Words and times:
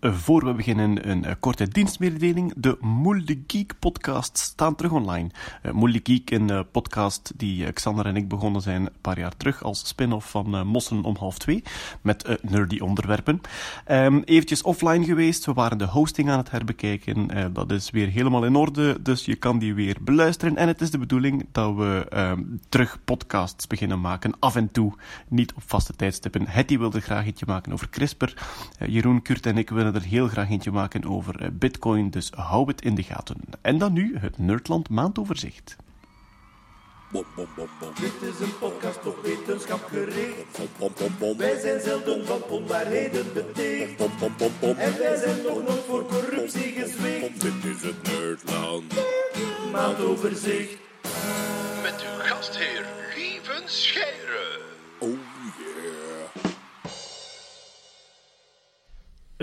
Eh, 0.00 0.12
Voor 0.12 0.44
we 0.44 0.52
beginnen, 0.54 1.10
een 1.10 1.24
eh, 1.24 1.34
korte 1.40 1.68
dienstmededeling. 1.68 2.52
De 2.56 2.76
Moel 2.80 3.24
de 3.24 3.42
Geek 3.46 3.72
podcasts 3.78 4.42
staan 4.42 4.74
terug 4.74 4.92
online. 4.92 5.28
Uh, 5.62 5.72
Moel 5.72 5.92
de 5.92 6.00
Geek, 6.02 6.30
een 6.30 6.50
eh, 6.50 6.60
podcast 6.72 7.32
die 7.36 7.64
eh, 7.66 7.72
Xander 7.72 8.06
en 8.06 8.16
ik 8.16 8.28
begonnen 8.28 8.62
zijn 8.62 8.82
een 8.82 8.92
paar 9.00 9.18
jaar 9.18 9.36
terug 9.36 9.62
als 9.62 9.88
spin-off 9.88 10.30
van 10.30 10.54
eh, 10.54 10.62
Mossen 10.62 11.02
om 11.04 11.16
half 11.16 11.38
twee, 11.38 11.62
met 12.02 12.24
eh, 12.24 12.34
nerdy 12.42 12.78
onderwerpen. 12.78 13.40
Ehm 13.84 14.20
eventjes 14.24 14.62
offline 14.62 15.04
geweest, 15.04 15.44
we 15.44 15.52
waren 15.52 15.78
de 15.78 15.86
hosting 15.86 16.30
aan 16.30 16.38
het 16.38 16.50
herbekijken. 16.50 17.30
Eh, 17.30 17.44
dat 17.52 17.70
is 17.70 17.90
weer 17.90 18.08
helemaal 18.08 18.44
in 18.44 18.56
orde, 18.56 19.02
dus 19.02 19.24
je 19.24 19.36
kan 19.36 19.58
die 19.58 19.74
weer 19.74 19.96
beluisteren. 20.00 20.56
En 20.56 20.68
het 20.68 20.80
is 20.80 20.90
de 20.90 20.98
bedoeling 20.98 21.46
dat 21.52 21.74
we 21.74 22.06
ehm, 22.10 22.42
terug 22.68 22.98
podcasts 23.04 23.66
beginnen 23.66 24.00
maken, 24.00 24.32
af 24.38 24.56
en 24.56 24.70
toe, 24.70 24.92
niet 25.28 25.52
op 25.54 25.62
vaste 25.66 25.96
tijdstippen. 25.96 26.46
Hetty 26.48 26.78
wilde 26.78 27.00
graag 27.00 27.26
eentje 27.26 27.46
maken 27.48 27.72
over 27.72 27.88
CRISPR. 27.88 28.32
Eh, 28.78 28.88
Jeroen, 28.88 29.22
Kurt 29.22 29.46
en 29.46 29.58
ik 29.58 29.70
willen 29.70 29.87
er 29.94 30.02
heel 30.02 30.28
graag 30.28 30.50
eentje 30.50 30.70
maken 30.70 31.04
over 31.04 31.40
eh, 31.40 31.48
Bitcoin, 31.52 32.10
dus 32.10 32.30
hou 32.30 32.68
het 32.68 32.82
in 32.82 32.94
de 32.94 33.02
gaten. 33.02 33.36
En 33.60 33.78
dan 33.78 33.92
nu 33.92 34.16
het 34.18 34.38
Nerdland 34.38 34.88
maandoverzicht. 34.88 35.76
Bom, 37.10 37.24
bom, 37.34 37.48
bom, 37.56 37.68
bom. 37.80 37.92
Dit 38.00 38.30
is 38.30 38.40
een 38.40 38.58
podcast 38.58 39.06
op 39.06 39.22
wetenschap 39.22 39.84
gericht. 39.84 40.58
Bom, 40.58 40.68
bom, 40.78 40.92
bom, 40.98 41.14
bom. 41.18 41.36
Wij 41.36 41.58
zijn 41.58 41.80
zelden 41.80 42.26
van 42.26 42.42
onwaarheden 42.42 43.32
beticht. 43.32 43.96
Bom, 43.96 44.10
bom, 44.18 44.34
bom, 44.38 44.52
bom. 44.60 44.76
En 44.76 44.98
wij 44.98 45.16
zijn 45.16 45.42
nog 45.42 45.62
nooit 45.62 45.84
voor 45.88 46.06
corruptie 46.06 46.72
gezwicht. 46.72 47.40
Dit 47.40 47.64
is 47.64 47.82
het 47.82 48.02
Nerdland. 48.02 48.94
Maandoverzicht. 49.72 50.76
Met 51.82 52.00
uw 52.00 52.22
gastheer 52.22 52.86
Lieven 53.16 53.62
Scheire. 53.64 54.67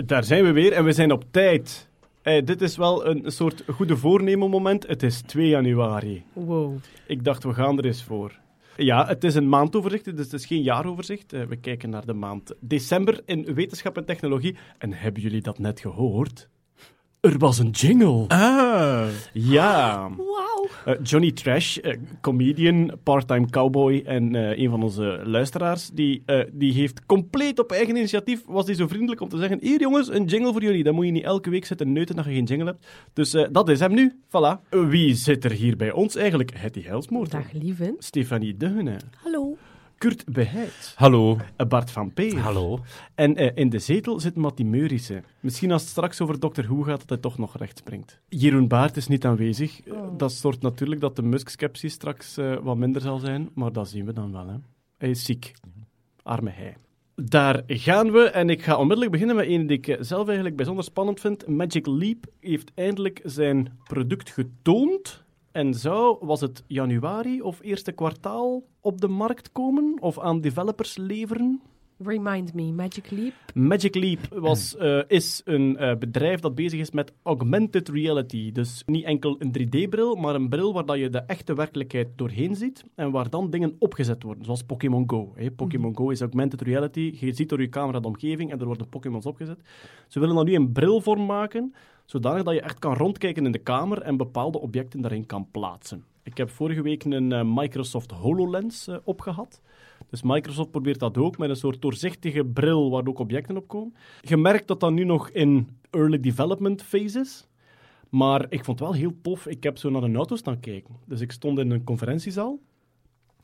Daar 0.04 0.24
zijn 0.24 0.44
we 0.44 0.52
weer 0.52 0.72
en 0.72 0.84
we 0.84 0.92
zijn 0.92 1.12
op 1.12 1.24
tijd. 1.30 1.88
Eh, 2.22 2.44
dit 2.44 2.60
is 2.60 2.76
wel 2.76 3.06
een 3.06 3.22
soort 3.30 3.64
goede 3.68 3.96
voornemen 3.96 4.50
moment. 4.50 4.86
Het 4.86 5.02
is 5.02 5.20
2 5.20 5.48
januari. 5.48 6.24
Wow. 6.32 6.76
Ik 7.06 7.24
dacht, 7.24 7.44
we 7.44 7.54
gaan 7.54 7.78
er 7.78 7.84
eens 7.84 8.04
voor. 8.04 8.38
Ja, 8.76 9.06
het 9.06 9.24
is 9.24 9.34
een 9.34 9.48
maandoverzicht, 9.48 10.04
dus 10.04 10.24
het 10.24 10.32
is 10.32 10.46
geen 10.46 10.62
jaaroverzicht. 10.62 11.32
Eh, 11.32 11.42
we 11.42 11.56
kijken 11.56 11.90
naar 11.90 12.06
de 12.06 12.12
maand 12.12 12.54
december 12.60 13.20
in 13.24 13.54
wetenschap 13.54 13.96
en 13.96 14.04
technologie. 14.04 14.56
En 14.78 14.92
hebben 14.92 15.22
jullie 15.22 15.42
dat 15.42 15.58
net 15.58 15.80
gehoord? 15.80 16.48
Er 17.26 17.38
was 17.38 17.58
een 17.58 17.70
jingle. 17.70 18.24
Ah. 18.28 19.06
Ja. 19.32 20.08
Wauw. 20.16 20.68
Eh, 20.84 20.94
Johnny 21.02 21.32
Trash, 21.32 21.76
eh, 21.76 21.96
comedian, 22.20 22.92
part-time 23.02 23.50
cowboy 23.50 24.02
en 24.04 24.34
eh, 24.34 24.58
een 24.58 24.70
van 24.70 24.82
onze 24.82 25.20
luisteraars, 25.24 25.90
die, 25.92 26.22
eh, 26.26 26.40
die 26.52 26.72
heeft 26.72 27.06
compleet 27.06 27.58
op 27.58 27.72
eigen 27.72 27.96
initiatief, 27.96 28.42
was 28.46 28.66
hij 28.66 28.74
zo 28.74 28.86
vriendelijk 28.86 29.20
om 29.20 29.28
te 29.28 29.38
zeggen, 29.38 29.58
hier 29.60 29.80
jongens, 29.80 30.08
een 30.08 30.24
jingle 30.24 30.52
voor 30.52 30.62
jullie. 30.62 30.84
Dan 30.84 30.94
moet 30.94 31.06
je 31.06 31.10
niet 31.10 31.24
elke 31.24 31.50
week 31.50 31.64
zitten 31.64 31.92
neuten 31.92 32.16
dat 32.16 32.24
je 32.24 32.30
geen 32.30 32.44
jingle 32.44 32.66
hebt. 32.66 32.86
Dus 33.12 33.34
eh, 33.34 33.46
dat 33.52 33.68
is 33.68 33.80
hem 33.80 33.94
nu. 33.94 34.12
Voilà. 34.26 34.68
Wie 34.70 35.14
zit 35.14 35.44
er 35.44 35.52
hier 35.52 35.76
bij 35.76 35.92
ons 35.92 36.16
eigenlijk? 36.16 36.50
Hetty 36.56 36.82
Helsmoort. 36.82 37.30
Dag 37.30 37.52
lieve. 37.52 37.94
Stefanie 37.98 38.56
Dehune. 38.56 38.96
Hallo. 39.22 39.56
Kurt 39.98 40.24
Beheid. 40.32 40.92
Hallo. 40.96 41.36
eh, 41.56 41.66
Bart 41.66 41.90
van 41.90 42.12
Peer. 42.12 42.38
Hallo. 42.38 42.78
En 43.14 43.36
eh, 43.36 43.50
in 43.54 43.68
de 43.68 43.78
zetel 43.78 44.20
zit 44.20 44.34
Matty 44.36 44.62
Meurissen. 44.62 45.24
Misschien 45.40 45.72
als 45.72 45.82
het 45.82 45.90
straks 45.90 46.20
over 46.20 46.40
Doctor 46.40 46.64
Who 46.64 46.82
gaat, 46.82 46.98
dat 47.00 47.08
hij 47.08 47.18
toch 47.18 47.38
nog 47.38 47.56
recht 47.56 47.78
springt. 47.78 48.20
Jeroen 48.28 48.68
Baart 48.68 48.96
is 48.96 49.06
niet 49.08 49.24
aanwezig. 49.24 49.80
Eh, 49.82 50.00
Dat 50.16 50.32
zorgt 50.32 50.62
natuurlijk 50.62 51.00
dat 51.00 51.16
de 51.16 51.22
Musk-sceptie 51.22 51.88
straks 51.90 52.36
wat 52.62 52.76
minder 52.76 53.00
zal 53.02 53.18
zijn, 53.18 53.48
maar 53.54 53.72
dat 53.72 53.88
zien 53.88 54.04
we 54.06 54.12
dan 54.12 54.32
wel. 54.32 54.46
Hè. 54.48 54.54
Hij 54.98 55.10
is 55.10 55.24
ziek. 55.24 55.52
Arme 56.22 56.50
hij. 56.50 56.76
Daar 57.14 57.62
gaan 57.66 58.12
we. 58.12 58.22
En 58.22 58.50
ik 58.50 58.62
ga 58.62 58.76
onmiddellijk 58.76 59.10
beginnen 59.12 59.36
met 59.36 59.46
een 59.48 59.66
die 59.66 59.78
ik 59.78 59.96
zelf 60.00 60.26
eigenlijk 60.26 60.56
bijzonder 60.56 60.84
spannend 60.84 61.20
vind. 61.20 61.46
Magic 61.46 61.86
Leap 61.86 62.24
heeft 62.40 62.70
eindelijk 62.74 63.20
zijn 63.24 63.78
product 63.84 64.30
getoond. 64.30 65.24
En 65.56 65.74
zou, 65.74 66.16
was 66.20 66.40
het 66.40 66.64
januari 66.66 67.42
of 67.42 67.60
eerste 67.62 67.92
kwartaal 67.92 68.62
op 68.80 69.00
de 69.00 69.08
markt 69.08 69.52
komen? 69.52 69.96
Of 70.00 70.18
aan 70.18 70.40
developers 70.40 70.96
leveren? 70.96 71.60
Remind 71.98 72.54
me, 72.54 72.72
Magic 72.72 73.10
Leap. 73.10 73.32
Magic 73.54 73.94
Leap 73.94 74.18
was, 74.34 74.76
eh, 74.76 75.00
is 75.06 75.42
een 75.44 75.76
eh, 75.76 75.96
bedrijf 75.96 76.40
dat 76.40 76.54
bezig 76.54 76.80
is 76.80 76.90
met 76.90 77.12
augmented 77.22 77.88
reality. 77.88 78.52
Dus 78.52 78.82
niet 78.86 79.04
enkel 79.04 79.36
een 79.38 79.52
3D-bril, 79.58 80.14
maar 80.14 80.34
een 80.34 80.48
bril 80.48 80.72
waar 80.72 80.86
dat 80.86 80.98
je 80.98 81.10
de 81.10 81.22
echte 81.26 81.54
werkelijkheid 81.54 82.08
doorheen 82.16 82.54
ziet 82.54 82.84
en 82.94 83.10
waar 83.10 83.30
dan 83.30 83.50
dingen 83.50 83.76
opgezet 83.78 84.22
worden, 84.22 84.44
zoals 84.44 84.62
Pokémon 84.62 85.10
Go. 85.10 85.32
hè. 85.34 85.50
Pokémon 85.50 85.96
Go 85.96 86.10
is 86.10 86.20
augmented 86.20 86.62
reality. 86.62 87.16
Je 87.20 87.32
ziet 87.32 87.48
door 87.48 87.60
je 87.60 87.68
camera 87.68 88.00
de 88.00 88.08
omgeving 88.08 88.52
en 88.52 88.60
er 88.60 88.66
worden 88.66 88.88
Pokémons 88.88 89.26
opgezet. 89.26 89.58
Ze 90.08 90.20
willen 90.20 90.34
dat 90.34 90.44
nu 90.44 90.52
in 90.52 90.72
brilvorm 90.72 91.26
maken, 91.26 91.74
zodanig 92.06 92.42
dat 92.42 92.54
je 92.54 92.60
echt 92.60 92.78
kan 92.78 92.94
rondkijken 92.94 93.46
in 93.46 93.52
de 93.52 93.58
kamer 93.58 94.02
en 94.02 94.16
bepaalde 94.16 94.60
objecten 94.60 95.00
daarin 95.00 95.26
kan 95.26 95.50
plaatsen. 95.50 96.04
Ik 96.22 96.36
heb 96.36 96.50
vorige 96.50 96.82
week 96.82 97.04
een 97.04 97.32
eh, 97.32 97.42
Microsoft 97.44 98.10
HoloLens 98.10 98.88
eh, 98.88 98.96
opgehad. 99.04 99.60
Dus 100.10 100.22
Microsoft 100.22 100.70
probeert 100.70 100.98
dat 100.98 101.18
ook 101.18 101.38
met 101.38 101.50
een 101.50 101.56
soort 101.56 101.82
doorzichtige 101.82 102.44
bril 102.44 102.90
waar 102.90 103.06
ook 103.06 103.18
objecten 103.18 103.56
op 103.56 103.68
komen. 103.68 103.94
Je 104.20 104.36
merkt 104.36 104.68
dat 104.68 104.80
dat 104.80 104.92
nu 104.92 105.04
nog 105.04 105.30
in 105.30 105.68
early 105.90 106.20
development 106.20 106.82
phase 106.82 107.20
is. 107.20 107.46
Maar 108.08 108.46
ik 108.48 108.64
vond 108.64 108.78
het 108.78 108.88
wel 108.88 108.98
heel 108.98 109.14
tof. 109.22 109.46
Ik 109.46 109.62
heb 109.62 109.78
zo 109.78 109.90
naar 109.90 110.02
een 110.02 110.16
auto 110.16 110.36
staan 110.36 110.60
kijken. 110.60 110.94
Dus 111.04 111.20
ik 111.20 111.32
stond 111.32 111.58
in 111.58 111.70
een 111.70 111.84
conferentiezaal. 111.84 112.58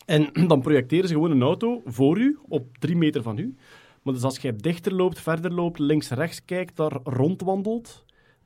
En 0.06 0.30
dan 0.48 0.60
projecteren 0.60 1.08
ze 1.08 1.14
gewoon 1.14 1.30
een 1.30 1.42
auto 1.42 1.82
voor 1.84 2.18
u, 2.18 2.38
op 2.48 2.78
drie 2.78 2.96
meter 2.96 3.22
van 3.22 3.38
u. 3.38 3.54
Maar 4.02 4.14
dus 4.14 4.22
als 4.22 4.38
jij 4.38 4.56
dichter 4.56 4.94
loopt, 4.94 5.20
verder 5.20 5.52
loopt, 5.52 5.78
links-rechts 5.78 6.44
kijkt, 6.44 6.76
daar 6.76 7.00
rondwandelt, 7.04 8.04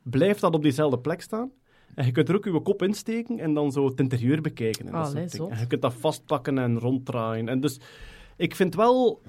blijft 0.09 0.41
dat 0.41 0.53
op 0.53 0.61
diezelfde 0.61 0.99
plek 0.99 1.21
staan. 1.21 1.51
En 1.95 2.05
je 2.05 2.11
kunt 2.11 2.29
er 2.29 2.35
ook 2.35 2.45
je 2.45 2.61
kop 2.61 2.83
insteken 2.83 3.39
en 3.39 3.53
dan 3.53 3.71
zo 3.71 3.85
het 3.85 3.99
interieur 3.99 4.41
bekijken. 4.41 4.85
En, 4.85 4.91
dat 4.91 5.05
Allee, 5.05 5.29
soort 5.29 5.51
en 5.51 5.59
je 5.59 5.67
kunt 5.67 5.81
dat 5.81 5.93
vastpakken 5.93 6.57
en 6.57 6.79
ronddraaien. 6.79 7.49
En 7.49 7.59
dus 7.59 7.79
ik 8.37 8.55
vind 8.55 8.75
wel 8.75 9.21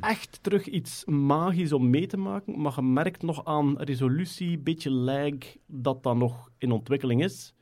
echt 0.00 0.38
terug 0.42 0.66
iets 0.66 1.04
magisch 1.04 1.72
om 1.72 1.90
mee 1.90 2.06
te 2.06 2.16
maken, 2.16 2.60
maar 2.60 2.72
je 2.76 2.82
merkt 2.82 3.22
nog 3.22 3.44
aan 3.44 3.78
resolutie, 3.78 4.58
beetje 4.58 4.90
lag, 4.90 5.38
dat 5.66 6.02
dat 6.02 6.16
nog 6.16 6.50
in 6.58 6.72
ontwikkeling 6.72 7.24
is. 7.24 7.54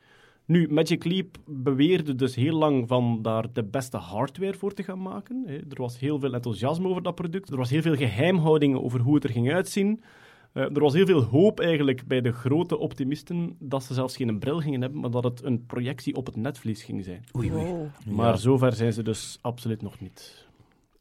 Nu, 0.44 0.69
Magic 0.71 1.04
Leap 1.04 1.37
beweerde 1.47 2.15
dus 2.15 2.34
heel 2.34 2.59
lang 2.59 2.88
van 2.88 3.22
daar 3.22 3.53
de 3.53 3.65
beste 3.65 3.97
hardware 3.97 4.54
voor 4.54 4.72
te 4.72 4.82
gaan 4.82 5.03
maken. 5.03 5.47
Er 5.47 5.81
was 5.81 5.98
heel 5.98 6.19
veel 6.19 6.34
enthousiasme 6.34 6.88
over 6.88 7.03
dat 7.03 7.15
product. 7.15 7.50
Er 7.50 7.56
was 7.56 7.71
heel 7.71 7.82
veel 7.82 7.97
geheimhouding 7.97 8.77
over 8.77 9.00
hoe 9.00 9.15
het 9.15 9.25
er 9.25 9.31
ging 9.31 9.53
uitzien. 9.53 10.03
Eh, 10.53 10.62
er 10.62 10.81
was 10.81 10.93
heel 10.94 11.06
veel 11.06 11.22
hoop 11.22 11.61
eigenlijk 11.61 12.06
bij 12.06 12.21
de 12.21 12.33
grote 12.33 12.78
optimisten 12.78 13.56
dat 13.59 13.83
ze 13.84 13.94
zelfs 13.94 14.16
geen 14.16 14.38
bril 14.38 14.61
gingen 14.61 14.81
hebben, 14.81 15.00
maar 15.00 15.11
dat 15.11 15.25
het 15.25 15.43
een 15.43 15.66
projectie 15.66 16.15
op 16.15 16.27
het 16.27 16.37
netvlies 16.37 16.83
ging 16.83 17.05
zijn. 17.05 17.25
Wow. 17.33 17.87
Maar 18.06 18.38
zover 18.38 18.72
zijn 18.72 18.93
ze 18.93 19.03
dus 19.03 19.39
absoluut 19.41 19.83
nog 19.83 20.00
niet. 20.00 20.49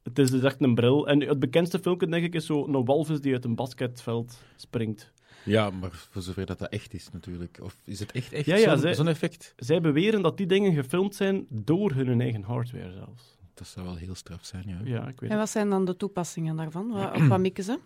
Het 0.03 0.19
is 0.19 0.31
dus 0.31 0.41
echt 0.43 0.61
een 0.61 0.75
bril. 0.75 1.07
En 1.07 1.19
het 1.21 1.39
bekendste 1.39 1.79
filmpje, 1.79 2.07
denk 2.07 2.23
ik, 2.25 2.33
is 2.35 2.45
zo 2.45 2.65
een 2.67 2.85
walvis 2.85 3.21
die 3.21 3.33
uit 3.33 3.45
een 3.45 3.55
basketveld 3.55 4.39
springt. 4.55 5.11
Ja, 5.45 5.69
maar 5.69 5.91
voor 5.91 6.21
zover 6.21 6.45
dat 6.45 6.59
dat 6.59 6.69
echt 6.69 6.93
is 6.93 7.09
natuurlijk. 7.11 7.59
Of 7.63 7.75
is 7.83 7.99
het 7.99 8.11
echt, 8.11 8.33
echt 8.33 8.45
Ja, 8.45 8.55
ja, 8.55 8.93
zo'n 8.93 9.07
effect? 9.07 9.53
Zij 9.57 9.81
beweren 9.81 10.21
dat 10.21 10.37
die 10.37 10.45
dingen 10.45 10.73
gefilmd 10.73 11.15
zijn 11.15 11.45
door 11.49 11.91
hun 11.91 12.21
eigen 12.21 12.43
hardware 12.43 12.91
zelfs. 12.91 13.37
Dat 13.53 13.67
zou 13.67 13.85
wel 13.85 13.95
heel 13.95 14.15
straf 14.15 14.45
zijn, 14.45 14.63
ja. 14.67 14.79
Ja, 14.83 15.07
ik 15.07 15.19
weet 15.19 15.29
En 15.29 15.29
het. 15.29 15.37
wat 15.37 15.49
zijn 15.49 15.69
dan 15.69 15.85
de 15.85 15.95
toepassingen 15.95 16.55
daarvan? 16.55 17.13
Op 17.15 17.21
wat 17.21 17.39
mikken 17.39 17.63
ze? 17.63 17.79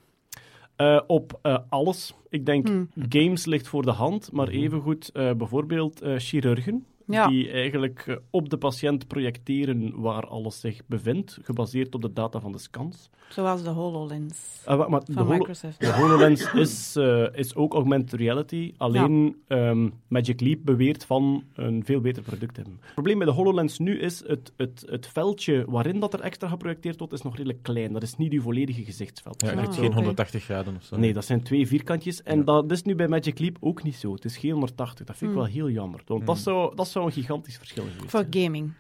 Eh, 0.76 1.00
op 1.08 1.40
eh, 1.42 1.58
alles. 1.70 2.14
Ik 2.30 2.46
denk, 2.46 2.68
Hmm. 2.68 2.90
games 3.10 3.46
ligt 3.46 3.68
voor 3.68 3.84
de 3.84 3.92
hand, 3.92 4.32
maar 4.32 4.48
evengoed 4.48 5.10
eh, 5.14 5.32
bijvoorbeeld 5.34 6.02
eh, 6.02 6.14
chirurgen. 6.18 6.86
Ja. 7.08 7.28
Die 7.28 7.52
eigenlijk 7.52 8.04
eh, 8.08 8.16
op 8.30 8.50
de 8.50 8.58
patiënt 8.58 9.08
projecteren 9.08 10.02
waar 10.02 10.28
alles 10.28 10.60
zich 10.60 10.82
bevindt, 10.88 11.38
gebaseerd 11.42 11.96
op 11.96 12.02
de 12.02 12.14
data 12.14 12.40
van 12.40 12.52
de 12.52 12.58
scans. 12.58 13.10
Zoals 13.30 13.64
de 13.64 13.70
HoloLens 13.70 14.62
wa- 14.66 14.88
maar 14.88 15.04
de, 15.06 15.14
van 15.14 15.24
Holo- 15.26 15.38
Microsoft. 15.38 15.80
de 15.80 15.94
HoloLens 15.94 16.54
is, 16.54 16.96
eh, 16.96 17.26
is 17.34 17.56
ook 17.56 17.74
augmented 17.74 18.20
reality, 18.20 18.74
alleen 18.78 19.36
ehm, 19.48 19.90
Magic 20.08 20.42
Leap 20.42 20.60
beweert 20.66 21.06
van 21.06 21.44
een 21.54 21.86
veel 21.86 22.02
beter 22.02 22.24
product 22.24 22.54
te 22.54 22.62
hebben. 22.62 22.80
Het 22.84 22.94
probleem 22.94 23.18
bij 23.18 23.28
de 23.28 23.34
HoloLens 23.34 23.80
nu 23.80 24.00
is, 24.00 24.24
het, 24.28 24.52
het, 24.58 24.84
het 24.90 25.08
veldje 25.08 25.66
waarin 25.68 26.00
dat 26.00 26.14
er 26.14 26.20
extra 26.22 26.48
geprojecteerd 26.48 26.98
wordt, 27.00 27.14
is 27.14 27.22
nog 27.22 27.36
redelijk 27.36 27.64
klein. 27.64 27.94
Dat 27.94 28.04
is 28.04 28.18
niet 28.18 28.32
uw 28.32 28.42
volledige 28.42 28.84
gezichtsveld. 28.84 29.42
Ja, 29.42 29.52
Ah, 29.52 29.74
geen 29.74 29.86
oké. 29.86 29.94
180 29.96 30.44
graden 30.44 30.76
of 30.76 30.84
zo. 30.84 30.98
Nee, 30.98 31.14
dat 31.14 31.26
zijn 31.26 31.44
twee 31.44 31.68
vierkantjes. 31.68 32.24
En 32.24 32.46
dat 32.46 32.72
is 32.72 32.84
nu 32.84 32.96
bij 32.96 33.08
Magic 33.08 33.40
Leap 33.40 33.58
ook 33.60 33.84
niet 33.84 33.96
zo. 33.96 34.14
Het 34.14 34.26
is 34.26 34.38
geen 34.38 34.52
180. 34.52 35.06
Dat 35.06 35.18
vind 35.18 35.32
ik 35.32 35.38
Hmm. 35.38 35.46
wel 35.46 35.54
heel 35.56 35.70
jammer. 35.70 36.02
Want 36.06 36.26
dat, 36.26 36.38
zou, 36.38 36.76
dat 36.76 36.88
zou 36.94 37.06
een 37.06 37.12
gigantisch 37.12 37.58
verschil 37.58 37.86
Voor 38.08 38.26
gaming. 38.30 38.74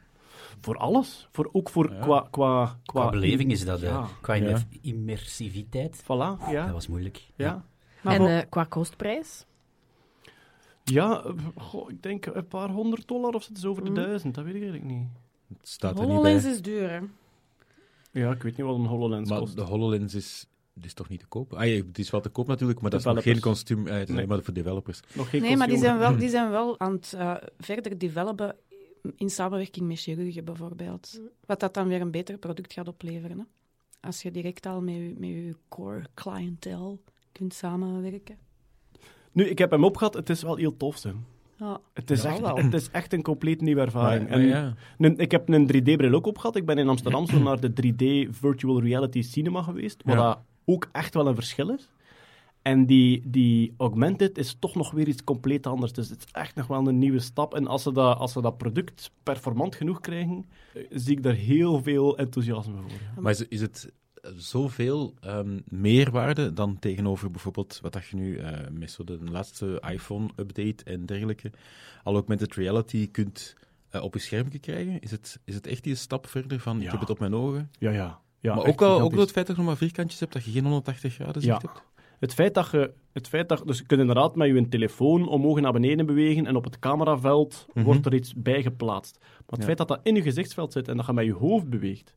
Voor 0.61 0.77
alles. 0.77 1.27
Voor, 1.31 1.49
ook 1.51 1.69
voor 1.69 1.91
Ja. 1.93 1.99
qua, 1.99 2.27
qua, 2.31 2.79
Qua 2.85 3.09
beleving 3.09 3.51
is 3.51 3.65
dat, 3.65 3.81
eh, 3.81 3.89
Ja. 3.89 4.07
qua 4.21 4.33
Ja. 4.33 4.57
immersiviteit. 4.81 6.03
Voilà, 6.03 6.49
ja. 6.49 6.63
Dat 6.65 6.71
was 6.73 6.87
moeilijk. 6.87 7.21
ja. 7.35 7.65
Maar 8.01 8.13
en 8.13 8.19
voor- 8.19 8.27
eh, 8.29 8.41
qua 8.49 8.63
kostprijs? 8.63 9.45
Ja, 10.83 11.23
eh, 11.23 11.31
goh, 11.55 11.89
ik 11.89 12.03
denk 12.03 12.25
een 12.25 12.47
paar 12.47 12.69
honderd 12.69 13.07
dollar 13.07 13.33
of 13.33 13.47
het 13.47 13.57
is 13.57 13.65
over 13.65 13.83
de 13.83 13.89
Mm. 13.89 13.95
duizend. 13.95 14.35
Dat 14.35 14.43
weet 14.43 14.55
ik 14.55 14.61
eigenlijk 14.61 14.91
niet. 14.91 15.07
Het 15.57 15.67
staat 15.67 15.91
er 15.95 15.99
niet 15.99 16.09
HoloLens 16.09 16.43
bij. 16.43 16.51
is 16.51 16.61
duur, 16.61 16.89
hè? 16.89 16.99
Ja, 18.11 18.31
ik 18.31 18.43
weet 18.43 18.57
niet 18.57 18.65
wat 18.65 18.75
een 18.75 18.85
HoloLens 18.85 19.29
Maar 19.29 19.39
kost. 19.39 19.55
de 19.55 19.61
HoloLens 19.61 20.13
is 20.13 20.47
Het 20.73 20.85
is 20.85 20.93
toch 20.93 21.09
niet 21.09 21.19
te 21.19 21.25
koop? 21.27 21.53
Ah, 21.53 21.65
ja, 21.67 21.75
het 21.85 21.99
is 21.99 22.09
wel 22.09 22.21
te 22.21 22.29
koop 22.29 22.47
natuurlijk, 22.47 22.81
maar 22.81 22.89
dat 22.91 22.99
is 22.99 23.05
nog 23.05 23.23
geen 23.23 23.39
kostuum. 23.39 23.87
eh, 23.87 23.93
het 23.93 24.01
is 24.01 24.07
Nee. 24.07 24.17
alleen 24.17 24.27
maar 24.29 24.43
voor 24.43 24.53
developers. 24.53 24.99
Nog 25.13 25.29
geen 25.29 25.41
Nee, 25.41 25.57
maar 25.57 25.67
die 25.67 25.77
zijn 25.77 25.97
wel, 25.97 26.17
die 26.17 26.29
zijn 26.37 26.49
wel 26.49 26.79
aan 26.79 26.91
het 26.91 27.13
eh, 27.17 27.35
verder 27.59 27.97
developen 27.97 28.55
in 29.15 29.29
samenwerking 29.29 29.87
met 29.87 29.99
chirurgen 29.99 30.45
bijvoorbeeld. 30.45 31.19
Wat 31.45 31.59
dat 31.59 31.73
dan 31.73 31.87
weer 31.87 32.01
een 32.01 32.11
beter 32.11 32.37
product 32.37 32.73
gaat 32.73 32.87
opleveren. 32.87 33.37
Hè? 33.39 33.43
Als 34.07 34.21
je 34.21 34.31
direct 34.31 34.65
al 34.65 34.81
met 34.81 34.93
je, 34.93 35.13
met 35.17 35.29
je 35.29 35.55
core 35.69 36.01
clientele 36.13 36.97
kunt 37.31 37.53
samenwerken. 37.53 38.37
Nu, 39.31 39.43
ik 39.45 39.57
heb 39.57 39.71
hem 39.71 39.83
opgehad. 39.83 40.13
Het 40.13 40.29
is 40.29 40.41
wel 40.43 40.55
heel 40.55 40.77
tof, 40.77 41.03
hè. 41.03 41.11
Ja. 41.57 41.79
Het 41.93 42.11
is, 42.11 42.21
Ja, 42.21 42.29
echt, 42.29 42.39
wel. 42.39 42.55
het 42.57 42.73
is 42.73 42.89
echt 42.91 43.13
een 43.13 43.21
compleet 43.21 43.61
nieuwe 43.61 43.81
ervaring. 43.81 44.29
Maar- 44.29 44.39
maar 44.39 44.75
en 44.97 45.07
ja. 45.09 45.13
ik 45.17 45.31
heb 45.31 45.49
een 45.49 45.67
3D-bril 45.67 46.13
ook 46.13 46.25
opgehad. 46.25 46.55
Ik 46.55 46.65
ben 46.65 46.77
in 46.77 46.87
Amsterdam 46.89 47.25
zo 47.27 47.39
naar 47.39 47.59
de 47.59 47.73
3D 47.73 48.35
Virtual 48.35 48.81
Reality 48.81 49.21
Cinema 49.21 49.61
geweest, 49.61 50.03
wat 50.03 50.15
Ja. 50.15 50.43
Ook 50.65 50.89
echt 50.91 51.13
wel 51.13 51.27
een 51.27 51.35
verschil 51.35 51.69
is. 51.69 51.89
En 52.63 52.85
die, 52.85 53.21
die 53.25 53.73
augmented 53.77 54.37
is 54.37 54.55
toch 54.59 54.75
nog 54.75 54.91
weer 54.91 55.07
iets 55.07 55.23
compleet 55.23 55.67
anders. 55.67 55.93
Dus 55.93 56.09
het 56.09 56.19
is 56.19 56.31
echt 56.31 56.55
nog 56.55 56.67
wel 56.67 56.87
een 56.87 56.97
nieuwe 56.97 57.19
stap. 57.19 57.53
En 57.53 57.67
als 57.67 57.83
ze 57.83 57.91
dat, 57.91 58.17
als 58.17 58.31
ze 58.31 58.41
dat 58.41 58.57
product 58.57 59.11
performant 59.23 59.75
genoeg 59.75 59.99
krijgen, 59.99 60.45
eh, 60.73 60.83
zie 60.89 61.17
ik 61.17 61.23
daar 61.23 61.33
heel 61.33 61.81
veel 61.81 62.17
enthousiasme 62.17 62.81
voor. 62.81 62.91
ja. 62.91 63.21
Maar 63.21 63.31
is, 63.31 63.47
is 63.47 63.61
het 63.61 63.91
eh, 64.21 64.31
zoveel 64.35 65.13
ehm, 65.19 65.59
meerwaarde 65.65 66.53
dan 66.53 66.79
tegenover 66.79 67.31
bijvoorbeeld 67.31 67.79
wat 67.81 67.93
dat 67.93 68.05
je 68.05 68.15
nu 68.15 68.37
eh, 68.37 68.69
met 68.71 68.91
zo 68.91 69.03
de 69.03 69.19
laatste 69.23 69.83
iPhone-update 69.89 70.83
en 70.83 71.05
dergelijke 71.05 71.51
al 72.03 72.13
augmented 72.13 72.55
reality 72.55 73.11
kunt 73.11 73.55
op 74.01 74.13
je 74.13 74.19
schermpje 74.19 74.59
krijgen? 74.59 74.99
Is 74.99 75.11
het, 75.11 75.39
is 75.43 75.55
het 75.55 75.67
echt 75.67 75.83
die 75.83 75.95
stap 75.95 76.27
verder 76.27 76.59
van 76.59 76.81
ik 76.81 76.91
heb 76.91 76.99
het 76.99 77.09
op 77.09 77.19
mijn 77.19 77.35
ogen? 77.35 77.71
Ja, 77.79 77.91
ja. 77.91 78.21
Ja 78.43 78.55
maar 78.55 78.65
ook, 78.65 78.81
al, 78.81 79.01
ook 79.01 79.11
door 79.11 79.19
het 79.21 79.31
feit 79.31 79.47
dat 79.47 79.55
je 79.55 79.61
nog 79.61 79.71
maar 79.71 79.79
vierkantjes 79.81 80.19
hebt, 80.19 80.33
dat 80.33 80.43
je 80.45 80.51
geen 80.51 80.63
180 80.63 81.13
graden 81.13 81.41
zicht 81.41 81.61
Ja. 81.61 81.67
hebt? 81.67 81.83
Het 82.19 82.33
feit 82.33 82.53
dat 82.53 82.69
je, 82.71 82.91
het 83.13 83.27
feit 83.27 83.49
dat, 83.49 83.63
dus 83.65 83.77
je 83.77 83.85
kunt 83.85 83.99
inderdaad 84.01 84.35
met 84.35 84.47
je 84.47 84.69
telefoon 84.69 85.27
omhoog 85.27 85.55
en 85.57 85.63
naar 85.63 85.71
beneden 85.71 86.05
bewegen 86.05 86.45
en 86.45 86.55
op 86.55 86.63
het 86.63 86.79
cameraveld 86.79 87.65
Mhm. 87.73 87.85
wordt 87.85 88.05
er 88.05 88.13
iets 88.13 88.33
bij 88.35 88.61
geplaatst. 88.61 89.17
Maar 89.21 89.29
het 89.45 89.59
Ja. 89.59 89.65
feit 89.65 89.77
dat 89.77 89.87
dat 89.87 89.99
in 90.03 90.15
je 90.15 90.21
gezichtsveld 90.21 90.71
zit 90.73 90.87
en 90.87 90.97
dat 90.97 91.05
je 91.05 91.13
met 91.13 91.25
je 91.25 91.33
hoofd 91.33 91.69
beweegt. 91.69 92.15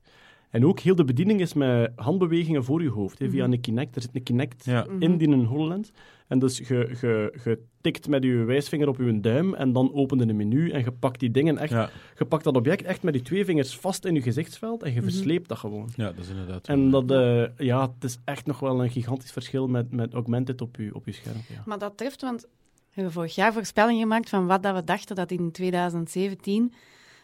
En 0.57 0.67
ook 0.67 0.81
heel 0.81 0.95
de 0.95 1.05
bediening 1.05 1.41
is 1.41 1.55
met 1.55 1.93
handbewegingen 1.97 2.65
voor 2.65 2.83
je 2.83 2.89
hoofd, 2.91 3.19
hè, 3.19 3.31
via 3.31 3.45
een 3.45 3.61
Kinect. 3.61 3.97
Er 3.97 4.03
zit 4.03 4.11
een 4.15 4.23
Kinect 4.23 4.65
Ja. 4.65 4.87
in 4.99 5.17
die 5.17 5.29
een 5.29 5.45
HoloLens. 5.45 5.91
En 6.29 6.39
dus 6.39 6.59
je, 6.59 6.97
je, 7.01 7.33
je 7.45 7.59
tikt 7.81 8.09
met 8.09 8.23
je 8.25 8.35
wijsvinger 8.45 8.89
op 8.89 8.99
je 8.99 9.21
duim 9.21 9.55
en 9.55 9.73
dan 9.73 9.95
opent 9.95 10.21
een 10.21 10.37
menu 10.37 10.71
en 10.71 10.81
je 10.85 10.93
pakt 10.93 11.21
die 11.21 11.31
dingen 11.31 11.59
echt... 11.59 11.71
Ja. 11.71 11.91
Je 12.19 12.25
pakt 12.25 12.45
dat 12.45 12.57
object 12.57 12.83
echt 12.85 13.03
met 13.03 13.15
je 13.15 13.23
twee 13.23 13.45
vingers 13.45 13.77
vast 13.79 14.05
in 14.05 14.15
je 14.15 14.23
gezichtsveld 14.23 14.83
en 14.83 14.93
je 14.95 15.03
versleept 15.03 15.49
dat 15.49 15.59
gewoon. 15.59 15.89
ja, 15.97 16.05
dat 16.13 16.19
is 16.25 16.29
inderdaad 16.29 16.69
En 16.69 16.91
wel- 16.91 17.05
dat, 17.07 17.19
eh, 17.59 17.67
ja, 17.67 17.81
het 17.95 18.05
is 18.05 18.19
echt 18.25 18.47
nog 18.47 18.59
wel 18.61 18.83
een 18.83 18.91
gigantisch 18.91 19.33
verschil 19.33 19.69
met, 19.69 19.91
met 19.93 20.13
augmented 20.15 20.61
op 20.61 20.77
je, 20.77 20.95
op 20.95 21.07
je 21.07 21.13
scherm. 21.13 21.37
Ja. 21.49 21.63
Maar 21.67 21.79
dat 21.79 21.97
treft, 21.97 22.21
want 22.23 22.43
we 22.43 22.49
hebben 22.91 23.13
vorig 23.13 23.35
jaar 23.35 23.53
voorspelling 23.53 24.01
gemaakt 24.01 24.29
van 24.29 24.47
wat 24.47 24.63
dat 24.63 24.75
we 24.75 24.85
dachten 24.85 25.17
dat 25.17 25.31
in 25.31 25.51
2017 25.53 26.73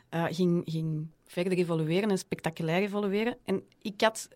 eh, 0.09 0.25
ging, 0.31 0.63
ging 0.65 1.07
verder 1.33 1.53
evolueren 1.53 2.11
en 2.11 2.19
spectaculair 2.19 2.83
evolueren. 2.83 3.37
En 3.45 3.63
ik, 3.83 4.01
had, 4.01 4.29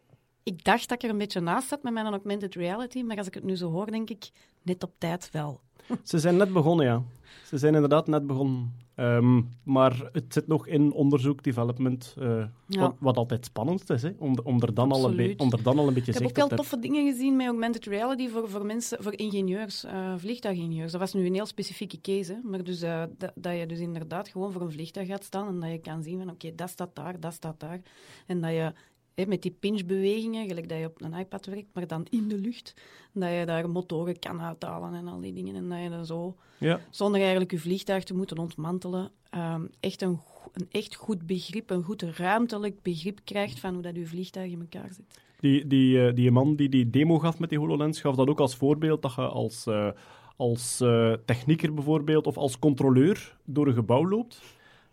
ik 0.42 0.64
dacht 0.64 0.88
dat 0.88 0.98
ik 0.98 1.02
er 1.02 1.10
een 1.10 1.18
beetje 1.18 1.40
naast 1.40 1.68
zat 1.68 1.82
met 1.82 1.92
mijn 1.92 2.06
augmented 2.06 2.54
reality, 2.54 3.02
maar 3.02 3.16
als 3.16 3.26
ik 3.26 3.34
het 3.34 3.44
nu 3.44 3.56
zo 3.56 3.70
hoor, 3.70 3.90
denk 3.90 4.10
ik 4.10 4.30
net 4.62 4.82
op 4.82 4.92
tijd 4.98 5.30
wel. 5.30 5.60
Ze 6.02 6.18
zijn 6.18 6.36
net 6.36 6.52
begonnen, 6.52 6.86
ja. 6.86 7.02
Ze 7.44 7.58
zijn 7.58 7.74
inderdaad 7.74 8.06
net 8.06 8.26
begonnen. 8.26 8.74
Ehm, 8.94 9.42
maar 9.62 10.08
het 10.12 10.24
zit 10.28 10.46
nog 10.46 10.66
in 10.66 10.92
onderzoek, 10.92 11.42
development, 11.42 12.14
eh, 12.18 12.44
Ja. 12.66 12.80
wat, 12.80 12.94
wat 12.98 13.16
altijd 13.16 13.44
spannend 13.44 13.90
is, 13.90 14.02
hè, 14.02 14.10
om, 14.18 14.38
om, 14.42 14.62
er 14.62 14.74
dan 14.74 14.92
al 14.92 15.18
een 15.18 15.38
om 15.38 15.52
er 15.52 15.62
dan 15.62 15.78
al 15.78 15.88
een 15.88 15.94
beetje 15.94 16.12
Ik 16.12 16.18
heb 16.18 16.28
ook 16.28 16.36
wel 16.36 16.48
toffe 16.48 16.78
dingen 16.78 17.12
gezien 17.12 17.36
met 17.36 17.46
augmented 17.46 17.84
reality 17.84 18.28
voor, 18.28 18.48
voor 18.48 18.66
mensen, 18.66 19.02
voor 19.02 19.18
ingenieurs, 19.18 19.84
eh, 19.84 20.14
vliegtuigingenieurs. 20.16 20.92
Dat 20.92 21.00
was 21.00 21.12
nu 21.12 21.26
een 21.26 21.34
heel 21.34 21.46
specifieke 21.46 22.00
case, 22.00 22.32
hè. 22.32 22.48
maar 22.48 22.64
dus, 22.64 22.82
eh, 22.82 23.02
dat, 23.18 23.32
dat 23.34 23.58
je 23.58 23.66
dus 23.66 23.78
inderdaad 23.78 24.28
gewoon 24.28 24.52
voor 24.52 24.62
een 24.62 24.72
vliegtuig 24.72 25.08
gaat 25.08 25.24
staan 25.24 25.48
en 25.48 25.60
dat 25.60 25.70
je 25.70 25.78
kan 25.78 26.02
zien 26.02 26.18
van 26.18 26.30
oké, 26.30 26.54
dat 26.54 26.70
staat 26.70 26.94
daar, 26.94 27.20
dat 27.20 27.32
staat 27.32 27.60
daar. 27.60 27.80
En 28.26 28.40
dat 28.40 28.50
je 28.50 28.72
hè, 29.16 29.26
met 29.26 29.42
die 29.42 29.56
pinchbewegingen, 29.60 30.46
gelijk 30.46 30.68
dat 30.68 30.78
je 30.78 30.84
op 30.86 31.02
een 31.02 31.12
iPad 31.14 31.46
werkt, 31.46 31.68
maar 31.72 31.86
dan 31.86 32.06
in 32.10 32.28
de 32.28 32.38
lucht, 32.38 32.74
dat 33.12 33.30
je 33.32 33.46
daar 33.46 33.70
motoren 33.70 34.18
kan 34.18 34.40
uithalen 34.40 34.94
en 34.94 35.08
al 35.08 35.20
die 35.20 35.32
dingen. 35.32 35.54
En 35.54 35.68
dat 35.68 35.82
je 35.82 35.90
dan 35.90 36.06
zo, 36.06 36.36
Ja. 36.58 36.80
zonder 36.90 37.20
eigenlijk 37.20 37.50
je 37.50 37.58
vliegtuig 37.58 38.04
te 38.04 38.14
moeten 38.14 38.38
ontmantelen, 38.38 39.10
ehm, 39.30 39.64
echt 39.80 40.02
een, 40.02 40.18
een 40.52 40.66
echt 40.70 40.94
goed 40.94 41.26
begrip, 41.26 41.70
een 41.70 41.82
goed 41.82 42.02
ruimtelijk 42.02 42.82
begrip 42.82 43.20
krijgt 43.24 43.60
van 43.60 43.72
hoe 43.74 43.82
dat 43.82 43.96
je 43.96 44.06
vliegtuig 44.06 44.50
in 44.52 44.60
elkaar 44.60 44.92
zit. 44.92 45.20
Die, 45.40 45.66
die, 45.66 46.06
eh, 46.06 46.14
die 46.14 46.30
man 46.30 46.56
die 46.56 46.68
die 46.68 46.90
demo 46.90 47.18
gaf 47.18 47.38
met 47.38 47.48
die 47.48 47.58
HoloLens, 47.58 48.00
gaf 48.00 48.14
dat 48.16 48.28
ook 48.28 48.40
als 48.40 48.56
voorbeeld 48.56 49.02
dat 49.02 49.14
je 49.14 49.20
als, 49.26 49.66
eh, 49.66 49.88
als 50.36 50.80
eh, 50.80 51.12
technieker 51.24 51.74
bijvoorbeeld 51.74 52.26
of 52.26 52.36
als 52.36 52.58
controleur 52.58 53.36
door 53.44 53.66
een 53.66 53.74
gebouw 53.74 54.08
loopt 54.08 54.42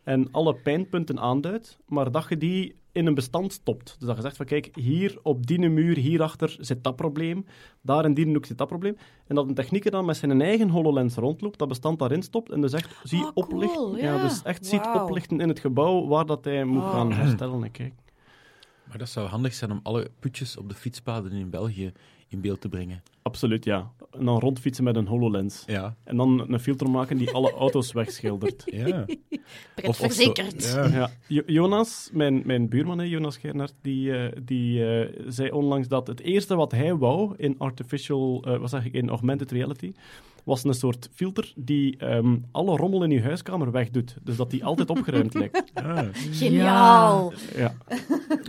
en 0.03 0.31
alle 0.31 0.55
pijnpunten 0.55 1.19
aanduidt, 1.19 1.77
maar 1.85 2.11
dat 2.11 2.25
je 2.29 2.37
die 2.37 2.75
in 2.93 3.05
een 3.05 3.13
bestand 3.13 3.53
stopt. 3.53 3.95
Dus 3.99 4.07
dat 4.07 4.15
je 4.15 4.21
zegt 4.21 4.37
van 4.37 4.45
kijk, 4.45 4.69
hier 4.75 5.19
op 5.23 5.47
die 5.47 5.69
muur, 5.69 5.97
hierachter 5.97 6.55
zit 6.59 6.83
dat 6.83 6.95
probleem, 6.95 7.45
daar 7.81 8.05
en 8.05 8.13
die 8.13 8.25
hoek 8.33 8.45
zit 8.45 8.57
dat 8.57 8.67
probleem. 8.67 8.97
En 9.27 9.35
dat 9.35 9.47
een 9.47 9.53
technieker 9.53 9.91
dan 9.91 10.05
met 10.05 10.17
zijn 10.17 10.41
eigen 10.41 10.69
HoloLens 10.69 11.15
rondloopt, 11.15 11.57
dat 11.59 11.67
bestand 11.67 11.99
daarin 11.99 12.21
stopt 12.21 12.51
en 12.51 12.61
dus 12.61 12.73
echt 12.73 12.95
zie 13.03 13.19
Oh, 13.25 13.33
cool, 13.33 13.45
oplichten. 13.45 13.95
ja. 14.07 14.21
dus 14.21 14.41
echt 14.43 14.65
ziet 14.65 14.85
oplichten 14.95 15.39
in 15.39 15.47
het 15.47 15.59
gebouw 15.59 16.07
waar 16.07 16.25
dat 16.25 16.45
hij 16.45 16.63
moet 16.63 16.83
Oh. 16.83 16.91
gaan 16.91 17.11
herstellen. 17.11 17.63
En 17.63 17.71
kijk. 17.71 17.93
Maar 18.87 18.97
dat 18.97 19.09
zou 19.09 19.27
handig 19.27 19.53
zijn 19.53 19.71
om 19.71 19.79
alle 19.83 20.09
putjes 20.19 20.57
op 20.57 20.69
de 20.69 20.75
fietspaden 20.75 21.31
in 21.31 21.49
België 21.49 21.91
in 22.33 22.41
beeld 22.41 22.61
te 22.61 22.69
brengen. 22.69 23.03
Absoluut, 23.21 23.65
ja. 23.65 23.91
En 24.11 24.25
dan 24.25 24.39
rondfietsen 24.39 24.83
met 24.83 24.95
een 24.95 25.07
HoloLens. 25.07 25.63
Ja. 25.65 25.95
En 26.03 26.17
dan 26.17 26.45
een 26.53 26.59
filter 26.59 26.89
maken 26.89 27.17
die 27.17 27.31
alle 27.31 27.51
auto's 27.51 27.91
wegschildert. 27.91 28.63
Ja. 28.85 29.05
Zo- 29.83 29.91
verzekerd. 29.91 30.63
ja. 30.73 30.85
Ja. 30.87 31.09
Jo- 31.27 31.43
Jonas, 31.45 32.09
mijn, 32.13 32.41
mijn 32.45 32.69
buurman, 32.69 32.97
hè, 32.99 33.05
Jonas 33.05 33.37
Gernert, 33.37 33.73
die, 33.81 34.17
eh, 34.17 34.31
die 34.43 34.85
eh, 34.85 35.23
zei 35.27 35.51
onlangs 35.51 35.87
dat 35.87 36.07
het 36.07 36.19
eerste 36.19 36.55
wat 36.55 36.71
hij 36.71 36.95
wou 36.95 37.33
in 37.37 37.55
artificial, 37.57 38.43
eh, 38.47 38.57
wat 38.59 38.69
zeg 38.69 38.85
ik, 38.85 38.93
in 38.93 39.09
augmented 39.09 39.51
reality, 39.51 39.93
was 40.43 40.63
een 40.63 40.73
soort 40.73 41.09
filter 41.13 41.53
die 41.55 41.97
ehm, 41.97 42.35
alle 42.51 42.75
rommel 42.77 43.03
in 43.03 43.09
je 43.09 43.21
huiskamer 43.21 43.71
wegdoet. 43.71 44.15
Dus 44.23 44.35
dat 44.35 44.49
die 44.51 44.65
altijd 44.65 44.89
opgeruimd 44.89 45.33
lijkt. 45.33 45.63
Ah. 45.73 45.99
Geniaal. 46.31 47.33
Ja, 47.55 47.73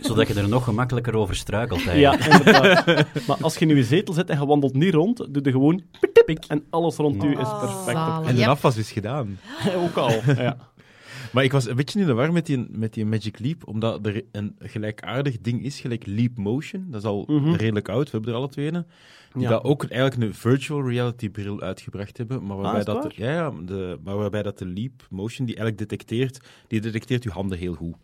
Zodat 0.01 0.27
je 0.27 0.33
er 0.33 0.49
nog 0.49 0.63
gemakkelijker 0.63 1.15
over 1.15 1.35
struikelt. 1.35 1.81
ja 1.81 1.91
eigenlijk. 2.17 2.45
inderdaad. 2.45 3.05
Maar 3.27 3.37
als 3.41 3.57
je 3.57 3.65
in 3.67 3.75
je 3.75 3.83
zetel 3.83 4.13
zit 4.13 4.29
en 4.29 4.39
je 4.39 4.45
wandelt 4.45 4.73
niet 4.73 4.93
rond, 4.93 5.17
doe 5.17 5.43
je 5.43 5.51
gewoon 5.51 5.81
pik 6.25 6.45
en 6.47 6.63
alles 6.69 6.95
rond 6.95 7.23
u 7.23 7.31
is 7.31 7.37
Oh. 7.37 7.59
perfect. 7.59 8.27
En 8.27 8.35
de 8.35 8.41
Ja. 8.41 8.47
afwas 8.49 8.77
is 8.77 8.91
gedaan. 8.91 9.39
Ook 9.83 9.95
al, 9.97 10.11
ja. 10.35 10.57
Maar 11.31 11.43
ik 11.43 11.51
was 11.51 11.67
een 11.67 11.75
beetje 11.75 11.99
in 11.99 12.05
de 12.05 12.13
war 12.13 12.31
met 12.33 12.45
die, 12.45 12.65
met 12.69 12.93
die 12.93 13.05
Magic 13.05 13.39
Leap, 13.39 13.67
omdat 13.67 14.05
er 14.05 14.21
een 14.31 14.55
gelijkaardig 14.59 15.41
ding 15.41 15.63
is, 15.63 15.79
gelijk 15.79 16.05
Leap 16.05 16.37
Motion. 16.37 16.85
Dat 16.89 17.01
is 17.01 17.07
al 17.07 17.23
Mhm. 17.27 17.53
redelijk 17.53 17.89
oud, 17.89 18.03
we 18.05 18.11
hebben 18.11 18.31
er 18.31 18.37
alle 18.37 18.49
twee 18.49 18.67
een. 18.73 18.85
Die 19.33 19.43
Ja. 19.43 19.49
dat 19.49 19.63
ook 19.63 19.83
eigenlijk 19.85 20.21
een 20.21 20.33
virtual 20.33 20.89
reality 20.89 21.29
bril 21.29 21.61
uitgebracht 21.61 22.17
hebben, 22.17 22.45
maar 22.45 22.57
waarbij, 22.57 22.79
is 22.81 22.85
het 22.85 23.01
dat, 23.01 23.11
de, 23.15 23.21
ja, 23.23 23.31
ja, 23.31 23.51
de, 23.65 23.99
maar 24.03 24.17
waarbij 24.17 24.43
dat 24.43 24.57
de 24.57 24.65
Leap 24.65 24.91
Motion, 25.09 25.45
die 25.45 25.55
eigenlijk 25.55 25.89
detecteert, 25.89 26.39
die 26.67 26.81
detecteert 26.81 27.23
uw 27.23 27.31
handen 27.31 27.57
heel 27.57 27.73
goed. 27.73 27.95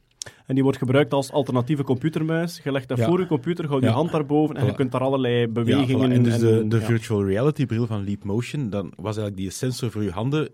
En 0.46 0.54
die 0.54 0.64
wordt 0.64 0.78
gebruikt 0.80 1.14
als 1.14 1.32
alternatieve 1.32 1.84
computermuis. 1.84 2.62
Je 2.64 2.72
legt 2.72 2.88
dat 2.88 2.98
Ja. 2.98 3.06
voor 3.06 3.20
je 3.20 3.26
computer, 3.28 3.68
houdt 3.68 3.84
je 3.84 3.90
Ja. 3.90 3.96
hand 3.96 4.12
daarboven 4.12 4.56
en 4.56 4.66
je 4.66 4.72
Voilà. 4.72 4.76
kunt 4.76 4.92
daar 4.92 5.02
allerlei 5.02 5.40
Ja, 5.40 5.48
bewegingen 5.48 6.10
voilà. 6.10 6.14
En 6.14 6.24
dus 6.24 6.38
de, 6.40 6.68
de 6.68 6.80
ja. 6.80 6.86
virtual 6.86 7.26
reality 7.26 7.66
bril 7.66 7.88
van 7.88 8.04
Leap 8.04 8.24
Motion, 8.24 8.70
dan 8.70 8.86
was 8.96 9.18
eigenlijk 9.18 9.38
die 9.38 9.50
sensor 9.50 9.92
voor 9.92 10.04
je 10.04 10.12
handen 10.12 10.50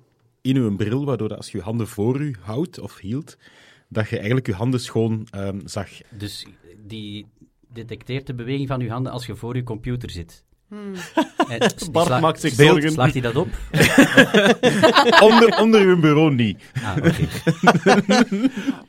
in 0.47 0.55
uw 0.55 0.75
bril, 0.75 1.05
waardoor 1.05 1.35
als 1.35 1.51
je 1.51 1.57
je 1.57 1.63
handen 1.63 1.87
voor 1.87 2.21
u 2.21 2.35
houdt 2.39 2.79
of 2.79 2.97
hield, 2.97 3.37
dat 3.89 4.09
je 4.09 4.15
eigenlijk 4.15 4.47
je 4.47 4.53
handen 4.53 4.79
schoon 4.79 5.27
ehm, 5.31 5.59
zag. 5.67 5.89
Dus 6.17 6.45
die 6.85 7.25
detecteert 7.73 8.27
de 8.27 8.33
beweging 8.33 8.67
van 8.67 8.79
je 8.79 8.89
handen 8.89 9.11
als 9.11 9.25
je 9.25 9.35
voor 9.35 9.55
je 9.55 9.63
computer 9.63 10.09
zit. 10.09 10.43
Hmm. 10.69 10.93
Die 11.77 11.91
Bart 11.91 12.05
sla- 12.07 12.19
maakt 12.19 12.39
zich 12.39 12.55
beeld- 12.55 12.69
zorgen. 12.71 12.91
Slaagt 12.91 13.13
hij 13.13 13.21
dat 13.21 13.35
op? 13.35 13.47
onder, 15.27 15.59
onder 15.61 15.81
uw 15.81 15.99
bureau 15.99 16.33
niet. 16.33 16.71
Ah, 16.83 16.95
oké. 16.97 17.11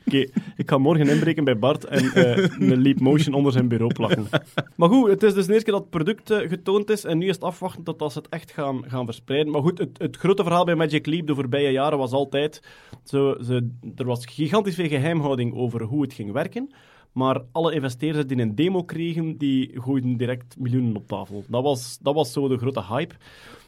Oké, 0.05 0.17
ik 0.55 0.69
ga 0.69 0.77
morgen 0.77 1.09
inbreken 1.09 1.43
bij 1.43 1.57
Bart 1.59 1.83
en 1.85 2.11
eh, 2.13 2.37
een 2.59 2.81
Leap 2.81 2.99
Motion 2.99 3.33
onder 3.33 3.51
zijn 3.51 3.67
bureau 3.67 3.93
plakken. 3.93 4.27
Maar 4.75 4.89
goed, 4.89 5.09
het 5.09 5.23
is 5.23 5.33
dus 5.33 5.45
de 5.45 5.51
eerste 5.53 5.65
keer 5.71 5.73
dat 5.73 5.81
het 5.81 5.89
product 6.03 6.29
eh, 6.31 6.49
getoond 6.49 6.89
is 6.89 7.03
en 7.05 7.17
nu 7.17 7.27
is 7.27 7.35
het 7.35 7.43
afwachten 7.43 7.83
tot 7.83 8.01
als 8.01 8.13
ze 8.13 8.19
het 8.19 8.29
echt 8.29 8.51
gaan, 8.51 8.83
gaan 8.87 9.05
verspreiden. 9.05 9.51
Maar 9.51 9.61
goed, 9.61 9.77
het, 9.77 9.97
het 9.97 10.17
grote 10.17 10.43
verhaal 10.43 10.65
bij 10.65 10.75
Magic 10.75 11.05
Leap 11.05 11.27
de 11.27 11.35
voorbije 11.35 11.71
jaren 11.71 11.97
was 11.97 12.11
altijd... 12.11 12.61
Zo, 13.03 13.35
ze, 13.43 13.69
er 13.95 14.05
was 14.05 14.25
gigantisch 14.25 14.75
veel 14.75 14.87
geheimhouding 14.87 15.53
over 15.55 15.81
hoe 15.81 16.01
het 16.01 16.13
ging 16.13 16.31
werken. 16.31 16.73
Maar 17.11 17.41
alle 17.51 17.73
investeerders 17.73 18.27
die 18.27 18.37
een 18.37 18.55
demo 18.55 18.83
kregen, 18.83 19.37
die 19.37 19.81
gooiden 19.81 20.17
direct 20.17 20.59
miljoenen 20.59 20.95
op 20.95 21.07
tafel. 21.07 21.43
Dat 21.47 21.63
was, 21.63 21.97
dat 22.01 22.15
was 22.15 22.31
zo 22.31 22.47
de 22.47 22.57
grote 22.57 22.83
hype. 22.83 23.15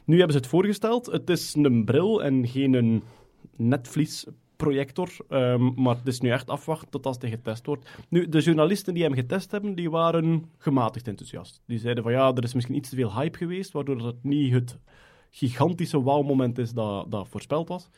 Nu 0.06 0.18
hebben 0.18 0.34
ze 0.34 0.42
het 0.42 0.52
voorgesteld. 0.52 1.06
Het 1.06 1.30
is 1.30 1.56
een 1.56 1.86
bril 1.86 2.24
en 2.24 2.48
geen 2.48 2.74
een 2.74 3.04
netvlies 3.56 4.26
projector. 4.56 5.10
Ehm, 5.30 5.82
maar 5.82 5.96
het 5.96 6.08
is 6.08 6.20
nu 6.20 6.30
echt 6.30 6.50
afwachten 6.50 6.90
tot 6.90 7.06
als 7.06 7.18
het 7.20 7.30
getest 7.30 7.66
wordt. 7.66 7.90
Nu, 8.10 8.30
de 8.30 8.40
journalisten 8.40 8.94
die 8.94 9.04
hem 9.04 9.14
getest 9.14 9.52
hebben, 9.52 9.76
die 9.76 9.90
waren 9.90 10.46
gematigd 10.58 11.08
enthousiast. 11.08 11.62
Die 11.66 11.80
zeiden 11.80 12.04
van 12.04 12.12
ja, 12.12 12.34
er 12.34 12.44
is 12.44 12.54
misschien 12.54 12.76
iets 12.76 12.90
te 12.90 12.96
veel 12.96 13.14
hype 13.14 13.38
geweest, 13.38 13.72
waardoor 13.72 14.06
het 14.06 14.24
niet 14.24 14.54
het 14.54 14.78
gigantische 15.30 16.02
wow-moment 16.02 16.58
is 16.58 16.72
dat, 16.72 17.12
dat 17.12 17.28
voorspeld 17.28 17.68
was. 17.68 17.90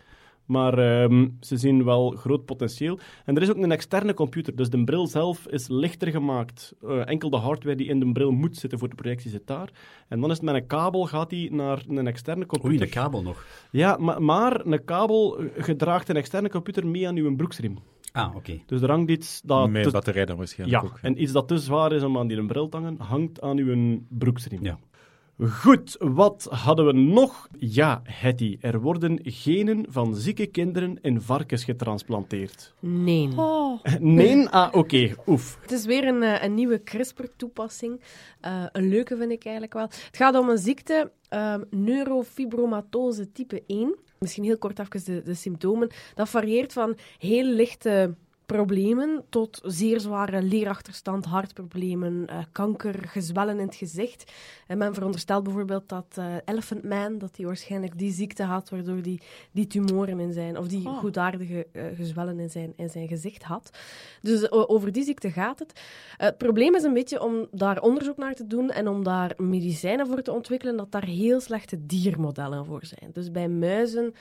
Maar 0.46 0.78
ehm, 0.78 1.28
ze 1.40 1.58
zien 1.58 1.84
wel 1.84 2.12
groot 2.12 2.46
potentieel. 2.46 3.00
En 3.26 3.36
er 3.36 3.42
is 3.42 3.50
ook 3.50 3.58
een 3.58 3.72
externe 3.72 4.14
computer, 4.14 4.56
dus 4.56 4.70
de 4.70 4.84
bril 4.84 5.08
zelf 5.08 5.48
is 5.48 5.68
lichter 5.68 6.12
gemaakt. 6.12 6.74
Eh, 6.82 7.08
enkel 7.10 7.30
de 7.30 7.38
hardware 7.38 7.76
die 7.76 7.88
in 7.88 8.00
de 8.00 8.12
bril 8.12 8.32
moet 8.32 8.58
zitten 8.58 8.80
voor 8.80 8.90
de 8.90 8.96
projectie 8.96 9.30
zit 9.30 9.48
daar. 9.48 9.70
En 10.08 10.20
dan 10.20 10.30
is 10.30 10.36
het 10.36 10.46
met 10.46 10.56
een 10.56 10.68
kabel 10.68 11.06
gaat 11.06 11.30
die 11.30 11.54
naar 11.54 11.84
een 11.88 12.08
externe 12.08 12.46
computer. 12.46 12.80
Oei, 12.80 12.92
de 12.92 13.00
kabel 13.00 13.22
nog. 13.22 13.46
Ja, 13.72 13.98
maar, 14.00 14.22
maar 14.22 14.66
een 14.66 14.84
kabel 14.86 15.40
gedraagt 15.58 16.10
een 16.10 16.16
externe 16.16 16.50
computer 16.50 16.88
mee 16.88 17.08
aan 17.08 17.16
uw 17.16 17.36
broeksriem. 17.36 17.78
Ah, 18.12 18.36
oké. 18.36 18.60
Dus 18.66 18.82
er 18.82 18.90
hangt 18.90 19.10
iets 19.12 19.42
dat... 19.42 19.70
Met 19.70 19.84
te- 19.84 19.92
batterij 19.92 20.26
dan 20.26 20.38
waarschijnlijk 20.38 20.84
ja, 20.84 20.90
ook. 20.90 21.00
en 21.02 21.22
iets 21.22 21.32
dat 21.32 21.48
te 21.48 21.58
zwaar 21.58 21.92
is 21.92 22.04
om 22.04 22.18
aan 22.18 22.28
die 22.28 22.46
bril 22.46 22.70
te 22.70 22.78
hangen, 22.78 22.96
hangt 23.00 23.42
aan 23.42 23.58
uw 23.58 24.00
broeksriem. 24.10 24.64
Ja. 24.64 24.80
Goed, 25.40 25.96
wat 26.00 26.48
hadden 26.50 26.86
we 26.86 26.92
nog? 26.92 27.48
Ja, 27.58 28.02
Hetty, 28.04 28.58
er 28.62 28.82
worden 28.82 29.20
genen 29.24 29.86
van 29.90 30.16
zieke 30.16 30.46
kinderen 30.46 30.98
in 31.02 31.22
varkens 31.22 31.64
getransplanteerd. 31.64 32.74
Nee. 32.80 33.30
Oh, 33.36 33.84
Nee? 34.00 34.50
Ah, 34.50 34.76
oké, 34.76 35.16
oef. 35.28 35.58
Het 35.62 35.72
is 35.72 35.86
weer 35.86 36.08
een, 36.08 36.24
eh, 36.24 36.44
een 36.44 36.54
nieuwe 36.54 36.84
CRISPR-toepassing. 36.84 38.02
Eh, 38.40 38.64
een 38.72 38.90
leuke 38.90 39.18
vind 39.18 39.32
ik 39.32 39.44
eigenlijk 39.44 39.74
wel. 39.74 39.84
Het 39.84 40.18
gaat 40.18 40.36
om 40.36 40.50
een 40.50 40.58
ziekte, 40.58 41.12
ehm, 41.30 41.62
neurofibromatose 41.70 43.32
type 43.32 43.64
1. 43.68 43.96
Misschien 44.20 44.44
heel 44.44 44.58
kort 44.58 44.80
even 44.80 45.06
de, 45.06 45.22
de 45.22 45.34
symptomen. 45.34 45.90
Dat 46.16 46.30
varieert 46.30 46.74
van 46.74 46.98
heel 47.18 47.46
lichte 47.46 48.16
problemen 48.46 49.24
tot 49.30 49.62
zeer 49.64 50.00
zware 50.00 50.42
leerachterstand, 50.42 51.26
hartproblemen, 51.26 52.28
eh, 52.28 52.38
kanker, 52.52 53.08
gezwellen 53.08 53.60
in 53.60 53.66
het 53.66 53.76
gezicht. 53.76 54.32
En 54.68 54.78
men 54.78 54.94
veronderstelt 54.94 55.44
bijvoorbeeld 55.44 55.90
dat 55.90 56.06
eh, 56.16 56.26
Elephant 56.46 56.84
Man, 56.84 57.18
dat 57.18 57.38
hij 57.38 57.46
waarschijnlijk 57.46 57.98
die 57.98 58.12
ziekte 58.12 58.44
had, 58.44 58.70
waardoor 58.70 58.98
hij 59.02 59.20
die 59.52 59.68
tumoren 59.68 60.20
in 60.20 60.34
zijn, 60.34 60.58
of 60.58 60.68
die 60.68 60.88
Oh. 60.88 60.98
goedaardige 61.00 61.68
eh, 61.72 61.84
gezwellen 61.96 62.40
in 62.40 62.50
zijn, 62.50 62.74
in 62.76 62.90
zijn 62.90 63.08
gezicht 63.08 63.44
had. 63.44 63.70
Dus 64.22 64.52
over 64.52 64.92
die 64.92 65.04
ziekte 65.04 65.32
gaat 65.32 65.60
het. 65.60 65.72
Eh, 66.18 66.26
het 66.26 66.38
probleem 66.38 66.76
is 66.76 66.84
een 66.84 66.94
beetje 66.94 67.22
om 67.24 67.48
daar 67.52 67.82
onderzoek 67.82 68.18
naar 68.18 68.34
te 68.34 68.48
doen 68.48 68.70
en 68.70 68.88
om 68.88 69.04
daar 69.04 69.34
medicijnen 69.38 70.08
voor 70.08 70.22
te 70.22 70.32
ontwikkelen, 70.32 70.78
dat 70.78 70.92
daar 70.92 71.06
heel 71.06 71.40
slechte 71.40 71.86
diermodellen 71.86 72.66
voor 72.66 72.86
zijn. 72.86 73.12
Dus 73.14 73.32
bij 73.32 73.48
muizen 73.50 74.14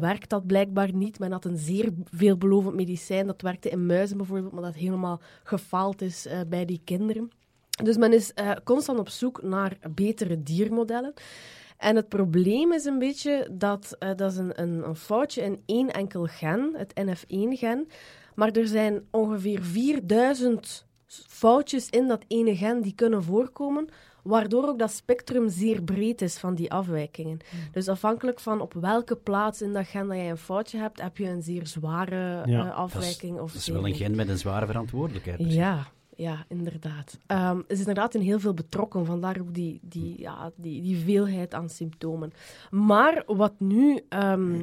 werkt 0.00 0.30
dat 0.30 0.46
blijkbaar 0.46 0.94
niet. 0.94 1.18
Men 1.18 1.32
had 1.32 1.44
een 1.44 1.56
zeer 1.56 1.92
veelbelovend 2.10 2.74
medicijn, 2.74 3.26
dat 3.26 3.42
werkte 3.42 3.68
in 3.68 3.86
muizen 3.86 4.16
bijvoorbeeld, 4.16 4.52
maar 4.52 4.62
dat 4.62 4.74
helemaal 4.74 5.20
gefaald 5.42 6.02
is 6.02 6.26
eh, 6.26 6.40
bij 6.48 6.64
die 6.64 6.80
kinderen. 6.84 7.30
Dus 7.82 7.96
men 7.96 8.12
is 8.12 8.34
eh, 8.34 8.50
constant 8.64 8.98
op 8.98 9.08
zoek 9.08 9.42
naar 9.42 9.78
betere 9.94 10.42
diermodellen. 10.42 11.12
En 11.78 11.96
het 11.96 12.08
probleem 12.08 12.72
is 12.72 12.84
een 12.84 12.98
beetje 12.98 13.48
dat 13.52 13.96
eh, 13.98 14.10
dat 14.16 14.32
is 14.32 14.38
een, 14.38 14.60
een, 14.62 14.88
een 14.88 14.96
foutje 14.96 15.42
in 15.42 15.62
één 15.66 15.90
enkel 15.90 16.26
gen, 16.26 16.74
het 16.76 16.92
NF1-gen. 17.00 17.88
Maar 18.34 18.50
er 18.50 18.66
zijn 18.66 19.06
ongeveer 19.10 19.62
4000 19.62 20.86
foutjes 21.28 21.88
in 21.88 22.08
dat 22.08 22.24
ene 22.28 22.56
gen 22.56 22.80
die 22.80 22.94
kunnen 22.94 23.22
voorkomen, 23.22 23.88
waardoor 24.22 24.68
ook 24.68 24.78
dat 24.78 24.90
spectrum 24.90 25.48
zeer 25.48 25.82
breed 25.82 26.22
is 26.22 26.38
van 26.38 26.54
die 26.54 26.72
afwijkingen. 26.72 27.38
Dus 27.72 27.88
afhankelijk 27.88 28.40
van 28.40 28.60
op 28.60 28.74
welke 28.80 29.16
plaats 29.16 29.62
in 29.62 29.72
dat 29.72 29.86
gen 29.86 30.06
dat 30.06 30.16
jij 30.16 30.30
een 30.30 30.36
foutje 30.36 30.78
hebt, 30.78 31.00
heb 31.02 31.16
je 31.16 31.28
een 31.28 31.42
zeer 31.42 31.66
zware 31.66 32.16
Ja, 32.16 32.42
eh, 32.44 32.56
Dat 32.56 32.66
is, 32.66 32.72
afwijking. 32.72 33.38
of 33.40 33.46
dat 33.46 33.54
is 33.60 33.64
zeer 33.64 33.74
wel 33.74 33.86
een 33.86 33.94
gen 33.94 34.14
met 34.14 34.28
een 34.28 34.38
zware 34.38 34.66
verantwoordelijkheid. 34.66 35.36
precies. 35.36 35.54
Ja, 35.56 35.86
ja, 36.22 36.44
inderdaad. 36.48 37.18
Ehm 37.26 37.56
er 37.56 37.64
is 37.66 37.78
inderdaad 37.78 38.14
in 38.14 38.20
heel 38.20 38.40
veel 38.40 38.54
betrokken, 38.54 39.06
vandaar 39.06 39.40
ook 39.40 39.54
die, 39.54 39.80
die, 39.82 40.20
ja, 40.20 40.52
die, 40.56 40.82
die 40.82 40.96
veelheid 40.96 41.54
aan 41.54 41.68
symptomen. 41.68 42.32
Maar 42.70 43.22
wat 43.26 43.52
nu 43.58 44.00
ehm, 44.08 44.62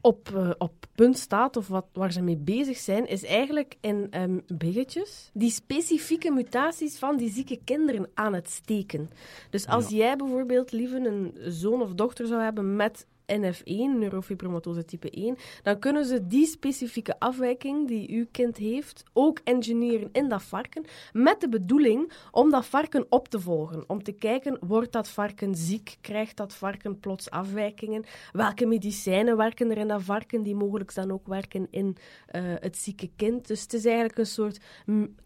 op, 0.00 0.30
eh, 0.34 0.50
op 0.58 0.72
punt 0.94 1.18
staat, 1.18 1.56
of 1.56 1.68
wat, 1.68 1.86
waar 1.92 2.12
ze 2.12 2.22
mee 2.22 2.36
bezig 2.36 2.76
zijn, 2.78 3.06
is 3.06 3.24
eigenlijk 3.24 3.76
in 3.80 4.06
ehm 4.10 4.38
biggetjes 4.46 5.30
die 5.32 5.50
specifieke 5.50 6.30
mutaties 6.30 6.98
van 6.98 7.16
die 7.16 7.30
zieke 7.30 7.58
kinderen 7.64 8.08
aan 8.14 8.34
het 8.34 8.50
steken. 8.50 9.10
Dus 9.50 9.66
als 9.66 9.88
jij 9.88 10.16
bijvoorbeeld 10.16 10.72
liever 10.72 11.06
een 11.06 11.34
zoon 11.44 11.82
of 11.82 11.94
dochter 11.94 12.26
zou 12.26 12.42
hebben 12.42 12.76
met 12.76 13.06
NF1, 13.38 13.98
neurofibromatose 13.98 14.84
type 14.84 15.10
1, 15.10 15.36
dan 15.62 15.78
kunnen 15.78 16.04
ze 16.04 16.26
die 16.26 16.46
specifieke 16.46 17.18
afwijking 17.18 17.88
die 17.88 18.10
uw 18.10 18.26
kind 18.30 18.56
heeft 18.56 19.04
ook 19.12 19.40
engineeren 19.44 20.08
in 20.12 20.28
dat 20.28 20.42
varken, 20.42 20.84
met 21.12 21.40
de 21.40 21.48
bedoeling 21.48 22.12
om 22.30 22.50
dat 22.50 22.66
varken 22.66 23.06
op 23.08 23.28
te 23.28 23.40
volgen. 23.40 23.84
Om 23.86 24.02
te 24.02 24.12
kijken, 24.12 24.58
wordt 24.60 24.92
dat 24.92 25.08
varken 25.08 25.54
ziek? 25.54 25.96
Krijgt 26.00 26.36
dat 26.36 26.54
varken 26.54 27.00
plots 27.00 27.30
afwijkingen? 27.30 28.04
Welke 28.32 28.66
medicijnen 28.66 29.36
werken 29.36 29.70
er 29.70 29.78
in 29.78 29.88
dat 29.88 30.02
varken 30.02 30.42
die 30.42 30.54
mogelijk 30.54 30.94
dan 30.94 31.10
ook 31.10 31.26
werken 31.26 31.66
in 31.70 31.96
eh, 32.26 32.42
het 32.44 32.76
zieke 32.76 33.10
kind? 33.16 33.46
Dus 33.46 33.62
het 33.62 33.72
is 33.72 33.84
eigenlijk 33.84 34.18
een 34.18 34.26
soort 34.26 34.60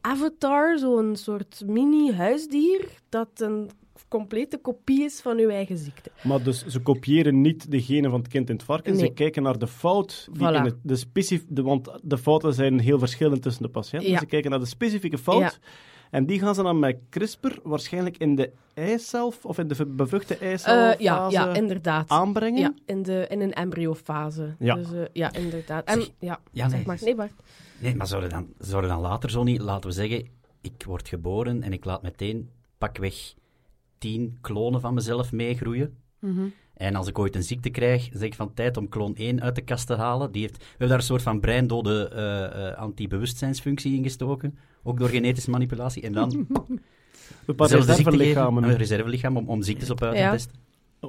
avatar, 0.01 0.79
zo'n 0.79 1.17
soort 1.17 1.63
mini-huisdier, 1.67 2.89
dat 3.09 3.41
een 3.41 3.71
complete 4.09 4.57
kopie 4.59 5.05
is 5.05 5.21
van 5.21 5.39
uw 5.39 5.49
eigen 5.49 5.77
ziekte. 5.79 6.11
Maar 6.23 6.43
dus 6.43 6.67
ze 6.67 6.81
kopiëren 6.81 7.41
niet 7.41 7.71
de 7.71 7.83
genen 7.83 8.11
van 8.11 8.21
het 8.21 8.29
kind 8.29 8.49
in 8.49 8.55
het 8.57 8.65
varken. 8.65 8.97
Ze 8.97 9.09
kijken 9.13 9.43
naar 9.43 9.59
de 9.59 9.67
fout. 9.67 10.29
Die 10.33 10.41
Voilà. 10.49 10.55
in 10.57 10.65
het, 10.65 10.77
de 10.83 10.97
specif, 10.97 11.45
de, 11.49 11.63
want 11.63 11.91
de 12.03 12.19
fouten 12.19 12.55
zijn 12.55 12.81
heel 12.81 12.99
verschillend 12.99 13.43
tussen 13.43 13.63
de 13.63 13.69
patiënten. 13.69 14.11
Ja. 14.11 14.19
Ze 14.19 14.27
kijken 14.27 14.51
naar 14.51 14.59
de 14.61 14.67
specifieke 14.67 15.19
fout. 15.19 15.41
Ja. 15.41 15.53
En 16.11 16.27
die 16.27 16.39
gaan 16.39 16.55
ze 16.55 16.63
dan 16.63 16.79
met 16.79 16.97
CRISPR 17.11 17.59
waarschijnlijk 17.63 18.17
in 18.19 18.35
de 18.35 18.51
eicel 18.75 19.33
of 19.43 19.59
in 19.59 19.69
de 19.69 19.87
bevruchte 19.87 20.37
eicel 20.37 20.73
Eh, 20.73 20.99
ja, 20.99 21.29
ja, 21.31 21.55
inderdaad. 21.55 22.09
aanbrengen. 22.09 22.61
Ja, 22.61 22.75
in, 22.87 23.03
de, 23.03 23.27
in 23.29 23.41
een 23.41 23.53
embryofase. 23.53 24.55
Ja. 24.59 24.75
Dus, 24.75 24.93
eh, 24.93 25.01
ja, 25.13 25.33
inderdaad. 25.33 25.85
En, 25.85 26.01
Zeg, 26.01 26.11
ja, 26.19 26.41
ja, 26.53 26.69
zeg 26.69 26.77
nee. 26.79 26.87
maar. 26.87 26.99
Nee, 27.03 27.15
Bart. 27.15 27.33
Nee, 27.79 27.97
maar 27.97 28.07
zouden 28.07 28.31
dan, 28.31 28.47
zouden 28.59 28.91
dan 28.91 29.01
later 29.01 29.31
zo 29.31 29.43
niet, 29.43 29.61
laten 29.61 29.89
we 29.89 29.95
zeggen, 29.95 30.29
ik 30.61 30.83
word 30.87 31.09
geboren 31.09 31.63
en 31.63 31.73
ik 31.73 31.85
laat 31.85 32.03
meteen 32.03 32.51
pakweg 32.79 33.35
tien 34.05 34.39
klonen 34.41 34.81
van 34.81 34.95
mezelf 34.95 35.33
meegroeien. 35.33 35.97
Mhm. 36.21 36.41
En 36.75 36.95
als 36.95 37.07
ik 37.09 37.19
ooit 37.19 37.35
een 37.35 37.43
ziekte 37.43 37.71
krijg, 37.71 38.09
zeg 38.13 38.23
ik 38.23 38.35
van 38.35 38.55
tijd 38.55 38.77
om 38.77 38.89
kloon 38.89 39.15
1 39.17 39.43
uit 39.43 39.55
de 39.55 39.61
kast 39.63 39.87
te 39.87 39.95
halen. 39.95 40.33
Die 40.33 40.43
heeft, 40.43 40.57
we 40.57 40.65
hebben 40.69 40.89
daar 40.89 40.99
een 40.99 41.05
soort 41.05 41.23
van 41.23 41.41
breindode 41.41 42.09
eh, 42.09 42.69
eh, 42.69 42.77
anti-bewustzijnsfunctie 42.79 43.97
in 43.97 44.03
gestoken. 44.03 44.59
Ook 44.83 44.99
door 44.99 45.09
genetische 45.09 45.51
manipulatie. 45.51 46.03
En 46.03 46.13
dan 46.13 46.31
Een 47.47 47.55
paar 47.55 47.69
reservelichamen. 47.71 48.63
een 48.65 48.77
reservelichaam 48.77 49.37
om, 49.37 49.49
om 49.49 49.63
ziektes 49.63 49.91
op 49.91 50.03
uit 50.03 50.17
Ja. 50.17 50.31
te 50.31 50.37
testen. 50.37 50.55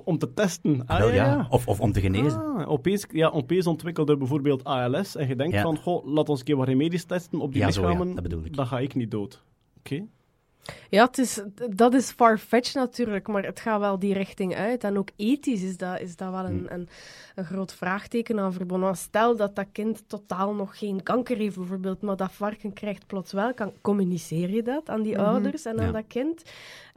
Om 0.03 0.17
te 0.17 0.33
testen. 0.33 0.85
Ah, 0.85 0.97
Wel, 0.99 1.11
ja. 1.13 1.47
Of, 1.49 1.67
of 1.67 1.79
om 1.79 1.91
te 1.91 2.01
genezen. 2.01 2.55
Ah, 2.57 2.69
opeens, 2.71 3.05
ja, 3.11 3.27
opeens 3.29 3.67
ontwikkelt 3.67 4.09
er 4.09 4.17
bijvoorbeeld 4.17 4.63
ALS 4.63 5.15
en 5.15 5.27
je 5.27 5.35
denkt 5.35 5.53
Ja. 5.53 5.61
van, 5.61 5.77
goh, 5.77 6.05
laat 6.05 6.29
ons 6.29 6.39
een 6.39 6.45
keer 6.45 6.55
wat 6.55 6.67
remedies 6.67 7.03
testen 7.03 7.39
op 7.39 7.51
die 7.53 7.61
Ja, 7.61 7.71
zo, 7.71 7.81
ja, 7.81 7.87
lichamen. 7.87 8.13
dat 8.13 8.23
bedoel 8.23 8.45
ik. 8.45 8.55
Dan 8.55 8.67
ga 8.67 8.79
ik 8.79 8.95
niet 8.95 9.11
dood. 9.11 9.43
Oké. 9.77 10.05
Ja, 10.89 11.05
het 11.05 11.17
is, 11.17 11.41
dat 11.69 11.93
is 11.93 12.11
far-fetched 12.11 12.73
natuurlijk, 12.75 13.27
maar 13.27 13.43
het 13.43 13.59
gaat 13.59 13.79
wel 13.79 13.99
die 13.99 14.13
richting 14.13 14.55
uit. 14.55 14.83
En 14.83 14.97
ook 14.97 15.09
ethisch 15.15 15.61
is 15.61 15.77
dat, 15.77 15.99
is 15.99 16.15
dat 16.15 16.31
wel 16.31 16.45
een, 16.45 16.65
een, 16.69 16.87
een 17.35 17.45
groot 17.45 17.73
vraagteken 17.73 18.39
aan 18.39 18.53
verbonden. 18.53 18.95
Stel 18.95 19.35
dat 19.35 19.55
dat 19.55 19.65
kind 19.71 20.03
totaal 20.07 20.53
nog 20.53 20.77
geen 20.77 21.03
kanker 21.03 21.37
heeft 21.37 21.55
bijvoorbeeld, 21.55 22.01
maar 22.01 22.15
dat 22.15 22.31
varken 22.31 22.73
krijgt 22.73 23.07
plots 23.07 23.31
wel 23.31 23.53
kanker. 23.53 23.81
Communiceer 23.81 24.49
je 24.49 24.63
dat 24.63 24.89
aan 24.89 25.01
die 25.01 25.19
ouders 25.19 25.65
en 25.65 25.79
aan 25.79 25.85
Ja. 25.85 25.91
dat 25.91 26.07
kind? 26.07 26.43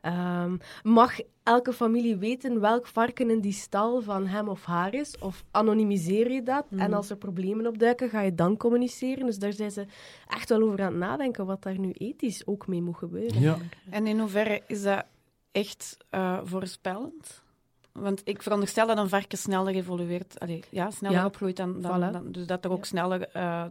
Ehm, 0.00 0.56
mag 0.82 1.18
elke 1.42 1.72
familie 1.72 2.16
weten 2.16 2.60
welk 2.60 2.86
varken 2.86 3.30
in 3.30 3.40
die 3.40 3.52
stal 3.52 4.00
van 4.02 4.26
hem 4.26 4.48
of 4.48 4.64
haar 4.64 4.94
is? 4.94 5.18
Of 5.18 5.44
anonimiseer 5.50 6.30
je 6.32 6.42
dat? 6.42 6.66
En 6.76 6.92
als 6.92 7.10
er 7.10 7.16
problemen 7.16 7.66
opduiken, 7.66 8.08
ga 8.08 8.20
je 8.20 8.34
dan 8.34 8.56
communiceren? 8.56 9.26
Dus 9.26 9.38
daar 9.38 9.52
zijn 9.52 9.70
ze 9.70 9.86
echt 10.26 10.48
wel 10.48 10.62
over 10.62 10.80
aan 10.82 10.86
het 10.90 10.96
nadenken 11.00 11.46
wat 11.46 11.62
daar 11.62 11.78
nu 11.78 11.90
ethisch 11.92 12.46
ook 12.46 12.66
mee 12.66 12.82
moet 12.82 12.96
gebeuren. 12.96 13.40
Ja. 13.40 13.56
En 13.90 14.06
in 14.06 14.18
hoeverre 14.20 14.62
is 14.66 14.82
dat 14.82 15.04
echt 15.52 15.96
eh, 16.10 16.38
voorspellend? 16.44 17.42
Want 17.92 18.20
ik 18.24 18.42
veronderstel 18.42 18.86
dat 18.86 18.98
een 18.98 19.08
varken 19.08 19.38
sneller 19.38 19.74
evolueert, 19.74 20.40
allee, 20.40 20.62
ja, 20.70 20.90
sneller 20.90 21.16
Ja, 21.18 21.26
opgroeit 21.26 21.56
dan, 21.56 21.80
dan, 21.80 22.00
voilà. 22.00 22.12
dan- 22.12 22.32
Dus 22.32 22.46
dat 22.46 22.64
er 22.64 22.70
ook 22.70 22.78
Ja. 22.78 22.84
sneller 22.84 23.28
eh, 23.32 23.64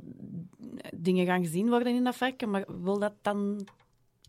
dingen 0.96 1.25
gaan 1.25 1.43
gezien 1.43 1.69
worden 1.69 1.96
in 1.96 2.03
dat 2.03 2.15
varken. 2.15 2.50
Maar 2.50 2.65
wil 2.84 3.00
dat 3.00 3.13
dan 3.22 3.67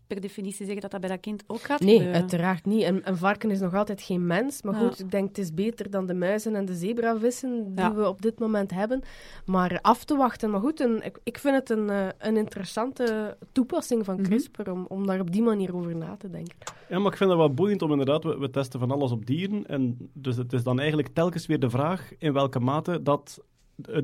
per 0.09 0.21
definitie 0.21 0.65
zeggen 0.65 0.81
dat 0.81 0.91
dat 0.91 0.99
bij 1.01 1.09
dat 1.09 1.19
kind 1.19 1.43
ook 1.47 1.61
gaat 1.61 1.79
Nee, 1.79 1.95
gebeuren? 1.95 2.21
uiteraard 2.21 2.65
niet. 2.65 2.83
Een, 2.83 3.01
een 3.03 3.17
varken 3.17 3.51
is 3.51 3.59
nog 3.59 3.73
altijd 3.75 4.01
geen 4.01 4.25
mens. 4.27 4.61
Maar 4.61 4.73
Ja. 4.73 4.87
goed, 4.87 4.99
ik 4.99 5.11
denk 5.11 5.27
het 5.27 5.37
is 5.37 5.53
beter 5.53 5.89
dan 5.89 6.05
de 6.05 6.13
muizen 6.13 6.55
en 6.55 6.65
de 6.65 6.73
zebravissen 6.75 7.75
die 7.75 7.85
Ja. 7.85 7.93
we 7.93 8.07
op 8.07 8.21
dit 8.21 8.39
moment 8.39 8.71
hebben. 8.71 9.01
Maar 9.45 9.79
af 9.81 10.03
te 10.03 10.15
wachten. 10.15 10.49
Maar 10.49 10.59
goed, 10.59 10.79
een, 10.79 11.05
ik, 11.05 11.19
ik 11.23 11.37
vind 11.37 11.55
het 11.55 11.69
een, 11.69 11.89
eh, 11.89 12.07
een 12.17 12.37
interessante 12.37 13.37
toepassing 13.51 14.05
van 14.05 14.15
Mhm. 14.15 14.23
CRISPR 14.23 14.69
om, 14.69 14.85
om 14.87 15.05
daar 15.07 15.19
op 15.19 15.31
die 15.31 15.41
manier 15.41 15.75
over 15.75 15.95
na 15.95 16.15
te 16.17 16.29
denken. 16.29 16.55
Ja, 16.89 16.99
maar 16.99 17.11
ik 17.11 17.17
vind 17.17 17.29
het 17.29 17.39
wel 17.39 17.53
boeiend 17.53 17.81
om 17.81 17.91
inderdaad, 17.91 18.23
we, 18.23 18.37
we 18.37 18.49
testen 18.49 18.79
van 18.79 18.91
alles 18.91 19.11
op 19.11 19.25
dieren. 19.25 19.65
En 19.67 20.09
dus 20.13 20.35
het 20.37 20.53
is 20.53 20.63
dan 20.63 20.77
eigenlijk 20.79 21.09
telkens 21.13 21.45
weer 21.45 21.59
de 21.59 21.69
vraag 21.69 22.11
in 22.17 22.33
welke 22.33 22.59
mate 22.59 23.01
dat 23.03 23.43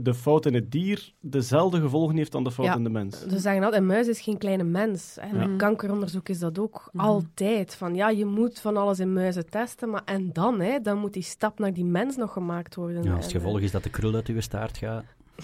de 0.02 0.14
fout 0.14 0.46
in 0.46 0.54
het 0.54 0.72
dier 0.72 1.14
dezelfde 1.20 1.80
gevolgen 1.82 2.16
heeft 2.18 2.32
dan 2.32 2.44
de 2.44 2.52
fout 2.52 2.66
Ja. 2.68 2.76
in 2.76 2.84
de 2.84 2.90
mens. 2.90 3.20
Ze 3.20 3.40
zeggen 3.40 3.64
altijd, 3.64 3.82
een 3.82 3.88
muis 3.88 4.08
is 4.08 4.22
geen 4.22 4.38
kleine 4.38 4.64
mens. 4.64 5.18
En 5.18 5.38
Ja. 5.38 5.46
met 5.48 5.58
kankeronderzoek 5.58 6.30
is 6.30 6.40
dat 6.40 6.60
ook 6.60 6.90
altijd. 6.96 7.76
Van 7.76 7.96
ja, 7.96 8.10
je 8.10 8.26
moet 8.26 8.60
van 8.60 8.78
alles 8.78 9.00
in 9.00 9.14
muizen 9.14 9.50
testen, 9.50 9.90
maar 9.90 10.02
en 10.06 10.30
dan, 10.34 10.60
hè, 10.60 10.80
dan 10.82 10.98
moet 10.98 11.14
die 11.14 11.24
stap 11.24 11.60
naar 11.60 11.74
die 11.74 11.86
mens 11.86 12.16
nog 12.16 12.34
gemaakt 12.34 12.76
worden. 12.76 13.04
Ja, 13.04 13.14
als 13.16 13.24
het 13.26 13.34
gevolg 13.34 13.60
is 13.60 13.72
dat 13.72 13.84
de 13.84 13.90
krul 13.90 14.16
uit 14.16 14.28
uw 14.28 14.42
staart 14.42 14.78
gaat. 14.78 15.04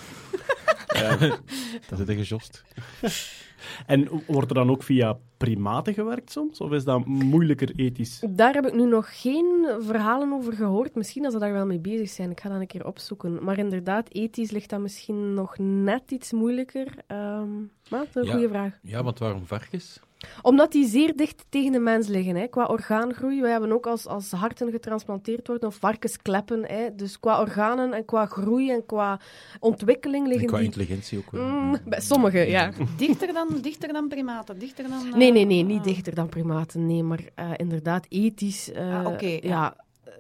Dat 1.90 2.00
is 2.00 2.06
de 2.06 2.16
gejost. 2.16 2.64
En 3.86 4.10
wordt 4.28 4.50
er 4.50 4.56
dan 4.56 4.70
ook 4.70 4.84
via 4.84 5.18
primaten 5.38 5.94
gewerkt 5.94 6.32
soms? 6.32 6.60
Of 6.62 6.72
is 6.72 6.84
dat 6.84 7.06
moeilijker 7.06 7.72
ethisch? 7.76 8.24
Daar 8.30 8.54
heb 8.54 8.66
ik 8.68 8.74
nu 8.74 8.86
nog 8.86 9.22
geen 9.22 9.68
verhalen 9.80 10.34
over 10.34 10.54
gehoord. 10.54 10.96
Misschien 10.96 11.24
dat 11.24 11.32
ze 11.32 11.40
daar 11.40 11.54
wel 11.54 11.66
mee 11.66 11.80
bezig 11.80 12.10
zijn. 12.10 12.32
Ik 12.32 12.40
ga 12.40 12.50
dat 12.50 12.60
een 12.60 12.68
keer 12.68 12.86
opzoeken. 12.86 13.44
Maar 13.44 13.58
inderdaad, 13.58 14.10
ethisch 14.14 14.52
ligt 14.52 14.70
dat 14.70 14.80
misschien 14.80 15.34
nog 15.34 15.58
net 15.58 16.12
iets 16.12 16.32
moeilijker. 16.32 16.88
Ehm, 17.08 17.58
maar 17.90 18.00
dat 18.00 18.08
is 18.08 18.16
een 18.16 18.24
Ja. 18.26 18.32
goede 18.32 18.48
vraag. 18.50 18.80
Ja, 18.82 19.04
want 19.04 19.20
waarom 19.20 19.46
varkens? 19.46 20.00
Omdat 20.42 20.72
die 20.72 20.88
zeer 20.88 21.16
dicht 21.16 21.46
tegen 21.50 21.72
de 21.72 21.80
mens 21.80 22.08
liggen, 22.08 22.36
hè, 22.36 22.48
qua 22.48 22.66
orgaangroei. 22.66 23.42
Wij 23.42 23.52
hebben 23.52 23.72
ook 23.72 23.88
als, 23.88 24.08
als 24.08 24.32
harten 24.32 24.72
getransplanteerd 24.72 25.48
worden, 25.48 25.68
of 25.70 25.76
varkenskleppen. 25.76 26.66
Hè. 26.66 26.96
Dus 26.96 27.20
qua 27.20 27.40
organen 27.40 27.94
en 27.94 28.06
qua 28.06 28.26
groei 28.26 28.72
en 28.72 28.86
qua 28.86 29.20
ontwikkeling 29.60 30.24
En 30.24 30.30
liggen 30.30 30.48
qua 30.48 30.58
die... 30.58 30.66
intelligentie 30.66 31.18
ook 31.18 31.32
wel. 31.32 31.46
Mm, 31.46 31.78
bij 31.86 32.02
sommigen, 32.02 32.50
ja. 32.50 32.72
Dichter 32.98 33.34
dan, 33.34 33.48
dichter 33.62 33.94
dan 33.94 34.08
primaten, 34.08 34.60
dichter 34.60 34.90
dan... 34.90 35.06
eh, 35.08 35.14
Nee, 35.14 35.32
nee, 35.32 35.46
nee, 35.46 35.64
niet 35.64 35.78
ah. 35.80 35.84
dichter 35.84 36.16
dan 36.16 36.30
primaten. 36.30 36.86
Nee, 36.86 37.04
maar 37.04 37.20
eh, 37.36 37.50
inderdaad, 37.56 38.06
ethisch 38.10 38.72
eh, 38.72 39.00
Ah, 39.00 39.08
oké, 39.08 39.26
ja. 39.26 39.40
ja, 39.42 39.76
eh, 40.04 40.14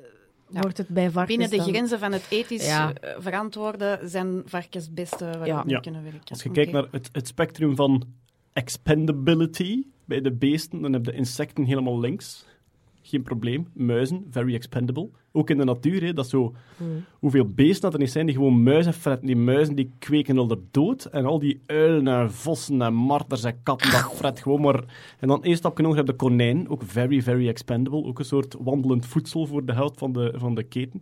Ja. 0.49 0.59
wordt 0.61 0.77
het 0.77 0.87
bij 0.87 1.09
varkens 1.11 1.37
Binnen 1.37 1.49
de 1.57 1.63
dan- 1.63 1.73
grenzen 1.73 1.99
van 1.99 2.11
het 2.11 2.25
ethisch 2.29 2.65
Ja. 2.67 2.93
eh, 2.93 3.15
verantwoorden 3.19 4.09
zijn 4.09 4.41
varkens 4.45 4.85
het 4.85 4.93
beste 4.95 5.25
waar 5.37 5.47
Ja. 5.47 5.63
we 5.65 5.79
kunnen 5.79 6.03
werken. 6.03 6.21
Als 6.29 6.43
je 6.43 6.51
kijkt 6.51 6.71
naar 6.71 6.87
het, 6.91 7.09
het 7.11 7.27
spectrum 7.27 7.75
van 7.75 8.03
expendability 8.53 9.83
bij 10.05 10.21
de 10.21 10.31
beesten, 10.31 10.81
dan 10.81 10.93
heb 10.93 11.05
je 11.05 11.13
insecten 11.13 11.63
helemaal 11.63 11.99
links. 11.99 12.45
Geen 13.01 13.23
probleem. 13.23 13.67
Muizen, 13.73 14.25
very 14.29 14.53
expendable. 14.53 15.09
Ook 15.31 15.49
in 15.49 15.57
de 15.57 15.63
natuur, 15.63 16.03
hè, 16.03 16.13
dat 16.13 16.29
zo... 16.29 16.53
Hmm. 16.77 17.03
Hoeveel 17.19 17.45
beesten 17.45 17.81
dat 17.81 17.93
er 17.93 17.99
niet 17.99 18.11
zijn 18.11 18.25
die 18.25 18.35
gewoon 18.35 18.63
muizen 18.63 18.93
fretten. 18.93 19.27
Die 19.27 19.35
muizen 19.35 19.75
die 19.75 19.91
kweken 19.99 20.37
al 20.37 20.49
er 20.49 20.59
dood. 20.71 21.05
En 21.05 21.25
al 21.25 21.39
die 21.39 21.61
uilen 21.65 22.07
en 22.07 22.31
vossen 22.31 22.81
en 22.81 22.93
marters 22.93 23.43
en 23.43 23.63
katten, 23.63 23.91
dat 23.91 24.13
fret 24.15 24.39
gewoon 24.39 24.61
maar... 24.61 24.83
En 25.19 25.27
dan 25.27 25.43
één 25.43 25.55
stapje 25.55 25.83
hoger 25.83 25.97
heb 25.97 26.07
je 26.07 26.11
de 26.11 26.17
konijn. 26.17 26.69
Ook 26.69 26.81
very, 26.85 27.21
very 27.21 27.47
expendable. 27.47 28.03
Ook 28.03 28.19
een 28.19 28.25
soort 28.25 28.55
wandelend 28.59 29.05
voedsel 29.05 29.45
voor 29.45 29.65
de 29.65 29.73
helft 29.73 29.99
van 29.99 30.11
de, 30.11 30.33
van 30.35 30.55
de 30.55 30.63
keten. 30.63 31.01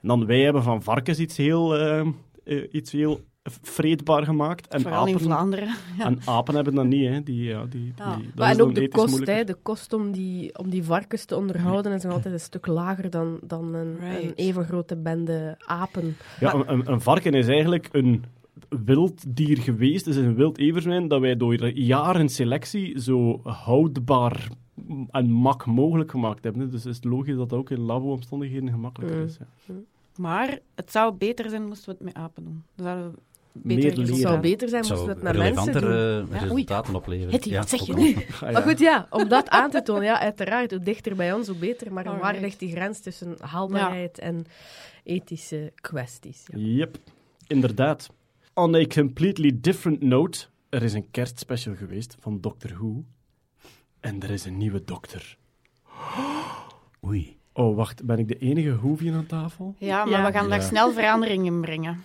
En 0.00 0.08
dan 0.08 0.26
wij 0.26 0.40
hebben 0.40 0.62
van 0.62 0.82
varkens 0.82 1.18
iets 1.18 1.36
heel... 1.36 1.76
eh, 1.76 2.06
eh, 2.44 2.68
iets 2.72 2.92
heel 2.92 3.20
vreedbaar 3.62 4.24
gemaakt. 4.24 4.68
En 4.68 4.80
Vooral 4.80 5.06
in 5.06 5.14
apen, 5.14 5.24
Vlaanderen. 5.26 5.68
Ja. 5.98 6.04
en 6.04 6.18
apen 6.24 6.54
hebben 6.54 6.74
dat 6.74 6.84
niet, 6.86 7.08
hè. 7.08 7.22
Die, 7.22 7.42
ja, 7.42 7.60
die, 7.62 7.70
die, 7.70 7.92
Ja. 7.96 8.04
dat 8.16 8.34
Maar 8.34 8.50
is 8.50 8.56
en 8.56 8.62
ook 8.62 8.74
de 8.74 8.88
kost, 8.88 9.26
hè, 9.26 9.44
de 9.44 9.56
kost 9.62 9.92
om 9.92 10.12
die, 10.12 10.58
om 10.58 10.70
die 10.70 10.84
varkens 10.84 11.24
te 11.24 11.36
onderhouden 11.36 11.92
is 11.92 12.02
nog 12.02 12.12
altijd 12.12 12.34
een 12.34 12.40
stuk 12.40 12.66
lager 12.66 13.10
dan, 13.10 13.38
dan 13.42 13.74
een, 13.74 13.96
Right. 14.00 14.22
een 14.22 14.32
even 14.34 14.64
grote 14.64 14.96
bende 14.96 15.54
apen. 15.66 16.16
Ja, 16.40 16.54
een, 16.54 16.72
een, 16.72 16.90
een 16.92 17.00
varken 17.00 17.34
is 17.34 17.48
eigenlijk 17.48 17.88
een 17.92 18.24
wild 18.84 19.36
dier 19.36 19.58
geweest. 19.58 20.04
Het 20.06 20.14
is 20.16 20.22
een 20.24 20.34
wild 20.34 20.58
everzwijn 20.58 21.08
dat 21.08 21.20
wij 21.20 21.36
door 21.36 21.68
jaren 21.68 22.28
selectie 22.28 23.00
zo 23.00 23.40
houdbaar 23.42 24.48
en 25.10 25.30
mak 25.30 25.66
mogelijk 25.66 26.10
gemaakt 26.10 26.44
hebben. 26.44 26.70
Dus 26.70 26.84
het 26.84 26.94
is 26.94 27.04
logisch 27.04 27.36
dat 27.36 27.48
dat 27.48 27.58
ook 27.58 27.70
in 27.70 27.80
labo-omstandigheden 27.80 28.70
gemakkelijker 28.70 29.18
Mm. 29.18 29.24
is. 29.24 29.38
hè. 29.38 29.74
Maar 30.16 30.58
het 30.74 30.90
zou 30.92 31.14
beter 31.14 31.50
zijn 31.50 31.66
moesten 31.66 31.88
we 31.88 31.94
het 32.04 32.04
met 32.04 32.14
apen 32.22 32.44
doen. 32.44 32.62
Dan 32.74 32.86
zouden 32.86 33.10
we 33.12 33.18
beter 33.52 33.88
Het 33.88 33.96
leren. 33.98 34.16
zou 34.16 34.40
beter 34.40 34.68
zijn 34.68 34.80
Het 34.82 34.90
moesten 34.90 35.08
we 35.08 35.14
het 35.14 35.22
met 35.22 35.36
mensen 35.36 35.72
doen. 35.72 35.82
relevantere 35.82 36.16
Ja, 36.18 36.26
oei. 36.34 36.48
resultaten 36.64 36.94
opleveren. 36.94 37.32
Hetty, 37.32 37.54
wat 37.56 37.68
zeg 37.68 37.86
je 37.86 37.94
nu? 37.94 38.14
wel. 38.14 38.22
Ah, 38.32 38.40
ja. 38.40 38.50
Maar 38.50 38.62
goed, 38.62 38.78
ja, 38.78 39.06
om 39.10 39.28
dat 39.28 39.48
aan 39.48 39.70
te 39.70 39.82
tonen, 39.82 40.04
ja, 40.04 40.20
uiteraard, 40.20 40.70
hoe 40.70 40.80
dichter 40.80 41.16
bij 41.16 41.32
ons, 41.32 41.46
hoe 41.48 41.56
beter. 41.56 41.92
Maar 41.92 42.18
waar 42.18 42.38
ligt 42.40 42.58
die 42.58 42.70
grens 42.70 43.00
tussen 43.00 43.36
haalbaarheid 43.40 44.18
en 44.18 44.46
ethische 45.04 45.72
kwesties? 45.74 46.44
Ja. 46.46 46.58
Yep, 46.58 46.96
inderdaad. 47.46 48.10
On 48.54 48.74
a 48.74 48.84
completely 48.86 49.52
different 49.60 50.02
note, 50.02 50.46
er 50.68 50.82
is 50.82 50.92
een 50.92 51.10
kerstspecial 51.10 51.74
geweest 51.74 52.16
van 52.20 52.40
Doctor 52.40 52.70
Who. 52.74 53.04
En 54.00 54.22
er 54.22 54.30
is 54.30 54.44
een 54.44 54.56
nieuwe 54.56 54.84
dokter. 54.84 55.36
Oei. 57.06 57.38
Oh, 57.52 57.76
wacht, 57.76 58.04
ben 58.04 58.18
ik 58.18 58.28
de 58.28 58.38
enige 58.38 58.76
Whovian 58.76 59.14
aan 59.14 59.26
tafel? 59.26 59.74
Ja, 59.78 60.04
maar 60.04 60.18
Ja. 60.20 60.26
we 60.26 60.32
gaan 60.32 60.48
daar 60.48 60.60
Ja. 60.60 60.66
snel 60.66 60.92
verandering 60.92 61.46
in 61.46 61.60
brengen. 61.60 62.04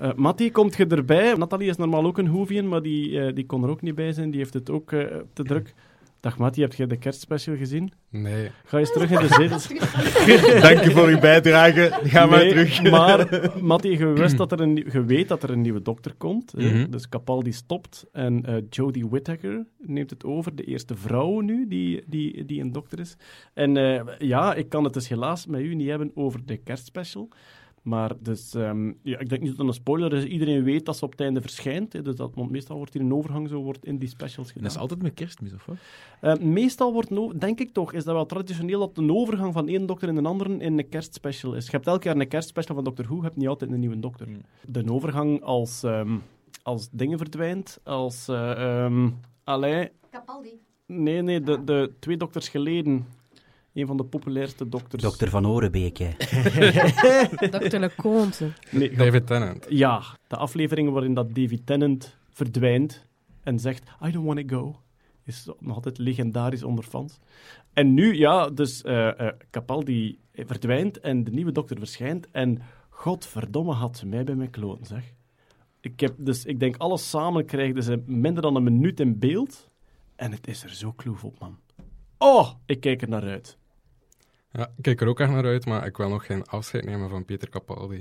Eh 0.00 0.10
Mattie, 0.14 0.50
komt 0.50 0.76
je 0.76 0.86
erbij? 0.86 1.34
Nathalie 1.34 1.68
is 1.68 1.76
normaal 1.76 2.04
ook 2.04 2.18
een 2.18 2.32
Whovian, 2.32 2.68
maar 2.68 2.82
die, 2.82 3.20
eh, 3.20 3.34
die 3.34 3.46
kon 3.46 3.62
er 3.62 3.70
ook 3.70 3.82
niet 3.82 3.94
bij 3.94 4.12
zijn. 4.12 4.30
Die 4.30 4.40
heeft 4.40 4.54
het 4.54 4.70
ook 4.70 4.92
eh, 4.92 5.00
te 5.32 5.42
druk. 5.42 5.74
Dag 6.20 6.38
Mattie, 6.38 6.62
heb 6.62 6.72
je 6.74 6.86
de 6.86 6.96
kerstspecial 6.96 7.56
gezien? 7.56 7.92
Nee. 8.10 8.50
Ga 8.64 8.78
eens 8.78 8.92
terug 8.92 9.10
in 9.10 9.18
de 9.18 9.28
zetels. 9.28 9.68
Dank 10.68 10.82
je 10.84 10.90
voor 10.90 11.06
uw 11.08 11.18
bijdrage. 11.18 11.98
Ga 12.02 12.26
maar 12.26 12.38
Nee, 12.38 12.48
terug. 12.48 12.82
Maar, 12.90 13.50
Mattie, 13.62 13.98
je, 13.98 14.06
wist 14.06 14.36
dat 14.36 14.52
er 14.52 14.60
een, 14.60 14.86
je 14.92 15.04
weet 15.04 15.28
dat 15.28 15.42
er 15.42 15.50
een 15.50 15.60
nieuwe 15.60 15.82
dokter 15.82 16.14
komt. 16.18 16.52
hè. 16.56 16.70
Mhm. 16.70 16.90
Dus 16.90 17.08
Capaldi 17.08 17.52
stopt 17.52 18.06
en 18.12 18.44
eh, 18.46 18.54
Jodie 18.70 19.06
Whittaker 19.08 19.66
neemt 19.78 20.10
het 20.10 20.24
over. 20.24 20.54
De 20.54 20.64
eerste 20.64 20.96
vrouw 20.96 21.40
nu 21.40 21.68
die, 21.68 22.02
die, 22.06 22.44
die 22.44 22.60
een 22.60 22.72
dokter 22.72 23.00
is. 23.00 23.16
En 23.54 23.76
eh, 23.76 24.00
ja, 24.18 24.54
ik 24.54 24.68
kan 24.68 24.84
het 24.84 24.92
dus 24.92 25.08
helaas 25.08 25.46
met 25.46 25.60
u 25.60 25.74
niet 25.74 25.88
hebben 25.88 26.10
over 26.14 26.40
de 26.46 26.56
kerstspecial. 26.56 27.28
Maar 27.84 28.12
dus, 28.20 28.54
ehm, 28.54 28.92
ja, 29.02 29.18
ik 29.18 29.28
denk 29.28 29.40
niet 29.42 29.50
dat 29.50 29.58
het 29.58 29.66
een 29.68 29.72
spoiler 29.74 30.12
is. 30.12 30.24
Iedereen 30.24 30.62
weet 30.62 30.86
dat 30.86 30.96
ze 30.96 31.04
op 31.04 31.10
het 31.10 31.20
einde 31.20 31.40
verschijnt. 31.40 31.92
hè. 31.92 32.02
Dus 32.02 32.14
dat, 32.16 32.34
want 32.34 32.50
meestal 32.50 32.76
wordt 32.76 32.92
hier 32.92 33.02
een 33.02 33.14
overgang 33.14 33.48
zo 33.48 33.62
wordt 33.62 33.84
in 33.84 33.98
die 33.98 34.08
specials 34.08 34.48
gedaan. 34.48 34.62
dat 34.62 34.72
is 34.72 34.78
altijd 34.78 35.02
met 35.02 35.14
kerstmis, 35.14 35.52
of 35.54 35.66
wat? 35.66 35.76
Eh, 36.20 36.36
meestal 36.36 36.92
wordt, 36.92 37.10
no- 37.10 37.32
denk 37.38 37.60
ik 37.60 37.72
toch, 37.72 37.92
is 37.92 38.04
dat 38.04 38.14
wel 38.14 38.26
traditioneel 38.26 38.78
dat 38.78 38.98
een 38.98 39.12
overgang 39.12 39.52
van 39.52 39.68
één 39.68 39.86
dokter 39.86 40.08
in 40.08 40.16
een 40.16 40.26
andere 40.26 40.56
in 40.56 40.78
een 40.78 40.88
kerstspecial 40.88 41.54
is. 41.54 41.64
Je 41.64 41.70
hebt 41.70 41.86
elk 41.86 42.02
jaar 42.02 42.16
een 42.16 42.28
kerstspecial 42.28 42.74
van 42.74 42.84
Doctor 42.84 43.04
Who, 43.04 43.16
je 43.16 43.22
hebt 43.22 43.36
niet 43.36 43.48
altijd 43.48 43.70
een 43.70 43.80
nieuwe 43.80 44.00
dokter. 44.00 44.26
Hmm. 44.26 44.40
De 44.68 44.92
overgang 44.92 45.42
als, 45.42 45.82
ehm, 45.82 46.16
als 46.62 46.88
dingen 46.90 47.18
verdwijnt, 47.18 47.80
als... 47.82 48.28
eh 48.28 48.84
ehm, 48.84 49.10
allee, 49.44 49.90
Capaldi. 50.10 50.60
nee, 50.86 51.22
nee, 51.22 51.40
de, 51.40 51.64
de 51.64 51.92
twee 51.98 52.16
dokters 52.16 52.48
geleden. 52.48 53.06
Een 53.74 53.86
van 53.86 53.96
de 53.96 54.04
populairste 54.04 54.68
dokters. 54.68 55.02
Dokter 55.02 55.28
Van 55.28 55.46
Orenbeke. 55.46 56.14
Dr. 57.68 57.76
Leconte. 57.76 58.52
Nee, 58.70 58.90
David 58.90 59.26
Tennant. 59.26 59.66
Ja, 59.68 60.02
de 60.26 60.36
afleveringen 60.36 60.92
waarin 60.92 61.14
dat 61.14 61.34
Davy 61.34 61.60
Tennant 61.64 62.16
verdwijnt 62.30 63.06
en 63.42 63.58
zegt, 63.58 63.82
I 64.06 64.10
don't 64.10 64.26
want 64.26 64.48
to 64.48 64.56
go, 64.56 64.80
is 65.24 65.48
nog 65.58 65.74
altijd 65.74 65.98
legendarisch 65.98 66.62
onder 66.62 66.84
fans. 66.84 67.18
En 67.72 67.94
nu, 67.94 68.16
ja, 68.16 68.48
dus 68.50 68.82
eh 68.82 69.20
eh, 69.20 69.34
Capaldi 69.50 70.18
verdwijnt 70.32 71.00
en 71.00 71.24
de 71.24 71.30
nieuwe 71.30 71.52
dokter 71.52 71.78
verschijnt 71.78 72.30
en 72.30 72.62
godverdomme 72.88 73.72
had 73.72 73.96
ze 73.96 74.06
mij 74.06 74.24
bij 74.24 74.34
mijn 74.34 74.50
kloten, 74.50 74.86
zeg. 74.86 75.12
Ik, 75.80 76.00
heb 76.00 76.14
dus, 76.18 76.44
ik 76.44 76.60
denk, 76.60 76.76
alles 76.76 77.10
samen 77.10 77.44
krijgen 77.44 77.82
ze 77.82 78.02
minder 78.06 78.42
dan 78.42 78.56
een 78.56 78.62
minuut 78.62 79.00
in 79.00 79.18
beeld 79.18 79.70
en 80.16 80.32
het 80.32 80.46
is 80.46 80.62
er 80.62 80.74
zo 80.74 80.92
kloef 80.92 81.24
op, 81.24 81.38
man. 81.38 81.58
Oh, 82.18 82.50
ik 82.66 82.80
kijk 82.80 83.02
er 83.02 83.08
naar 83.08 83.22
uit. 83.22 83.58
Ja, 84.56 84.66
ik 84.76 84.82
kijk 84.82 85.00
er 85.00 85.08
ook 85.08 85.20
echt 85.20 85.30
naar 85.30 85.44
uit, 85.44 85.66
maar 85.66 85.86
ik 85.86 85.96
wil 85.96 86.08
nog 86.08 86.26
geen 86.26 86.46
afscheid 86.46 86.84
nemen 86.84 87.10
van 87.10 87.24
Peter 87.24 87.48
Capaldi. 87.48 88.00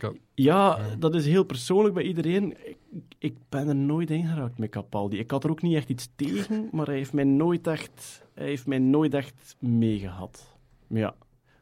Had, 0.00 0.14
Ja, 0.34 0.78
dat 0.98 1.14
is 1.14 1.26
heel 1.26 1.44
persoonlijk 1.44 1.94
bij 1.94 2.02
iedereen. 2.02 2.56
Ik, 2.68 2.76
ik 3.18 3.36
ben 3.48 3.68
er 3.68 3.76
nooit 3.76 4.10
in 4.10 4.26
geraakt 4.26 4.58
met 4.58 4.70
Capaldi. 4.70 5.18
Ik 5.18 5.30
had 5.30 5.44
er 5.44 5.50
ook 5.50 5.62
niet 5.62 5.76
echt 5.76 5.88
iets 5.88 6.08
tegen, 6.16 6.68
maar 6.72 6.86
hij 6.86 6.94
heeft 6.94 7.12
mij 7.12 7.24
nooit 7.24 7.66
echt, 7.66 8.24
hij 8.34 8.46
heeft 8.46 8.66
mij 8.66 8.78
nooit 8.78 9.14
echt 9.14 9.56
meegehad. 9.58 10.56
Ja. 10.86 11.14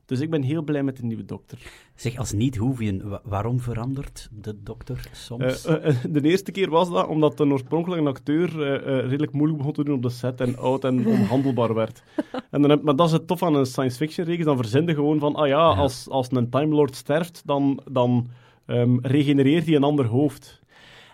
Dus 0.07 0.21
ik 0.21 0.31
ben 0.31 0.43
heel 0.43 0.63
blij 0.63 0.83
met 0.83 0.97
de 0.97 1.05
nieuwe 1.05 1.25
dokter. 1.25 1.59
Zeg, 1.95 2.17
als 2.17 2.33
niet-Hoevian, 2.33 3.09
wa- 3.09 3.21
waarom 3.25 3.61
verandert 3.61 4.29
de 4.33 4.63
dokter 4.63 5.09
soms? 5.13 5.65
Eh, 5.65 5.75
eh, 5.75 5.89
eh, 5.89 5.97
de 6.11 6.21
eerste 6.23 6.51
keer 6.53 6.71
was 6.71 6.91
dat 6.91 7.07
omdat 7.07 7.41
een 7.41 7.53
oorspronkelijke 7.53 8.09
acteur 8.09 8.63
eh, 8.63 8.75
eh, 8.99 9.05
redelijk 9.05 9.33
moeilijk 9.33 9.59
begon 9.59 9.73
te 9.75 9.85
doen 9.85 9.95
op 9.95 10.03
de 10.03 10.11
set 10.11 10.41
en 10.41 10.59
oud 10.59 10.85
en 10.85 11.07
onhandelbaar 11.17 11.75
werd. 11.75 12.03
En 12.51 12.61
dan 12.61 12.71
heb, 12.71 12.83
maar 12.83 12.97
dat 12.97 13.07
is 13.07 13.13
het 13.13 13.27
tof 13.27 13.43
aan 13.43 13.55
een 13.55 13.67
science 13.67 13.97
fiction 13.97 14.27
reeks. 14.27 14.45
Dan 14.45 14.57
verzin 14.57 14.87
je 14.87 14.95
gewoon 14.95 15.19
van, 15.19 15.35
ah 15.35 15.47
ja, 15.47 15.67
als, 15.75 16.09
als 16.09 16.27
een 16.31 16.51
Time 16.51 16.75
Lord 16.75 16.97
sterft, 16.97 17.43
dan, 17.45 17.81
dan 17.91 18.29
ehm, 18.67 18.97
regenereert 19.01 19.67
hij 19.67 19.75
een 19.75 19.85
ander 19.85 20.07
hoofd. 20.07 20.61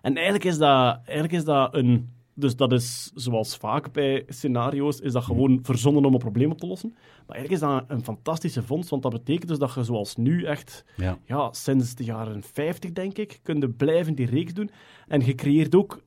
En 0.02 0.14
eigenlijk 0.14 0.44
is 0.44 0.59
dat, 0.59 0.98
eigenlijk 1.05 1.33
is 1.33 1.44
dat 1.44 1.74
een... 1.74 2.11
Dus 2.42 2.57
dat 2.57 2.72
is, 2.72 3.11
zoals 3.14 3.57
vaak 3.57 3.92
bij 3.92 4.24
scenario's, 4.28 5.00
is 5.00 5.12
dat 5.12 5.24
gewoon 5.24 5.59
verzonnen 5.62 6.05
om 6.05 6.12
een 6.12 6.18
probleem 6.18 6.50
op 6.50 6.59
te 6.59 6.66
lossen. 6.66 6.92
Maar 7.26 7.37
eigenlijk 7.37 7.62
is 7.62 7.68
dat 7.68 7.85
een 7.88 8.05
fantastische 8.05 8.62
vondst, 8.62 8.90
want 8.90 9.02
dat 9.02 9.12
betekent 9.12 9.48
dus 9.48 9.59
dat 9.59 9.74
je 9.74 9.85
zoals 9.85 10.16
nu 10.16 10.44
echt 10.44 10.85
ja. 10.96 11.18
ja, 11.24 11.52
sinds 11.52 11.94
de 11.94 12.05
jaren 12.05 12.42
50, 12.42 12.92
denk 12.92 13.18
ik, 13.18 13.40
kun 13.42 13.61
je 13.61 13.68
blijven 13.68 14.14
die 14.14 14.26
reeks 14.26 14.55
doen. 14.55 14.70
En 15.09 15.24
je 15.24 15.35
creëert 15.35 15.74
ook 15.74 16.02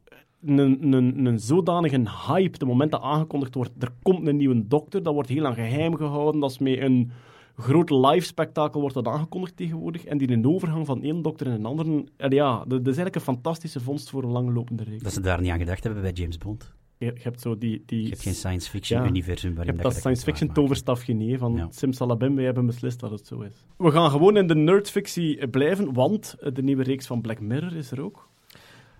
een, 0.46 0.94
een, 0.94 1.26
een 1.26 1.40
zodanige 1.40 2.02
hype. 2.28 2.58
De 2.58 2.66
moment 2.66 2.92
dat 2.92 3.02
aangekondigd 3.02 3.56
wordt, 3.56 3.72
er 3.80 3.92
komt 4.02 4.28
een 4.28 4.38
nieuwe 4.38 4.68
dokter, 4.68 5.04
dat 5.04 5.14
wordt 5.14 5.30
heel 5.30 5.42
lang 5.42 5.56
geheim 5.56 5.96
gehouden. 5.96 6.42
Dat 6.42 6.52
is 6.52 6.58
met 6.58 6.80
een 6.80 7.12
groot 7.58 7.90
live 7.90 8.26
spektakel 8.26 8.80
wordt 8.80 8.96
dat 8.96 9.08
aangekondigd 9.08 9.58
tegenwoordig. 9.58 10.06
En 10.06 10.18
die 10.18 10.32
een 10.32 10.48
overgang 10.48 10.86
van 10.86 11.04
één 11.04 11.22
dokter 11.22 11.48
in 11.48 11.54
een 11.54 11.66
andere. 11.66 12.06
En 12.18 12.32
ja, 12.32 12.58
dat, 12.58 12.70
dat 12.70 12.80
is 12.80 12.86
eigenlijk 12.86 13.16
een 13.16 13.22
fantastische 13.22 13.80
vondst 13.80 14.10
voor 14.10 14.24
een 14.24 14.32
langlopende 14.32 14.84
reeks. 14.84 15.04
Dat 15.04 15.14
ze 15.14 15.22
daar 15.22 15.42
niet 15.42 15.52
aan 15.52 15.60
gedacht 15.60 15.84
hebben 15.84 16.02
bij 16.02 16.12
James 16.12 16.38
Bond. 16.38 16.74
Je, 16.98 17.06
je 17.06 17.22
hebt 17.22 17.42
zo 17.42 17.58
die. 17.58 17.84
die 17.86 18.02
Je 18.02 18.10
hebt 18.10 18.22
geen 18.22 18.34
science 18.34 18.70
fiction 18.70 19.02
Ja. 19.02 19.08
universum 19.08 19.50
je 19.50 19.56
waarin 19.56 19.74
hebt 19.74 19.84
dat 19.84 19.94
dat 19.94 20.04
je 20.04 20.10
science 20.10 20.32
fiction 20.32 20.54
toverstafje 20.54 21.14
niet, 21.14 21.32
hè, 21.32 21.38
van 21.38 21.56
Ja. 21.56 21.68
Simsalabim, 21.70 22.36
wij 22.36 22.46
hebben 22.46 22.66
beslist 22.66 23.00
dat 23.00 23.12
het 23.12 23.28
zo 23.28 23.42
is. 23.42 23.66
We 23.78 23.92
gaan 23.92 24.10
gewoon 24.12 24.38
in 24.38 24.48
de 24.48 24.56
nerdfictie 24.56 25.48
blijven, 25.48 25.94
want 25.94 26.36
eh, 26.40 26.54
de 26.54 26.64
nieuwe 26.64 26.84
reeks 26.84 27.08
van 27.08 27.22
Black 27.22 27.40
Mirror 27.40 27.76
is 27.76 27.92
er 27.92 28.02
ook. 28.02 28.30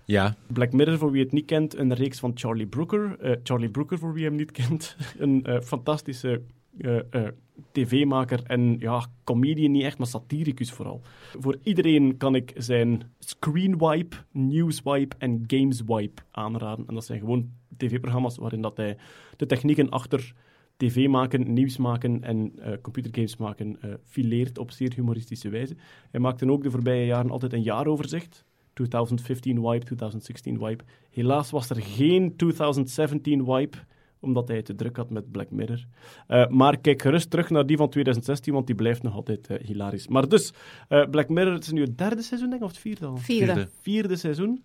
Ja, 0.04 0.34
Black 0.46 0.72
Mirror, 0.72 0.98
voor 0.98 1.10
wie 1.10 1.22
het 1.22 1.32
niet 1.32 1.44
kent, 1.44 1.76
een 1.76 1.94
reeks 1.94 2.18
van 2.18 2.30
Charlie 2.34 2.66
Brooker. 2.66 3.18
Eh, 3.20 3.36
Charlie 3.42 3.70
Brooker, 3.70 3.98
voor 3.98 4.12
wie 4.12 4.24
hem 4.24 4.34
niet 4.34 4.50
kent, 4.52 4.96
een 5.18 5.44
eh, 5.44 5.60
fantastische 5.60 6.42
eh, 6.78 6.98
eh, 7.10 7.32
tv-maker 7.72 8.42
en 8.42 8.76
ja, 8.78 9.06
comedian 9.24 9.70
niet 9.70 9.82
echt, 9.82 9.98
maar 9.98 10.06
satiricus 10.06 10.72
vooral. 10.72 11.00
Voor 11.38 11.58
iedereen 11.62 12.16
kan 12.16 12.34
ik 12.34 12.52
zijn 12.56 13.02
Screenwipe, 13.18 14.16
Newswipe 14.30 15.16
en 15.18 15.44
Gameswipe 15.46 16.22
aanraden. 16.30 16.86
En 16.88 16.94
dat 16.94 17.04
zijn 17.04 17.18
gewoon 17.18 17.50
tv-programma's 17.76 18.36
waarin 18.36 18.60
dat 18.60 18.76
hij 18.76 18.96
de 19.36 19.46
technieken 19.46 19.88
achter 19.90 20.34
tv 20.76 21.08
maken, 21.08 21.52
nieuws 21.52 21.76
maken 21.76 22.22
en 22.22 22.52
eh, 22.58 22.72
computergames 22.82 23.36
maken 23.36 23.78
fileert 24.04 24.58
op 24.58 24.70
zeer 24.70 24.92
humoristische 24.94 25.48
wijze. 25.48 25.76
Hij 26.10 26.20
maakte 26.20 26.50
ook 26.50 26.62
de 26.62 26.70
voorbije 26.70 27.06
jaren 27.06 27.30
altijd 27.30 27.52
een 27.52 27.62
jaaroverzicht. 27.62 28.44
2015 28.76 29.60
wipe, 29.60 29.84
2016 29.84 30.58
wipe. 30.58 30.84
Helaas 31.10 31.50
was 31.50 31.70
er 31.70 31.82
geen 31.82 32.36
2017 32.36 33.44
wipe, 33.44 33.78
omdat 34.26 34.48
hij 34.48 34.62
te 34.62 34.74
druk 34.74 34.96
had 34.96 35.10
met 35.10 35.30
Black 35.30 35.50
Mirror. 35.50 35.84
Eh, 36.26 36.48
maar 36.48 36.78
kijk 36.78 37.02
gerust 37.02 37.30
terug 37.30 37.50
naar 37.50 37.66
die 37.66 37.76
van 37.76 37.88
2016, 37.88 38.52
want 38.52 38.66
die 38.66 38.74
blijft 38.74 39.02
nog 39.02 39.14
altijd 39.14 39.46
eh, 39.46 39.66
hilarisch. 39.66 40.08
Maar 40.08 40.28
dus, 40.28 40.52
eh, 40.88 41.04
Black 41.10 41.28
Mirror, 41.28 41.52
het 41.52 41.64
is 41.64 41.72
nu 41.72 41.80
het 41.80 41.98
derde 41.98 42.22
seizoen, 42.22 42.48
denk 42.48 42.60
ik, 42.60 42.68
of 42.68 42.72
het 42.72 42.82
vierde 42.82 43.06
al? 43.06 43.16
Vierde. 43.16 43.52
Vierde. 43.52 43.70
Vierde 43.80 44.16
seizoen. 44.16 44.62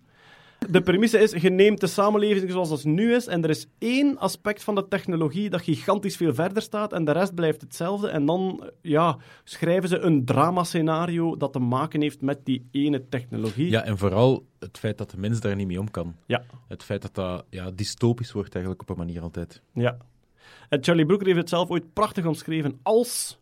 De 0.70 0.82
premisse 0.82 1.18
is, 1.18 1.30
je 1.30 1.50
neemt 1.50 1.80
de 1.80 1.86
samenleving 1.86 2.50
zoals 2.50 2.70
het 2.70 2.84
nu 2.84 3.14
is 3.14 3.26
en 3.26 3.42
er 3.42 3.50
is 3.50 3.66
één 3.78 4.18
aspect 4.18 4.64
van 4.64 4.74
de 4.74 4.88
technologie 4.88 5.50
dat 5.50 5.62
gigantisch 5.62 6.16
veel 6.16 6.34
verder 6.34 6.62
staat 6.62 6.92
en 6.92 7.04
de 7.04 7.12
rest 7.12 7.34
blijft 7.34 7.60
hetzelfde. 7.60 8.08
En 8.08 8.26
dan 8.26 8.70
ja, 8.82 9.18
schrijven 9.44 9.88
ze 9.88 9.98
een 9.98 10.24
dramascenario 10.24 11.36
dat 11.36 11.52
te 11.52 11.58
maken 11.58 12.00
heeft 12.00 12.20
met 12.20 12.44
die 12.44 12.68
ene 12.70 13.08
technologie. 13.08 13.70
ja, 13.70 13.84
en 13.84 13.98
vooral 13.98 14.46
het 14.58 14.78
feit 14.78 14.98
dat 14.98 15.10
de 15.10 15.18
mens 15.18 15.40
daar 15.40 15.56
niet 15.56 15.66
mee 15.66 15.80
om 15.80 15.90
kan. 15.90 16.16
Ja. 16.26 16.44
Het 16.68 16.82
feit 16.82 17.02
dat 17.02 17.14
dat 17.14 17.44
ja, 17.50 17.70
dystopisch 17.70 18.32
wordt 18.32 18.54
eigenlijk 18.54 18.82
op 18.82 18.88
een 18.90 19.06
manier 19.06 19.22
altijd. 19.22 19.62
Ja. 19.74 19.96
En 20.68 20.84
Charlie 20.84 21.06
Brooker 21.06 21.26
heeft 21.26 21.38
het 21.38 21.48
zelf 21.48 21.68
ooit 21.68 21.92
prachtig 21.92 22.26
omschreven 22.26 22.78
als 22.82 23.40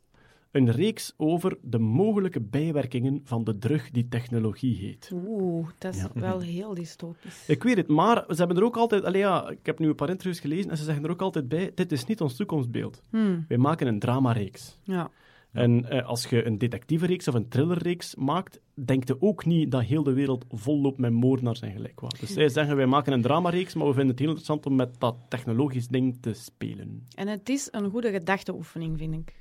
een 0.53 0.71
reeks 0.71 1.15
over 1.17 1.59
de 1.63 1.79
mogelijke 1.79 2.41
bijwerkingen 2.41 3.21
van 3.25 3.45
de 3.45 3.59
drug 3.59 3.91
die 3.91 4.09
technologie 4.09 4.77
heet. 4.77 5.11
Oeh, 5.15 5.69
dat 5.79 5.95
is 5.95 6.01
Ja. 6.01 6.11
wel 6.15 6.41
heel 6.41 6.75
dystopisch. 6.75 7.45
Ik 7.49 7.63
weet 7.63 7.77
het, 7.77 7.89
maar 7.89 8.25
ze 8.29 8.35
hebben 8.35 8.57
er 8.57 8.65
ook 8.65 8.77
altijd... 8.77 9.05
Allee, 9.05 9.21
ja, 9.21 9.49
ik 9.51 9.67
heb 9.67 9.79
nu 9.79 9.89
een 9.89 9.95
paar 9.95 10.09
interviews 10.09 10.41
gelezen 10.41 10.71
en 10.71 10.77
ze 10.77 10.85
zeggen 10.85 11.05
er 11.05 11.11
ook 11.11 11.23
altijd 11.23 11.49
bij, 11.49 11.73
dit 11.75 11.93
is 11.93 12.05
niet 12.05 12.21
ons 12.21 12.37
toekomstbeeld. 12.37 13.01
Hmm, 13.11 13.45
Wij 13.49 13.59
maken 13.59 13.87
een 13.87 13.99
dramareeks. 13.99 14.79
ja. 14.83 15.11
En 15.53 15.91
eh, 15.91 16.07
als 16.07 16.27
je 16.27 16.47
een 16.47 16.59
detectivereeks 16.59 17.29
of 17.29 17.35
een 17.35 17.49
thrillerreeks 17.49 18.15
maakt, 18.15 18.61
denkt 18.75 19.09
je 19.09 19.17
ook 19.23 19.45
niet 19.45 19.71
dat 19.71 19.83
heel 19.83 20.03
de 20.03 20.13
wereld 20.13 20.45
vol 20.51 20.81
loopt 20.81 20.99
met 20.99 21.13
moordenaars 21.13 21.61
en 21.61 21.73
gelijk 21.73 22.01
wat. 22.01 22.17
Dus 22.21 22.33
zij 22.33 22.49
zeggen, 22.49 22.77
wij 22.77 22.87
maken 22.87 23.13
een 23.13 23.23
dramareeks, 23.23 23.75
maar 23.75 23.87
we 23.87 23.93
vinden 23.93 24.11
het 24.11 24.19
heel 24.19 24.29
interessant 24.29 24.67
om 24.67 24.75
met 24.77 25.01
dat 25.01 25.17
technologisch 25.29 25.89
ding 25.89 26.17
te 26.21 26.33
spelen. 26.33 27.07
En 27.15 27.29
het 27.29 27.49
is 27.49 27.69
een 27.71 27.91
goede 27.91 28.11
gedachteoefening, 28.11 28.99
vind 28.99 29.15
ik. 29.15 29.35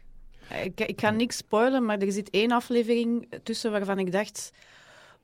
Ik. 0.64 0.80
Ik 0.80 1.00
ga 1.00 1.10
niks 1.10 1.38
spoilen, 1.38 1.86
maar 1.86 1.98
er 1.98 2.12
zit 2.12 2.30
één 2.30 2.52
aflevering 2.52 3.28
tussen 3.44 3.72
waarvan 3.72 4.00
ik 4.00 4.12
dacht... 4.12 4.52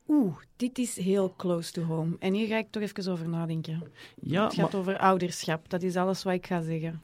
Oeh, 0.07 0.35
dit 0.55 0.77
is 0.77 0.97
heel 0.97 1.33
close 1.37 1.71
to 1.71 1.81
home. 1.81 2.15
En 2.19 2.33
hier 2.33 2.47
ga 2.47 2.57
ik 2.57 2.67
toch 2.69 2.83
even 2.83 3.11
over 3.11 3.29
nadenken. 3.29 3.83
Ja, 4.21 4.43
het 4.43 4.53
gaat 4.53 4.71
maar- 4.71 4.79
over 4.81 4.97
ouderschap. 4.97 5.69
Dat 5.69 5.83
is 5.83 5.95
alles 5.95 6.23
wat 6.23 6.33
ik 6.33 6.45
ga 6.47 6.61
zeggen. 6.61 7.01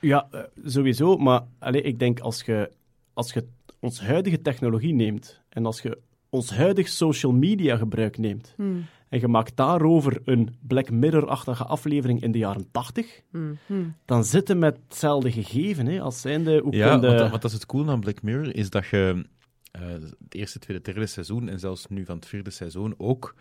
Ja, 0.00 0.26
eh, 0.30 0.40
sowieso. 0.64 1.16
Maar 1.16 1.42
allee, 1.58 1.82
ik 1.82 1.98
denk 1.98 2.20
als 2.20 2.42
je, 2.42 2.70
als 3.12 3.32
je 3.32 3.44
ons 3.80 4.00
huidige 4.00 4.42
technologie 4.42 4.94
neemt 4.94 5.40
en 5.48 5.66
als 5.66 5.80
je 5.82 5.98
ons 6.28 6.50
huidig 6.50 6.88
social 6.88 7.32
media 7.32 7.76
gebruik 7.76 8.18
neemt 8.18 8.52
Hmm. 8.56 8.84
En 9.14 9.20
je 9.20 9.28
maakt 9.28 9.56
daarover 9.56 10.20
een 10.24 10.56
Black 10.60 10.90
Mirror-achtige 10.90 11.64
aflevering 11.64 12.22
in 12.22 12.32
de 12.32 12.38
jaren 12.38 12.70
80, 12.70 13.20
Hmm. 13.30 13.58
Hmm. 13.66 13.94
dan 14.04 14.24
zitten 14.24 14.58
met 14.58 14.78
hetzelfde 14.88 15.32
gegeven. 15.32 15.86
Hè, 15.86 16.00
als 16.00 16.20
zijnde 16.20 16.64
ook 16.64 16.74
Ja, 16.74 16.84
de... 16.84 17.06
want, 17.06 17.18
dat- 17.18 17.30
want 17.30 17.42
dat 17.42 17.50
is 17.50 17.56
het 17.56 17.66
cool 17.66 17.90
aan 17.90 18.00
Black 18.00 18.22
Mirror, 18.22 18.54
is 18.54 18.70
dat 18.70 18.86
je 18.86 19.24
eh, 19.70 19.82
het 19.88 20.14
eerste, 20.34 20.58
tweede, 20.58 20.82
derde 20.92 21.06
seizoen 21.06 21.48
en 21.48 21.58
zelfs 21.58 21.86
nu 21.86 22.04
van 22.04 22.16
het 22.16 22.26
vierde 22.26 22.50
seizoen 22.50 22.94
ook, 22.96 23.34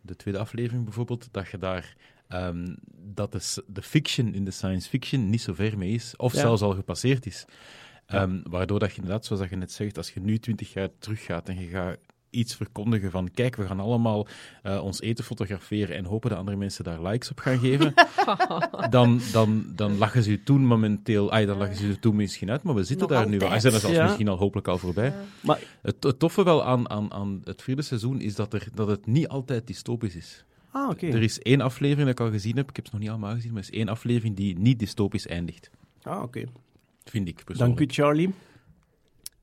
de 0.00 0.16
tweede 0.16 0.40
aflevering 0.40 0.84
bijvoorbeeld, 0.84 1.28
dat 1.30 1.48
je 1.48 1.58
daar 1.58 1.96
ehm, 2.28 2.74
dat 2.96 3.32
de, 3.32 3.62
de 3.66 3.82
fiction 3.82 4.34
in 4.34 4.44
de 4.44 4.50
science 4.50 4.88
fiction 4.88 5.30
niet 5.30 5.40
zo 5.42 5.54
ver 5.54 5.78
mee 5.78 5.90
is, 5.90 6.16
of 6.16 6.32
Ja. 6.34 6.40
zelfs 6.40 6.62
al 6.62 6.74
gepasseerd 6.74 7.26
is. 7.26 7.44
Ehm, 8.06 8.40
waardoor 8.42 8.78
dat 8.78 8.90
je 8.90 8.96
inderdaad, 8.96 9.24
zoals 9.24 9.40
dat 9.42 9.50
je 9.50 9.56
net 9.56 9.72
zegt, 9.72 9.96
als 9.96 10.10
je 10.10 10.20
nu 10.20 10.38
twintig 10.38 10.72
jaar 10.72 10.88
teruggaat 10.98 11.48
en 11.48 11.60
je 11.60 11.66
gaat 11.66 11.98
iets 12.30 12.54
verkondigen 12.56 13.10
van 13.10 13.30
kijk, 13.34 13.56
we 13.56 13.66
gaan 13.66 13.80
allemaal 13.80 14.26
eh, 14.62 14.82
ons 14.84 15.00
eten 15.00 15.24
fotograferen 15.24 15.96
en 15.96 16.04
hopen 16.04 16.30
dat 16.30 16.38
andere 16.38 16.56
mensen 16.56 16.84
daar 16.84 17.02
likes 17.02 17.30
op 17.30 17.38
gaan 17.38 17.58
geven, 17.58 17.94
dan, 18.90 19.20
dan, 19.32 19.64
dan 19.74 19.98
lachen 19.98 20.22
ze 20.22 20.30
je 20.30 20.42
toen 20.42 20.66
momenteel, 20.66 21.30
ay, 21.32 21.46
dan 21.46 21.56
lachen 21.58 21.76
ze 21.76 21.86
je 21.86 21.98
toen 21.98 22.16
misschien 22.16 22.50
uit, 22.50 22.62
maar 22.62 22.74
we 22.74 22.84
zitten 22.84 23.08
Nog 23.08 23.16
daar 23.18 23.28
nu 23.28 23.40
al. 23.40 23.52
En 23.52 23.60
zijn 23.60 23.74
er 23.74 23.80
zelfs 23.80 23.96
Ja. 23.96 24.04
misschien 24.04 24.28
al 24.28 24.36
hopelijk 24.36 24.68
al 24.68 24.78
voorbij. 24.78 25.12
Maar- 25.40 25.60
Het, 25.82 26.02
het 26.02 26.18
toffe 26.18 26.44
wel 26.44 26.64
aan, 26.64 26.90
aan, 26.90 27.12
aan 27.12 27.40
het 27.44 27.62
vierde 27.62 27.82
seizoen 27.82 28.20
is 28.20 28.34
dat, 28.34 28.52
er, 28.54 28.66
dat 28.74 28.88
het 28.88 29.06
niet 29.06 29.28
altijd 29.28 29.66
dystopisch 29.66 30.16
is. 30.16 30.44
Ah, 30.70 30.88
oké. 30.90 31.06
Er 31.06 31.22
is 31.22 31.38
één 31.40 31.60
aflevering 31.60 32.06
dat 32.08 32.18
ik 32.18 32.26
al 32.26 32.30
gezien 32.32 32.56
heb, 32.56 32.68
ik 32.68 32.76
heb 32.76 32.84
ze 32.84 32.90
nog 32.92 33.00
niet 33.00 33.10
allemaal 33.10 33.34
gezien, 33.34 33.52
maar 33.52 33.62
er 33.62 33.68
is 33.72 33.74
één 33.78 33.88
aflevering 33.88 34.36
die 34.36 34.58
niet 34.58 34.78
dystopisch 34.78 35.26
eindigt. 35.26 35.70
Ah, 36.02 36.22
oké. 36.22 36.44
Vind 37.04 37.28
ik 37.28 37.34
Dank 37.34 37.46
persoonlijk. 37.46 37.80
u, 37.80 37.94
Charlie. 37.94 38.30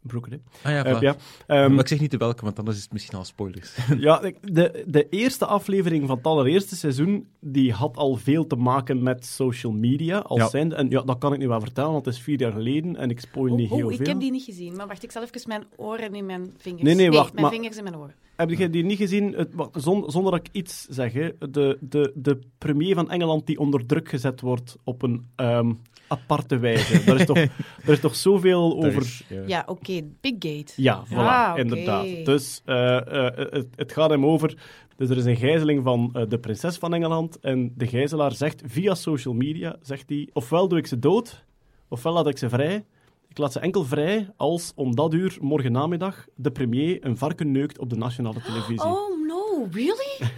Brooker, 0.08 0.32
hè. 0.32 0.38
Ah 0.64 0.86
ja, 0.86 1.00
ja. 1.02 1.16
Ehm, 1.48 1.70
maar 1.72 1.80
ik 1.80 1.88
zeg 1.88 2.00
niet 2.00 2.12
de 2.12 2.18
welke, 2.18 2.44
want 2.44 2.60
anders 2.60 2.78
is 2.78 2.84
het 2.84 2.94
misschien 2.94 3.18
al 3.18 3.24
spoilers. 3.26 3.76
Ja, 3.98 4.32
de, 4.42 4.84
de 4.88 5.10
eerste 5.10 5.46
aflevering 5.46 6.08
van 6.08 6.18
het 6.18 6.26
allereerste 6.26 6.76
seizoen, 6.76 7.28
die 7.40 7.74
had 7.74 7.98
al 7.98 8.16
veel 8.16 8.48
te 8.48 8.56
maken 8.56 9.04
met 9.04 9.26
social 9.26 9.72
media. 9.72 10.18
Als 10.20 10.40
Ja. 10.40 10.48
zijnde, 10.50 10.76
en 10.76 10.90
ja, 10.90 11.02
dat 11.02 11.18
kan 11.18 11.34
ik 11.34 11.40
nu 11.40 11.48
wel 11.48 11.60
vertellen, 11.62 11.92
want 11.92 12.06
het 12.06 12.14
is 12.16 12.22
vier 12.22 12.40
jaar 12.40 12.52
geleden 12.52 12.96
en 12.96 13.10
ik 13.10 13.20
spoil 13.20 13.56
niet 13.56 13.70
heel 13.70 13.78
Oeh, 13.86 13.92
veel. 13.92 14.00
ik 14.02 14.08
heb 14.08 14.20
die 14.20 14.32
niet 14.32 14.44
gezien. 14.44 14.76
Maar 14.76 14.88
wacht, 14.88 15.04
ik 15.04 15.12
zal 15.12 15.24
even 15.24 15.42
mijn 15.48 15.64
oren 15.76 16.14
in 16.16 16.26
mijn 16.26 16.54
vingers... 16.58 16.84
Nee, 16.84 16.96
nee, 16.96 17.12
wacht, 17.12 17.32
mijn 17.34 17.46
maar- 17.46 17.54
vingers 17.56 17.78
in 17.78 17.84
mijn 17.84 17.98
oren. 17.98 18.14
Heb 18.36 18.50
je 18.50 18.70
die 18.70 18.84
niet 18.84 18.98
gezien? 18.98 19.34
Het, 19.34 19.54
wacht, 19.56 19.82
zon- 19.82 20.12
zonder 20.12 20.32
dat 20.32 20.40
ik 20.48 20.50
iets 20.52 20.86
zeg, 20.90 21.14
hè. 21.14 21.30
De, 21.50 21.78
de, 21.82 22.12
de 22.16 22.40
premier 22.58 22.96
van 22.96 23.10
Engeland 23.12 23.46
die 23.48 23.60
onder 23.60 23.86
druk 23.86 24.10
gezet 24.10 24.42
wordt 24.42 24.76
op 24.84 25.02
een 25.02 25.26
ehm, 25.36 25.74
aparte 26.08 26.58
wijze. 26.58 27.04
Daar 27.06 27.16
is 27.20 27.26
toch, 27.26 27.38
er 27.38 27.50
is 27.92 28.00
toch 28.00 28.16
zoveel 28.16 28.80
Daar 28.80 28.90
over... 28.90 29.02
is, 29.02 29.24
ja. 29.30 29.42
Ja, 29.46 29.64
oké, 29.68 30.02
Big 30.22 30.34
Gate. 30.40 30.74
Ja, 30.76 31.04
voilà, 31.08 31.16
Ah, 31.16 31.58
inderdaad. 31.58 32.26
Dus 32.26 32.62
eh, 32.66 33.26
eh, 33.28 33.38
het, 33.52 33.68
het 33.76 33.92
gaat 33.92 34.10
hem 34.10 34.26
over... 34.26 34.58
Dus 34.98 35.10
er 35.10 35.18
is 35.18 35.26
een 35.26 35.36
gijzeling 35.36 35.84
van 35.84 36.10
eh, 36.14 36.24
de 36.28 36.38
prinses 36.40 36.78
van 36.78 36.94
Engeland 36.94 37.40
en 37.40 37.74
de 37.76 37.88
gijzelaar 37.88 38.32
zegt 38.32 38.62
via 38.66 38.94
social 38.96 39.34
media, 39.34 39.76
zegt 39.82 40.10
hij, 40.10 40.30
ofwel 40.34 40.68
doe 40.68 40.78
ik 40.78 40.88
ze 40.88 41.00
dood, 41.00 41.46
ofwel 41.88 42.14
laat 42.14 42.28
ik 42.28 42.38
ze 42.38 42.50
vrij. 42.50 42.86
Ik 43.36 43.42
laat 43.42 43.52
ze 43.52 43.60
enkel 43.60 43.84
vrij 43.86 44.30
als 44.38 44.72
om 44.76 44.96
dat 44.96 45.14
uur, 45.14 45.38
morgen 45.42 45.72
namiddag, 45.72 46.26
de 46.36 46.52
premier 46.52 47.06
een 47.06 47.18
varken 47.18 47.52
neukt 47.52 47.80
op 47.80 47.90
de 47.90 47.96
nationale 47.96 48.42
televisie. 48.42 48.84
Oh, 48.84 49.28
no, 49.28 49.68
really? 49.72 50.18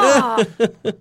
Ah, 0.00 0.38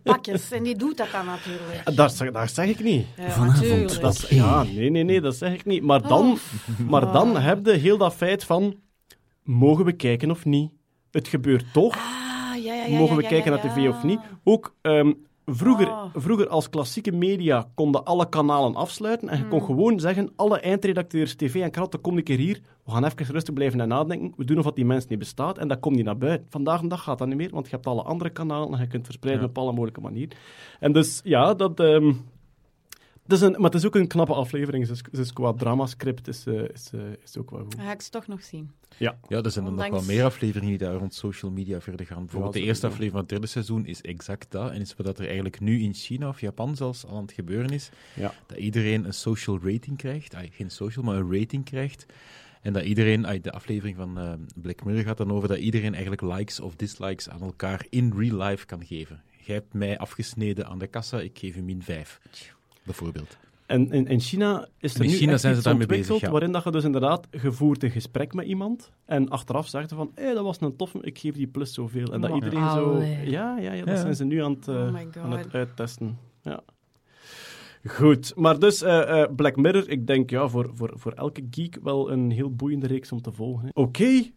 pakjes. 0.03 0.51
En 0.51 0.63
die 0.63 0.75
doet 0.75 0.97
dat 0.97 1.07
dan 1.12 1.25
natuurlijk. 1.25 1.95
Dat, 1.95 2.13
zeg- 2.15 2.31
dat 2.31 2.51
zeg 2.51 2.67
ik 2.67 2.79
niet. 2.83 3.05
Ja, 3.17 3.29
Vanavond 3.29 3.62
natuurlijk. 3.62 4.01
Dat 4.01 4.13
is- 4.13 4.29
ja, 4.29 4.63
nee, 4.63 4.89
nee, 4.89 5.03
nee, 5.03 5.21
dat 5.21 5.36
zeg 5.36 5.53
ik 5.53 5.65
niet. 5.65 5.83
Maar 5.83 6.07
dan, 6.07 6.38
maar 6.89 7.12
dan 7.12 7.38
heb 7.38 7.65
je 7.65 7.71
heel 7.71 7.97
dat 7.97 8.13
feit 8.13 8.43
van, 8.43 8.75
mogen 9.43 9.86
we 9.86 9.91
kijken 9.93 10.31
of 10.31 10.45
niet? 10.45 10.71
Het 11.12 11.27
gebeurt 11.27 11.73
toch. 11.73 11.95
Ah, 11.95 12.63
ja, 12.63 12.73
ja, 12.73 12.86
ja, 12.86 12.97
mogen 12.97 13.15
we 13.15 13.21
ja, 13.21 13.27
kijken 13.29 13.51
ja, 13.53 13.57
naar 13.63 13.73
tv 13.73 13.81
ja. 13.81 13.89
of 13.89 14.03
niet? 14.03 14.19
Ook 14.43 14.75
ehm, 14.81 15.13
vroeger, 15.51 15.88
Ah. 15.89 16.05
vroeger 16.15 16.47
als 16.47 16.69
klassieke 16.69 17.12
media 17.12 17.69
konden 17.75 18.03
alle 18.05 18.29
kanalen 18.29 18.75
afsluiten 18.75 19.29
en 19.29 19.38
je 19.38 19.47
kon 19.47 19.62
gewoon 19.63 19.99
zeggen, 19.99 20.29
alle 20.36 20.60
eindredacteurs, 20.60 21.36
tv 21.36 21.62
en 21.62 21.71
kranten, 21.71 22.01
kom 22.01 22.17
een 22.17 22.23
keer 22.23 22.38
hier, 22.38 22.60
we 22.86 22.91
gaan 22.91 23.05
even 23.05 23.25
rustig 23.25 23.53
blijven 23.53 23.79
en 23.81 23.88
nadenken, 23.88 24.33
we 24.38 24.45
doen 24.45 24.57
of 24.57 24.63
dat 24.63 24.75
die 24.75 24.86
mens 24.86 25.07
niet 25.07 25.19
bestaat 25.19 25.57
en 25.57 25.67
dat 25.67 25.79
komt 25.79 25.95
niet 25.95 26.05
naar 26.05 26.17
buiten. 26.17 26.47
Vandaag 26.49 26.81
de 26.81 26.88
dag 26.88 27.03
gaat 27.03 27.17
dat 27.17 27.27
niet 27.27 27.38
meer, 27.38 27.49
want 27.51 27.65
je 27.65 27.71
hebt 27.71 27.88
alle 27.88 28.01
andere 28.03 28.29
kanalen 28.29 28.73
en 28.73 28.79
je 28.79 28.88
kunt 28.88 29.05
verspreiden 29.05 29.43
Ja. 29.43 29.49
op 29.49 29.57
alle 29.57 29.71
mogelijke 29.71 30.01
manieren. 30.01 30.38
En 30.79 30.91
dus, 30.91 31.21
ja, 31.23 31.53
dat... 31.53 31.79
ehm, 31.79 32.13
is 33.32 33.42
een, 33.42 33.52
maar 33.52 33.72
het 33.72 33.74
is 33.74 33.86
ook 33.86 33.96
een 33.96 34.08
knappe 34.08 34.34
aflevering. 34.34 34.88
Dus, 34.88 35.02
dus 35.12 35.34
qua 35.34 35.54
dramascript 35.54 36.28
is, 36.28 36.46
eh, 36.46 36.70
is, 36.74 36.90
eh, 36.94 37.00
is 37.24 37.38
ook 37.38 37.52
wel 37.52 37.63
goed. 37.63 37.76
Ga 37.80 37.92
ik 37.92 38.02
ze 38.02 38.10
toch 38.10 38.28
nog 38.28 38.44
zien. 38.44 38.72
Ja, 38.98 39.18
er 39.30 39.52
zijn 39.52 39.66
dan 39.66 39.76
nog 39.76 39.90
wel 39.90 40.04
meer 40.04 40.24
afleveringen 40.24 40.78
die 40.78 40.88
daar 40.88 40.96
rond 40.96 41.13
social 41.13 41.52
media 41.52 41.82
verder 41.82 42.06
gaan. 42.06 42.22
Bijvoorbeeld 42.22 42.54
de 42.54 42.60
Ja, 42.60 42.66
eerste 42.66 42.86
aflevering 42.86 43.12
van 43.12 43.22
het 43.22 43.30
derde 43.30 43.48
seizoen 43.48 43.86
is 43.86 44.02
exact 44.02 44.52
dat. 44.52 44.72
En 44.72 44.82
is 44.82 44.96
wat 44.96 45.20
er 45.20 45.26
eigenlijk 45.26 45.60
nu 45.60 45.82
in 45.82 45.94
China 45.94 46.28
of 46.28 46.42
Japan 46.42 46.76
zelfs 46.76 47.06
al 47.06 47.16
aan 47.16 47.22
het 47.22 47.32
gebeuren 47.32 47.70
is. 47.70 47.90
Ja. 48.16 48.34
Dat 48.46 48.58
iedereen 48.58 49.06
een 49.06 49.13
social 49.13 49.60
rating 49.63 49.98
krijgt. 49.98 50.34
Ah, 50.36 50.42
geen 50.52 50.70
social, 50.70 51.06
maar 51.06 51.16
een 51.16 51.40
rating 51.40 51.66
krijgt. 51.66 52.06
En 52.62 52.74
dat 52.74 52.84
iedereen, 52.84 53.42
de 53.42 53.52
aflevering 53.52 53.96
van 53.96 54.20
eh, 54.20 54.34
Black 54.56 54.84
Mirror 54.84 55.04
gaat 55.04 55.18
dan 55.18 55.32
over 55.32 55.48
dat 55.48 55.58
iedereen 55.58 55.94
eigenlijk 55.94 56.22
likes 56.22 56.60
of 56.60 56.76
dislikes 56.76 57.30
aan 57.30 57.42
elkaar 57.42 57.86
in 57.90 58.13
real 58.18 58.38
life 58.38 58.66
kan 58.66 58.86
geven. 58.86 59.22
Jij 59.44 59.56
hebt 59.56 59.74
mij 59.74 59.98
afgesneden 59.98 60.68
aan 60.68 60.80
de 60.80 60.88
kassa, 60.88 61.20
ik 61.20 61.40
geef 61.40 61.56
je 61.56 61.63
min 61.63 61.84
5. 61.84 62.20
Bijvoorbeeld. 62.88 63.38
En 63.65 63.91
in, 63.91 64.08
in 64.08 64.19
China 64.19 64.67
is 64.80 64.95
er 64.95 65.02
In 65.04 65.10
nu 65.10 65.15
China 65.15 65.32
echt 65.32 65.41
zijn 65.41 65.54
ze 65.54 65.58
iets 65.60 65.67
daarmee 65.67 65.84
ontwikkeld 65.88 66.10
bezig, 66.10 66.26
ja. 66.26 66.32
waarin 66.32 66.52
dat 66.52 66.63
je 66.63 66.71
dus 66.71 66.84
inderdaad 66.84 67.28
gevoerd 67.32 67.84
een 67.84 67.91
gesprek 67.91 68.34
met 68.34 68.45
iemand 68.45 68.91
en 69.06 69.30
achteraf 69.30 69.67
zegt 69.67 69.93
van, 69.93 70.12
hé, 70.15 70.34
dat 70.34 70.43
was 70.43 70.62
een 70.62 70.76
toffe, 70.76 71.00
ik 71.02 71.17
geef 71.19 71.36
die 71.36 71.47
plus 71.47 71.73
zoveel. 71.73 72.13
En 72.13 72.21
dat 72.21 72.34
iedereen 72.34 72.69
zo... 72.69 73.02
Ja, 73.04 73.58
ja, 73.58 73.73
ja, 73.73 73.86
dat 73.86 73.95
Ja. 73.95 74.02
zijn 74.02 74.15
ze 74.15 74.26
nu 74.26 74.43
aan 74.43 74.52
het, 74.54 74.67
eh, 74.67 74.76
Oh 74.76 74.91
my 74.93 75.08
aan 75.21 75.32
het 75.32 75.54
uittesten. 75.54 76.17
Ja. 76.41 76.63
Goed, 77.86 78.36
maar 78.36 78.60
dus 78.60 78.82
eh, 78.82 79.21
eh, 79.21 79.30
Black 79.36 79.56
Mirror, 79.56 79.89
ik 79.89 80.08
denk 80.08 80.30
ja, 80.30 80.47
voor, 80.47 80.69
voor, 80.73 80.91
voor 80.93 81.12
elke 81.12 81.47
geek 81.52 81.78
wel 81.84 82.12
een 82.12 82.32
heel 82.32 82.56
boeiende 82.56 82.88
reeks 82.88 83.12
om 83.12 83.21
te 83.21 83.32
volgen. 83.32 83.69
Oké, 83.73 84.32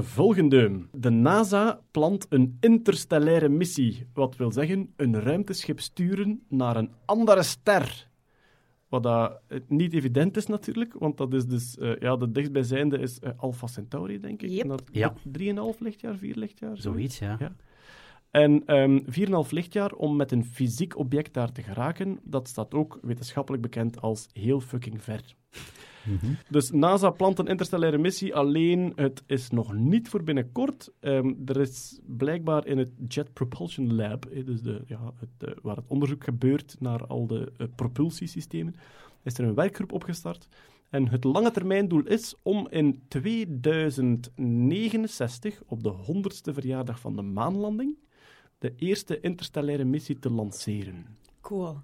volgende. 0.00 0.86
De 0.92 1.10
NASA 1.10 1.80
plant 1.90 2.26
een 2.28 2.56
interstellaire 2.60 3.48
missie. 3.48 4.06
Wat 4.14 4.36
wil 4.36 4.52
zeggen, 4.52 4.92
een 4.96 5.20
ruimteschip 5.20 5.80
sturen 5.80 6.42
naar 6.48 6.76
een 6.76 6.90
andere 7.04 7.42
ster. 7.42 8.10
Wat 8.88 9.02
dat 9.02 9.40
eh, 9.48 9.58
niet 9.68 9.92
evident 9.92 10.36
is 10.36 10.46
natuurlijk, 10.46 10.94
want 10.98 11.16
dat 11.16 11.34
is 11.34 11.46
dus, 11.46 11.78
eh, 11.78 11.98
ja, 11.98 12.16
de 12.16 12.30
dichtstbijzijnde 12.30 12.98
is 12.98 13.18
eh, 13.18 13.30
Alpha 13.36 13.66
Centauri, 13.66 14.20
denk 14.20 14.42
ik. 14.42 14.50
Yep. 14.50 14.62
En 14.62 14.68
dat 14.68 14.82
Ja. 14.92 15.14
3,5 15.22 15.78
lichtjaar, 15.78 16.16
4 16.16 16.36
lichtjaar? 16.36 16.76
Zoiets, 16.76 17.18
ja. 17.18 17.36
Ja. 17.38 17.56
En 18.30 18.62
ehm 18.66 18.98
4,5 19.06 19.50
lichtjaar 19.50 19.92
om 19.92 20.16
met 20.16 20.32
een 20.32 20.44
fysiek 20.44 20.96
object 20.96 21.34
daar 21.34 21.52
te 21.52 21.62
geraken, 21.62 22.20
dat 22.22 22.48
staat 22.48 22.74
ook 22.74 22.98
wetenschappelijk 23.02 23.62
bekend 23.62 24.00
als 24.00 24.28
heel 24.32 24.60
fucking 24.60 25.02
ver. 25.02 25.34
Dus 26.48 26.70
NASA 26.70 27.10
plant 27.10 27.38
een 27.38 27.46
interstellaire 27.46 27.98
missie, 27.98 28.34
alleen 28.34 28.92
het 28.96 29.22
is 29.26 29.50
nog 29.50 29.74
niet 29.74 30.08
voor 30.08 30.22
binnenkort. 30.22 30.90
Ehm, 31.00 31.32
er 31.46 31.60
is 31.60 32.00
blijkbaar 32.06 32.66
in 32.66 32.78
het 32.78 32.90
Jet 33.08 33.32
Propulsion 33.32 33.94
Lab, 33.94 34.24
eh, 34.24 34.46
dus 34.46 34.62
de, 34.62 34.82
ja, 34.86 35.12
het, 35.16 35.48
eh, 35.48 35.54
waar 35.62 35.76
het 35.76 35.88
onderzoek 35.88 36.24
gebeurt 36.24 36.76
naar 36.78 37.06
al 37.06 37.26
de 37.26 37.52
eh, 37.56 37.66
propulsiesystemen, 37.76 38.74
is 39.22 39.38
er 39.38 39.44
een 39.44 39.54
werkgroep 39.54 39.92
opgestart. 39.92 40.48
En 40.90 41.08
het 41.08 41.24
lange 41.24 41.50
termijndoel 41.50 42.06
is 42.06 42.34
om 42.42 42.66
in 42.70 43.02
2069, 43.08 45.62
op 45.66 45.82
de 45.82 45.88
100ste 45.88 46.54
verjaardag 46.54 47.00
van 47.00 47.16
de 47.16 47.22
maanlanding, 47.22 47.96
de 48.58 48.72
eerste 48.76 49.20
interstellaire 49.20 49.84
missie 49.84 50.18
te 50.18 50.30
lanceren 50.30 51.06
Cool. 51.40 51.80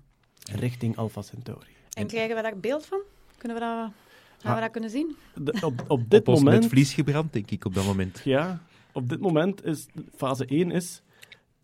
richting 0.53 0.97
Alpha 0.97 1.23
Centauri. 1.23 1.71
En 1.93 2.07
krijgen 2.07 2.37
we 2.37 2.43
daar 2.43 2.59
beeld 2.59 2.87
van? 2.87 3.01
Kunnen 3.37 3.59
we 3.59 3.65
dat, 3.65 3.91
gaan 4.39 4.51
Ah. 4.51 4.55
we 4.55 4.61
dat 4.61 4.71
kunnen 4.71 4.91
zien? 4.91 5.17
De- 5.35 5.59
op, 5.65 5.85
op 5.89 6.03
dit 6.11 6.21
Op 6.21 6.29
ons 6.29 6.43
moment... 6.43 6.61
met 6.63 6.71
vlies 6.71 6.95
gebrand, 6.95 7.33
denk 7.33 7.51
ik, 7.51 7.65
op 7.65 7.75
dat 7.75 7.85
moment. 7.85 8.21
Ja, 8.25 8.63
op 8.93 9.09
dit 9.09 9.21
moment 9.21 9.65
is 9.65 9.87
fase 10.17 10.47
1 10.47 10.71
is 10.71 11.03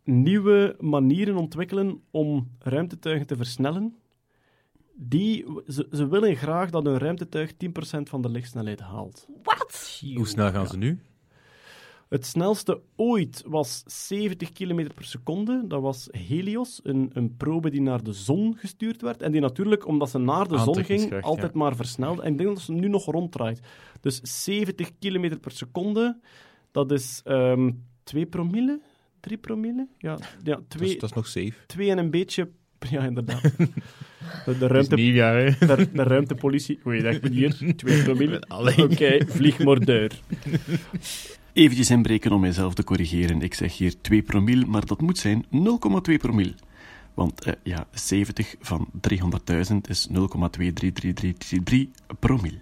nieuwe 0.04 0.76
manieren 0.80 1.36
ontwikkelen 1.36 2.00
om 2.10 2.50
ruimtetuigen 2.58 3.26
te 3.26 3.36
versnellen. 3.36 3.94
Die, 4.96 5.44
ze, 5.66 5.88
ze 5.92 6.08
willen 6.08 6.36
graag 6.36 6.70
dat 6.70 6.86
een 6.86 6.98
ruimtetuig 6.98 7.52
10% 7.52 7.56
van 8.02 8.22
de 8.22 8.28
lichtsnelheid 8.28 8.80
haalt. 8.80 9.26
Wat? 9.42 10.00
Hoe 10.14 10.26
snel 10.26 10.50
gaan 10.50 10.66
ze 10.66 10.76
nu? 10.76 11.00
Het 12.14 12.26
snelste 12.26 12.80
ooit 12.96 13.42
was 13.46 13.82
70 13.86 14.52
km 14.52 14.86
per 14.94 15.04
seconde. 15.04 15.64
Dat 15.68 15.80
was 15.80 16.08
Helios, 16.10 16.80
een, 16.82 17.10
een 17.12 17.36
probe 17.36 17.70
die 17.70 17.80
naar 17.80 18.02
de 18.02 18.12
zon 18.12 18.56
gestuurd 18.56 19.02
werd. 19.02 19.22
En 19.22 19.32
die 19.32 19.40
natuurlijk, 19.40 19.86
omdat 19.86 20.10
ze 20.10 20.18
naar 20.18 20.48
de 20.48 20.58
zon 20.58 20.84
ging, 20.84 21.22
altijd 21.22 21.52
ja. 21.52 21.58
maar 21.58 21.76
versnelde. 21.76 22.22
En 22.22 22.32
ik 22.32 22.38
denk 22.38 22.48
dat 22.48 22.60
ze 22.60 22.72
nu 22.72 22.88
nog 22.88 23.04
ronddraait. 23.04 23.60
Dus 24.00 24.20
70 24.22 24.90
km 24.98 25.38
per 25.40 25.50
seconde, 25.50 26.20
dat 26.70 26.92
is 26.92 27.20
ehm 27.24 27.70
2 28.02 28.26
promille? 28.26 28.80
3 29.20 29.38
promille? 29.38 29.88
Ja, 29.98 30.18
ja 30.42 30.54
Dat 30.54 30.62
is, 30.68 30.76
2 30.76 30.98
dat 30.98 31.10
is 31.10 31.16
nog 31.16 31.26
safe. 31.26 31.54
twee 31.66 31.90
en 31.90 31.98
een 31.98 32.10
beetje... 32.10 32.48
Ja, 32.90 33.04
inderdaad. 33.04 33.42
De, 34.58 34.66
ruimte, 34.66 34.94
nieuwjaar, 34.94 35.58
de, 35.58 35.88
de 35.92 36.02
ruimtepolitie... 36.02 36.78
Oei, 36.86 37.02
dat. 37.02 37.22
2 37.76 38.02
promille. 38.04 38.42
Oké, 38.76 39.26
vlieg 39.26 39.58
maar 39.64 39.84
deur. 39.84 40.20
Eventjes 41.54 41.90
inbreken 41.90 42.32
om 42.32 42.40
mijzelf 42.40 42.74
te 42.74 42.84
corrigeren. 42.84 43.40
Ik 43.42 43.54
zeg 43.54 43.76
hier 43.76 44.00
2 44.00 44.22
promiel, 44.22 44.66
maar 44.66 44.86
dat 44.86 45.00
moet 45.00 45.18
zijn 45.18 45.44
0,2 45.44 45.50
promiel. 46.18 46.52
Want 47.14 47.44
eh, 47.44 47.52
ja, 47.62 47.86
70 47.92 48.54
van 48.60 48.88
300.000 49.72 49.76
is 49.88 50.08
0,23333 50.08 50.14
promiel. 52.18 52.52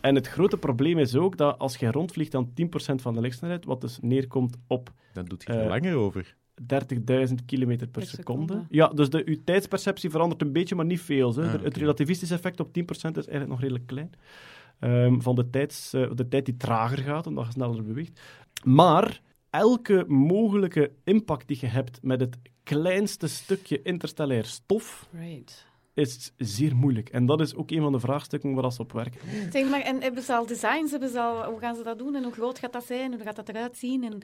En 0.00 0.14
het 0.14 0.26
grote 0.28 0.56
probleem 0.56 0.98
is 0.98 1.16
ook 1.16 1.36
dat 1.36 1.58
als 1.58 1.76
je 1.76 1.90
rondvliegt 1.90 2.34
aan 2.34 2.48
10% 2.48 2.54
van 2.94 3.14
de 3.14 3.20
lichtsnelheid, 3.20 3.64
wat 3.64 3.80
dus 3.80 3.98
neerkomt 4.00 4.56
op 4.66 4.92
Dan 5.12 5.24
doet 5.24 5.42
je 5.42 5.48
Eh, 5.52 5.58
er 5.60 5.68
langer 5.68 5.94
over. 5.94 6.34
30.000 6.62 7.44
km 7.46 7.76
per, 7.76 7.88
Per 7.88 8.02
seconde. 8.02 8.06
seconde. 8.06 8.64
Ja, 8.68 8.88
dus 8.88 9.10
de, 9.10 9.22
uw 9.24 9.36
tijdsperceptie 9.44 10.10
verandert 10.10 10.42
een 10.42 10.52
beetje, 10.52 10.74
maar 10.74 10.84
niet 10.84 11.00
veel. 11.00 11.34
Hè. 11.34 11.52
Ah, 11.52 11.62
Het 11.62 11.76
relativistische 11.76 12.34
effect 12.34 12.60
op 12.60 12.72
10% 12.72 13.16
is 13.16 13.26
eigenlijk 13.26 13.48
nog 13.48 13.60
redelijk 13.60 13.86
klein. 13.86 14.10
Ehm, 14.82 15.20
van 15.20 15.34
de, 15.34 15.50
tijds, 15.50 15.92
eh, 15.92 16.10
de 16.14 16.28
tijd 16.28 16.44
die 16.44 16.56
trager 16.56 16.98
gaat, 16.98 17.26
omdat 17.26 17.46
je 17.46 17.52
sneller 17.52 17.82
beweegt. 17.84 18.20
Maar 18.64 19.20
elke 19.50 20.04
mogelijke 20.08 20.92
impact 21.04 21.48
die 21.48 21.56
je 21.60 21.66
hebt 21.66 21.98
met 22.02 22.20
het 22.20 22.36
kleinste 22.62 23.26
stukje 23.28 23.82
interstellair 23.82 24.44
stof 24.44 25.08
Right. 25.12 25.66
is 25.94 26.32
zeer 26.36 26.76
moeilijk. 26.76 27.08
En 27.08 27.26
dat 27.26 27.40
is 27.40 27.54
ook 27.54 27.70
een 27.70 27.80
van 27.82 27.92
de 27.92 28.00
vraagstukken 28.00 28.54
waar 28.54 28.72
ze 28.72 28.80
op 28.82 28.92
werken. 28.92 29.20
Zeg 29.52 29.68
maar, 29.70 29.80
en 29.80 30.00
hebben 30.02 30.22
ze 30.22 30.34
al 30.34 30.46
designs? 30.46 30.90
Hebben 30.90 31.08
ze 31.08 31.20
al, 31.20 31.44
hoe 31.50 31.58
gaan 31.58 31.76
ze 31.76 31.82
dat 31.82 31.98
doen? 31.98 32.14
En 32.14 32.22
hoe 32.22 32.32
groot 32.32 32.58
gaat 32.58 32.72
dat 32.72 32.84
zijn? 32.84 33.12
Hoe 33.14 33.22
gaat 33.22 33.36
dat 33.36 33.48
eruit 33.48 33.76
zien? 33.76 34.04
En, 34.04 34.12
en- 34.12 34.22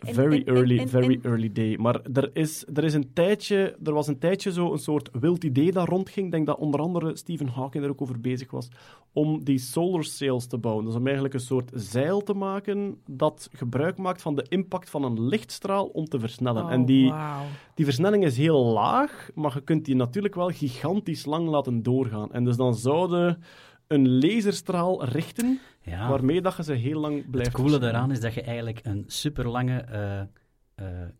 Very 0.00 0.42
en- 0.46 0.54
early, 0.54 0.78
en- 0.78 0.88
very 0.88 1.18
early 1.22 1.52
day. 1.52 1.76
Maar 1.76 2.00
er, 2.12 2.30
is, 2.32 2.64
er, 2.74 2.84
is 2.84 2.94
een 2.94 3.12
tijdje, 3.12 3.76
er 3.84 3.92
was 3.92 4.06
een 4.06 4.18
tijdje 4.18 4.52
zo 4.52 4.72
een 4.72 4.78
soort 4.78 5.10
wild 5.12 5.44
idee 5.44 5.72
dat 5.72 5.88
rondging. 5.88 6.26
Ik 6.26 6.32
denk 6.32 6.46
dat 6.46 6.58
onder 6.58 6.80
andere 6.80 7.16
Stephen 7.16 7.48
Hawking 7.48 7.84
er 7.84 7.90
ook 7.90 8.02
over 8.02 8.20
bezig 8.20 8.50
was. 8.50 8.68
Om 9.12 9.44
die 9.44 9.58
solar 9.58 10.04
sails 10.04 10.46
te 10.46 10.58
bouwen. 10.58 10.84
Dus 10.84 10.94
om 10.94 11.04
eigenlijk 11.04 11.34
een 11.34 11.40
soort 11.40 11.70
zeil 11.74 12.22
te 12.22 12.34
maken 12.34 13.00
dat 13.06 13.48
gebruik 13.52 13.98
maakt 13.98 14.22
van 14.22 14.34
de 14.34 14.46
impact 14.48 14.90
van 14.90 15.02
een 15.04 15.26
lichtstraal 15.28 15.86
om 15.86 16.04
te 16.04 16.18
versnellen. 16.18 16.64
Oh, 16.64 16.72
en 16.72 16.84
die, 16.84 17.10
wauw. 17.10 17.44
die 17.74 17.84
versnelling 17.84 18.24
is 18.24 18.36
heel 18.36 18.64
laag, 18.64 19.30
maar 19.34 19.54
je 19.54 19.60
kunt 19.60 19.84
die 19.84 19.96
natuurlijk 19.96 20.34
wel 20.34 20.48
gigantisch 20.48 21.24
lang 21.24 21.48
laten 21.48 21.82
doorgaan. 21.82 22.32
En 22.32 22.44
dus 22.44 22.56
dan 22.56 22.74
zouden 22.74 23.42
een 23.86 24.18
laserstraal 24.18 25.04
richten, 25.04 25.60
Ja. 25.88 26.08
waarmee 26.08 26.40
dat 26.40 26.56
je 26.56 26.62
ze 26.62 26.72
heel 26.72 27.00
lang 27.00 27.30
blijft 27.30 27.52
Het 27.52 27.60
coole 27.60 27.78
daaraan 27.78 28.10
is 28.10 28.20
dat 28.20 28.34
je 28.34 28.42
eigenlijk 28.42 28.80
een 28.82 29.04
superlange 29.06 29.80
eh 29.80 30.22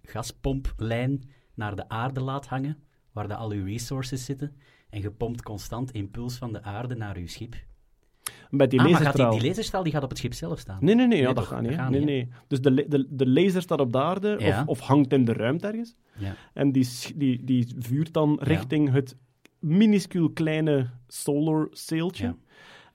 gaspomplijn 0.02 1.30
naar 1.54 1.76
de 1.76 1.88
aarde 1.88 2.20
laat 2.20 2.46
hangen, 2.46 2.76
waar 3.12 3.28
de 3.28 3.34
al 3.34 3.52
je 3.52 3.64
resources 3.64 4.24
zitten. 4.24 4.56
En 4.90 5.00
je 5.00 5.10
pompt 5.10 5.42
constant 5.42 5.90
impuls 5.90 6.36
van 6.36 6.52
de 6.52 6.62
aarde 6.62 6.94
naar 6.94 7.18
je 7.18 7.28
schip. 7.28 7.54
Die 8.50 8.80
ah, 8.80 8.90
maar 8.90 9.00
gaat 9.00 9.16
die, 9.16 9.30
die 9.30 9.48
laserstraal 9.48 9.82
die 9.82 9.92
gaat 9.92 10.02
op 10.02 10.08
het 10.08 10.18
schip 10.18 10.32
zelf 10.32 10.58
staan? 10.58 10.78
Nee, 10.80 10.94
nee, 10.94 11.06
nee, 11.06 11.20
ja, 11.20 11.32
dat 11.32 11.46
gaat 11.46 11.62
niet. 11.62 11.76
Nee, 11.76 11.88
niet, 11.88 12.04
nee. 12.04 12.28
Dus 12.46 12.60
de, 12.60 12.88
de, 12.88 13.06
de 13.10 13.28
laser 13.28 13.62
staat 13.62 13.80
op 13.80 13.92
de 13.92 13.98
aarde 13.98 14.36
Ja. 14.38 14.60
of, 14.60 14.66
of 14.66 14.86
hangt 14.86 15.12
in 15.12 15.24
de 15.24 15.32
ruimte 15.32 15.66
ergens. 15.66 15.96
Ja. 16.18 16.34
En 16.54 16.72
die, 16.72 16.88
die, 17.16 17.44
die 17.44 17.74
vuurt 17.78 18.12
dan 18.12 18.38
richting 18.40 18.90
het 18.90 19.16
minuscuul 19.58 20.30
kleine 20.30 20.90
solar 21.06 21.66
sailtje. 21.70 22.36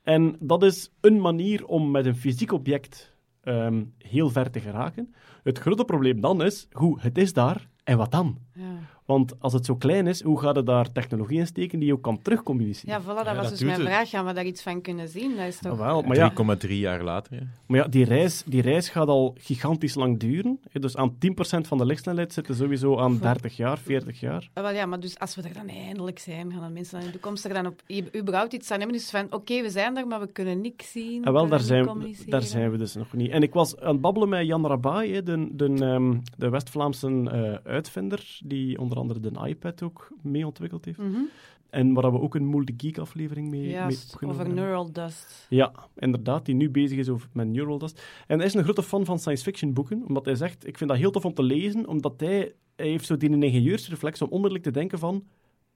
En 0.03 0.35
dat 0.39 0.63
is 0.63 0.91
een 1.01 1.21
manier 1.21 1.65
om 1.65 1.91
met 1.91 2.05
een 2.05 2.15
fysiek 2.15 2.51
object 2.51 3.15
ehm, 3.41 3.83
heel 3.97 4.29
ver 4.29 4.51
te 4.51 4.59
geraken. 4.59 5.13
Het 5.43 5.59
grote 5.59 5.85
probleem 5.85 6.21
dan 6.21 6.43
is, 6.43 6.67
hoe, 6.71 6.99
het 7.01 7.17
is 7.17 7.33
daar, 7.33 7.69
en 7.83 7.97
wat 7.97 8.11
dan? 8.11 8.37
Ja. 8.53 8.79
Want 9.05 9.33
als 9.39 9.53
het 9.53 9.65
zo 9.65 9.75
klein 9.75 10.07
is, 10.07 10.21
hoe 10.21 10.39
gaat 10.39 10.55
het 10.55 10.65
daar 10.65 10.91
technologie 10.91 11.39
in 11.39 11.47
steken 11.47 11.79
die 11.79 11.87
je 11.87 11.93
ook 11.93 12.01
kan 12.01 12.21
terugcommuniceren? 12.21 12.93
ja, 12.95 13.01
voilà, 13.01 13.05
dat 13.05 13.25
Ja, 13.25 13.35
was 13.35 13.41
dat 13.49 13.49
dus 13.49 13.61
mijn 13.61 13.79
het. 13.79 13.87
vraag. 13.87 14.09
Gaan 14.09 14.25
we 14.25 14.33
daar 14.33 14.45
iets 14.45 14.61
van 14.63 14.81
kunnen 14.81 15.07
zien? 15.07 15.35
Dat 15.37 15.45
is 15.47 15.57
toch... 15.59 15.71
Ah, 15.71 15.85
wel, 15.85 16.01
maar 16.01 16.15
ja, 16.15 16.31
3,3 16.65 16.69
jaar 16.69 17.03
later. 17.03 17.47
Maar 17.67 17.79
ja, 17.79 17.87
die 17.87 18.05
reis, 18.05 18.43
die 18.45 18.61
reis 18.61 18.89
gaat 18.89 19.07
al 19.07 19.35
gigantisch 19.39 19.95
lang 19.95 20.19
duren. 20.19 20.59
hè. 20.71 20.79
Dus 20.79 20.95
aan 20.97 21.11
10% 21.11 21.67
van 21.67 21.77
de 21.77 21.85
lichtsnelheid 21.85 22.33
zitten 22.33 22.55
sowieso 22.55 22.97
aan 22.99 23.17
30 23.33 23.57
jaar, 23.57 23.77
40 23.77 24.19
jaar. 24.19 24.49
Ah, 24.53 24.63
wel, 24.63 24.73
ja, 24.73 24.85
maar 24.85 24.99
dus 24.99 25.19
als 25.19 25.35
we 25.35 25.41
er 25.41 25.53
dan 25.53 25.67
eindelijk 25.67 26.19
zijn, 26.19 26.51
gaan 26.51 26.61
dan 26.61 26.73
mensen 26.73 26.91
dan 26.93 27.01
in 27.01 27.05
de 27.07 27.11
toekomst 27.13 27.45
er 27.45 27.53
dan 27.53 27.65
op, 27.65 27.81
überhaupt 28.15 28.53
iets 28.53 28.71
aan 28.71 28.77
hebben. 28.79 28.97
Dus 28.97 29.09
van, 29.09 29.25
oké, 29.29 29.61
we 29.61 29.69
zijn 29.69 29.97
er, 29.97 30.07
maar 30.07 30.19
we 30.19 30.27
kunnen 30.31 30.61
niks 30.61 30.91
zien. 30.91 31.21
En 31.21 31.27
Ah, 31.27 31.33
wel, 31.33 31.43
we 31.43 31.49
daar 31.49 31.59
zijn, 31.59 32.15
daar 32.25 32.41
zijn 32.41 32.71
we 32.71 32.77
dus 32.77 32.95
nog 32.95 33.13
niet. 33.13 33.31
En 33.31 33.41
ik 33.43 33.53
was 33.53 33.79
aan 33.79 33.91
het 33.91 34.01
babbelen 34.01 34.29
met 34.29 34.45
Jan 34.45 34.67
Rabai, 34.67 35.23
de, 35.23 35.47
de, 35.51 35.65
ehm, 35.65 36.17
de 36.37 36.49
West-Vlaamse 36.49 37.07
eh, 37.31 37.71
uitvinder, 37.71 38.39
die 38.45 38.79
onder 38.79 38.92
andere 38.97 39.19
de 39.19 39.47
iPad 39.47 39.81
ook 39.81 40.11
mee 40.21 40.45
ontwikkeld 40.45 40.85
heeft. 40.85 40.97
Mhm. 40.97 41.21
En 41.69 41.93
waar 41.93 42.11
we 42.11 42.19
ook 42.19 42.35
een 42.35 42.45
Moelde 42.45 42.73
Geek 42.77 42.97
aflevering 42.97 43.49
mee, 43.49 43.61
mee 43.61 43.69
Juist, 43.69 44.13
opgenomen 44.13 44.41
over 44.41 44.53
neural 44.53 44.91
dust. 44.91 45.45
Ja, 45.49 45.71
inderdaad, 45.95 46.45
die 46.45 46.55
nu 46.55 46.69
bezig 46.69 46.97
is 46.97 47.09
over, 47.09 47.29
met 47.31 47.47
Neural 47.47 47.77
Dust. 47.77 48.03
En 48.27 48.37
hij 48.37 48.47
is 48.47 48.53
een 48.53 48.63
grote 48.63 48.83
fan 48.83 49.05
van 49.05 49.19
science 49.19 49.43
fiction 49.43 49.73
boeken, 49.73 50.03
omdat 50.07 50.25
hij 50.25 50.35
zegt, 50.35 50.67
ik 50.67 50.77
vind 50.77 50.89
dat 50.89 50.99
heel 50.99 51.11
tof 51.11 51.25
om 51.25 51.33
te 51.33 51.43
lezen, 51.43 51.87
omdat 51.87 52.13
hij, 52.19 52.53
hij 52.75 52.87
heeft 52.87 53.05
zo 53.05 53.17
die 53.17 53.29
ingenieursreflex 53.29 54.21
om 54.21 54.27
onmiddellijk 54.29 54.63
te 54.63 54.71
denken 54.71 54.99
van, 54.99 55.23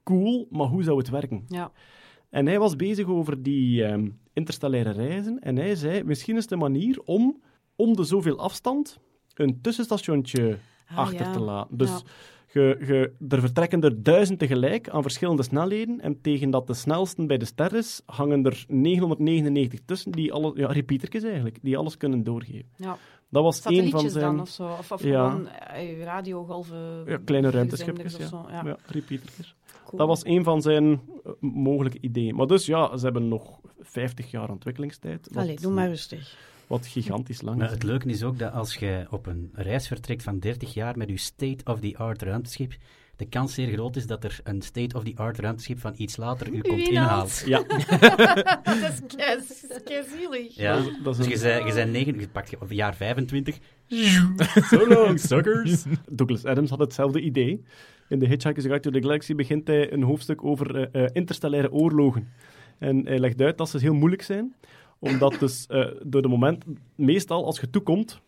cool, 0.03 0.47
maar 0.49 0.67
hoe 0.67 0.83
zou 0.83 0.97
het 0.97 1.09
werken? 1.09 1.45
Ja. 1.47 1.71
En 2.29 2.45
hij 2.45 2.59
was 2.59 2.75
bezig 2.75 3.07
over 3.07 3.43
die 3.43 3.83
ehm, 3.83 4.09
interstellaire 4.33 4.91
reizen. 4.91 5.39
En 5.39 5.55
hij 5.55 5.75
zei, 5.75 6.03
misschien 6.03 6.37
is 6.37 6.49
een 6.49 6.57
manier 6.57 7.01
om, 7.05 7.41
om 7.75 7.95
de 7.95 8.03
zoveel 8.03 8.39
afstand, 8.39 8.99
een 9.33 9.61
tussenstationtje 9.61 10.57
Ah, 10.89 10.97
achter 10.97 11.25
ja. 11.25 11.31
te 11.31 11.39
laten. 11.39 11.77
Dus 11.77 11.89
Ja. 11.89 12.01
Er 12.53 13.39
vertrekken 13.39 13.81
er 13.81 14.03
duizend 14.03 14.39
tegelijk 14.39 14.89
aan 14.89 15.01
verschillende 15.01 15.43
snelheden. 15.43 16.01
En 16.01 16.21
tegen 16.21 16.49
dat 16.49 16.67
de 16.67 16.73
snelste 16.73 17.25
bij 17.25 17.37
de 17.37 17.45
ster 17.45 17.73
is, 17.75 18.01
hangen 18.05 18.45
er 18.45 18.65
999 18.67 19.79
tussen, 19.85 20.11
die 20.11 20.33
alle, 20.33 20.51
ja, 20.55 20.67
repeatertjes 20.67 21.23
eigenlijk, 21.23 21.57
die 21.61 21.77
alles 21.77 21.97
kunnen 21.97 22.23
doorgeven. 22.23 22.69
Ja. 22.75 22.97
Dat 23.29 23.43
was 23.43 23.65
een 23.65 23.89
van 23.89 24.09
zijn... 24.09 24.25
dan 24.25 24.39
of 24.39 24.49
zo. 24.49 24.63
Of, 24.63 24.91
of 24.91 25.03
Ja. 25.03 25.29
gewoon 25.29 25.47
eh, 25.47 26.03
radiogolven. 26.03 27.03
Ja, 27.05 27.17
kleine 27.25 27.49
ruimteschipjes, 27.49 28.17
ja. 28.17 28.27
zo, 28.27 28.45
ja. 28.49 28.61
Ja, 28.65 28.77
repeatertjes. 28.85 29.55
Cool. 29.85 29.97
Dat 29.97 30.07
was 30.07 30.25
een 30.25 30.43
van 30.43 30.61
zijn 30.61 31.01
eh, 31.23 31.31
mogelijke 31.39 31.97
ideeën. 32.01 32.35
Maar 32.35 32.47
dus 32.47 32.65
ja, 32.65 32.97
ze 32.97 33.03
hebben 33.03 33.27
nog 33.27 33.59
50 33.79 34.31
jaar 34.31 34.49
ontwikkelingstijd. 34.49 35.29
Allee, 35.35 35.55
doe 35.55 35.71
maar 35.71 35.87
rustig. 35.87 36.37
Wat 36.67 36.87
gigantisch 36.87 37.41
lang 37.41 37.57
Maar 37.57 37.67
is. 37.67 37.73
het 37.73 37.83
leuke 37.83 38.07
is 38.09 38.23
ook 38.23 38.39
dat 38.39 38.53
als 38.53 38.75
je 38.75 39.05
op 39.09 39.25
een 39.25 39.49
reis 39.53 39.87
vertrekt 39.87 40.23
van 40.23 40.39
30 40.39 40.73
jaar 40.73 40.97
met 40.97 41.09
je 41.09 41.17
state-of-the-art 41.17 42.21
ruimteschip, 42.21 42.73
de 43.15 43.25
kans 43.25 43.53
zeer 43.53 43.67
groot 43.73 43.95
is 43.95 44.07
dat 44.07 44.23
er 44.23 44.39
een 44.43 44.61
state-of-the-art 44.61 45.39
ruimteschip 45.39 45.79
van 45.79 45.93
iets 45.97 46.17
later 46.17 46.47
u 46.53 46.61
komt 46.61 46.87
inhaalt. 46.87 47.43
inhalen. 47.45 47.67
Ja, 47.67 48.63
dat 48.63 48.91
is 48.91 49.15
kei- 49.15 49.79
kei 49.83 50.03
zielig. 50.17 50.55
Ja. 50.55 50.81
dat 51.03 51.19
is 51.19 51.27
Dus 51.27 51.41
je 51.41 51.61
je 51.65 51.71
zei 51.71 51.91
negen, 51.91 52.19
je 52.19 52.27
pakt 52.27 52.49
je 52.49 52.57
op 52.61 52.71
jaar 52.71 52.95
25. 52.95 53.57
So 54.69 54.87
long, 54.87 55.19
suckers. 55.19 55.83
Douglas 56.11 56.45
Adams 56.45 56.69
had 56.69 56.79
hetzelfde 56.79 57.21
idee. 57.21 57.63
In 58.09 58.19
The 58.19 58.25
Hitchhiker's 58.25 58.65
Guide 58.65 58.79
to 58.79 58.89
the 58.91 59.01
Galaxy 59.01 59.35
begint 59.35 59.67
hij 59.67 59.91
een 59.93 60.03
hoofdstuk 60.03 60.43
over 60.43 60.75
eh, 60.91 61.03
eh, 61.03 61.09
interstellaire 61.13 61.71
oorlogen. 61.71 62.29
En 62.79 63.05
hij 63.05 63.19
legt 63.19 63.41
uit 63.41 63.57
dat 63.57 63.69
ze 63.69 63.77
heel 63.77 63.93
moeilijk 63.93 64.21
zijn, 64.21 64.55
omdat 64.99 65.39
dus 65.39 65.65
eh, 65.65 65.85
door 66.03 66.21
de 66.21 66.27
moment, 66.27 66.65
meestal 66.95 67.45
als 67.45 67.59
je 67.59 67.69
toekomt, 67.69 68.21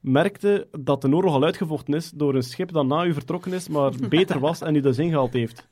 merkte 0.00 0.68
dat 0.80 1.02
de 1.02 1.14
oorlog 1.14 1.34
al 1.34 1.44
uitgevochten 1.44 1.94
is 1.94 2.10
door 2.10 2.34
een 2.34 2.42
schip 2.42 2.72
dat 2.72 2.86
na 2.86 3.04
u 3.04 3.12
vertrokken 3.12 3.52
is, 3.52 3.68
maar 3.68 3.92
beter 4.08 4.40
was 4.40 4.60
en 4.60 4.74
u 4.74 4.80
dus 4.80 4.98
ingehaald 4.98 5.32
heeft. 5.32 5.68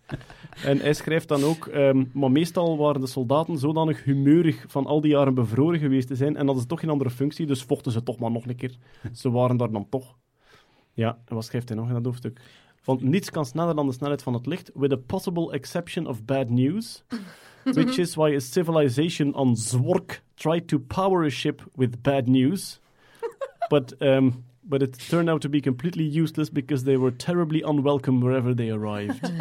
En 0.65 0.79
hij 0.79 0.93
schrijft 0.93 1.29
dan 1.29 1.45
ook, 1.45 1.67
ehm, 1.67 2.05
maar 2.12 2.31
meestal 2.31 2.77
waren 2.77 3.01
de 3.01 3.07
soldaten 3.07 3.59
zodanig 3.59 4.05
humeurig 4.05 4.65
van 4.69 4.87
al 4.87 5.01
die 5.01 5.11
jaren 5.11 5.35
bevroren 5.35 5.79
geweest 5.79 6.09
te 6.09 6.17
zijn 6.17 6.37
en 6.37 6.47
dat 6.47 6.57
is 6.57 6.67
toch 6.67 6.81
geen 6.81 6.91
andere 6.91 7.11
functie, 7.11 7.47
dus 7.47 7.62
vochten 7.62 7.93
ze 7.93 8.03
toch 8.03 8.19
maar 8.19 8.31
nog 8.31 8.47
een 8.47 8.57
keer. 8.57 8.77
Ze 9.12 9.31
waren 9.31 9.57
daar 9.57 9.71
dan 9.71 9.88
toch. 9.88 10.17
Ja, 10.93 11.19
en 11.25 11.35
wat 11.35 11.45
schrijft 11.45 11.69
hij 11.69 11.77
nog 11.77 11.88
in 11.88 11.95
dat 11.95 12.05
hoofdstuk? 12.05 12.41
Want 12.85 13.03
niets 13.03 13.31
kan 13.31 13.47
sneller 13.47 13.75
dan 13.75 13.87
de 13.87 13.93
snelheid 13.93 14.23
van 14.23 14.35
het 14.35 14.47
licht, 14.47 14.71
with 14.75 14.93
a 14.93 14.97
possible 15.07 15.53
exception 15.53 16.07
of 16.07 16.25
bad 16.25 16.49
news, 16.49 17.05
which 17.64 17.98
is 17.98 18.16
why 18.16 18.35
a 18.37 18.40
civilization 18.40 19.33
on 19.35 19.55
Zwork 19.57 20.20
tried 20.37 20.68
to 20.68 20.79
power 20.79 21.25
a 21.25 21.31
ship 21.31 21.62
with 21.77 22.03
bad 22.03 22.27
news, 22.29 22.81
but, 23.70 23.92
um, 24.01 24.44
but 24.62 24.83
it 24.83 24.98
turned 25.09 25.29
out 25.31 25.40
to 25.42 25.48
be 25.48 25.61
completely 25.61 26.05
useless 26.05 26.51
because 26.51 26.85
they 26.85 26.96
were 26.96 27.11
terribly 27.12 27.62
unwelcome 27.62 28.20
wherever 28.20 28.55
they 28.55 28.70
arrived. 28.70 29.20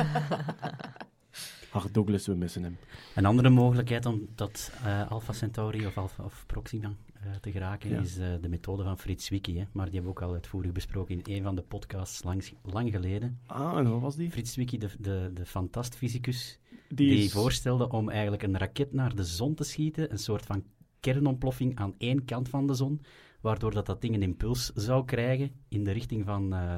Ach, 1.73 1.87
Douglas, 1.91 2.27
we 2.27 2.35
missen 2.35 2.63
hem. 2.63 2.77
Een 3.15 3.25
andere 3.25 3.49
mogelijkheid 3.49 4.05
om 4.05 4.27
tot 4.35 4.71
eh 4.85 5.11
Alpha 5.11 5.33
Centauri 5.33 5.85
of, 5.85 5.97
Alpha, 5.97 6.23
of 6.23 6.43
Proxima 6.47 6.93
eh, 7.13 7.31
te 7.41 7.51
geraken 7.51 7.89
Ja. 7.89 7.99
is 8.01 8.17
eh, 8.17 8.27
de 8.41 8.49
methode 8.49 8.83
van 8.83 8.97
Frits 8.97 9.29
Wiki. 9.29 9.57
Hè? 9.57 9.63
Maar 9.71 9.85
die 9.85 9.93
hebben 9.95 10.13
we 10.13 10.19
ook 10.19 10.27
al 10.27 10.33
uitvoerig 10.33 10.71
besproken 10.71 11.21
in 11.23 11.35
een 11.35 11.43
van 11.43 11.55
de 11.55 11.61
podcasts 11.61 12.23
langs, 12.23 12.53
lang 12.63 12.91
geleden. 12.91 13.39
Ah, 13.45 13.77
en 13.77 13.89
wat 13.89 14.01
was 14.01 14.15
die? 14.15 14.31
Frits 14.31 14.55
Wiki, 14.55 14.77
de, 14.77 14.89
de, 14.99 15.31
de 15.33 15.45
fantastfysicus, 15.45 16.59
Die, 16.95 17.09
die 17.09 17.23
is- 17.23 17.31
voorstelde 17.31 17.89
om 17.89 18.09
eigenlijk 18.09 18.43
een 18.43 18.57
raket 18.57 18.93
naar 18.93 19.15
de 19.15 19.23
zon 19.23 19.53
te 19.55 19.63
schieten, 19.63 20.11
een 20.11 20.17
soort 20.19 20.45
van 20.45 20.63
kernontploffing 20.99 21.77
aan 21.77 21.93
één 21.97 22.25
kant 22.25 22.49
van 22.49 22.67
de 22.67 22.73
zon, 22.73 23.01
waardoor 23.41 23.73
dat, 23.73 23.85
dat 23.85 24.01
ding 24.01 24.15
een 24.15 24.21
impuls 24.21 24.71
zou 24.75 25.05
krijgen 25.05 25.51
in 25.69 25.83
de 25.83 25.91
richting 25.91 26.25
van 26.25 26.53
eh, 26.53 26.75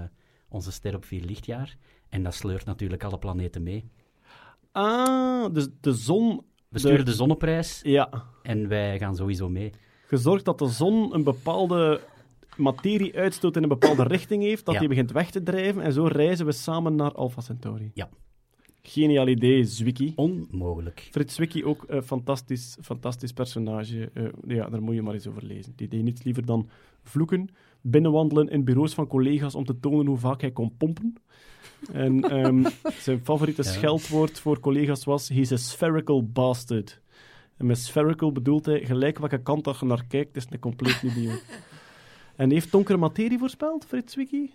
onze 0.50 0.72
ster 0.72 0.96
op 0.96 1.06
vier 1.06 1.24
lichtjaar. 1.24 1.78
En 2.10 2.24
dat 2.24 2.34
sleurt 2.34 2.66
natuurlijk 2.66 3.04
alle 3.04 3.18
planeten 3.18 3.64
mee. 3.64 3.90
Ah, 4.72 5.54
dus 5.54 5.68
de 5.82 5.94
zon... 5.94 6.42
We 6.70 6.80
sturen 6.80 7.06
de 7.06 7.14
zon 7.14 7.32
op 7.32 7.42
reis 7.42 7.80
Ja, 7.84 8.10
en 8.44 8.68
wij 8.68 8.98
gaan 8.98 9.16
sowieso 9.16 9.50
mee. 9.50 9.72
gezorgd 10.08 10.46
dat 10.46 10.60
de 10.60 10.68
zon 10.68 11.14
een 11.14 11.24
bepaalde 11.24 12.02
materie 12.58 13.16
uitstoot 13.18 13.56
in 13.56 13.64
een 13.64 13.70
bepaalde 13.70 14.04
richting 14.04 14.44
heeft, 14.44 14.66
dat 14.66 14.74
Ja. 14.74 14.80
die 14.80 14.90
begint 14.90 15.12
weg 15.12 15.32
te 15.32 15.44
drijven, 15.44 15.82
en 15.82 15.94
zo 15.94 16.04
reizen 16.06 16.46
we 16.46 16.52
samen 16.52 16.96
naar 16.96 17.12
Alpha 17.12 17.42
Centauri. 17.42 17.92
Ja. 17.94 18.10
Geniaal 18.88 19.28
idee, 19.28 19.64
Zwicky. 19.64 20.14
Onmogelijk. 20.16 21.08
Frits 21.12 21.36
Zwicky 21.36 21.64
ook 21.64 21.84
een 21.88 22.04
fantastisch, 22.04 22.78
fantastisch 22.82 23.32
personage. 23.32 24.10
Eh, 24.14 24.24
ja, 24.48 24.70
daar 24.70 24.82
moet 24.82 24.96
je 24.96 25.02
maar 25.02 25.14
eens 25.14 25.28
over 25.28 25.46
lezen. 25.46 25.74
Die 25.76 25.88
deed 25.88 26.04
niets 26.04 26.24
liever 26.24 26.46
dan 26.46 26.70
vloeken, 27.04 27.50
binnenwandelen 27.82 28.50
in 28.50 28.64
bureaus 28.64 28.94
van 28.94 29.08
collega's 29.08 29.56
om 29.56 29.66
te 29.66 29.80
tonen 29.80 30.06
hoe 30.06 30.18
vaak 30.18 30.42
hij 30.42 30.52
kon 30.52 30.78
pompen. 30.78 31.16
En 31.92 32.22
ehm, 32.30 32.66
zijn 33.00 33.20
favoriete 33.24 33.64
Ja. 33.64 33.70
scheldwoord 33.72 34.40
voor 34.40 34.60
collega's 34.60 35.04
was: 35.04 35.30
he's 35.30 35.52
a 35.52 35.58
spherical 35.58 36.24
bastard. 36.28 37.02
En 37.58 37.66
met 37.66 37.78
spherical 37.78 38.32
bedoelt 38.32 38.66
hij 38.66 38.86
gelijk 38.86 39.20
welke 39.20 39.42
kant 39.42 39.64
dat 39.64 39.80
je 39.80 39.86
naar 39.86 40.06
kijkt, 40.08 40.36
is 40.36 40.46
een 40.50 40.60
compleet 40.60 41.02
idioot. 41.04 41.44
En 42.36 42.52
heeft 42.52 42.72
donkere 42.72 42.98
materie 42.98 43.38
voorspeld, 43.38 43.86
Frits 43.86 44.14
Zwicky? 44.14 44.50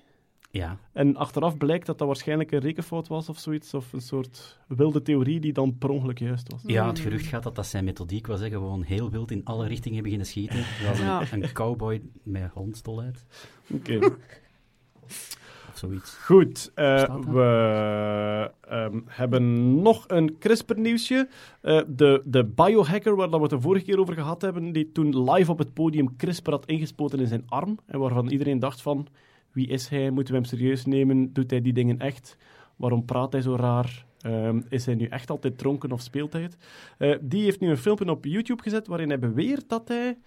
Ja, 0.51 0.79
En 0.93 1.17
achteraf 1.17 1.57
blijkt 1.57 1.87
dat 1.87 1.99
dat 1.99 2.07
waarschijnlijk 2.07 2.53
een 2.53 2.59
rekenfout 2.59 3.09
was 3.09 3.29
of 3.29 3.39
zoiets, 3.39 3.75
of 3.75 3.93
een 3.93 4.01
soort 4.01 4.59
wilde 4.69 5.03
theorie 5.03 5.41
die 5.41 5.53
dan 5.53 5.79
per 5.79 5.89
ongeluk 5.91 6.19
juist 6.19 6.53
was. 6.53 6.63
ja 6.67 6.87
het 6.87 6.99
gerucht 6.99 7.27
gaat 7.27 7.43
dat 7.43 7.55
dat 7.55 7.67
zijn 7.67 7.85
methodiek 7.85 8.27
was. 8.27 8.41
Hè. 8.41 8.49
Gewoon 8.49 8.83
heel 8.83 9.11
wild 9.11 9.31
in 9.31 9.45
alle 9.45 9.67
richtingen 9.67 10.03
beginnen 10.03 10.27
schieten. 10.27 10.65
Zoals 10.83 10.99
Ja. 10.99 11.21
een, 11.33 11.43
een 11.43 11.53
cowboy 11.53 12.03
met 12.23 12.51
hondstol 12.53 13.01
uit. 13.01 13.25
Oké. 13.71 13.99
Of 15.03 15.75
zoiets. 15.75 16.15
Goed, 16.17 16.71
eh, 16.75 16.97
dat? 17.07 17.25
we 17.25 18.51
ehm, 18.69 19.01
hebben 19.07 19.75
nog 19.83 20.05
een 20.09 20.39
CRISPR-nieuwsje. 20.39 21.29
Eh, 21.61 21.81
de, 21.89 22.23
de 22.25 22.45
biohacker, 22.45 23.17
waar 23.17 23.29
dat 23.31 23.37
we 23.37 23.43
het 23.43 23.51
de 23.55 23.61
vorige 23.61 23.85
keer 23.85 23.99
over 24.01 24.15
gehad 24.15 24.43
hebben, 24.43 24.73
die 24.73 24.93
toen 24.93 25.31
live 25.31 25.51
op 25.51 25.59
het 25.59 25.75
podium 25.75 26.17
CRISPR 26.17 26.51
had 26.51 26.67
ingespoten 26.67 27.21
in 27.21 27.27
zijn 27.27 27.45
arm, 27.49 27.79
en 27.87 27.99
waarvan 27.99 28.29
iedereen 28.29 28.59
dacht 28.59 28.83
van, 28.83 29.07
wie 29.59 29.69
is 29.69 29.89
hij? 29.89 30.11
Moeten 30.11 30.35
we 30.35 30.41
hem 30.41 30.49
serieus 30.49 30.85
nemen? 30.85 31.33
Doet 31.33 31.51
hij 31.51 31.61
die 31.61 31.73
dingen 31.73 31.99
echt? 31.99 32.37
Waarom 32.77 33.05
praat 33.05 33.33
hij 33.33 33.43
zo 33.43 33.57
raar? 33.57 34.07
Ehm, 34.21 34.61
is 34.69 34.87
hij 34.87 34.95
nu 34.95 35.07
echt 35.07 35.31
altijd 35.31 35.59
dronken 35.59 35.93
of 35.93 36.01
speelt 36.01 36.33
hij 36.33 36.43
het? 36.43 36.57
Eh, 36.99 37.17
die 37.21 37.43
heeft 37.43 37.61
nu 37.61 37.69
een 37.69 37.77
filmpje 37.77 38.11
op 38.11 38.25
YouTube 38.25 38.63
gezet 38.63 38.87
waarin 38.87 39.09
hij 39.09 39.19
beweert 39.19 39.69
dat 39.69 39.89
hij 39.89 40.19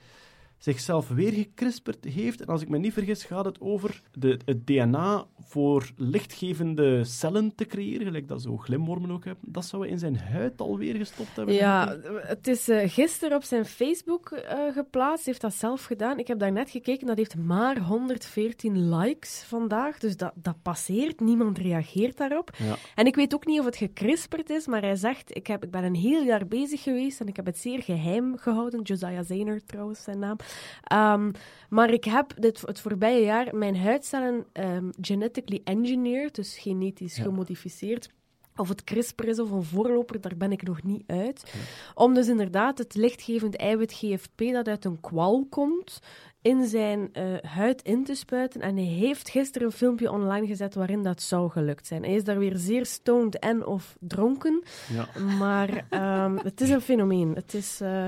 zichzelf 0.63 1.08
weer 1.08 1.32
gecrisperd 1.32 2.06
heeft. 2.06 2.41
En 2.41 2.47
als 2.47 2.62
ik 2.62 2.69
me 2.69 2.78
niet 2.78 2.93
vergis, 2.93 3.24
gaat 3.24 3.45
het 3.45 3.62
over 3.62 4.02
de, 4.12 4.39
het 4.45 4.67
DNA 4.67 5.26
voor 5.39 5.91
lichtgevende 5.95 7.04
cellen 7.04 7.56
te 7.56 7.65
creëren, 7.65 8.06
gelijk 8.06 8.28
dat 8.28 8.41
zo 8.41 8.58
glimwormen 8.58 9.12
ook 9.12 9.26
hebben. 9.26 9.43
Dat 9.52 9.65
zou 9.65 9.88
in 9.88 10.00
zijn 10.00 10.17
huid 10.17 10.62
alweer 10.62 10.95
gestopt 10.95 11.36
hebben. 11.36 11.56
Ja, 11.56 11.97
het 12.21 12.47
is 12.47 12.69
eh, 12.69 12.89
gisteren 12.89 13.38
op 13.38 13.43
zijn 13.43 13.65
Facebook 13.65 14.32
eh, 14.32 14.74
geplaatst. 14.74 15.26
Hij 15.26 15.34
heeft 15.34 15.41
dat 15.41 15.54
zelf 15.54 15.84
gedaan. 15.84 16.19
Ik 16.19 16.28
heb 16.28 16.39
daar 16.39 16.52
net 16.52 16.69
gekeken. 16.69 17.08
Dat 17.08 17.17
heeft 17.17 17.36
maar 17.38 17.80
114 17.80 18.95
likes 18.95 19.43
vandaag. 19.47 20.00
Dus 20.00 20.17
dat, 20.17 20.32
dat 20.36 20.56
passeert. 20.62 21.19
Niemand 21.19 21.58
reageert 21.58 22.17
daarop. 22.17 22.52
Ja. 22.58 22.76
En 22.95 23.06
ik 23.06 23.15
weet 23.15 23.34
ook 23.34 23.45
niet 23.45 23.60
of 23.60 23.65
het 23.65 23.78
gecrisperd 23.78 24.50
is, 24.50 24.67
maar 24.67 24.82
hij 24.82 24.95
zegt: 24.95 25.36
ik, 25.36 25.47
heb, 25.47 25.63
ik 25.63 25.71
ben 25.71 25.84
een 25.84 25.95
heel 25.95 26.24
jaar 26.24 26.47
bezig 26.47 26.84
geweest 26.84 27.21
en 27.21 27.28
ik 27.28 27.36
heb 27.36 27.45
het 27.45 27.58
zeer 27.58 27.84
geheim 27.84 28.38
gehouden. 28.38 28.82
Josiah 28.82 29.26
Zayner 29.26 29.65
trouwens, 29.65 30.04
zijn 30.04 30.19
naam. 30.19 30.38
Ehm, 30.84 31.32
maar 31.70 31.90
ik 31.94 32.04
heb 32.04 32.34
dit, 32.40 32.62
het 32.66 32.80
voorbije 32.82 33.24
jaar 33.26 33.56
mijn 33.56 33.78
huidcellen 33.78 34.46
ehm, 34.54 34.90
genetically 35.02 35.62
engineered, 35.64 36.36
dus 36.36 36.58
genetisch 36.58 37.16
Ja. 37.16 37.24
gemodificeerd. 37.24 38.10
Of 38.56 38.70
het 38.70 38.84
CRISPR 38.84 39.28
is 39.28 39.40
of 39.40 39.52
een 39.52 39.64
voorloper, 39.64 40.22
daar 40.22 40.38
ben 40.38 40.52
ik 40.52 40.64
nog 40.64 40.84
niet 40.84 41.04
uit. 41.08 41.54
Om 41.94 42.14
dus 42.14 42.28
inderdaad 42.28 42.78
het 42.78 42.96
lichtgevend 42.96 43.56
eiwit 43.56 43.94
GFP 43.94 44.38
dat 44.52 44.68
uit 44.68 44.86
een 44.86 45.00
kwal 45.00 45.46
komt, 45.50 46.00
in 46.42 46.66
zijn 46.68 47.10
eh, 47.14 47.24
huid 47.42 47.82
in 47.82 48.04
te 48.04 48.16
spuiten. 48.16 48.62
En 48.62 48.76
hij 48.76 48.86
heeft 48.86 49.30
gisteren 49.30 49.68
een 49.68 49.74
filmpje 49.74 50.12
online 50.12 50.48
gezet 50.48 50.76
waarin 50.76 51.04
dat 51.04 51.22
zou 51.22 51.50
gelukt 51.50 51.88
zijn. 51.88 52.04
Hij 52.04 52.14
is 52.16 52.24
daar 52.24 52.38
weer 52.40 52.58
zeer 52.58 52.86
stoned 52.86 53.40
en 53.40 53.66
of 53.66 53.96
dronken. 54.00 54.64
Ja. 54.93 55.22
Maar 55.38 55.86
ehm, 55.89 56.38
het 56.38 56.62
is 56.62 56.70
een 56.70 56.82
fenomeen. 56.82 57.36
Het 57.36 57.54
is... 57.54 57.82
eh, 57.82 58.08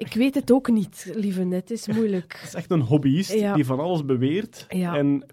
ik 0.00 0.12
weet 0.14 0.34
het 0.34 0.52
ook 0.52 0.68
niet, 0.70 1.10
lieve 1.14 1.42
net. 1.42 1.60
Het 1.68 1.70
is 1.70 1.86
moeilijk. 1.86 2.32
Het 2.38 2.48
is 2.48 2.54
echt 2.54 2.70
een 2.70 2.80
hobbyist 2.80 3.32
Ja. 3.32 3.54
die 3.54 3.64
van 3.64 3.80
alles 3.80 4.04
beweert. 4.04 4.64
Ja. 4.68 4.96
En, 4.96 5.26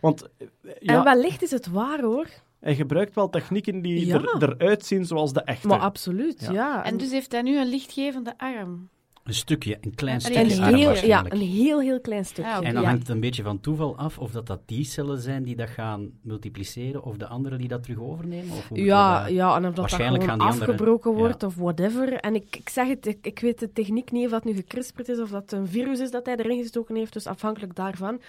want 0.00 0.22
eh, 0.38 0.46
ja, 0.80 0.96
En 0.98 1.04
wellicht 1.04 1.42
is 1.42 1.50
het 1.50 1.66
waar, 1.66 2.00
hoor. 2.00 2.26
hij 2.60 2.74
gebruikt 2.74 3.14
wel 3.14 3.30
technieken 3.30 3.82
die 3.82 4.06
Ja. 4.06 4.14
er, 4.14 4.42
eruit 4.56 4.84
zien 4.86 5.04
zoals 5.04 5.32
de 5.32 5.40
echte. 5.42 5.66
Maar 5.66 5.78
absoluut, 5.78 6.40
Ja. 6.40 6.52
ja. 6.52 6.84
En 6.84 6.96
dus 6.96 7.10
heeft 7.10 7.32
hij 7.32 7.42
nu 7.42 7.58
een 7.58 7.68
lichtgevende 7.68 8.34
arm. 8.36 8.88
Een 9.24 9.34
stukje, 9.34 9.78
een 9.80 9.94
klein 9.94 10.20
stukje 10.20 10.54
Een 10.56 10.62
arm 10.62 10.74
heel, 10.74 10.94
ja, 11.06 11.24
een 11.28 11.40
heel, 11.40 11.80
heel 11.80 12.00
klein 12.00 12.24
stukje. 12.24 12.50
Ah. 12.50 12.66
En 12.66 12.72
dan 12.74 12.82
ja. 12.82 12.88
hangt 12.88 13.02
het 13.02 13.08
een 13.14 13.20
beetje 13.20 13.42
van 13.42 13.60
toeval 13.60 13.96
af 13.96 14.18
of 14.18 14.30
dat, 14.30 14.46
dat 14.46 14.60
die 14.66 14.84
cellen 14.84 15.20
zijn 15.20 15.42
die 15.42 15.56
dat 15.56 15.68
gaan 15.68 16.10
multipliceren 16.22 17.02
of 17.02 17.16
de 17.16 17.26
anderen 17.26 17.58
die 17.58 17.68
dat 17.68 17.82
terug 17.82 17.98
overnemen? 17.98 18.44
Of 18.50 18.52
hoe 18.52 18.62
moeten 18.68 18.84
Ja, 18.86 19.22
dat- 19.22 19.32
ja, 19.32 19.48
en 19.48 19.56
of 19.56 19.62
dat, 19.62 19.70
dat 19.74 19.76
Waarschijnlijk 19.76 20.22
gewoon 20.22 20.38
gaan 20.38 20.48
die 20.48 20.54
anderen- 20.58 20.74
afgebroken 20.74 21.12
wordt 21.14 21.40
ja. 21.40 21.46
of 21.46 21.54
whatever. 21.54 22.12
En 22.12 22.34
ik, 22.34 22.56
ik 22.56 22.68
zeg 22.68 22.88
het, 22.88 23.06
ik, 23.06 23.18
ik 23.26 23.38
weet 23.38 23.58
de 23.58 23.72
techniek 23.72 24.10
niet 24.10 24.24
of 24.24 24.30
dat 24.30 24.44
nu 24.44 24.54
gecrisperd 24.54 25.08
is 25.08 25.18
of 25.20 25.30
dat 25.30 25.52
een 25.52 25.66
virus 25.68 26.00
is 26.00 26.10
dat 26.10 26.26
hij 26.26 26.36
erin 26.36 26.62
gestoken 26.62 26.96
heeft, 26.96 27.12
dus 27.12 27.26
afhankelijk 27.26 27.74
daarvan. 27.74 28.20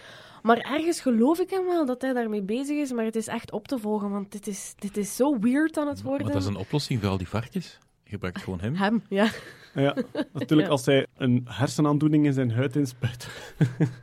Maar 0.44 0.58
ergens 0.58 1.00
geloof 1.00 1.40
ik 1.40 1.50
hem 1.50 1.66
wel 1.66 1.86
dat 1.86 2.02
hij 2.02 2.14
daarmee 2.14 2.42
bezig 2.42 2.78
is, 2.78 2.92
maar 2.92 3.06
het 3.06 3.16
is 3.16 3.28
echt 3.28 3.52
op 3.52 3.68
te 3.68 3.78
volgen, 3.80 4.10
want 4.10 4.32
dit 4.32 4.48
is, 4.48 4.74
dit 4.80 4.98
is 4.98 5.16
zo 5.16 5.40
weird 5.40 5.78
aan 5.78 5.88
het 5.88 5.98
Maar 5.98 6.06
worden. 6.08 6.28
dat 6.28 6.42
is 6.42 6.48
een 6.48 6.56
oplossing 6.56 7.00
voor 7.02 7.10
al 7.10 7.18
die 7.18 7.28
varkens. 7.28 7.78
Je 8.06 8.12
gebruikt 8.12 8.42
gewoon 8.42 8.60
hem. 8.60 8.76
Hem, 8.76 9.04
ja. 9.10 9.30
Ja, 9.74 9.96
natuurlijk 10.34 10.68
Ja. 10.68 10.74
als 10.74 10.86
hij 10.86 11.06
een 11.18 11.42
hersenaandoening 11.50 12.26
in 12.26 12.34
zijn 12.34 12.52
huid 12.52 12.76
inspuit, 12.76 13.28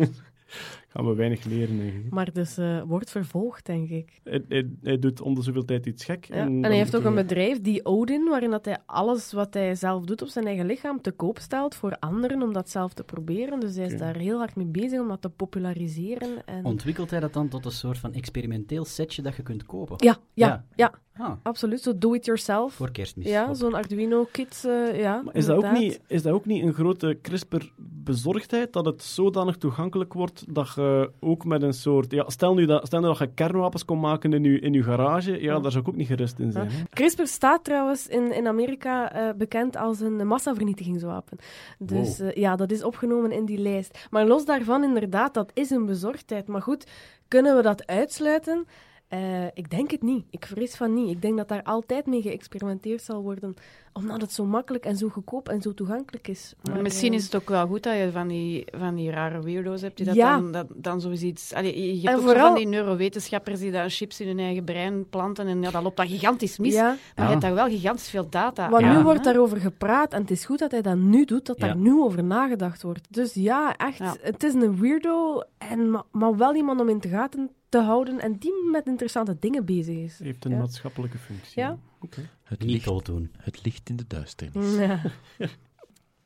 gaan 0.92 1.06
we 1.06 1.14
weinig 1.14 1.44
leren 1.44 1.80
eigenlijk. 1.80 2.10
Maar 2.14 2.32
dus 2.32 2.58
eh, 2.58 2.82
wordt 2.82 3.10
vervolgd, 3.10 3.66
denk 3.66 3.88
ik. 3.88 4.20
Hij, 4.24 4.44
hij, 4.48 4.70
hij 4.82 4.98
doet 4.98 5.20
om 5.20 5.34
de 5.34 5.42
zoveel 5.42 5.64
tijd 5.64 5.86
iets 5.86 6.04
gek. 6.04 6.24
Ja. 6.24 6.34
En, 6.34 6.62
hij 6.64 6.76
heeft 6.76 6.96
ook 6.96 7.04
een 7.04 7.14
bedrijf, 7.14 7.60
die 7.60 7.84
Odin, 7.84 8.28
waarin 8.28 8.50
dat 8.50 8.64
hij 8.64 8.78
alles 8.86 9.32
wat 9.32 9.54
hij 9.54 9.74
zelf 9.74 10.04
doet 10.04 10.22
op 10.22 10.28
zijn 10.28 10.46
eigen 10.46 10.66
lichaam 10.66 11.00
te 11.00 11.10
koop 11.10 11.38
stelt 11.38 11.74
voor 11.74 11.96
anderen 11.98 12.42
om 12.42 12.52
dat 12.52 12.70
zelf 12.70 12.92
te 12.94 13.04
proberen. 13.04 13.60
Dus 13.60 13.76
hij 13.76 13.86
is 13.86 13.98
daar 13.98 14.16
heel 14.16 14.38
hard 14.38 14.56
mee 14.56 14.66
bezig 14.66 15.00
om 15.00 15.08
dat 15.08 15.22
te 15.22 15.28
populariseren. 15.30 16.46
En... 16.46 16.64
Ontwikkelt 16.64 17.10
hij 17.10 17.20
dat 17.20 17.32
dan 17.32 17.48
tot 17.48 17.64
een 17.64 17.70
soort 17.70 17.98
van 17.98 18.12
experimenteel 18.14 18.84
setje 18.84 19.22
dat 19.22 19.36
je 19.36 19.42
kunt 19.42 19.66
kopen? 19.66 19.96
Ja, 19.98 20.16
ja, 20.34 20.46
Ja. 20.46 20.64
ja, 20.74 20.92
Ah, 21.18 21.32
absoluut. 21.42 21.80
Zo 21.82 21.98
do-it-yourself. 21.98 22.72
voor 22.74 22.90
kerstmis. 22.90 23.26
Ja, 23.28 23.54
zo'n 23.54 23.74
Arduino-kit. 23.74 24.64
eh, 24.66 25.00
ja, 25.00 25.22
Maar 25.24 25.34
is 25.36 25.46
dat, 25.46 25.56
ook 25.56 25.72
niet, 25.72 26.00
is 26.06 26.22
dat 26.22 26.32
ook 26.32 26.44
niet 26.46 26.62
een 26.62 26.72
grote 26.72 27.18
CRISPR-bezorgdheid? 27.22 28.72
Dat 28.72 28.84
het 28.84 29.02
zodanig 29.02 29.56
toegankelijk 29.56 30.12
wordt 30.12 30.44
dat 30.54 30.72
je 30.74 31.10
ook 31.20 31.44
met 31.44 31.62
een 31.62 31.72
soort... 31.72 32.10
Ja, 32.12 32.30
stel, 32.30 32.54
nu 32.54 32.66
dat, 32.66 32.86
stel 32.86 33.00
nu 33.00 33.06
dat 33.06 33.18
je 33.18 33.26
kernwapens 33.34 33.84
kon 33.84 34.00
maken 34.00 34.32
in 34.32 34.44
je, 34.44 34.58
in 34.60 34.72
je 34.72 34.82
garage, 34.82 35.30
ja, 35.32 35.38
Ja. 35.38 35.60
daar 35.60 35.70
zou 35.70 35.82
ik 35.82 35.88
ook 35.88 35.96
niet 35.96 36.06
gerust 36.06 36.38
in 36.38 36.52
zijn. 36.52 36.68
hè. 36.70 36.82
CRISPR 36.90 37.22
staat 37.24 37.64
trouwens 37.64 38.06
in, 38.08 38.32
in 38.32 38.46
Amerika 38.46 39.12
eh, 39.12 39.34
bekend 39.36 39.76
als 39.76 40.00
een 40.00 40.26
massavernietigingswapen. 40.26 41.38
Dus 41.78 42.18
eh, 42.20 42.32
ja, 42.34 42.56
dat 42.56 42.70
is 42.70 42.82
opgenomen 42.84 43.32
in 43.32 43.44
die 43.44 43.58
lijst. 43.58 44.06
Maar 44.10 44.26
los 44.26 44.44
daarvan, 44.44 44.84
inderdaad, 44.84 45.34
dat 45.34 45.50
is 45.54 45.70
een 45.70 45.86
bezorgdheid. 45.86 46.46
Maar 46.48 46.62
goed, 46.62 46.86
kunnen 47.28 47.56
we 47.56 47.62
dat 47.62 47.86
uitsluiten? 47.86 48.66
Eh, 49.12 49.44
ik 49.54 49.70
denk 49.70 49.90
het 49.90 50.02
niet. 50.02 50.24
Ik 50.30 50.46
vrees 50.46 50.74
van 50.76 50.94
niet. 50.94 51.08
Ik 51.10 51.22
denk 51.22 51.36
dat 51.36 51.48
daar 51.48 51.62
altijd 51.62 52.06
mee 52.06 52.22
geëxperimenteerd 52.22 53.02
zal 53.02 53.22
worden, 53.22 53.54
omdat 53.92 54.20
het 54.20 54.32
zo 54.32 54.44
makkelijk 54.44 54.84
en 54.84 54.96
zo 54.96 55.08
goedkoop 55.08 55.48
en 55.48 55.62
zo 55.62 55.74
toegankelijk 55.74 56.28
is. 56.28 56.54
Maar, 56.62 56.82
Misschien 56.82 57.12
eh, 57.12 57.18
is 57.18 57.24
het 57.24 57.34
ook 57.36 57.48
wel 57.48 57.66
goed 57.66 57.82
dat 57.82 57.96
je 57.96 58.10
van 58.12 58.28
die, 58.28 58.64
van 58.76 58.94
die 58.94 59.10
rare 59.10 59.42
weirdo's 59.42 59.80
hebt 59.80 59.96
die 59.96 60.06
dat 60.06 60.14
Ja. 60.14 60.36
dan, 60.36 60.52
dat, 60.52 60.66
dan 60.74 61.00
zoiets... 61.00 61.54
Allee, 61.54 61.80
je- 61.80 61.86
je 61.86 61.92
hebt 62.00 62.06
En 62.08 62.14
ook 62.14 62.20
vooral- 62.22 62.46
van 62.46 62.56
die 62.56 62.66
neurowetenschappers 62.66 63.60
die 63.60 63.70
dan 63.70 63.90
chips 63.90 64.20
in 64.20 64.26
hun 64.26 64.38
eigen 64.38 64.64
brein 64.64 65.08
planten 65.08 65.46
en 65.46 65.62
ja, 65.62 65.70
dat 65.70 65.82
loopt 65.82 65.96
dan 65.96 66.08
gigantisch 66.08 66.58
mis. 66.58 66.72
Ja, 66.74 66.96
Maar 67.16 67.24
je 67.24 67.30
hebt 67.30 67.42
daar 67.42 67.54
wel 67.54 67.68
gigantisch 67.68 68.08
veel 68.10 68.28
data 68.28 68.70
want 68.70 68.82
aan, 68.84 68.96
nu 68.96 69.02
wordt 69.02 69.24
daarover 69.24 69.56
gepraat 69.60 70.12
en 70.12 70.20
het 70.20 70.30
is 70.30 70.44
goed 70.44 70.58
dat 70.58 70.70
hij 70.70 70.82
dat 70.82 70.96
nu 70.96 71.24
doet, 71.24 71.46
dat 71.46 71.58
Ja. 71.58 71.66
daar 71.66 71.76
nu 71.76 72.00
over 72.00 72.24
nagedacht 72.24 72.82
wordt. 72.82 73.06
Dus 73.10 73.34
ja, 73.34 73.76
echt, 73.76 73.98
Ja. 73.98 74.14
het 74.20 74.42
is 74.42 74.54
een 74.54 74.80
weirdo, 74.80 75.42
en, 75.58 75.90
ma- 75.90 76.04
maar 76.10 76.36
wel 76.36 76.54
iemand 76.54 76.80
om 76.80 76.88
in 76.88 76.98
de 76.98 77.08
gaten 77.08 77.50
te 77.72 77.80
houden 77.80 78.20
en 78.20 78.36
die 78.38 78.52
met 78.72 78.86
interessante 78.86 79.36
dingen 79.40 79.64
bezig 79.64 79.96
is. 79.96 80.18
heeft 80.18 80.44
een 80.44 80.50
Ja. 80.50 80.58
maatschappelijke 80.58 81.18
functie. 81.18 81.62
Ja. 81.62 81.78
Oké. 82.00 82.28
Het 82.42 82.60
Niet 82.60 82.70
licht, 82.70 82.84
dood 82.84 83.06
doen. 83.06 83.30
het 83.36 83.64
licht 83.64 83.88
in 83.88 83.96
de 83.96 84.04
duisternis. 84.08 84.76
Ja. 84.76 85.00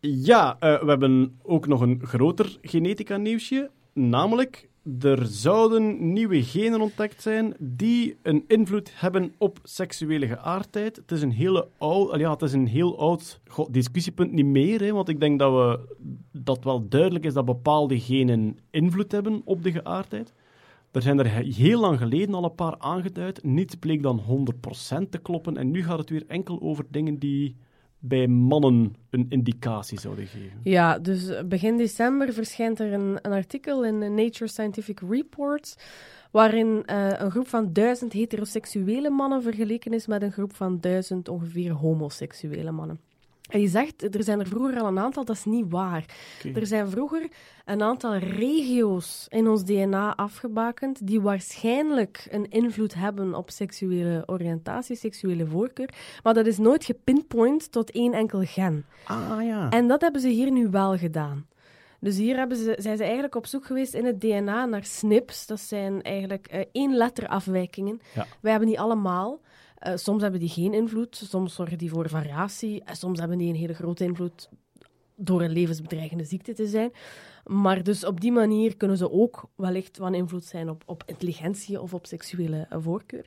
Ja, 0.01 0.57
eh, 0.61 0.81
we 0.83 0.89
hebben 0.89 1.39
ook 1.43 1.67
nog 1.67 1.81
een 1.81 2.01
groter 2.05 2.59
genetica-nieuwsje. 2.63 3.71
Namelijk, 3.93 4.69
er 5.01 5.27
zouden 5.27 6.13
nieuwe 6.13 6.43
genen 6.43 6.81
ontdekt 6.81 7.23
zijn 7.23 7.55
die 7.59 8.17
een 8.23 8.45
invloed 8.47 8.91
hebben 9.01 9.35
op 9.39 9.59
seksuele 9.63 10.27
geaardheid. 10.27 10.97
Het 10.97 11.11
is 11.11 11.23
een, 11.23 11.31
hele 11.33 11.69
oud, 11.79 12.11
al 12.11 12.19
ja, 12.19 12.31
het 12.31 12.43
is 12.43 12.53
een 12.53 12.67
heel 12.67 12.99
oud 12.99 13.41
goh, 13.47 13.69
discussiepunt, 13.71 14.33
niet 14.33 14.47
meer. 14.47 14.81
Hè, 14.81 14.93
want 14.93 15.09
ik 15.09 15.21
denk 15.21 15.39
dat, 15.39 15.53
we, 15.53 15.95
dat 16.33 16.65
wel 16.65 16.89
duidelijk 16.89 17.25
is 17.25 17.33
dat 17.35 17.45
bepaalde 17.45 18.01
genen 18.01 18.59
invloed 18.71 19.13
hebben 19.13 19.43
op 19.45 19.63
de 19.63 19.73
geaardheid. 19.73 20.33
Er 20.97 21.03
zijn 21.03 21.19
er 21.19 21.33
he- 21.33 21.53
heel 21.53 21.81
lang 21.81 21.99
geleden 21.99 22.35
al 22.35 22.45
een 22.45 22.55
paar 22.55 22.79
aangeduid. 22.79 23.45
Niets 23.45 23.75
bleek 23.75 24.03
dan 24.03 24.19
100% 24.19 25.11
te 25.11 25.19
kloppen. 25.19 25.57
En 25.57 25.71
nu 25.71 25.83
gaat 25.83 25.99
het 25.99 26.11
weer 26.11 26.25
enkel 26.27 26.61
over 26.61 26.85
dingen 26.91 27.19
die 27.19 27.57
bij 27.99 28.27
mannen 28.27 28.95
een 29.11 29.27
indicatie 29.29 30.01
zouden 30.01 30.27
geven. 30.27 30.61
Ja, 30.63 30.99
dus 30.99 31.47
begin 31.47 31.77
december 31.77 32.33
verschijnt 32.33 32.81
er 32.81 32.93
een, 32.93 33.19
een 33.23 33.33
artikel 33.33 33.85
in 33.85 33.99
Nature 33.99 34.47
Scientific 34.47 35.01
Reports, 35.09 35.77
waarin 36.31 36.83
eh, 36.85 37.09
een 37.13 37.31
groep 37.31 37.49
van 37.49 37.73
duizend 37.73 38.13
heteroseksuele 38.13 39.11
mannen 39.11 39.43
vergeleken 39.43 39.93
is 39.93 40.07
met 40.07 40.23
een 40.23 40.33
groep 40.33 40.55
van 40.55 40.81
duizend 40.81 41.29
ongeveer 41.29 41.71
homoseksuele 41.73 42.71
mannen. 42.71 43.01
En 43.49 43.61
je 43.61 43.69
zegt, 43.69 44.15
er 44.15 44.23
zijn 44.23 44.41
er 44.41 44.47
vroeger 44.47 44.81
al 44.81 44.87
een 44.87 44.99
aantal, 44.99 45.25
dat 45.25 45.37
is 45.37 45.45
niet 45.45 45.65
waar. 45.69 46.05
Er 46.55 46.67
zijn 46.67 46.91
vroeger 46.91 47.29
een 47.65 47.83
aantal 47.83 48.17
regio's 48.17 49.27
in 49.29 49.49
ons 49.49 49.65
DNA 49.65 50.17
afgebakend 50.17 51.07
die 51.07 51.21
waarschijnlijk 51.21 52.27
een 52.31 52.51
invloed 52.51 52.95
hebben 52.95 53.35
op 53.35 53.51
seksuele 53.51 54.23
oriëntatie, 54.27 54.97
seksuele 54.97 55.47
voorkeur, 55.47 55.89
maar 56.23 56.35
dat 56.35 56.47
is 56.47 56.59
nooit 56.59 56.85
gepinpoint 56.85 57.73
tot 57.73 57.91
één 57.91 58.13
enkel 58.13 58.43
gen. 58.45 58.85
Ah 59.05 59.45
ja. 59.45 59.71
En 59.71 59.89
dat 59.89 60.01
hebben 60.01 60.21
ze 60.21 60.29
hier 60.29 60.51
nu 60.51 60.69
wel 60.71 60.97
gedaan. 60.97 61.47
Dus 62.01 62.17
hier 62.17 62.37
hebben 62.37 62.57
ze, 62.57 62.77
zijn 62.79 62.97
ze 62.97 63.03
eigenlijk 63.03 63.35
op 63.35 63.47
zoek 63.47 63.65
geweest 63.65 63.95
in 63.95 64.05
het 64.05 64.21
DNA 64.21 64.65
naar 64.65 64.85
SNPs. 64.85 65.47
Dat 65.47 65.61
zijn 65.61 66.03
eigenlijk 66.03 66.47
eh, 66.47 66.65
één 66.73 66.95
letter 66.95 67.29
afwijkingen. 67.29 68.01
Ja. 68.15 68.27
Wij 68.41 68.51
hebben 68.51 68.69
die 68.69 68.81
allemaal. 68.81 69.41
Eh, 69.79 69.97
soms 69.97 70.23
hebben 70.23 70.41
die 70.41 70.49
geen 70.49 70.75
invloed, 70.75 71.17
soms 71.17 71.55
zorgen 71.55 71.79
die 71.79 71.91
voor 71.91 72.09
variatie. 72.09 72.83
En 72.85 72.97
soms 72.97 73.19
hebben 73.19 73.39
die 73.39 73.49
een 73.49 73.55
hele 73.55 73.75
grote 73.75 74.05
invloed 74.05 74.49
door 75.17 75.43
een 75.43 75.51
levensbedreigende 75.51 76.25
ziekte 76.25 76.53
te 76.53 76.67
zijn. 76.67 76.93
Maar 77.45 77.83
dus 77.83 78.05
op 78.05 78.21
die 78.21 78.33
manier 78.33 78.77
kunnen 78.77 78.97
ze 78.97 79.11
ook 79.11 79.49
wellicht 79.55 79.97
van 79.97 80.15
invloed 80.15 80.45
zijn 80.45 80.71
op, 80.71 80.83
op 80.87 81.03
intelligentie 81.07 81.81
of 81.81 81.95
op 81.95 82.07
seksuele 82.07 82.67
voorkeur. 82.71 83.27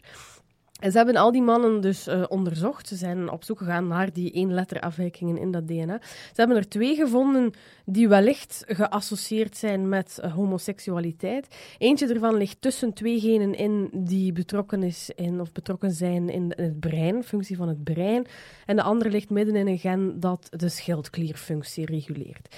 En 0.80 0.92
ze 0.92 0.98
hebben 0.98 1.16
al 1.16 1.32
die 1.32 1.42
mannen 1.42 1.82
dus 1.82 2.08
eh, 2.08 2.24
onderzocht. 2.28 2.88
Ze 2.88 2.96
zijn 2.96 3.32
op 3.32 3.44
zoek 3.44 3.58
gegaan 3.58 3.88
naar 3.88 4.14
die 4.14 4.32
één 4.32 4.54
letter 4.54 4.80
afwijkingen 4.80 5.38
in 5.38 5.52
dat 5.52 5.68
DNA. 5.68 6.00
Ze 6.02 6.34
hebben 6.36 6.58
er 6.58 6.70
twee 6.70 6.96
gevonden 6.96 7.52
die 7.86 8.08
wellicht 8.08 8.64
geassocieerd 8.68 9.58
zijn 9.58 9.90
met 9.90 10.20
eh, 10.20 10.34
homoseksualiteit. 10.34 11.48
Eentje 11.78 12.08
ervan 12.08 12.38
ligt 12.38 12.62
tussen 12.62 12.94
twee 12.94 13.20
genen 13.20 13.56
in 13.56 13.90
die 13.94 14.32
betrokken, 14.32 14.84
is 14.84 15.12
in, 15.16 15.42
of 15.42 15.52
betrokken 15.52 15.92
zijn 15.92 16.30
in 16.30 16.54
het 16.56 16.80
brein, 16.80 17.24
functie 17.24 17.58
van 17.58 17.68
het 17.68 17.84
brein. 17.84 18.26
En 18.66 18.76
de 18.76 18.84
andere 18.84 19.10
ligt 19.10 19.30
midden 19.30 19.56
in 19.56 19.68
een 19.68 19.80
gen 19.80 20.20
dat 20.20 20.48
de 20.50 20.70
schildklierfunctie 20.70 21.86
reguleert. 21.86 22.56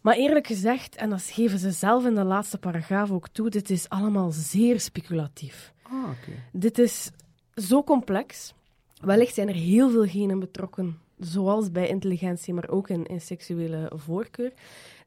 Maar 0.00 0.16
eerlijk 0.16 0.46
gezegd, 0.46 0.96
en 0.96 1.10
dat 1.10 1.22
geven 1.22 1.58
ze 1.58 1.70
zelf 1.70 2.06
in 2.06 2.14
de 2.14 2.24
laatste 2.24 2.58
paragraaf 2.58 3.10
ook 3.10 3.28
toe, 3.28 3.50
dit 3.50 3.70
is 3.70 3.88
allemaal 3.88 4.30
zeer 4.30 4.80
speculatief. 4.80 5.72
Ah. 5.82 6.08
Dit 6.52 6.78
is 6.78 7.10
zo 7.56 7.82
complex. 7.82 8.54
Wellicht 9.00 9.34
zijn 9.34 9.48
er 9.48 9.54
heel 9.54 9.90
veel 9.90 10.06
genen 10.06 10.38
betrokken, 10.38 10.98
zoals 11.18 11.70
bij 11.72 11.88
intelligentie, 11.88 12.54
maar 12.54 12.68
ook 12.68 12.88
in, 12.88 13.06
in 13.06 13.20
seksuele 13.20 13.92
voorkeur. 13.94 14.52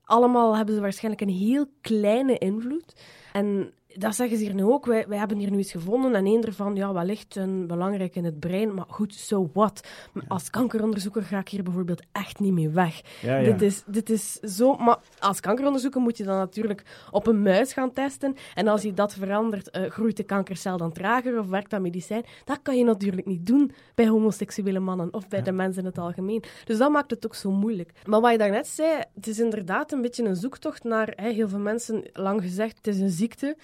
Allemaal 0.03 0.55
hebben 0.55 0.75
ze 0.75 0.81
waarschijnlijk 0.81 1.21
een 1.21 1.35
heel 1.37 1.65
kleine 1.81 2.37
invloed. 2.37 2.95
En 3.33 3.73
dat 3.99 4.15
zeggen 4.15 4.37
ze 4.37 4.43
hier 4.43 4.53
nu 4.53 4.63
ook. 4.63 4.85
Wij, 4.85 5.07
wij 5.07 5.17
hebben 5.17 5.37
hier 5.37 5.51
nu 5.51 5.57
iets 5.57 5.71
gevonden 5.71 6.15
en 6.15 6.25
één 6.25 6.43
ervan, 6.43 6.75
ja, 6.75 6.93
wellicht 6.93 7.35
een 7.35 7.67
belangrijk 7.67 8.15
in 8.15 8.25
het 8.25 8.39
brein. 8.39 8.73
Maar 8.73 8.85
goed, 8.87 9.13
so 9.13 9.49
what? 9.53 9.87
Als 10.27 10.49
kankeronderzoeker 10.49 11.23
ga 11.23 11.39
ik 11.39 11.49
hier 11.49 11.63
bijvoorbeeld 11.63 12.01
echt 12.11 12.39
niet 12.39 12.53
mee 12.53 12.69
weg. 12.69 13.01
Ja, 13.21 13.37
ja. 13.37 13.51
Dit, 13.51 13.61
is, 13.61 13.83
dit 13.85 14.09
is 14.09 14.33
zo... 14.33 14.75
Maar 14.75 14.97
als 15.19 15.39
kankeronderzoeker 15.39 16.01
moet 16.01 16.17
je 16.17 16.23
dan 16.23 16.37
natuurlijk 16.37 16.83
op 17.11 17.27
een 17.27 17.41
muis 17.41 17.73
gaan 17.73 17.93
testen. 17.93 18.35
En 18.55 18.67
als 18.67 18.81
je 18.81 18.93
dat 18.93 19.13
verandert, 19.13 19.69
eh, 19.69 19.89
groeit 19.89 20.17
de 20.17 20.23
kankercel 20.23 20.77
dan 20.77 20.91
trager 20.91 21.39
of 21.39 21.47
werkt 21.47 21.69
dat 21.69 21.81
medicijn? 21.81 22.25
Dat 22.45 22.59
kan 22.61 22.77
je 22.77 22.83
natuurlijk 22.83 23.27
niet 23.27 23.45
doen 23.45 23.71
bij 23.95 24.07
homoseksuele 24.07 24.79
mannen 24.79 25.13
of 25.13 25.27
bij 25.27 25.41
de 25.41 25.51
mensen 25.51 25.81
in 25.81 25.87
het 25.87 25.97
algemeen. 25.97 26.43
Dus 26.65 26.77
dat 26.77 26.91
maakt 26.91 27.11
het 27.11 27.25
ook 27.25 27.35
zo 27.35 27.51
moeilijk. 27.51 27.91
Maar 28.05 28.21
wat 28.21 28.31
je 28.31 28.37
daarnet 28.37 28.67
zei, 28.67 29.03
het 29.15 29.27
is 29.27 29.39
inderdaad 29.39 29.91
een 29.91 30.01
beetje 30.01 30.23
een 30.23 30.35
zoektocht 30.35 30.83
naar... 30.83 31.13
Hè, 31.15 31.29
heel 31.29 31.47
veel 31.47 31.59
mensen, 31.59 32.03
lang 32.13 32.41
gezegd, 32.41 32.77
het 32.77 32.87
is 32.87 32.99
een 32.99 33.09
ziekte. 33.09 33.57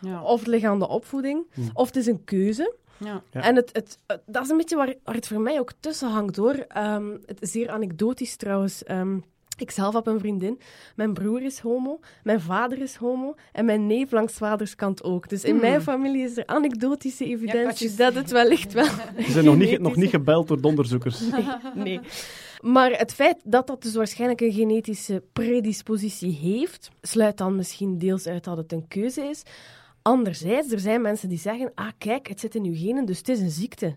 Ja. 0.00 0.22
Of 0.22 0.38
het 0.38 0.48
ligt 0.48 0.64
aan 0.64 0.78
de 0.78 0.88
opvoeding. 0.88 1.46
Of 1.74 1.86
het 1.86 1.96
is 1.96 2.06
een 2.06 2.24
keuze. 2.24 2.74
Ja. 2.96 3.22
Ja. 3.30 3.40
En 3.42 3.56
het, 3.56 3.70
het, 3.72 3.98
het- 4.06 4.22
dat 4.26 4.42
is 4.44 4.48
een 4.48 4.56
beetje 4.56 4.76
waar, 4.76 4.94
waar 5.04 5.14
het 5.14 5.26
voor 5.26 5.40
mij 5.40 5.58
ook 5.58 5.72
tussen 5.80 6.08
hangt 6.08 6.36
hoor. 6.36 6.54
Ehm, 6.68 7.10
het 7.26 7.42
is 7.42 7.50
zeer 7.50 7.70
anekdotisch 7.70 8.36
trouwens. 8.36 8.84
Ehm, 8.84 9.18
ik 9.58 9.70
zelf 9.70 9.94
heb 9.94 10.06
een 10.06 10.18
vriendin. 10.18 10.60
Mijn 10.96 11.12
broer 11.14 11.42
is 11.42 11.58
homo, 11.58 12.00
mijn 12.22 12.40
vader 12.40 12.78
is 12.80 12.94
homo 12.96 13.34
en 13.52 13.64
mijn 13.64 13.86
neef 13.86 14.10
langs 14.10 14.32
vaderskant 14.32 15.02
ook. 15.02 15.28
Dus 15.28 15.44
in 15.44 15.56
mijn 15.60 15.82
familie 15.82 16.24
is 16.24 16.36
er 16.36 16.46
anekdotische 16.46 17.24
evidentie 17.24 17.90
je 17.90 17.96
dat 17.96 18.14
het 18.14 18.30
wellicht 18.30 18.72
wel. 18.72 18.84
Ze 19.26 19.30
zijn 19.30 19.44
nog 19.44 19.56
niet, 19.56 19.80
nog 19.80 19.96
niet 19.96 20.10
gebeld 20.10 20.48
door 20.48 20.60
de 20.60 20.66
onderzoekers. 20.68 21.20
Nee. 21.74 22.00
Maar 22.60 22.90
het 22.90 23.12
feit 23.14 23.36
dat 23.44 23.66
dat 23.66 23.82
dus 23.82 23.94
waarschijnlijk 23.94 24.40
een 24.40 24.52
genetische 24.52 25.22
predispositie 25.32 26.32
heeft, 26.32 26.88
sluit 27.02 27.36
dan 27.36 27.56
misschien 27.56 27.98
deels 27.98 28.26
uit 28.26 28.44
dat 28.44 28.56
het 28.56 28.72
een 28.72 28.88
keuze 28.88 29.20
is. 29.22 29.42
Anderzijds, 30.02 30.72
er 30.72 30.80
zijn 30.80 31.00
mensen 31.00 31.28
die 31.28 31.38
zeggen, 31.38 31.72
ah 31.74 31.90
kijk, 31.98 32.28
het 32.28 32.40
zit 32.40 32.54
in 32.54 32.64
uw 32.64 32.74
genen, 32.74 33.04
dus 33.04 33.18
het 33.18 33.28
is 33.28 33.40
een 33.40 33.50
ziekte. 33.50 33.96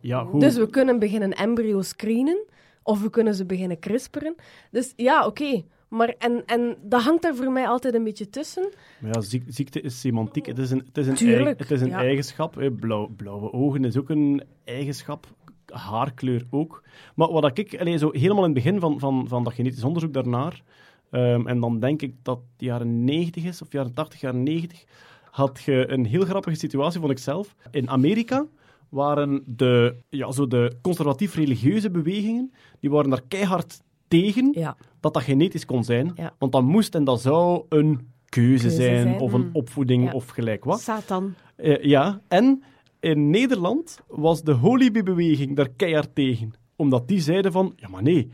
Ja, 0.00 0.24
goed. 0.24 0.40
Dus 0.40 0.56
we 0.56 0.70
kunnen 0.70 0.98
beginnen 0.98 1.32
embryo 1.32 1.82
screenen, 1.82 2.44
of 2.82 3.02
we 3.02 3.10
kunnen 3.10 3.34
ze 3.34 3.46
beginnen 3.46 3.78
crisperen. 3.78 4.34
Dus 4.70 4.92
ja, 4.96 5.26
oké. 5.26 5.64
Maar 5.88 6.14
en, 6.18 6.42
en 6.46 6.76
dat 6.82 7.02
hangt 7.02 7.22
daar 7.22 7.34
voor 7.36 7.52
mij 7.52 7.66
altijd 7.68 7.94
een 7.94 8.04
beetje 8.04 8.28
tussen. 8.28 8.68
Maar 9.00 9.10
ja, 9.14 9.20
ziek- 9.20 9.44
ziekte 9.46 9.80
is 9.80 10.00
semantiek. 10.00 10.46
Het 10.46 10.58
is 10.58 10.70
een, 10.70 10.82
het 10.86 10.98
is 10.98 11.06
een, 11.06 11.14
Tuurlijk, 11.14 11.58
het 11.58 11.70
is 11.70 11.80
een 11.80 11.88
ja. 11.88 11.98
eigenschap. 11.98 12.70
Blauw, 12.80 13.06
blauwe 13.16 13.52
ogen 13.52 13.84
is 13.84 13.96
ook 13.96 14.08
een 14.10 14.42
eigenschap. 14.64 15.26
Haarkleur 15.66 16.46
ook. 16.50 16.82
Maar 17.14 17.32
wat 17.32 17.58
ik 17.58 17.80
allee, 17.80 17.98
zo 17.98 18.10
helemaal 18.12 18.44
in 18.44 18.54
het 18.54 18.64
begin 18.64 18.80
van, 18.80 18.98
van, 18.98 19.28
van 19.28 19.44
dat 19.44 19.54
genetisch 19.54 19.84
onderzoek 19.84 20.12
daarnaar, 20.12 20.62
ehm, 21.10 21.46
en 21.46 21.60
dan 21.60 21.78
denk 21.80 22.02
ik 22.02 22.14
dat 22.22 22.36
het 22.38 22.60
jaren 22.66 23.04
90 23.04 23.44
is, 23.44 23.62
of 23.62 23.72
jaren 23.72 23.94
80, 23.94 24.20
jaren 24.20 24.42
90, 24.42 24.84
had 25.30 25.62
je 25.64 25.90
een 25.90 26.04
heel 26.04 26.24
grappige 26.24 26.56
situatie, 26.56 27.00
vond 27.00 27.12
ik 27.12 27.18
zelf. 27.18 27.54
In 27.70 27.90
Amerika 27.90 28.46
waren 28.88 29.42
de, 29.46 29.96
ja, 30.08 30.32
zo 30.32 30.46
de 30.46 30.76
conservatief-religieuze 30.82 31.90
bewegingen, 31.90 32.52
die 32.80 32.90
waren 32.90 33.10
daar 33.10 33.22
keihard 33.28 33.80
tegen 34.08 34.48
Ja. 34.52 34.76
dat 35.00 35.14
dat 35.14 35.22
genetisch 35.22 35.64
kon 35.64 35.84
zijn. 35.84 36.12
Ja. 36.14 36.34
Want 36.38 36.52
dat 36.52 36.62
moest 36.62 36.94
en 36.94 37.04
dat 37.04 37.20
zou 37.20 37.64
een 37.68 37.94
keuze, 38.28 38.62
Keuze 38.62 38.70
zijn, 38.70 39.02
zijn. 39.02 39.20
of 39.20 39.32
een 39.32 39.40
Mm. 39.46 39.50
opvoeding, 39.52 40.04
Ja. 40.04 40.12
of 40.12 40.28
gelijk 40.28 40.64
wat. 40.64 40.80
Satan. 40.80 41.34
Eh, 41.56 41.82
ja, 41.84 42.20
en 42.28 42.62
in 43.00 43.30
Nederland 43.30 44.00
was 44.08 44.42
de 44.42 44.52
Holy-beweging 44.52 45.56
daar 45.56 45.68
keihard 45.76 46.14
tegen. 46.14 46.52
Omdat 46.76 47.08
die 47.08 47.20
zeiden 47.20 47.52
van, 47.52 47.72
ja 47.76 47.88
maar 47.88 48.02
nee, 48.02 48.30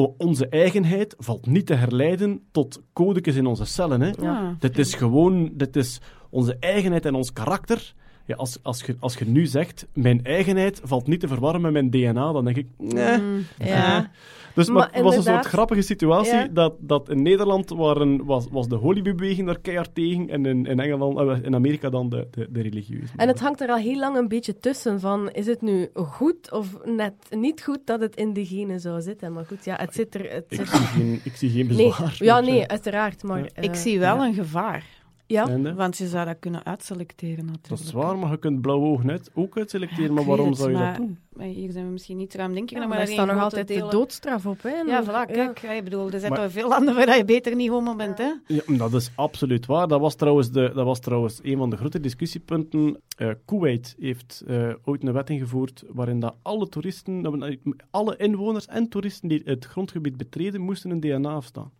onze 0.00 0.48
eigenheid 0.48 1.14
valt 1.18 1.46
niet 1.46 1.66
te 1.66 1.74
herleiden 1.74 2.42
tot 2.50 2.82
codekes 2.92 3.36
in 3.36 3.46
onze 3.46 3.64
cellen. 3.64 4.00
Hè. 4.00 4.10
Ja. 4.20 4.56
Dit 4.58 4.78
is 4.78 4.94
gewoon, 4.94 5.50
dit 5.52 5.76
is 5.76 6.00
onze 6.30 6.56
eigenheid 6.60 7.06
en 7.06 7.14
ons 7.14 7.32
karakter. 7.32 7.94
Ja, 8.26 8.34
als, 8.36 8.58
als, 8.62 8.82
je, 8.82 8.96
als 9.00 9.14
je 9.16 9.24
nu 9.26 9.46
zegt, 9.46 9.86
mijn 9.92 10.24
eigenheid 10.24 10.80
valt 10.84 11.06
niet 11.06 11.20
te 11.20 11.28
verwarren 11.28 11.60
met 11.60 11.72
mijn 11.72 11.90
DNA, 11.90 12.32
dan 12.32 12.44
denk 12.44 12.56
ik, 12.56 12.66
nee. 12.78 13.18
Mm. 13.18 13.44
Ja. 13.58 14.10
Dus 14.54 14.66
maar 14.68 14.76
Maar 14.76 14.88
het 14.92 15.02
was 15.02 15.16
een 15.16 15.22
soort 15.22 15.44
grappige 15.46 15.82
situatie 15.82 16.32
Ja. 16.34 16.48
dat, 16.52 16.74
dat 16.78 17.08
in 17.10 17.22
Nederland 17.22 17.68
waren, 17.70 18.24
was, 18.24 18.46
was 18.50 18.68
de 18.68 18.74
Holy-beweging 18.74 19.46
daar 19.46 19.58
keihard 19.60 19.94
tegen 19.94 20.28
en 20.30 20.46
in, 20.46 20.66
in, 20.66 20.80
Engeland, 20.80 21.18
eh, 21.18 21.36
in 21.44 21.54
Amerika 21.54 21.90
dan 21.90 22.08
de, 22.08 22.26
de, 22.30 22.46
de 22.50 22.62
religieuze. 22.62 23.12
En 23.16 23.28
het 23.28 23.40
hangt 23.40 23.60
er 23.60 23.68
al 23.68 23.76
heel 23.76 23.98
lang 23.98 24.16
een 24.16 24.28
beetje 24.28 24.58
tussen 24.58 25.00
van, 25.00 25.30
is 25.30 25.46
het 25.46 25.62
nu 25.62 25.88
goed 25.94 26.52
of 26.52 26.84
net 26.84 27.14
niet 27.30 27.62
goed 27.62 27.78
dat 27.84 28.00
het 28.00 28.16
in 28.16 28.32
de 28.32 28.46
genen 28.46 28.80
zou 28.80 29.00
zitten? 29.00 29.32
Maar 29.32 29.44
goed, 29.46 29.64
ja, 29.64 29.76
het 29.80 29.94
zit 29.94 30.14
er... 30.14 30.32
Het 30.32 30.44
Ik 30.48 30.58
zit... 30.58 30.68
zie 30.68 30.86
geen, 30.86 31.20
ik 31.24 31.36
zie 31.36 31.50
geen 31.50 31.66
Nee, 31.66 31.86
bezwaar. 31.88 32.16
ja, 32.18 32.40
nee, 32.40 32.66
uiteraard, 32.66 33.22
maar... 33.22 33.38
Ja. 33.42 33.48
eh, 33.54 33.64
Ik 33.64 33.74
zie 33.74 33.98
wel 33.98 34.16
ja. 34.16 34.26
een 34.26 34.34
gevaar. 34.34 34.84
Ja, 35.26 35.48
en, 35.48 35.76
Want 35.76 35.96
je 35.96 36.06
zou 36.06 36.26
dat 36.26 36.36
kunnen 36.38 36.64
uitselecteren 36.64 37.44
natuurlijk. 37.44 37.68
dat 37.68 37.78
is 37.80 37.92
waar, 37.92 38.18
maar 38.18 38.30
je 38.30 38.38
kunt 38.38 38.60
blauwe 38.60 38.86
ogen 38.86 39.10
uit, 39.10 39.30
ook 39.34 39.56
uitselecteren. 39.56 40.04
Ja, 40.04 40.12
maar 40.12 40.24
waarom 40.24 40.54
zou 40.54 40.70
je 40.70 40.78
dat 40.78 40.96
doen? 40.96 41.18
Maar 41.32 41.46
hier 41.46 41.72
zijn 41.72 41.84
we 41.86 41.92
misschien 41.92 42.16
niet 42.16 42.34
ruimdenkiger, 42.34 42.82
ja, 42.82 42.88
maar 42.88 42.98
daar 42.98 43.06
staat 43.06 43.26
nog 43.26 43.40
altijd 43.40 43.68
de 43.68 43.86
doodstraf 43.90 44.46
op, 44.46 44.62
hè? 44.62 44.70
Ja, 44.70 45.04
voilà, 45.04 45.32
kijk. 45.32 45.58
ja, 45.58 45.72
ik 45.72 45.84
bedoel, 45.84 46.10
er 46.10 46.20
zijn 46.20 46.34
toch 46.34 46.50
veel 46.50 46.68
landen 46.68 46.94
waar 46.94 47.16
je 47.16 47.24
beter 47.24 47.54
niet 47.54 47.68
homo 47.68 47.96
bent, 47.96 48.18
hè? 48.18 48.32
Ja, 48.46 48.76
dat 48.76 48.94
is 48.94 49.10
absoluut 49.14 49.66
waar. 49.66 49.88
Dat 49.88 50.00
was 50.00 50.14
trouwens, 50.14 50.50
de, 50.50 50.72
dat 50.74 50.84
was 50.84 51.00
trouwens 51.00 51.40
een 51.42 51.56
van 51.56 51.70
de 51.70 51.76
grote 51.76 52.00
discussiepunten. 52.00 53.00
Eh 53.16 53.30
Kuwait 53.44 53.94
heeft 53.98 54.42
eh, 54.46 54.72
ooit 54.84 55.04
een 55.04 55.12
wet 55.12 55.30
ingevoerd 55.30 55.84
waarin 55.88 56.20
dat 56.20 56.36
alle 56.42 56.68
toeristen, 56.68 57.42
alle 57.90 58.16
inwoners 58.16 58.66
en 58.66 58.88
toeristen 58.88 59.28
die 59.28 59.42
het 59.44 59.64
grondgebied 59.64 60.16
betreden, 60.16 60.60
moesten 60.60 60.90
een 60.90 61.00
DNA 61.00 61.32
afstaan. 61.32 61.70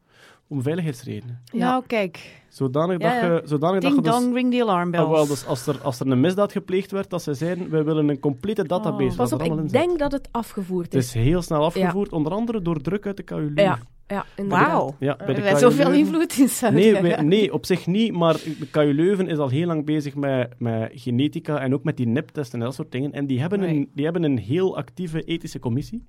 Om 0.55 0.63
veiligheidsredenen. 0.63 1.41
Ja. 1.45 1.59
Nou, 1.59 1.83
kijk. 1.87 2.43
Zodanig 2.49 3.01
Ja, 3.01 3.21
dat 3.21 3.43
je... 3.43 3.49
Zodanig 3.49 3.81
dat 3.81 3.93
Ding 3.93 4.05
je 4.05 4.11
dus, 4.11 4.21
dong, 4.21 4.35
ring 4.35 4.53
the 4.53 4.63
alarm 4.63 4.91
bells. 4.91 5.07
Ah, 5.07 5.13
wel, 5.13 5.27
dus 5.27 5.47
als, 5.47 5.67
er, 5.67 5.81
als 5.83 6.01
er 6.01 6.07
een 6.07 6.21
misdaad 6.21 6.53
gepleegd 6.53 6.91
werd, 6.91 7.11
dat 7.11 7.23
ze 7.23 7.35
zeiden, 7.35 7.71
wij 7.71 7.85
willen 7.85 8.09
een 8.09 8.21
complete 8.21 8.65
database. 8.67 9.11
Oh. 9.11 9.17
Pas 9.17 9.33
op, 9.33 9.39
dat 9.39 9.59
ik 9.59 9.71
denk 9.71 9.99
dat 9.99 10.13
het 10.13 10.29
afgevoerd 10.31 10.85
Het 10.85 10.95
is. 10.95 11.07
is 11.07 11.23
heel 11.23 11.43
snel 11.43 11.65
afgevoerd, 11.65 12.13
onder 12.13 12.33
andere 12.33 12.63
door 12.63 12.81
druk 12.81 13.07
uit 13.07 13.17
de 13.17 13.23
KU 13.23 13.35
Leuven. 13.35 13.63
Ja, 13.63 13.79
ja, 14.07 14.25
inderdaad. 14.37 14.67
Wauw. 14.67 14.95
Ja, 14.99 15.17
bij 15.17 15.35
de 15.35 15.41
KU 15.41 15.59
zoveel 15.59 15.85
Leuven. 15.85 16.07
invloed 16.07 16.39
in 16.39 16.49
Zuid. 16.49 16.75
Nee, 16.75 17.17
nee, 17.17 17.53
op 17.53 17.67
zich 17.67 17.87
niet, 17.87 18.13
maar 18.13 18.35
de 18.35 18.69
KU 18.71 18.93
Leuven 18.95 19.29
is 19.29 19.39
al 19.39 19.49
heel 19.49 19.67
lang 19.67 19.85
bezig 19.85 20.15
met, 20.15 20.55
met 20.59 20.91
genetica 20.95 21.61
en 21.61 21.75
ook 21.75 21.85
met 21.85 21.97
die 21.97 22.07
NIP-testen 22.07 22.59
en 22.59 22.65
dat 22.65 22.75
soort 22.75 22.93
dingen. 22.93 23.13
En 23.13 23.27
die 23.27 23.41
hebben, 23.41 23.63
een, 23.63 23.91
die 23.95 24.05
hebben 24.05 24.23
een 24.23 24.39
heel 24.39 24.77
actieve 24.77 25.23
ethische 25.23 25.59
commissie. 25.59 26.07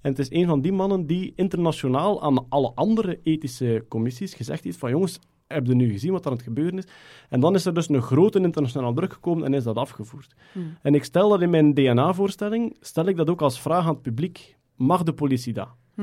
En 0.00 0.10
het 0.10 0.18
is 0.18 0.30
een 0.30 0.46
van 0.46 0.60
die 0.60 0.72
mannen 0.72 1.06
die 1.06 1.32
internationaal 1.36 2.22
aan 2.22 2.46
alle 2.48 2.72
andere 2.74 3.20
ethische 3.22 3.84
commissies 3.88 4.34
gezegd 4.34 4.64
heeft 4.64 4.78
van 4.78 4.90
jongens, 4.90 5.18
heb 5.46 5.66
je 5.66 5.74
nu 5.74 5.90
gezien 5.90 6.12
wat 6.12 6.24
er 6.24 6.30
aan 6.30 6.36
het 6.36 6.46
gebeuren 6.46 6.78
is? 6.78 6.86
En 7.28 7.40
dan 7.40 7.54
is 7.54 7.66
er 7.66 7.74
dus 7.74 7.88
een 7.88 8.02
grote 8.02 8.40
internationaal 8.40 8.94
druk 8.94 9.12
gekomen 9.12 9.44
en 9.44 9.54
is 9.54 9.64
dat 9.64 9.76
afgevoerd. 9.76 10.34
Hmm. 10.52 10.76
En 10.82 10.94
ik 10.94 11.04
stel 11.04 11.28
dat 11.28 11.40
in 11.40 11.50
mijn 11.50 11.74
DNA-voorstelling, 11.74 12.76
stel 12.80 13.06
ik 13.06 13.16
dat 13.16 13.30
ook 13.30 13.42
als 13.42 13.60
vraag 13.60 13.84
aan 13.84 13.92
het 13.92 14.02
publiek. 14.02 14.56
Mag 14.76 15.02
de 15.02 15.12
politie 15.12 15.52
dat? 15.52 15.68
Hm. 15.94 16.02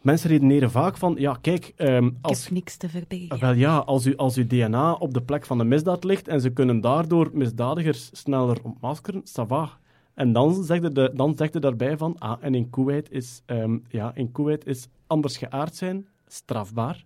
Mensen 0.00 0.30
redeneren 0.30 0.70
vaak 0.70 0.96
van, 0.96 1.14
ja 1.18 1.38
kijk, 1.40 1.72
Ik 1.76 2.12
als 2.20 2.44
heb 2.44 2.52
niks 2.52 2.76
te 2.76 2.88
verbergen. 2.88 3.40
Wel 3.40 3.52
ja, 3.52 3.76
als, 3.76 4.06
u, 4.06 4.16
als 4.16 4.36
uw 4.36 4.46
DNA 4.46 4.92
op 4.92 5.14
de 5.14 5.22
plek 5.22 5.46
van 5.46 5.58
de 5.58 5.64
misdaad 5.64 6.04
ligt 6.04 6.28
en 6.28 6.40
ze 6.40 6.50
kunnen 6.50 6.80
daardoor 6.80 7.30
misdadigers 7.32 8.10
sneller 8.12 8.58
ontmaskeren, 8.62 9.22
ça 9.22 9.46
va. 9.46 9.78
En 10.14 10.32
dan 10.32 10.64
zegt 10.64 10.82
er, 10.84 10.94
de, 10.94 11.10
dan 11.14 11.36
zegt 11.36 11.60
daarbij 11.62 11.96
van, 11.96 12.18
ah, 12.18 12.36
en 12.40 12.54
in 12.54 12.70
Kuwait 12.70 13.10
is, 13.10 13.42
ehm, 13.46 13.78
ja, 13.88 14.14
in 14.14 14.32
Kuwait 14.32 14.66
is 14.66 14.88
anders 15.06 15.36
geaard 15.36 15.76
zijn 15.76 16.06
strafbaar. 16.26 17.04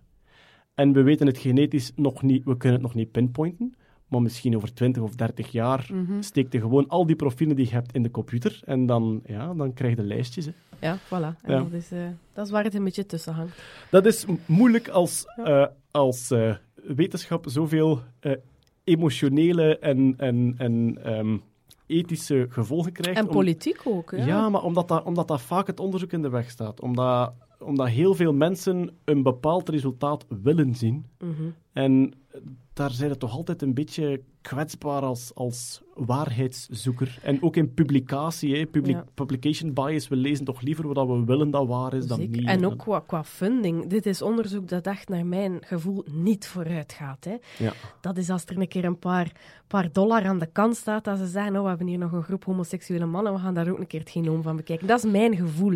En 0.73 0.93
we 0.93 1.01
weten 1.01 1.27
het 1.27 1.37
genetisch 1.37 1.91
nog 1.95 2.21
niet, 2.21 2.43
we 2.45 2.57
kunnen 2.57 2.77
het 2.79 2.87
nog 2.87 2.95
niet 2.95 3.11
pinpointen, 3.11 3.75
maar 4.07 4.21
misschien 4.21 4.55
over 4.55 4.73
20 4.73 5.01
of 5.03 5.15
30 5.15 5.51
jaar 5.51 5.89
Mhm. 5.93 6.21
steekt 6.21 6.53
je 6.53 6.59
gewoon 6.59 6.87
al 6.87 7.05
die 7.05 7.15
profielen 7.15 7.55
die 7.55 7.65
je 7.65 7.71
hebt 7.71 7.93
in 7.93 8.03
de 8.03 8.11
computer 8.11 8.59
en 8.65 8.85
dan, 8.85 9.21
ja, 9.25 9.53
dan 9.53 9.73
krijg 9.73 9.95
je 9.95 10.03
lijstjes. 10.03 10.45
Hè. 10.45 10.51
Ja, 10.81 10.97
voilà. 10.97 11.41
En 11.41 11.53
Ja. 11.53 11.59
Dat, 11.63 11.71
is, 11.73 11.91
eh, 11.91 12.07
dat 12.33 12.45
is 12.45 12.51
waar 12.51 12.63
het 12.63 12.73
een 12.75 12.83
beetje 12.83 13.05
tussen 13.05 13.33
hangt. 13.33 13.61
Dat 13.91 14.05
is 14.05 14.25
moeilijk 14.45 14.87
als, 14.87 15.25
eh, 15.43 15.65
als 15.91 16.31
eh, 16.31 16.55
wetenschap 16.75 17.45
zoveel 17.49 17.99
emotionele 18.83 19.77
en, 19.79 20.13
en, 20.17 20.53
en 20.57 20.97
ehm, 21.03 21.37
ethische 21.89 22.45
gevolgen 22.49 22.91
krijgt. 22.91 23.19
En 23.19 23.25
om- 23.27 23.33
politiek 23.33 23.81
ook, 23.83 24.11
hè? 24.11 24.25
Ja, 24.25 24.49
maar 24.49 24.63
omdat 24.63 24.87
dat, 24.87 25.03
omdat 25.03 25.27
dat 25.27 25.41
vaak 25.41 25.67
het 25.67 25.79
onderzoek 25.79 26.11
in 26.11 26.21
de 26.21 26.29
weg 26.29 26.49
staat. 26.49 26.81
Omdat, 26.81 27.33
omdat 27.59 27.87
heel 27.87 28.15
veel 28.15 28.33
mensen 28.33 28.97
een 29.05 29.23
bepaald 29.23 29.69
resultaat 29.69 30.25
willen 30.43 30.75
zien. 30.75 31.05
Mhm. 31.19 31.31
En 31.73 32.13
daar 32.73 32.91
zijn 32.91 33.09
het 33.09 33.19
toch 33.19 33.31
altijd 33.33 33.61
een 33.61 33.73
beetje 33.73 34.21
kwetsbaar 34.41 35.01
als, 35.01 35.31
als 35.35 35.81
waarheidszoeker. 35.95 37.19
En 37.23 37.43
ook 37.43 37.55
in 37.55 37.73
publicatie, 37.73 38.55
hè, 38.57 38.65
public, 38.65 38.95
Ja. 38.95 39.05
publication 39.13 39.73
bias. 39.73 40.07
We 40.07 40.15
lezen 40.15 40.45
toch 40.45 40.61
liever 40.61 40.93
wat 40.93 41.07
we 41.07 41.23
willen 41.25 41.51
dat 41.51 41.67
waar 41.67 41.93
is 41.93 42.05
dan 42.07 42.19
niet. 42.19 42.45
En 42.45 42.65
ook 42.65 42.77
qua, 42.77 42.99
qua 42.99 43.23
funding. 43.23 43.87
Dit 43.87 44.05
is 44.05 44.21
onderzoek 44.21 44.67
dat 44.67 44.85
echt 44.87 45.09
naar 45.09 45.25
mijn 45.25 45.57
gevoel 45.65 46.03
niet 46.11 46.47
vooruit 46.47 46.93
gaat. 46.93 47.23
Hè. 47.25 47.35
Ja. 47.65 47.73
Dat 48.01 48.17
is 48.17 48.29
als 48.29 48.45
er 48.45 48.57
een 48.59 48.67
keer 48.67 48.85
een 48.85 48.99
paar, 48.99 49.31
paar 49.67 49.91
dollar 49.91 50.25
aan 50.25 50.39
de 50.39 50.45
kant 50.51 50.75
staat, 50.75 51.03
dat 51.03 51.17
ze 51.17 51.25
zeggen, 51.27 51.55
oh, 51.55 51.61
we 51.61 51.67
hebben 51.67 51.87
hier 51.87 51.97
nog 51.97 52.11
een 52.11 52.23
groep 52.23 52.45
homoseksuele 52.45 53.05
mannen, 53.05 53.33
we 53.33 53.39
gaan 53.39 53.53
daar 53.53 53.69
ook 53.69 53.79
een 53.79 53.87
keer 53.87 53.99
het 53.99 54.09
genoom 54.09 54.41
van 54.41 54.55
bekijken. 54.55 54.87
Dat 54.87 55.03
is 55.03 55.11
mijn 55.11 55.35
gevoel. 55.35 55.75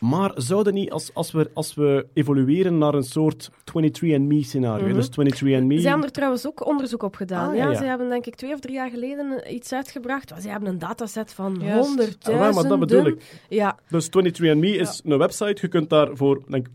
Maar 0.00 0.32
zouden 0.34 0.74
niet, 0.74 0.90
als, 0.90 1.14
als, 1.14 1.32
we, 1.32 1.50
als 1.54 1.74
we 1.74 2.06
evolueren 2.12 2.78
naar 2.78 2.94
een 2.94 3.02
soort 3.02 3.50
23andMe-scenario, 3.64 4.86
Mhm. 4.86 4.94
dus 4.94 5.08
23andMe... 5.10 5.80
Ze 5.80 5.88
hebben 5.88 6.06
er 6.06 6.12
trouwens 6.12 6.46
ook 6.46 6.66
onderzoek 6.66 7.02
op 7.02 7.14
gedaan. 7.14 7.48
Ah, 7.48 7.56
ja, 7.56 7.64
ja, 7.64 7.70
ja. 7.70 7.76
Ze 7.76 7.84
hebben 7.96 8.08
denk 8.14 8.26
ik 8.26 8.34
twee 8.34 8.52
of 8.52 8.60
drie 8.60 8.74
jaar 8.74 8.90
geleden 8.90 9.42
eh, 9.44 9.54
iets 9.54 9.72
uitgebracht. 9.72 10.32
Ze 10.42 10.48
hebben 10.48 10.68
een 10.68 10.78
dataset 10.78 11.32
van 11.32 11.52
honderdduizenden. 11.52 12.32
Ah, 12.34 12.38
wel, 12.40 12.52
maar 12.52 12.68
dat 12.68 12.78
bedoel 12.78 13.06
ik. 13.06 13.40
Ja, 13.48 13.78
Dus 13.88 14.08
23andMe 14.08 14.78
is 14.80 15.00
een 15.04 15.18
website, 15.18 15.56
je 15.60 15.68
kunt 15.68 15.90
daar 15.90 16.16
voor 16.16 16.42
denk, 16.48 16.66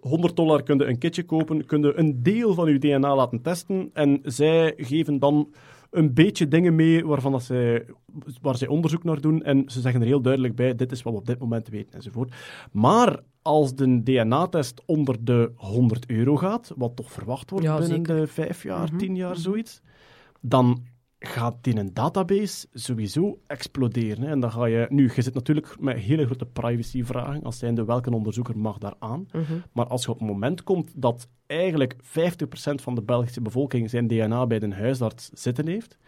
100 0.00 0.36
dollar 0.36 0.62
kun 0.62 0.78
je 0.78 0.84
een 0.84 0.98
kitje 0.98 1.22
kopen, 1.22 1.66
kun 1.66 1.82
je 1.82 1.92
een 1.98 2.22
deel 2.22 2.54
van 2.54 2.72
je 2.72 2.78
DNA 2.78 3.14
laten 3.16 3.42
testen 3.42 3.90
en 3.92 4.20
zij 4.22 4.74
geven 4.76 5.18
dan 5.18 5.48
een 5.90 6.14
beetje 6.14 6.48
dingen 6.48 6.74
mee 6.74 7.06
waarvan 7.06 7.32
dat 7.32 7.42
zij, 7.42 7.84
waar 8.42 8.56
zij 8.56 8.68
onderzoek 8.68 9.04
naar 9.04 9.20
doen 9.20 9.42
en 9.42 9.62
ze 9.66 9.80
zeggen 9.80 10.00
er 10.00 10.06
heel 10.06 10.20
duidelijk 10.20 10.54
bij, 10.56 10.74
dit 10.74 10.92
is 10.92 11.02
wat 11.02 11.12
we 11.12 11.18
op 11.18 11.26
dit 11.26 11.38
moment 11.38 11.68
weten 11.68 11.94
enzovoort. 11.94 12.34
Maar 12.72 13.20
als 13.42 13.74
de 13.74 14.02
DNA-test 14.02 14.82
onder 14.86 15.16
de 15.24 15.50
100 15.56 16.06
euro 16.06 16.36
gaat, 16.36 16.72
wat 16.76 16.96
toch 16.96 17.12
verwacht 17.12 17.50
wordt 17.50 17.64
Ja, 17.64 17.78
binnen 17.78 17.96
zeker. 17.96 18.16
de 18.16 18.26
5 18.26 18.62
jaar, 18.62 18.86
Mhm, 18.88 18.96
10 18.96 19.14
jaar, 19.16 19.30
mhm. 19.30 19.40
zoiets, 19.40 19.80
dan 20.48 20.84
gaat 21.18 21.66
in 21.66 21.76
een 21.76 21.94
database 21.94 22.66
sowieso 22.72 23.38
exploderen. 23.46 24.22
Hè. 24.22 24.30
En 24.30 24.40
dan 24.40 24.52
ga 24.52 24.64
je... 24.64 24.86
Nu, 24.88 25.10
je 25.14 25.22
zit 25.22 25.34
natuurlijk 25.34 25.76
met 25.80 25.96
hele 25.96 26.24
grote 26.24 26.46
privacyvragen, 26.46 27.42
als 27.42 27.58
zijnde 27.58 27.84
welke 27.84 28.10
onderzoeker 28.10 28.58
mag 28.58 28.78
daar 28.78 28.94
aan. 28.98 29.26
Mhm. 29.32 29.42
Maar 29.72 29.86
als 29.86 30.04
je 30.04 30.10
op 30.10 30.18
het 30.18 30.28
moment 30.28 30.62
komt 30.62 30.92
dat 30.96 31.28
eigenlijk 31.46 31.94
50% 31.94 31.98
van 32.74 32.94
de 32.94 33.02
Belgische 33.02 33.40
bevolking 33.40 33.90
zijn 33.90 34.06
DNA 34.06 34.46
bij 34.46 34.58
de 34.58 34.74
huisarts 34.74 35.30
zitten 35.32 35.66
heeft, 35.66 35.98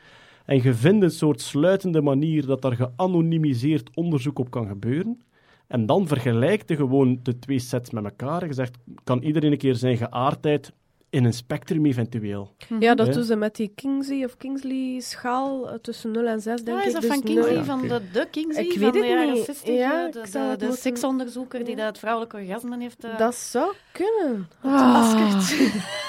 en 0.45 0.63
je 0.63 0.75
vindt 0.75 1.03
een 1.03 1.11
soort 1.11 1.41
sluitende 1.41 2.01
manier 2.01 2.47
dat 2.47 2.63
daar 2.63 2.77
geanonimiseerd 2.77 3.91
onderzoek 3.95 4.39
op 4.39 4.51
kan 4.51 4.67
gebeuren, 4.67 5.21
En 5.67 5.87
dan 5.87 6.07
vergelijk 6.07 6.69
je 6.69 6.77
gewoon 6.77 7.21
de 7.23 7.39
twee 7.39 7.59
sets 7.59 7.91
met 7.91 8.05
elkaar. 8.05 8.47
Je 8.47 8.53
zegt, 8.53 8.79
kan 9.05 9.23
iedereen 9.23 9.53
een 9.53 9.59
keer 9.59 9.75
zijn 9.75 9.97
geaardheid 9.97 10.73
in 11.11 11.25
een 11.25 11.33
spectrum 11.33 11.87
eventueel? 11.87 12.55
Ja, 12.81 12.95
dat 12.95 13.13
doen 13.13 13.23
ze 13.25 13.37
met 13.37 13.57
die 13.57 13.73
Kingsley 13.75 14.25
of 14.25 14.37
Kingsley 14.37 15.01
schaal 15.01 15.69
eh, 15.69 15.75
tussen 15.83 16.11
0 16.11 16.27
en 16.27 16.41
6, 16.41 16.63
denk 16.63 16.77
Ja, 16.77 16.83
ik. 16.83 16.87
is 16.87 16.93
dat 16.93 17.03
Dus 17.03 17.11
van 17.11 17.21
nul- 17.25 17.35
Kingsley, 17.35 17.55
ja, 17.57 17.65
van 17.65 17.81
de, 17.81 18.01
de 18.13 18.27
Kingsley 18.31 18.65
Ik 18.65 18.73
van 18.73 18.81
weet 18.81 18.93
de 18.93 18.99
het 18.99 19.09
jaren 19.09 19.33
niet. 19.35 19.45
60? 19.45 19.75
Ja, 19.75 20.07
eh, 20.07 20.13
de, 20.13 20.39
moeten- 20.41 20.73
seksonderzoeker 20.73 21.65
die 21.65 21.77
dat 21.77 21.87
het 21.87 21.99
vrouwelijke 21.99 22.37
orgasme 22.37 22.77
heeft 22.81 23.05
uh, 23.05 23.19
Dat 23.19 23.35
zou 23.35 23.73
kunnen. 23.93 24.49
ontmaskerd. 24.63 25.57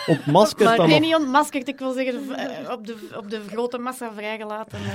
Ontmaskerd 0.08 0.68
maar 0.68 0.78
dan 0.78 0.88
nee, 0.88 1.00
nog. 1.00 1.08
niet 1.08 1.18
ontmaskerd, 1.18 1.68
ik 1.68 1.80
wil 1.80 1.94
zeggen 1.94 2.24
v- 2.24 2.30
eh, 2.32 2.72
op 2.72 2.88
de, 2.88 2.96
op 3.18 3.30
de 3.30 3.40
grote 3.52 3.78
massa 3.78 4.12
vrijgelaten. 4.16 4.80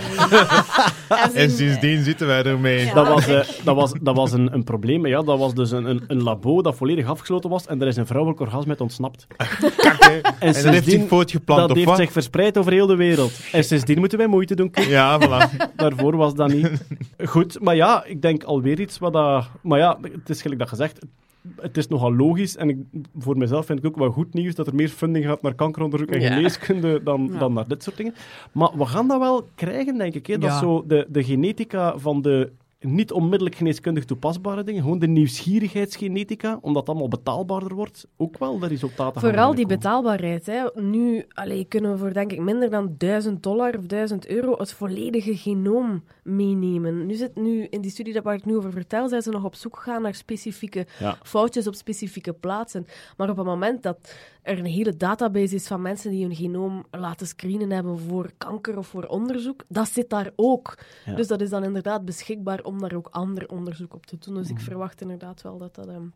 In- 1.35 1.41
En 1.41 1.51
sindsdien 1.51 2.03
zitten 2.05 2.27
wij 2.27 2.43
ermee. 2.45 2.85
Ja. 2.87 2.95
Dat 2.95 3.09
was, 3.09 3.27
eh, 3.27 3.49
dat 3.65 3.77
was, 3.77 3.93
dat 4.03 4.17
was 4.17 4.33
een, 4.33 4.53
een 4.55 4.65
probleem. 4.65 5.07
Ja, 5.07 5.23
dat 5.23 5.39
was 5.39 5.55
dus 5.55 5.71
een, 5.71 5.85
een, 5.85 6.05
een 6.07 6.23
labo 6.23 6.63
dat 6.63 6.77
volledig 6.77 7.07
afgesloten 7.09 7.51
was 7.51 7.67
en 7.67 7.81
er 7.81 7.87
is 7.87 7.97
een 7.97 8.07
vrouwelijk 8.07 8.41
orgasme 8.41 8.69
uit 8.71 8.81
ontsnapt. 8.81 9.27
Kak, 9.99 10.11
hè. 10.11 10.17
En 10.17 10.23
dat 10.23 10.39
heeft 10.39 10.59
sindsdien- 10.61 11.01
zich 11.01 11.09
voortgeplant, 11.09 11.61
dat 11.61 11.71
of 11.71 11.77
heeft 11.77 11.89
wat? 11.89 11.97
zich 11.99 12.13
verspreid 12.13 12.59
over 12.59 12.73
heel 12.73 12.87
de 12.87 12.97
wereld. 12.97 13.33
En 13.53 13.65
sindsdien 13.65 13.99
moeten 13.99 14.19
wij 14.19 14.27
moeite 14.27 14.55
doen. 14.55 14.73
Ja, 14.89 15.21
voilà. 15.21 15.73
Daarvoor 15.77 16.17
was 16.17 16.35
dat 16.35 16.53
niet. 16.53 16.85
Goed, 17.25 17.61
maar 17.61 17.77
ja, 17.77 18.05
ik 18.05 18.23
denk 18.23 18.43
alweer 18.43 18.81
iets 18.81 18.99
wat 18.99 19.13
dat... 19.13 19.49
Maar 19.63 19.79
ja, 19.79 19.99
het 20.03 20.29
is 20.31 20.43
gelijk 20.43 20.61
dat 20.61 20.69
gezegd, 20.69 20.99
het 21.61 21.77
is 21.77 21.89
nogal 21.89 22.15
logisch. 22.15 22.57
En 22.57 22.69
ik, 22.69 22.77
voor 23.19 23.37
mezelf 23.37 23.67
vind 23.67 23.79
ik 23.79 23.87
ook 23.87 23.97
wel 23.97 24.11
goed 24.11 24.35
nieuws 24.35 24.55
dat 24.55 24.67
er 24.67 24.75
meer 24.75 24.89
funding 24.89 25.25
gaat 25.25 25.43
naar 25.43 25.55
kankeronderzoek 25.55 26.09
en 26.11 26.21
Ja. 26.21 26.35
geneeskunde 26.35 27.01
dan, 27.03 27.29
Ja. 27.33 27.39
dan 27.39 27.53
naar 27.53 27.69
dit 27.69 27.83
soort 27.83 27.97
dingen. 27.97 28.15
Maar 28.53 28.71
we 28.77 28.87
gaan 28.87 29.09
dat 29.09 29.19
wel 29.21 29.49
krijgen, 29.55 29.99
denk 29.99 30.15
ik. 30.15 30.27
Hè? 30.27 30.39
Dat 30.39 30.51
Ja. 30.51 30.59
zo 30.59 30.85
de, 30.87 31.07
de 31.09 31.25
genetica 31.25 31.99
van 31.99 32.23
de 32.23 32.51
niet 32.85 33.13
onmiddellijk 33.13 33.57
geneeskundig 33.57 34.05
toepasbare 34.05 34.65
dingen, 34.65 34.83
gewoon 34.83 34.99
de 34.99 35.07
nieuwsgierigheidsgenetica, 35.07 36.59
omdat 36.61 36.83
het 36.83 36.91
allemaal 36.91 37.09
betaalbaarder 37.09 37.75
wordt, 37.75 38.07
ook 38.17 38.39
wel 38.39 38.59
de 38.59 38.67
resultaten 38.67 39.21
Vooral 39.21 39.55
die 39.55 39.67
betaalbaarheid. 39.67 40.47
Hè. 40.47 40.63
Nu 40.75 41.25
allee, 41.29 41.65
kunnen 41.65 41.93
we 41.93 41.99
voor 41.99 42.13
denk 42.13 42.33
ik 42.33 42.41
minder 42.41 42.71
dan 42.71 42.95
1000 42.99 43.43
dollar 43.43 43.79
of 43.79 43.87
1000 43.87 44.27
euro 44.27 44.55
het 44.59 44.73
volledige 44.73 45.37
genoom 45.37 46.05
meenemen. 46.23 47.07
Nu 47.07 47.15
zit 47.15 47.35
nu 47.37 47.63
in 47.71 47.81
die 47.81 47.91
studie 47.91 48.13
dat 48.13 48.25
waar 48.25 48.35
ik 48.35 48.45
nu 48.45 48.57
over 48.57 48.73
vertel, 48.73 49.09
zijn 49.09 49.23
ze 49.23 49.31
nog 49.31 49.45
op 49.45 49.55
zoek 49.55 49.77
gegaan 49.77 50.03
naar 50.03 50.15
specifieke 50.15 50.87
Ja. 50.99 51.19
foutjes 51.23 51.67
op 51.67 51.75
specifieke 51.75 52.33
plaatsen. 52.33 52.87
Maar 53.17 53.31
op 53.31 53.37
het 53.37 53.47
moment 53.47 53.83
dat 53.83 54.15
er 54.45 54.59
een 54.59 54.65
hele 54.65 54.97
database 54.97 55.55
is 55.55 55.67
van 55.67 55.83
mensen 55.83 56.11
die 56.11 56.25
hun 56.25 56.35
genoom 56.35 56.85
laten 56.91 57.27
screenen 57.27 57.71
hebben 57.71 57.99
voor 57.99 58.31
kanker 58.39 58.79
of 58.79 58.87
voor 58.87 59.05
onderzoek, 59.05 59.65
dat 59.69 59.89
zit 59.89 60.11
daar 60.11 60.31
ook. 60.37 60.79
Ja. 61.05 61.15
Dus 61.15 61.27
dat 61.27 61.41
is 61.41 61.51
dan 61.51 61.65
inderdaad 61.65 62.05
beschikbaar 62.05 62.63
om 62.63 62.79
daar 62.81 62.95
ook 62.95 63.09
ander 63.11 63.49
onderzoek 63.49 63.95
op 63.95 64.07
te 64.07 64.17
doen. 64.19 64.35
Dus 64.35 64.49
ik 64.49 64.55
Mhm. 64.55 64.65
verwacht 64.65 65.01
inderdaad 65.01 65.43
wel 65.43 65.59
dat 65.59 65.75
dat 65.75 65.87
ehm, 65.89 66.07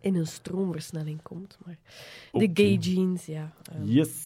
in 0.00 0.14
een 0.14 0.26
stroomversnelling 0.26 1.22
komt. 1.22 1.58
Maar 1.64 1.78
de 2.32 2.50
gay 2.54 2.74
jeans, 2.74 3.26
ja. 3.26 3.52
ehm, 3.72 3.84
Yes. 3.84 4.24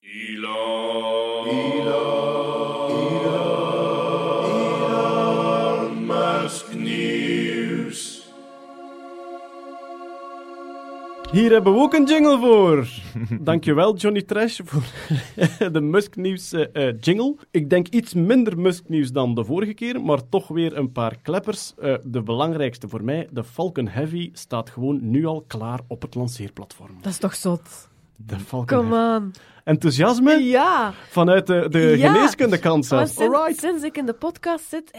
Hier 11.37 11.53
hebben 11.53 11.73
we 11.73 11.79
ook 11.79 11.95
een 11.95 12.05
jingle 12.05 12.39
voor. 12.39 12.89
Dankjewel, 13.41 13.97
Johnny 13.97 14.23
Trash, 14.23 14.61
voor 14.65 14.83
de 15.73 15.81
Musk 15.81 16.17
Nieuws 16.17 16.53
eh, 16.53 17.01
jingle. 17.01 17.37
Ik 17.51 17.71
denk 17.71 17.89
iets 17.89 18.15
minder 18.15 18.59
Musk 18.59 18.89
Nieuws 18.89 19.13
dan 19.13 19.35
de 19.35 19.45
vorige 19.45 19.75
keer, 19.75 20.01
maar 20.01 20.29
toch 20.29 20.49
weer 20.49 20.77
een 20.77 20.93
paar 20.93 21.17
kleppers. 21.23 21.75
Eh, 21.79 21.95
de 22.05 22.23
belangrijkste 22.23 22.89
voor 22.89 23.05
mij, 23.05 23.29
de 23.31 23.45
Falcon 23.45 23.89
Heavy, 23.89 24.31
staat 24.33 24.71
gewoon 24.71 25.11
nu 25.11 25.27
al 25.27 25.45
klaar 25.47 25.81
op 25.87 26.03
het 26.03 26.15
lanceerplatform. 26.15 26.97
Dat 27.01 27.13
is 27.13 27.19
toch 27.19 27.35
zot? 27.35 27.89
De 28.17 28.39
Falcon 28.39 28.79
Come 28.79 28.95
Heavy. 28.95 29.25
on. 29.25 29.33
Enthousiasme 29.67 30.31
Ja. 30.45 30.93
vanuit 31.09 31.47
de, 31.47 31.69
de 31.69 31.79
Ja. 31.79 32.13
geneeskundekant 32.13 32.91
Maar 32.91 33.07
zelf. 33.07 33.09
sinds, 33.09 33.37
Alright. 33.37 33.61
sinds 33.61 33.83
ik 33.85 33.97
in 33.97 34.07
de 34.07 34.13
podcast 34.13 34.65
zit, 34.69 34.91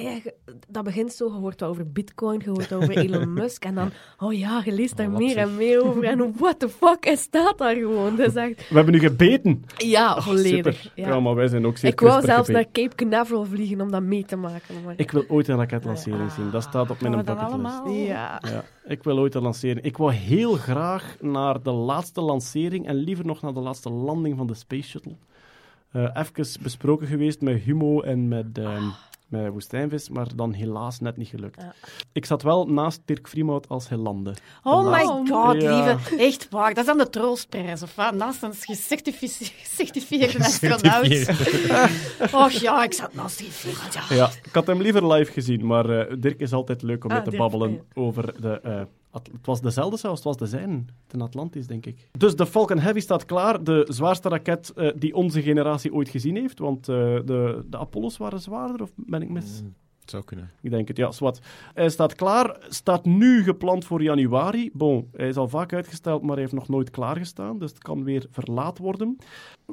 dat 0.67 0.83
begint 0.83 1.13
zo, 1.13 1.25
je 1.25 1.31
hoort 1.31 1.59
wat 1.59 1.69
over 1.69 1.91
bitcoin, 1.91 2.41
je 2.43 2.49
hoort 2.49 2.73
over 2.73 2.97
Elon 3.05 3.33
Musk, 3.33 3.65
en 3.65 3.75
dan, 3.75 3.91
oh 4.19 4.33
ja, 4.33 4.61
je 4.65 4.71
leest 4.71 4.97
daar 4.97 5.11
wat 5.11 5.19
meer 5.19 5.37
en 5.37 5.55
meer 5.55 5.83
over, 5.83 6.03
en 6.03 6.33
what 6.39 6.59
the 6.59 6.69
fuck, 6.69 6.97
hij 7.05 7.15
staat 7.15 7.57
daar 7.57 7.75
gewoon. 7.75 8.15
Dat 8.15 8.27
is 8.27 8.35
echt, 8.35 8.69
We 8.69 8.75
hebben 8.75 8.93
nu 8.93 8.99
gebeten. 8.99 9.63
ja, 9.77 10.07
Ah, 10.07 10.21
volledig. 10.25 10.75
super. 10.75 10.91
Ja. 10.95 11.19
Maar 11.19 11.35
wij 11.35 11.47
zijn 11.47 11.65
ook 11.65 11.77
ik 11.77 11.99
wou 11.99 12.25
zelfs 12.25 12.49
naar. 12.49 12.65
Cape 12.71 12.95
Canaveral 12.95 13.45
vliegen 13.45 13.81
om 13.81 13.91
dat 13.91 14.01
mee 14.01 14.25
te 14.25 14.35
maken. 14.35 14.75
Maar... 14.85 14.93
Ik 14.97 15.11
wil 15.11 15.23
ooit 15.27 15.47
een 15.47 15.57
raketlancering 15.57 16.31
zien. 16.31 16.49
Dat 16.51 16.63
staat 16.63 16.89
op 16.89 17.01
mijn 17.01 17.13
dat 17.13 17.25
bucketlist. 17.25 18.07
Ja. 18.07 18.41
Ja, 18.43 18.63
ik 18.85 19.03
wil 19.03 19.19
ooit 19.19 19.35
een 19.35 19.41
lancering. 19.41 19.81
Ik 19.85 19.97
wil 19.97 20.09
heel 20.09 20.53
graag 20.53 21.15
naar 21.21 21.61
de 21.63 21.71
laatste 21.71 22.21
lancering 22.21 22.87
en 22.87 22.95
liever 22.95 23.25
nog 23.25 23.41
naar 23.41 23.53
de 23.53 23.59
laatste 23.59 23.89
landing 23.89 24.37
van 24.37 24.47
de 24.47 24.55
Space 24.57 24.87
Shuttle. 24.89 25.15
Eh 25.91 26.09
even 26.13 26.61
besproken 26.61 27.07
geweest 27.07 27.41
met 27.41 27.61
Humo 27.61 28.01
en 28.01 28.27
met, 28.27 28.45
ehm, 28.57 28.83
met 29.27 29.49
Woestijnvis, 29.51 30.09
maar 30.09 30.27
dan 30.35 30.53
helaas 30.53 30.99
net 30.99 31.17
niet 31.17 31.27
gelukt. 31.27 31.61
Ja. 31.61 31.73
Ik 32.13 32.25
zat 32.25 32.41
wel 32.41 32.65
naast 32.65 33.01
Dirk 33.05 33.27
Vriemhout 33.27 33.69
als 33.69 33.89
hij 33.89 33.97
landde. 33.97 34.33
Oh 34.63 34.83
my 34.83 34.89
laatste- 34.89 35.33
god, 35.33 35.61
Ja. 35.61 35.85
lieve. 35.95 36.17
Echt 36.17 36.49
waar. 36.49 36.69
Dat 36.69 36.77
is 36.77 36.85
dan 36.85 36.97
de 36.97 37.09
troostprijs, 37.09 37.81
of 37.83 37.95
wat? 37.95 38.13
Naast 38.13 38.43
een 38.43 38.53
gecertifice- 38.53 39.51
gecertificeerde 39.63 40.39
astronaut. 40.45 41.29
Och 42.33 42.51
ja, 42.51 42.83
ik 42.83 42.93
zat 42.93 43.13
naast 43.13 43.37
die 43.37 43.51
vlieg. 43.51 43.93
Ja. 44.09 44.15
Ja, 44.15 44.29
ik 44.43 44.53
had 44.53 44.67
hem 44.67 44.81
liever 44.81 45.07
live 45.13 45.31
gezien, 45.31 45.65
maar 45.65 45.89
eh, 45.89 46.15
Dirk 46.19 46.39
is 46.39 46.53
altijd 46.53 46.81
leuk 46.81 47.03
om 47.03 47.09
Ah, 47.09 47.15
mee 47.15 47.23
te 47.25 47.29
Dirk, 47.29 47.41
babbelen 47.41 47.81
over 47.93 48.41
de... 48.41 48.87
het 49.31 49.45
was 49.45 49.61
dezelfde 49.61 49.97
zelfs, 49.97 50.15
het 50.15 50.27
was 50.27 50.37
de 50.37 50.45
zijn, 50.45 50.87
ten 51.07 51.21
Atlantis, 51.21 51.67
denk 51.67 51.85
ik. 51.85 52.09
Dus 52.17 52.35
de 52.35 52.45
Falcon 52.45 52.79
Heavy 52.79 52.99
staat 52.99 53.25
klaar, 53.25 53.63
de 53.63 53.85
zwaarste 53.89 54.29
raket 54.29 54.73
eh, 54.75 54.91
die 54.95 55.15
onze 55.15 55.41
generatie 55.41 55.93
ooit 55.93 56.09
gezien 56.09 56.35
heeft, 56.35 56.59
want 56.59 56.89
eh, 56.89 56.95
de, 57.25 57.65
de 57.69 57.77
Apollo's 57.77 58.17
waren 58.17 58.39
zwaarder, 58.39 58.81
of 58.81 58.91
ben 58.95 59.21
ik 59.21 59.29
mis? 59.29 59.63
Het 60.07 60.15
zou 60.15 60.25
kunnen. 60.25 60.51
Ik 60.61 60.69
denk 60.71 60.87
het, 60.87 60.97
ja, 60.97 61.11
zwart. 61.11 61.39
Hij 61.73 61.89
staat 61.89 62.15
klaar, 62.15 62.57
staat 62.69 63.05
nu 63.05 63.43
gepland 63.43 63.85
voor 63.85 64.01
januari. 64.03 64.69
Bon, 64.73 65.09
hij 65.15 65.27
is 65.27 65.35
al 65.35 65.47
vaak 65.47 65.73
uitgesteld, 65.73 66.21
maar 66.21 66.31
hij 66.31 66.39
heeft 66.41 66.53
nog 66.53 66.67
nooit 66.67 66.89
klaargestaan, 66.89 67.59
dus 67.59 67.69
het 67.69 67.79
kan 67.81 68.03
weer 68.03 68.25
verlaat 68.31 68.77
worden. 68.77 69.17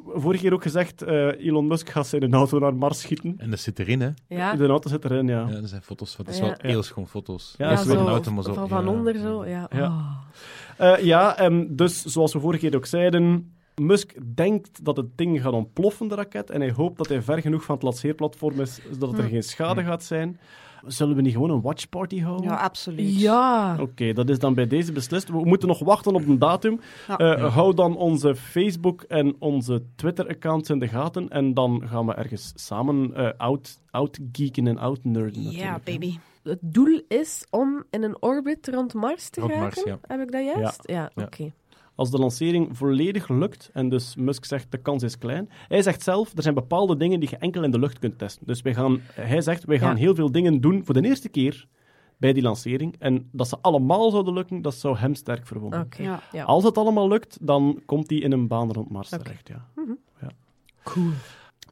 Vorige 0.07 0.43
keer 0.43 0.53
ook 0.53 0.63
gezegd, 0.63 1.03
eh, 1.03 1.27
Elon 1.47 1.67
Musk 1.67 1.89
gaat 1.89 2.07
zijn 2.07 2.33
auto 2.35 2.59
naar 2.59 2.75
Mars 2.75 3.01
schieten. 3.01 3.35
En 3.39 3.51
dat 3.51 3.59
zit 3.61 3.79
erin, 3.79 4.01
hè? 4.01 4.11
Ja. 4.29 4.55
De 4.57 4.67
auto 4.67 4.89
zit 4.89 5.05
erin, 5.05 5.27
ja. 5.27 5.47
Ja, 5.49 5.61
dat 5.61 5.69
zijn 5.69 5.83
foto's. 5.83 6.15
van- 6.15 6.25
Dat 6.25 6.35
is 6.35 6.41
Ja. 6.41 6.47
wel 6.47 6.55
heel 6.59 6.83
schoon 6.83 7.09
foto's. 7.09 7.55
Ja, 7.59 7.77
zo 7.77 7.91
een 8.01 8.07
auto, 8.07 8.33
maar 8.33 8.43
zo. 8.43 8.53
van, 8.55 8.69
van 8.69 8.85
ja. 8.85 8.91
onder 8.91 9.19
zo, 9.19 9.47
ja. 9.47 9.69
Ja. 9.75 9.87
Oh. 9.87 10.93
Eh, 10.93 11.05
ja, 11.05 11.39
en 11.39 11.77
dus 11.77 12.05
zoals 12.05 12.33
we 12.33 12.41
vorige 12.41 12.67
keer 12.69 12.77
ook 12.77 12.87
zeiden, 12.87 13.55
Musk 13.81 14.15
denkt 14.35 14.85
dat 14.85 14.97
het 14.97 15.07
ding 15.19 15.41
gaat 15.43 15.53
ontploffen, 15.53 16.09
de 16.09 16.15
raket, 16.15 16.51
en 16.51 16.61
hij 16.61 16.71
hoopt 16.73 16.99
dat 16.99 17.09
hij 17.09 17.23
ver 17.23 17.41
genoeg 17.41 17.65
van 17.65 17.75
het 17.75 17.85
lanceerplatform 17.85 18.61
is, 18.61 18.81
zodat 18.93 19.13
er 19.19 19.25
Hm. 19.25 19.31
geen 19.31 19.43
schade 19.43 19.83
gaat 19.85 20.03
zijn. 20.05 20.41
Zullen 20.87 21.17
we 21.17 21.23
niet 21.23 21.33
gewoon 21.33 21.51
een 21.51 21.61
watchparty 21.61 22.21
houden? 22.21 22.47
Ja, 22.51 22.57
absoluut. 22.57 23.21
Ja. 23.21 23.77
Oké, 23.81 24.13
dat 24.13 24.29
is 24.29 24.39
dan 24.39 24.55
bij 24.55 24.67
deze 24.67 24.93
beslist. 24.93 25.29
We 25.29 25.45
moeten 25.45 25.69
nog 25.69 25.79
wachten 25.79 26.15
op 26.15 26.27
een 26.27 26.39
datum. 26.39 26.81
Ja. 27.09 27.17
Eh, 27.17 27.55
Hou 27.55 27.75
dan 27.75 27.97
onze 27.97 28.35
Facebook 28.37 29.03
en 29.03 29.37
onze 29.39 29.83
Twitter-accounts 29.97 30.71
in 30.71 30.79
de 30.79 30.89
gaten. 30.89 31.29
En 31.29 31.55
dan 31.55 31.83
gaan 31.87 32.07
we 32.07 32.15
ergens 32.15 32.53
samen 32.55 33.15
eh 33.15 33.29
out, 33.37 33.81
outgeeken 33.91 34.67
en 34.67 34.79
outnerden. 34.79 35.51
Ja, 35.51 35.81
baby. 35.85 36.17
Het 36.43 36.59
doel 36.61 37.01
is 37.09 37.47
om 37.51 37.85
in 37.91 38.03
een 38.03 38.23
orbit 38.23 38.69
rond 38.69 38.95
Mars 38.95 39.29
te 39.29 39.41
Rond 39.41 39.53
geraken. 39.53 39.83
Mars, 39.87 39.99
ja. 40.03 40.15
Heb 40.17 40.21
ik 40.27 40.33
dat 40.33 40.45
juist? 40.45 40.81
Ja, 40.87 41.11
Ja. 41.15 41.23
oké. 41.25 41.53
Als 41.95 42.11
de 42.11 42.19
lancering 42.19 42.77
volledig 42.77 43.29
lukt, 43.29 43.71
en 43.73 43.89
dus 43.89 44.17
Musk 44.17 44.45
zegt 44.45 44.71
de 44.71 44.79
kans 44.79 45.03
is 45.03 45.19
klein, 45.19 45.49
hij 45.69 45.83
zegt 45.83 46.03
zelf, 46.03 46.33
er 46.37 46.43
zijn 46.43 46.55
bepaalde 46.55 46.97
dingen 46.97 47.21
die 47.21 47.31
je 47.31 47.37
enkel 47.37 47.63
in 47.63 47.71
de 47.71 47.79
lucht 47.79 47.99
kunt 47.99 48.19
testen. 48.19 48.47
Dus 48.47 48.63
wij 48.63 48.75
gaan, 48.75 49.01
hij 49.13 49.41
zegt, 49.41 49.65
wij 49.65 49.79
gaan 49.79 49.91
Ja. 49.95 49.97
heel 50.01 50.15
veel 50.15 50.33
dingen 50.33 50.61
doen 50.61 50.85
voor 50.85 50.95
de 50.95 51.03
eerste 51.03 51.29
keer 51.29 51.67
bij 52.17 52.33
die 52.33 52.43
lancering. 52.43 52.95
En 52.99 53.29
dat 53.33 53.49
ze 53.49 53.57
allemaal 53.61 54.11
zouden 54.11 54.35
lukken, 54.35 54.63
dat 54.63 54.75
zou 54.75 54.97
hem 54.97 55.15
sterk 55.15 55.47
verwonderen. 55.47 55.85
Oké. 55.85 56.03
Ja. 56.03 56.23
Ja. 56.33 56.45
Als 56.45 56.65
het 56.65 56.79
allemaal 56.79 57.09
lukt, 57.09 57.39
dan 57.41 57.83
komt 57.87 58.11
hij 58.11 58.19
in 58.19 58.33
een 58.33 58.49
baan 58.49 58.73
rond 58.73 58.91
Mars 58.91 59.09
terecht, 59.09 59.49
ja. 59.49 59.69
Mhm. 59.75 59.93
ja. 60.21 60.29
Cool. 60.83 61.11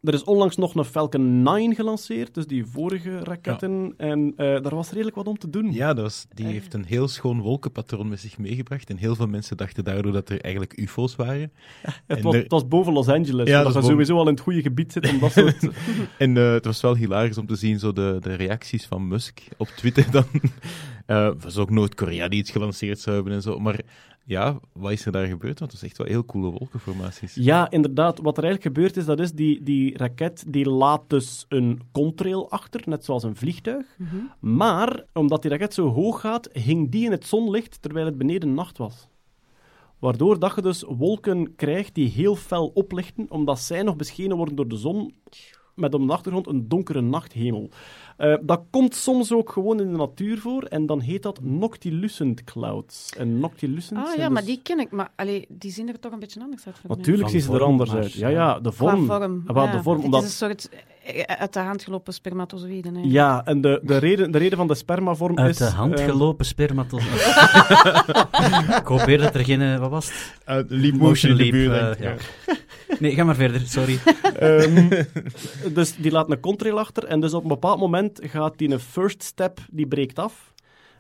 Er 0.02 0.14
is 0.14 0.24
onlangs 0.24 0.56
nog 0.56 0.74
een 0.74 0.84
Falcon 0.84 1.42
9 1.42 1.74
gelanceerd, 1.74 2.34
dus 2.34 2.46
die 2.46 2.66
vorige 2.66 3.18
raketten. 3.18 3.94
En 3.96 4.32
eh, 4.36 4.46
daar 4.46 4.74
was 4.74 4.90
redelijk 4.90 5.16
wat 5.16 5.26
om 5.26 5.38
te 5.38 5.50
doen. 5.50 5.72
Ja, 5.72 5.94
dat 5.94 6.04
was, 6.04 6.26
die 6.34 6.46
heeft 6.46 6.74
een 6.74 6.84
heel 6.84 7.08
schoon 7.08 7.40
wolkenpatroon 7.40 8.08
met 8.08 8.20
zich 8.20 8.38
meegebracht. 8.38 8.90
En 8.90 8.96
heel 8.96 9.14
veel 9.14 9.26
mensen 9.26 9.56
dachten 9.56 9.84
daardoor 9.84 10.12
dat 10.12 10.28
er 10.28 10.40
eigenlijk 10.40 10.76
UFO's 10.78 11.16
waren. 11.16 11.52
het, 12.06 12.22
was, 12.22 12.34
er- 12.34 12.42
het 12.42 12.50
was 12.50 12.68
boven 12.68 12.92
Los 12.92 13.08
Angeles, 13.08 13.48
Ja, 13.48 13.58
dat 13.62 13.66
je 13.66 13.72
boven- 13.78 13.90
sowieso 13.90 14.16
al 14.16 14.26
in 14.28 14.34
het 14.34 14.40
goede 14.42 14.62
gebied 14.62 14.92
zit 14.92 15.10
om 15.10 15.18
dat 15.18 15.32
soort... 15.32 15.68
En 16.18 16.36
eh, 16.36 16.52
het 16.52 16.64
was 16.64 16.80
wel 16.80 16.96
hilarisch 16.96 17.38
om 17.38 17.46
te 17.46 17.56
zien 17.56 17.78
zo 17.78 17.92
de, 17.92 18.16
de 18.20 18.34
reacties 18.34 18.86
van 18.86 19.08
Musk 19.08 19.40
op 19.56 19.68
Twitter 19.68 20.10
dan. 20.10 20.24
Het 21.06 21.44
was 21.44 21.56
ook 21.56 21.70
Noord-Korea 21.70 22.28
die 22.28 22.38
iets 22.38 22.50
gelanceerd 22.50 22.98
zou 23.00 23.14
hebben 23.16 23.32
en 23.34 23.42
zo. 23.42 23.58
Maar 23.58 23.80
Ja, 24.24 24.60
wat 24.72 24.92
is 24.92 25.06
er 25.06 25.12
daar 25.12 25.26
gebeurd? 25.26 25.58
Want 25.58 25.72
het 25.72 25.82
is 25.82 25.88
echt 25.88 25.98
wel 25.98 26.06
heel 26.06 26.24
coole 26.24 26.50
wolkenformaties. 26.50 27.34
Ja, 27.34 27.70
inderdaad. 27.70 28.18
Wat 28.18 28.36
er 28.36 28.44
eigenlijk 28.44 28.74
gebeurd 28.74 28.96
is, 28.96 29.04
dat 29.04 29.20
is 29.20 29.32
die, 29.32 29.62
die 29.62 29.96
raket 29.96 30.44
die 30.48 30.70
laat 30.70 31.02
dus 31.06 31.46
een 31.48 31.80
contrail 31.92 32.50
achter, 32.50 32.82
net 32.84 33.04
zoals 33.04 33.22
een 33.22 33.36
vliegtuig. 33.36 33.86
Maar, 34.40 35.04
omdat 35.12 35.42
die 35.42 35.50
raket 35.50 35.74
zo 35.74 35.88
hoog 35.88 36.20
gaat, 36.20 36.48
hing 36.52 36.90
die 36.90 37.04
in 37.04 37.10
het 37.10 37.26
zonlicht 37.26 37.82
terwijl 37.82 38.06
het 38.06 38.18
beneden 38.18 38.54
nacht 38.54 38.78
was. 38.78 39.08
Waardoor 39.98 40.38
dat 40.38 40.54
je 40.54 40.62
dus 40.62 40.84
wolken 40.88 41.54
krijgt 41.56 41.94
die 41.94 42.08
heel 42.08 42.36
fel 42.36 42.70
oplichten, 42.74 43.26
omdat 43.28 43.58
zij 43.58 43.82
nog 43.82 43.96
beschenen 43.96 44.36
worden 44.36 44.56
door 44.56 44.68
de 44.68 44.76
zon, 44.76 45.14
met 45.74 45.94
op 45.94 46.06
de 46.06 46.12
achtergrond 46.12 46.46
een 46.46 46.68
donkere 46.68 47.00
nachthemel. 47.00 47.70
Eh, 48.16 48.34
dat 48.42 48.60
komt 48.70 48.94
soms 48.94 49.32
ook 49.32 49.50
gewoon 49.52 49.80
in 49.80 49.90
de 49.90 49.96
natuur 49.96 50.38
voor, 50.38 50.62
en 50.62 50.86
dan 50.86 51.00
heet 51.00 51.22
dat 51.22 51.40
noctilucent 51.42 52.44
clouds. 52.44 53.12
En 53.18 53.38
noctilucent 53.38 53.98
Ah 54.00 54.14
ja, 54.16 54.16
dus- 54.24 54.28
maar 54.28 54.44
die 54.44 54.60
ken 54.62 54.78
ik. 54.78 54.90
Maar 54.90 55.08
allee, 55.16 55.46
die 55.48 55.70
zien 55.72 55.88
er 55.88 56.00
toch 56.00 56.12
een 56.12 56.18
beetje 56.18 56.40
anders 56.40 56.66
uit. 56.66 56.78
voor 56.78 56.88
mij. 56.88 56.96
Natuurlijk 56.96 57.28
zien 57.28 57.40
ze 57.40 57.52
er 57.52 57.62
anders 57.62 57.90
maar- 57.90 58.02
uit. 58.02 58.12
Ja, 58.12 58.28
ja, 58.28 58.54
de 58.60 58.60
Qua 58.72 58.72
vorm. 58.72 59.06
vorm. 59.06 59.42
Ah, 59.46 59.64
ja. 59.64 59.72
de 59.72 59.82
vorm 59.82 59.96
Het 59.96 60.04
omdat... 60.04 60.22
is 60.22 60.28
een 60.28 60.34
soort 60.48 60.68
eh, 61.04 61.22
uit 61.36 61.52
de 61.52 61.58
hand 61.60 61.82
gelopen 61.82 62.12
spermatozoïden. 62.14 62.94
hè. 62.94 63.00
Ja, 63.04 63.44
en 63.44 63.60
de, 63.60 63.80
de, 63.82 63.96
reden, 63.96 64.30
de 64.30 64.38
reden 64.38 64.58
van 64.58 64.66
de 64.66 64.74
spermavorm 64.74 65.38
Uit 65.38 65.50
is... 65.50 65.56
de 65.56 65.64
hand 65.64 65.94
ehm, 66.00 66.10
gelopen 66.10 66.44
spermatozoïden. 66.46 67.26
ik 68.80 68.86
hoop 68.86 69.00
weer 69.02 69.18
dat 69.18 69.34
er 69.34 69.44
geen... 69.44 69.60
eh, 69.62 69.78
wat 69.78 69.90
was 69.90 70.32
het? 70.44 70.64
leap 70.70 70.94
Motion 70.94 71.32
leap, 71.32 71.50
buurt, 71.50 71.98
denk 71.98 72.16
ik, 72.18 72.22
ja. 72.46 72.54
Nee, 72.98 73.14
ga 73.14 73.24
maar 73.24 73.34
verder, 73.34 73.60
sorry. 73.60 73.98
ehm, 74.38 74.88
dus 75.74 75.96
die 75.96 76.10
laat 76.10 76.30
een 76.30 76.40
contrail 76.40 76.78
achter 76.78 77.04
en 77.04 77.20
dus 77.20 77.34
op 77.34 77.42
een 77.42 77.48
bepaald 77.48 77.78
moment 77.80 78.11
gaat 78.22 78.58
die 78.58 78.70
een 78.70 78.80
first 78.80 79.22
step, 79.22 79.58
die 79.70 79.86
breekt 79.86 80.18
af. 80.18 80.50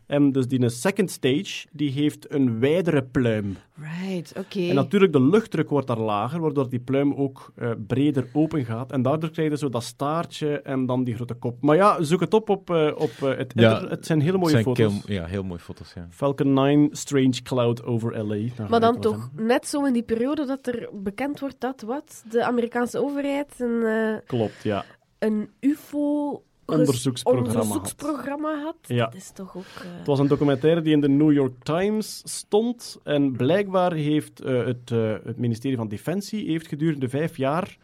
En 0.06 0.32
dus 0.32 0.46
die 0.46 0.60
een 0.62 0.70
second 0.70 1.10
stage, 1.10 1.66
die 1.72 1.90
heeft 1.90 2.32
een 2.32 2.58
wijdere 2.60 3.02
pluim. 3.02 3.56
Right, 4.02 4.32
oké. 4.38 4.68
En 4.68 4.74
natuurlijk, 4.74 5.12
de 5.12 5.22
luchtdruk 5.22 5.68
wordt 5.70 5.86
daar 5.86 5.98
lager, 5.98 6.40
waardoor 6.40 6.68
die 6.68 6.78
pluim 6.80 7.14
ook 7.14 7.52
eh, 7.56 7.70
breder 7.86 8.28
open 8.32 8.64
gaat. 8.64 8.92
En 8.92 9.02
daardoor 9.02 9.30
krijg 9.30 9.50
je 9.50 9.56
zo 9.58 9.68
dat 9.68 9.82
staartje 9.82 10.60
en 10.60 10.86
dan 10.86 11.04
die 11.04 11.14
grote 11.14 11.34
kop. 11.34 11.62
Maar 11.62 11.76
ja, 11.76 12.02
zoek 12.02 12.20
het 12.20 12.34
op 12.34 12.48
op, 12.48 12.70
eh, 12.70 12.90
op 12.96 13.10
eh, 13.22 13.28
het 13.36 13.52
Ja, 13.54 13.70
internet. 13.72 13.90
Het 13.90 14.06
zijn 14.06 14.20
hele 14.20 14.38
mooie 14.38 14.50
Zijn 14.50 14.64
foto's. 14.64 15.00
keel- 15.04 15.14
ja, 15.14 15.24
heel 15.24 15.42
mooie 15.42 15.60
foto's, 15.60 15.92
ja. 15.94 16.06
Falcon 16.10 16.52
9, 16.52 16.88
Strange 16.96 17.42
Cloud 17.42 17.84
over 17.84 18.24
LA. 18.26 18.36
Daar 18.36 18.48
ga 18.56 18.68
Maar 18.68 18.80
dan 18.80 19.00
toch 19.00 19.30
net 19.36 19.66
zo 19.66 19.84
in 19.84 19.92
die 19.92 20.02
periode 20.02 20.46
dat 20.46 20.66
er 20.66 20.88
bekend 20.92 21.40
wordt 21.40 21.56
dat 21.60 21.80
wat? 21.82 22.24
De 22.30 22.44
Amerikaanse 22.44 22.98
overheid 22.98 23.54
een, 23.58 23.82
eh, 23.82 24.26
Klopt, 24.26 24.62
ja. 24.62 24.84
een 25.18 25.50
UFO 25.60 26.42
Onderzoeksprogramma 26.66 27.52
had. 27.52 27.62
onderzoeksprogramma 27.62 28.62
had. 28.62 28.76
Ja. 28.82 29.04
Dat 29.04 29.14
is 29.14 29.30
toch 29.30 29.56
ook... 29.56 29.62
eh, 29.62 29.96
Het 29.98 30.06
was 30.06 30.18
een 30.18 30.26
documentaire 30.26 30.82
die 30.82 30.92
in 30.92 31.00
de 31.00 31.08
New 31.08 31.32
York 31.32 31.52
Times 31.62 32.22
stond. 32.24 32.98
En 33.04 33.32
blijkbaar 33.32 33.92
heeft 33.92 34.40
eh, 34.40 34.64
het, 34.64 34.90
eh, 34.90 35.12
het 35.24 35.38
ministerie 35.38 35.76
van 35.76 35.88
Defensie 35.88 36.50
heeft 36.50 36.66
gedurende 36.68 37.08
vijf 37.08 37.36
jaar 37.36 37.76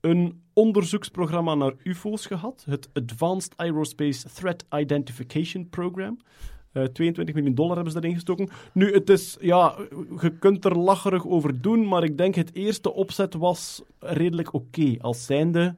een 0.00 0.42
onderzoeksprogramma 0.52 1.54
naar 1.54 1.72
UFO's 1.82 2.26
gehad. 2.26 2.64
Het 2.68 2.88
Advanced 2.92 3.52
Aerospace 3.56 4.28
Threat 4.34 4.64
Identification 4.76 5.68
Program. 5.68 6.18
Eh, 6.72 6.84
22 6.84 7.34
miljoen 7.34 7.54
dollar 7.54 7.74
hebben 7.74 7.92
ze 7.92 7.98
erin 7.98 8.14
gestoken. 8.14 8.48
Nu, 8.72 8.92
het 8.92 9.10
is, 9.10 9.36
ja, 9.40 9.74
je 10.20 10.32
kunt 10.38 10.64
er 10.64 10.78
lacherig 10.78 11.26
over 11.26 11.60
doen, 11.60 11.88
maar 11.88 12.04
ik 12.04 12.18
denk 12.18 12.34
het 12.34 12.54
eerste 12.54 12.92
opzet 12.92 13.34
was 13.34 13.82
redelijk 13.98 14.52
oké. 14.54 14.94
Als 15.00 15.24
zijnde, 15.26 15.76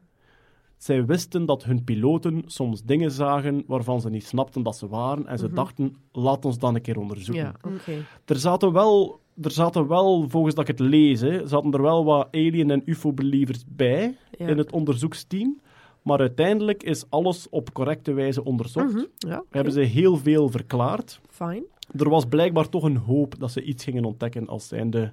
zij 0.83 1.05
wisten 1.05 1.47
dat 1.47 1.65
hun 1.65 1.85
piloten 1.85 2.43
soms 2.47 2.83
dingen 2.85 3.11
zagen 3.11 3.65
waarvan 3.67 4.01
ze 4.01 4.11
niet 4.11 4.25
snapten 4.27 4.63
dat 4.63 4.77
ze 4.77 4.89
waren. 4.89 5.27
En 5.27 5.39
ze 5.39 5.47
Mhm. 5.47 5.55
dachten, 5.55 5.97
laat 6.13 6.45
ons 6.45 6.59
dan 6.59 6.75
een 6.75 6.81
keer 6.83 6.99
onderzoeken. 6.99 7.45
ja, 7.45 7.55
oké. 7.75 7.93
Er 8.25 8.37
zaten 8.37 8.73
wel, 8.73 9.21
er 9.43 9.51
zaten 9.51 9.89
wel, 9.89 10.29
volgens 10.29 10.55
dat 10.55 10.69
ik 10.69 10.79
het 10.79 10.87
lees, 10.89 11.21
hè, 11.21 11.47
zaten 11.47 11.73
er 11.73 11.83
wel 11.83 12.05
wat 12.05 12.29
alien- 12.31 12.71
en 12.71 12.83
ufo-believers 12.85 13.65
bij 13.69 14.17
Ja. 14.39 14.47
in 14.47 14.59
het 14.59 14.73
onderzoeksteam. 14.73 15.61
Maar 16.03 16.19
uiteindelijk 16.19 16.83
is 16.83 17.05
alles 17.11 17.49
op 17.51 17.73
correcte 17.73 18.13
wijze 18.13 18.45
onderzocht. 18.45 18.93
Mhm, 18.93 19.05
Ja. 19.17 19.43
Hebben 19.51 19.73
ze 19.73 19.81
heel 19.81 20.17
veel 20.17 20.49
verklaard. 20.49 21.21
Fine. 21.31 21.65
Er 21.97 22.09
was 22.09 22.25
blijkbaar 22.25 22.69
toch 22.69 22.83
een 22.83 22.97
hoop 22.97 23.35
dat 23.39 23.51
ze 23.51 23.63
iets 23.63 23.85
gingen 23.85 24.05
ontdekken 24.05 24.47
als 24.47 24.69
zijnde... 24.69 25.13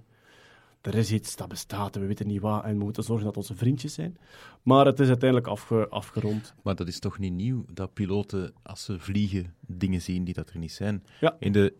Er 0.81 0.95
is 0.95 1.11
iets 1.11 1.35
dat 1.35 1.47
bestaat 1.47 1.95
en 1.95 2.01
we 2.01 2.07
weten 2.07 2.27
niet 2.27 2.41
wat 2.41 2.63
en 2.63 2.77
we 2.77 2.83
moeten 2.83 3.03
zorgen 3.03 3.25
dat 3.25 3.37
onze 3.37 3.55
vriendjes 3.55 3.93
zijn. 3.93 4.17
Maar 4.63 4.85
het 4.85 4.99
is 4.99 5.07
uiteindelijk 5.07 5.49
afge- 5.49 5.89
afgerond. 5.89 6.53
Maar 6.63 6.75
dat 6.75 6.87
is 6.87 6.99
toch 6.99 7.19
niet 7.19 7.33
nieuw, 7.33 7.65
dat 7.73 7.93
piloten, 7.93 8.53
als 8.63 8.83
ze 8.83 8.99
vliegen, 8.99 9.55
dingen 9.67 10.01
zien 10.01 10.23
die 10.23 10.33
dat 10.33 10.49
er 10.49 10.57
niet 10.57 10.71
zijn. 10.71 11.03
Ja. 11.19 11.35
In 11.39 11.51
de, 11.51 11.75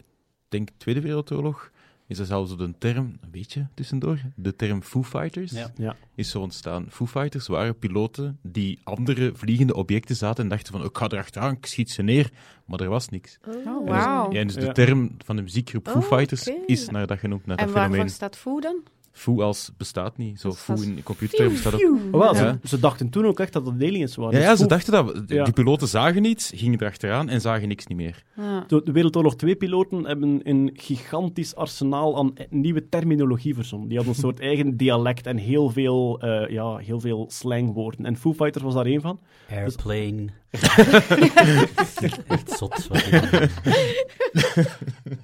denk, 0.49 0.69
Tweede 0.77 1.01
Wereldoorlog 1.01 1.71
is 2.10 2.20
er 2.20 2.26
zelfs 2.26 2.51
een 2.57 2.76
term, 2.78 3.20
weet 3.32 3.53
je, 3.53 3.66
tussendoor, 3.74 4.20
de 4.36 4.55
term 4.55 4.82
Foo 4.82 5.03
Fighters 5.03 5.51
Ja. 5.51 5.72
Ja. 5.76 5.95
is 6.16 6.30
zo 6.30 6.41
ontstaan. 6.41 6.86
Foo 6.89 7.05
Fighters 7.07 7.47
waren 7.47 7.78
piloten 7.78 8.38
die 8.41 8.80
andere 8.84 9.32
vliegende 9.36 9.74
objecten 9.76 10.16
zaten 10.16 10.43
en 10.43 10.49
dachten 10.49 10.72
van, 10.74 10.84
ik 10.84 10.97
ga 10.97 11.07
er 11.07 11.18
achteraan, 11.18 11.53
ik 11.53 11.66
schiet 11.66 11.91
ze 11.91 12.01
neer. 12.01 12.30
Maar 12.66 12.80
er 12.80 12.89
was 12.89 13.10
niks. 13.10 13.39
Oh. 13.66 13.88
Ja, 13.88 14.28
en 14.32 14.47
dus 14.47 14.55
de 14.55 14.62
Ja. 14.62 14.72
term 14.72 15.12
van 15.26 15.36
de 15.36 15.41
muziekgroep 15.41 15.88
Foo 15.88 15.99
Oh, 15.99 16.05
Fighters 16.18 16.47
is 16.66 16.89
naar 16.89 17.07
dat 17.07 17.20
genoemd, 17.20 17.45
naar 17.45 17.57
dat 17.57 17.66
En 17.66 17.72
fenomeen. 17.72 17.91
waarvoor 17.97 18.16
staat 18.16 18.38
Foo 18.38 18.60
dan? 18.60 18.84
Foo 19.20 19.41
als 19.41 19.72
bestaat 19.78 20.17
niet. 20.17 20.39
Zo 20.39 20.47
Dat 20.47 20.57
Foo 20.57 20.82
in 20.82 20.95
de 20.95 21.03
computerterm 21.03 21.51
bestaat 21.51 21.74
ook. 21.74 21.97
Oh, 22.11 22.20
wel, 22.20 22.34
Ja. 22.36 22.57
ze, 22.61 22.67
ze 22.67 22.80
dachten 22.80 23.09
toen 23.09 23.26
ook 23.26 23.39
echt 23.39 23.53
dat 23.53 23.65
het 23.65 23.76
aliens 23.84 24.15
waren. 24.15 24.34
Ja, 24.34 24.39
Dus 24.39 24.47
ja, 24.47 24.55
ze 24.55 24.61
Foo- 24.61 24.67
dachten 24.70 24.91
dat. 24.93 25.24
Ja. 25.28 25.43
Die 25.43 25.53
piloten 25.53 25.88
zagen 25.88 26.24
iets, 26.26 26.51
gingen 26.55 26.80
erachteraan 26.82 27.30
en 27.30 27.41
zagen 27.41 27.67
niks 27.67 27.88
niet 27.88 27.97
meer. 27.97 28.24
Ja. 28.36 28.63
De, 28.67 28.82
de 28.84 28.91
Wereldoorlog 28.91 29.34
2-piloten 29.45 30.05
hebben 30.05 30.39
een 30.43 30.70
gigantisch 30.74 31.55
arsenaal 31.55 32.17
aan 32.17 32.34
nieuwe 32.49 32.89
terminologie 32.89 33.55
verzonnen. 33.55 33.88
Die 33.88 33.97
hadden 33.97 34.15
een 34.15 34.22
soort 34.22 34.39
eigen 34.49 34.78
dialect 34.78 35.26
en 35.28 35.38
heel 35.38 35.70
veel, 35.70 36.20
eh, 36.22 36.49
ja, 36.49 36.78
heel 36.78 36.99
veel 36.99 37.26
slangwoorden. 37.32 38.05
En 38.05 38.17
Foo 38.17 38.34
Fighters 38.34 38.63
was 38.63 38.74
daar 38.74 38.86
één 38.86 39.01
van. 39.01 39.20
Airplane. 39.51 40.26
Echt 42.28 42.51
zot. 42.57 42.88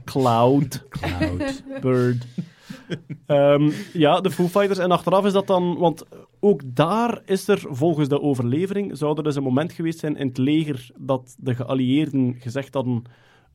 Cloud, 0.05 0.83
Cloud. 0.89 1.63
Bird. 1.81 2.25
Ehm, 3.25 3.71
ja, 3.93 4.21
de 4.21 4.31
Foo 4.31 4.47
Fighters. 4.47 4.79
En 4.79 4.91
achteraf 4.91 5.25
is 5.25 5.33
dat 5.33 5.47
dan... 5.47 5.77
Want 5.77 6.05
ook 6.39 6.61
daar 6.65 7.21
is 7.25 7.47
er, 7.47 7.63
volgens 7.69 8.09
de 8.09 8.21
overlevering, 8.21 8.97
zou 8.97 9.17
er 9.17 9.23
dus 9.23 9.35
een 9.35 9.43
moment 9.43 9.71
geweest 9.71 9.99
zijn 9.99 10.17
in 10.17 10.27
het 10.27 10.37
leger 10.37 10.89
dat 10.97 11.35
de 11.39 11.55
geallieerden 11.55 12.35
gezegd 12.39 12.73
hadden... 12.73 13.03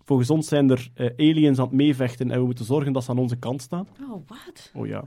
Volgens 0.04 0.30
ons 0.30 0.48
zijn 0.48 0.70
er 0.70 0.90
eh, 0.94 1.06
aliens 1.16 1.58
aan 1.58 1.64
het 1.64 1.74
meevechten 1.74 2.30
en 2.30 2.38
we 2.38 2.44
moeten 2.44 2.64
zorgen 2.64 2.92
dat 2.92 3.04
ze 3.04 3.10
aan 3.10 3.18
onze 3.18 3.36
kant 3.36 3.62
staan. 3.62 3.86
Oh, 4.10 4.28
wat? 4.28 4.70
Oh 4.74 4.86
ja. 4.86 5.04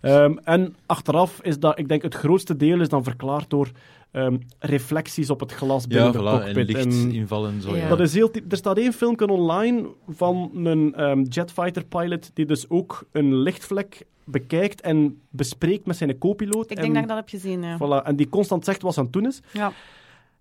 Ehm, 0.00 0.36
en 0.44 0.76
achteraf 0.86 1.42
is 1.42 1.58
dat, 1.58 1.78
ik 1.78 1.88
denk, 1.88 2.02
het 2.02 2.14
grootste 2.14 2.56
deel 2.56 2.80
is 2.80 2.88
dan 2.88 3.02
verklaard 3.02 3.50
door 3.50 3.70
ehm, 4.18 4.36
reflecties 4.58 5.30
op 5.30 5.40
het 5.40 5.52
glas 5.52 5.86
binnen 5.86 6.06
Ja, 6.06 6.12
de 6.12 6.18
voilà, 6.18 6.46
en 6.46 6.54
cockpit. 6.54 6.84
lichtinvallen 6.84 7.52
en 7.52 7.60
zo. 7.62 7.76
Ja. 7.76 7.88
Dat 7.88 8.00
is 8.00 8.14
heel 8.14 8.30
er 8.48 8.56
staat 8.56 8.78
één 8.78 8.92
filmpje 8.92 9.26
online 9.28 9.88
van 10.08 10.50
een 10.54 10.94
ehm, 10.94 11.22
jetfighter 11.22 11.84
pilot 11.84 12.30
die 12.34 12.46
dus 12.46 12.70
ook 12.70 13.04
een 13.12 13.34
lichtvlek 13.36 14.06
bekijkt 14.24 14.80
en 14.80 15.20
bespreekt 15.30 15.86
met 15.86 15.96
zijn 15.96 16.18
co-piloot. 16.18 16.70
Ik 16.70 16.76
en, 16.76 16.82
denk 16.82 16.94
dat 16.94 17.02
ik 17.02 17.08
dat 17.08 17.16
heb 17.16 17.28
gezien, 17.28 17.62
ja. 17.62 17.76
voilà, 17.76 18.06
en 18.06 18.16
die 18.16 18.28
constant 18.28 18.64
zegt 18.64 18.82
wat 18.82 18.92
ze 18.92 18.98
aan 18.98 19.04
het 19.04 19.14
doen 19.14 19.26
is. 19.26 19.40
Ja, 19.52 19.72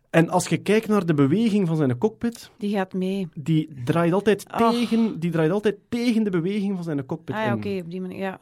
En 0.09 0.30
als 0.30 0.47
je 0.47 0.57
kijkt 0.57 0.88
naar 0.88 1.05
de 1.05 1.13
beweging 1.13 1.67
van 1.67 1.75
zijn 1.75 1.97
cockpit, 1.97 2.51
die 2.57 2.75
gaat 2.75 2.93
mee. 2.93 3.28
die 3.34 3.69
draait 3.86 4.13
altijd, 4.13 4.45
tegen, 4.57 5.19
die 5.19 5.32
draait 5.32 5.51
altijd 5.51 5.75
tegen 5.89 6.23
de 6.23 6.30
beweging 6.30 6.75
van 6.75 6.84
zijn 6.84 7.05
cockpit 7.05 7.36
Ah 7.36 7.45
ja, 7.45 7.53
oké, 7.53 7.78
op 7.84 7.91
die 7.91 8.01
manier, 8.01 8.19
ja. 8.19 8.39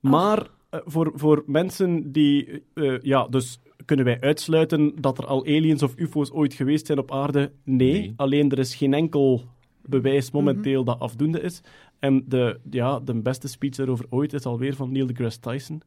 Maar 0.00 0.46
eh, 0.70 0.80
voor, 0.84 1.12
voor 1.14 1.42
mensen 1.46 2.12
die... 2.12 2.62
eh, 2.74 3.00
ja, 3.00 3.26
dus 3.28 3.60
kunnen 3.90 4.08
wij 4.08 4.20
uitsluiten 4.20 4.92
dat 5.00 5.18
er 5.18 5.26
al 5.26 5.44
aliens 5.44 5.82
of 5.82 5.96
ufo's 5.96 6.30
ooit 6.30 6.54
geweest 6.54 6.86
zijn 6.86 6.98
op 6.98 7.12
aarde? 7.12 7.52
Nee. 7.64 7.92
Nee. 7.92 8.12
Alleen 8.16 8.50
er 8.50 8.58
is 8.58 8.74
geen 8.74 8.94
enkel 8.94 9.44
bewijs 9.82 10.30
momenteel 10.30 10.84
dat 10.84 10.98
afdoende 10.98 11.40
is. 11.40 11.60
En 11.98 12.24
de, 12.28 12.60
ja, 12.70 13.00
de 13.00 13.14
beste 13.14 13.48
speech 13.48 13.74
daarover 13.74 14.06
ooit 14.08 14.32
is 14.32 14.44
alweer 14.44 14.74
van 14.74 14.92
Neil 14.92 15.06
deGrasse 15.06 15.40
Tyson. 15.40 15.82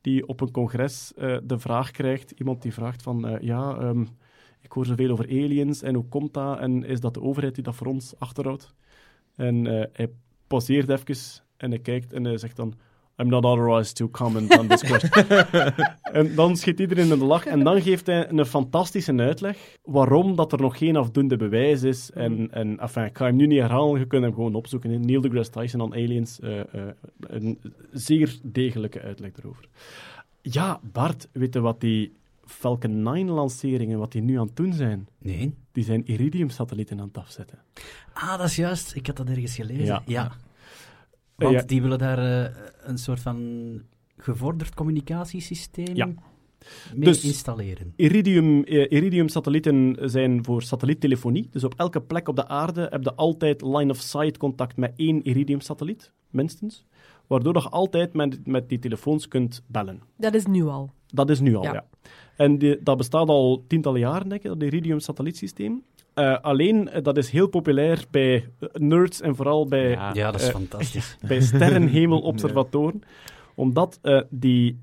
Die 0.00 0.26
op 0.26 0.40
een 0.40 0.50
congres 0.50 1.12
eh, 1.14 1.36
de 1.42 1.58
vraag 1.58 1.90
krijgt, 1.90 2.30
iemand 2.30 2.62
die 2.62 2.72
vraagt 2.72 3.02
van... 3.02 3.26
eh, 3.28 3.40
ja, 3.40 3.76
ehm, 3.76 4.04
ik 4.60 4.72
hoor 4.72 4.86
zoveel 4.86 5.10
over 5.10 5.26
aliens 5.28 5.82
en 5.82 5.94
hoe 5.94 6.08
komt 6.08 6.34
dat? 6.34 6.58
En 6.58 6.84
is 6.84 7.00
dat 7.00 7.14
de 7.14 7.22
overheid 7.22 7.54
die 7.54 7.64
dat 7.64 7.74
voor 7.74 7.86
ons 7.86 8.14
achterhoudt? 8.18 8.74
En 9.36 9.66
eh, 9.66 9.86
hij 9.92 10.08
pauzeert 10.46 10.88
even 10.88 11.16
en 11.56 11.70
hij 11.70 11.80
kijkt 11.80 12.12
en 12.12 12.24
hij 12.24 12.38
zegt 12.38 12.56
dan... 12.56 12.74
I'm 13.20 13.28
not 13.28 13.44
authorized 13.44 13.94
to 13.96 14.08
comment 14.08 14.58
on 14.58 14.66
this 14.68 14.82
question. 14.82 15.26
en 16.02 16.34
dan 16.34 16.56
schiet 16.56 16.80
iedereen 16.80 17.10
in 17.12 17.18
de 17.18 17.24
lach. 17.24 17.46
En 17.46 17.64
dan 17.64 17.82
geeft 17.82 18.06
hij 18.06 18.30
een 18.30 18.46
fantastische 18.46 19.14
uitleg 19.16 19.78
waarom 19.84 20.36
dat 20.36 20.52
er 20.52 20.60
nog 20.60 20.78
geen 20.78 20.96
afdoende 20.96 21.36
bewijs 21.36 21.82
is. 21.82 22.10
En, 22.10 22.48
en 22.50 22.78
enfin, 22.78 23.04
ik 23.04 23.16
ga 23.16 23.24
hem 23.24 23.36
nu 23.36 23.46
niet 23.46 23.60
herhalen, 23.60 23.98
je 23.98 24.06
kunt 24.06 24.22
hem 24.22 24.34
gewoon 24.34 24.54
opzoeken. 24.54 24.90
hè. 24.90 24.98
Neil 24.98 25.20
deGrasse 25.20 25.50
Tyson 25.52 25.80
on 25.80 25.92
Aliens. 25.92 26.40
eh, 26.40 26.60
eh, 26.60 26.66
een 27.20 27.58
zeer 27.92 28.38
degelijke 28.42 29.00
uitleg 29.00 29.30
erover. 29.38 29.68
Ja, 30.42 30.80
Bart, 30.92 31.28
weet 31.32 31.54
je 31.54 31.60
wat 31.60 31.80
die 31.80 32.12
Falcon 32.44 33.02
9-lanceringen, 33.02 33.98
wat 33.98 34.12
die 34.12 34.22
nu 34.22 34.38
aan 34.38 34.46
het 34.46 34.56
doen 34.56 34.72
zijn? 34.72 35.08
Nee. 35.18 35.54
Die 35.72 35.84
zijn 35.84 36.06
Iridium-satellieten 36.06 37.00
aan 37.00 37.06
het 37.06 37.18
afzetten. 37.18 37.58
Ah, 38.12 38.38
dat 38.38 38.46
is 38.46 38.56
juist. 38.56 38.94
Ik 38.94 39.06
had 39.06 39.16
dat 39.16 39.28
ergens 39.28 39.54
gelezen. 39.54 39.84
Ja. 39.84 40.02
ja. 40.06 40.32
Want 41.38 41.54
ja. 41.54 41.62
die 41.62 41.82
willen 41.82 41.98
daar 41.98 42.18
eh, 42.18 42.54
een 42.82 42.98
soort 42.98 43.20
van 43.20 43.38
gevorderd 44.16 44.74
communicatiesysteem 44.74 45.96
Ja. 45.96 46.06
mee 46.06 46.14
Dus- 47.04 47.24
installeren. 47.24 47.92
Iridium, 47.96 48.64
eh, 48.64 48.90
Iridium-satellieten 48.92 49.96
zijn 50.10 50.44
voor 50.44 50.62
satelliettelefonie. 50.62 51.48
Dus 51.50 51.64
op 51.64 51.74
elke 51.76 52.00
plek 52.00 52.28
op 52.28 52.36
de 52.36 52.48
aarde 52.48 52.86
heb 52.90 53.02
je 53.04 53.14
altijd 53.14 53.62
line-of-sight 53.62 54.36
contact 54.36 54.76
met 54.76 54.92
één 54.96 55.22
Iridium-satelliet, 55.26 56.12
minstens. 56.30 56.84
Waardoor 57.26 57.54
je 57.54 57.68
altijd 57.68 58.12
met, 58.12 58.46
met 58.46 58.68
die 58.68 58.78
telefoons 58.78 59.28
kunt 59.28 59.62
bellen. 59.66 60.00
Dat 60.16 60.34
is 60.34 60.46
nu 60.46 60.64
al. 60.64 60.90
Dat 61.06 61.30
is 61.30 61.40
nu 61.40 61.54
al, 61.56 61.62
Ja. 61.62 61.72
ja. 61.72 61.86
En 62.36 62.58
die- 62.58 62.82
dat 62.82 62.96
bestaat 62.96 63.28
al 63.28 63.64
tientallen 63.66 64.00
jaren, 64.00 64.28
denk 64.28 64.42
ik, 64.42 64.48
dat 64.48 64.62
Iridium-satellietsysteem. 64.62 65.82
Eh, 66.18 66.40
alleen, 66.40 66.88
eh, 66.88 67.02
dat 67.02 67.16
is 67.16 67.30
heel 67.30 67.46
populair 67.46 68.04
bij 68.10 68.34
eh, 68.58 68.68
nerds 68.72 69.20
en 69.20 69.36
vooral 69.36 69.66
bij, 69.66 69.90
Ja. 69.90 70.14
Ja, 70.14 70.30
dat 70.30 70.40
is 70.40 70.48
fantastisch. 70.48 71.16
bij 71.28 71.40
sterrenhemelobservatoren. 71.40 73.02
Omdat 73.54 73.98
eh, 74.02 74.20
die 74.30 74.80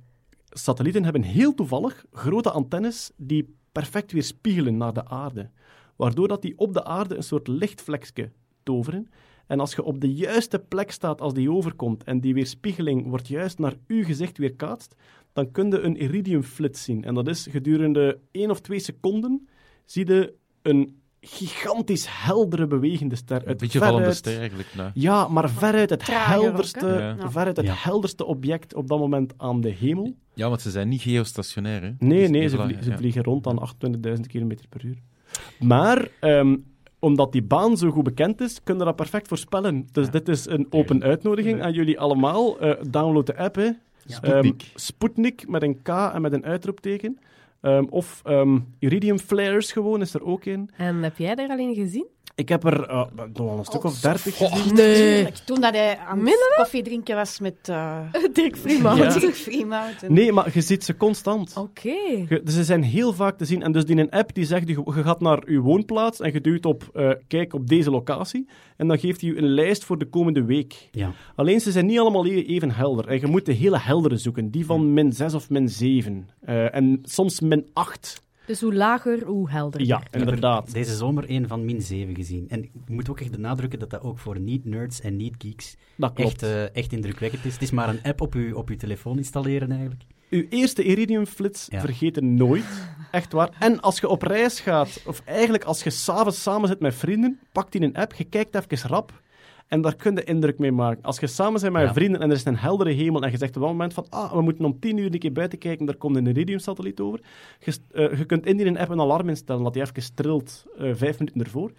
satellieten 0.49 1.03
hebben 1.03 1.21
heel 1.21 1.53
toevallig 1.53 2.05
grote 2.11 2.51
antennes 2.51 3.11
die 3.17 3.55
perfect 3.71 4.11
weerspiegelen 4.11 4.77
naar 4.77 4.93
de 4.93 5.05
aarde. 5.05 5.49
Waardoor 5.95 6.27
dat 6.27 6.41
die 6.41 6.57
op 6.57 6.73
de 6.73 6.83
aarde 6.83 7.15
een 7.15 7.23
soort 7.23 7.47
lichtvlekje 7.47 8.31
toveren. 8.63 9.09
En 9.47 9.59
als 9.59 9.75
je 9.75 9.83
op 9.83 10.01
de 10.01 10.13
juiste 10.13 10.59
plek 10.59 10.91
staat 10.91 11.21
als 11.21 11.33
die 11.33 11.51
overkomt 11.51 12.03
en 12.03 12.19
die 12.19 12.33
weerspiegeling 12.33 13.07
wordt 13.07 13.27
juist 13.27 13.59
naar 13.59 13.73
uw 13.87 14.03
gezicht 14.03 14.37
weerkaatst, 14.37 14.95
dan 15.33 15.51
kun 15.51 15.69
je 15.69 15.79
een 15.79 15.97
iridiumflits 15.97 16.83
zien. 16.83 17.03
En 17.03 17.13
dat 17.13 17.27
is 17.27 17.47
gedurende 17.51 18.19
één 18.31 18.49
of 18.49 18.61
twee 18.61 18.79
seconden 18.79 19.47
zie 19.85 20.07
je 20.07 20.33
een 20.61 21.03
gigantisch 21.27 22.05
heldere 22.09 22.67
bewegende 22.67 23.15
ster. 23.15 23.41
Een 23.41 23.47
uit 23.47 23.57
beetje 23.57 23.79
vallende 23.79 23.97
veruit- 23.99 24.17
ster 24.17 24.37
eigenlijk. 24.39 24.67
Nou. 24.75 24.89
ja, 24.93 25.27
maar 25.27 25.49
veruit 25.49 25.89
het 25.89 25.99
Trager 26.05 26.41
helderste? 26.41 27.15
Ja. 27.19 27.29
veruit 27.29 27.57
het 27.57 27.65
Ja. 27.65 27.73
helderste 27.77 28.25
object 28.25 28.73
op 28.73 28.87
dat 28.87 28.99
moment 28.99 29.33
aan 29.37 29.61
de 29.61 29.69
hemel. 29.69 30.15
Ja, 30.33 30.49
want 30.49 30.61
ze 30.61 30.69
zijn 30.71 30.89
niet 30.89 31.01
geostationair, 31.01 31.81
hè? 31.81 31.91
Nee, 31.99 32.19
Dus 32.19 32.29
nee, 32.29 32.47
ze, 32.49 32.93
vliegen 32.97 33.23
rond 33.23 33.47
aan 33.47 33.59
28.000 33.59 34.27
km 34.27 34.51
per 34.69 34.85
uur. 34.85 34.97
Maar 35.59 36.07
ehm, 36.19 36.55
omdat 36.99 37.31
die 37.31 37.43
baan 37.43 37.77
zo 37.77 37.89
goed 37.91 38.03
bekend 38.03 38.41
is, 38.41 38.59
kunnen 38.63 38.83
we 38.83 38.89
dat 38.89 38.95
perfect 38.99 39.27
voorspellen. 39.27 39.87
Dus 39.91 40.09
dit 40.09 40.27
is 40.27 40.47
een 40.47 40.67
open 40.69 41.03
uitnodiging 41.03 41.61
aan 41.61 41.73
jullie 41.73 41.99
allemaal. 41.99 42.59
Eh, 42.59 42.81
download 42.89 43.25
de 43.25 43.37
app, 43.37 43.55
hè. 43.55 43.69
Ehm, 44.21 44.51
Sputnik 44.75 45.47
met 45.47 45.63
een 45.63 45.81
K 45.81 45.87
en 45.89 46.21
met 46.21 46.33
een 46.33 46.45
uitroepteken. 46.45 47.19
Ehm, 47.65 47.85
of 47.89 48.21
ehm, 48.23 48.59
Iridium 48.79 49.19
Flares 49.19 49.71
gewoon 49.71 50.01
is 50.01 50.13
er 50.13 50.23
ook 50.23 50.45
in. 50.45 50.69
En 50.77 51.03
heb 51.03 51.17
jij 51.17 51.35
daar 51.35 51.49
alleen 51.49 51.75
gezien? 51.75 52.07
Ik 52.35 52.49
heb 52.49 52.63
er 52.63 52.87
eh, 52.89 53.05
nog 53.33 53.47
wel 53.47 53.57
een 53.57 53.65
stuk 53.65 53.83
of 53.83 53.99
dertig 53.99 54.37
gezien. 54.37 54.73
Nee. 54.75 55.27
Toen 55.45 55.61
dat 55.61 55.73
hij 55.73 55.97
aan 55.97 56.17
Minder 56.17 56.33
het 56.47 56.55
koffie 56.55 56.83
drinken 56.83 57.15
was 57.15 57.39
met 57.39 57.55
uh, 57.69 57.99
Dirk 58.33 58.57
Vriemhout. 58.57 58.97
Ja. 58.97 59.19
Dirk 59.19 59.35
en- 60.01 60.13
Nee, 60.13 60.31
maar 60.31 60.49
je 60.53 60.61
ziet 60.61 60.83
ze 60.83 60.97
constant. 60.97 61.57
Oké. 61.57 61.95
Dus 62.43 62.53
ze 62.53 62.63
zijn 62.63 62.83
heel 62.83 63.13
vaak 63.13 63.37
te 63.37 63.45
zien. 63.45 63.63
En 63.63 63.71
dus 63.71 63.85
die 63.85 63.97
een 63.97 64.09
app 64.09 64.33
die 64.33 64.45
zegt, 64.45 64.67
je, 64.67 64.81
je 64.85 65.03
gaat 65.03 65.21
naar 65.21 65.51
je 65.51 65.59
woonplaats 65.59 66.19
en 66.19 66.33
je 66.33 66.41
duwt 66.41 66.65
op 66.65 66.89
eh, 66.93 67.09
kijk 67.27 67.53
op 67.53 67.67
deze 67.67 67.89
locatie. 67.91 68.47
En 68.77 68.87
dan 68.87 68.99
geeft 68.99 69.21
hij 69.21 69.29
je 69.29 69.37
een 69.37 69.53
lijst 69.53 69.83
voor 69.85 69.97
de 69.97 70.05
komende 70.09 70.43
week. 70.43 70.89
Ja. 70.91 71.11
Alleen 71.35 71.59
ze 71.61 71.71
zijn 71.71 71.85
niet 71.85 71.99
allemaal 71.99 72.25
e- 72.25 72.41
even 72.45 72.71
helder. 72.71 73.07
En 73.07 73.19
je 73.19 73.27
moet 73.27 73.45
de 73.45 73.53
hele 73.53 73.79
heldere 73.79 74.17
zoeken. 74.17 74.51
Die 74.51 74.65
van 74.65 74.93
min 74.93 75.13
6 75.13 75.33
of 75.33 75.49
min 75.49 75.69
7. 75.69 76.29
Eh, 76.41 76.75
en 76.75 76.99
soms 77.03 77.39
min 77.39 77.69
8. 77.73 78.23
Dus 78.45 78.61
hoe 78.61 78.73
lager, 78.73 79.23
hoe 79.25 79.49
helderder. 79.49 79.87
Ja, 79.87 80.03
inderdaad. 80.11 80.73
Deze 80.73 80.95
zomer 80.95 81.23
een 81.27 81.47
van 81.47 81.65
min 81.65 81.81
7 81.81 82.15
gezien. 82.15 82.49
En 82.49 82.63
ik 82.63 82.71
moet 82.87 83.09
ook 83.09 83.19
echt 83.19 83.31
benadrukken 83.31 83.79
dat 83.79 83.89
dat 83.89 84.01
ook 84.01 84.19
voor 84.19 84.39
niet-nerds 84.39 85.01
en 85.01 85.15
niet-geeks 85.15 85.75
Dat 85.95 86.13
klopt. 86.13 86.31
echt, 86.31 86.43
eh, 86.43 86.75
echt 86.75 86.91
indrukwekkend 86.93 87.45
is. 87.45 87.53
Het 87.53 87.61
is 87.61 87.71
maar 87.71 87.89
een 87.89 88.03
app 88.03 88.21
op 88.21 88.33
uw, 88.33 88.55
op 88.55 88.69
uw 88.69 88.75
telefoon 88.77 89.17
installeren 89.17 89.71
eigenlijk. 89.71 90.03
Uw 90.29 90.45
eerste 90.49 90.83
Iridium-flits 90.83 91.67
Ja. 91.69 91.79
vergeten 91.79 92.33
nooit. 92.35 92.87
Echt 93.11 93.31
waar. 93.33 93.49
En 93.59 93.79
als 93.81 93.99
je 93.99 94.07
op 94.07 94.21
reis 94.21 94.59
gaat, 94.59 95.01
of 95.05 95.21
eigenlijk 95.25 95.63
als 95.63 95.83
je 95.83 95.89
s'avonds 95.89 96.41
samen 96.41 96.67
zit 96.67 96.79
met 96.79 96.95
vrienden, 96.95 97.39
pak 97.51 97.71
die 97.71 97.81
een 97.81 97.95
app, 97.95 98.13
je 98.13 98.23
kijkt 98.23 98.55
even 98.55 98.89
rap. 98.89 99.21
En 99.67 99.81
daar 99.81 99.95
kun 99.95 100.15
je 100.15 100.23
indruk 100.23 100.59
mee 100.59 100.71
maken. 100.71 101.03
Als 101.03 101.19
je 101.19 101.27
samen 101.27 101.61
bent 101.61 101.73
met 101.73 101.81
je 101.81 101.87
Ja. 101.87 101.93
vrienden 101.93 102.21
en 102.21 102.29
er 102.29 102.35
is 102.35 102.45
een 102.45 102.57
heldere 102.57 102.91
hemel 102.91 103.21
en 103.21 103.31
je 103.31 103.37
zegt 103.37 103.55
op 103.55 103.61
dat 103.61 103.71
moment 103.71 103.93
van 103.93 104.05
ah, 104.09 104.33
we 104.33 104.41
moeten 104.41 104.65
om 104.65 104.79
tien 104.79 104.97
uur 104.97 105.13
een 105.13 105.19
keer 105.19 105.31
buiten 105.31 105.57
kijken, 105.57 105.85
daar 105.85 105.95
komt 105.95 106.15
een 106.15 106.27
Iridium-satelliet 106.27 106.99
over. 106.99 107.19
Je, 107.59 107.77
eh, 107.91 108.17
je 108.17 108.25
kunt 108.25 108.45
in 108.45 108.57
die 108.57 108.79
app 108.79 108.89
een 108.89 108.99
alarm 108.99 109.29
instellen 109.29 109.63
dat 109.63 109.73
die 109.73 109.81
even 109.81 110.13
trilt 110.15 110.65
eh, 110.77 110.91
vijf 110.93 111.19
minuten 111.19 111.41
ervoor. 111.43 111.71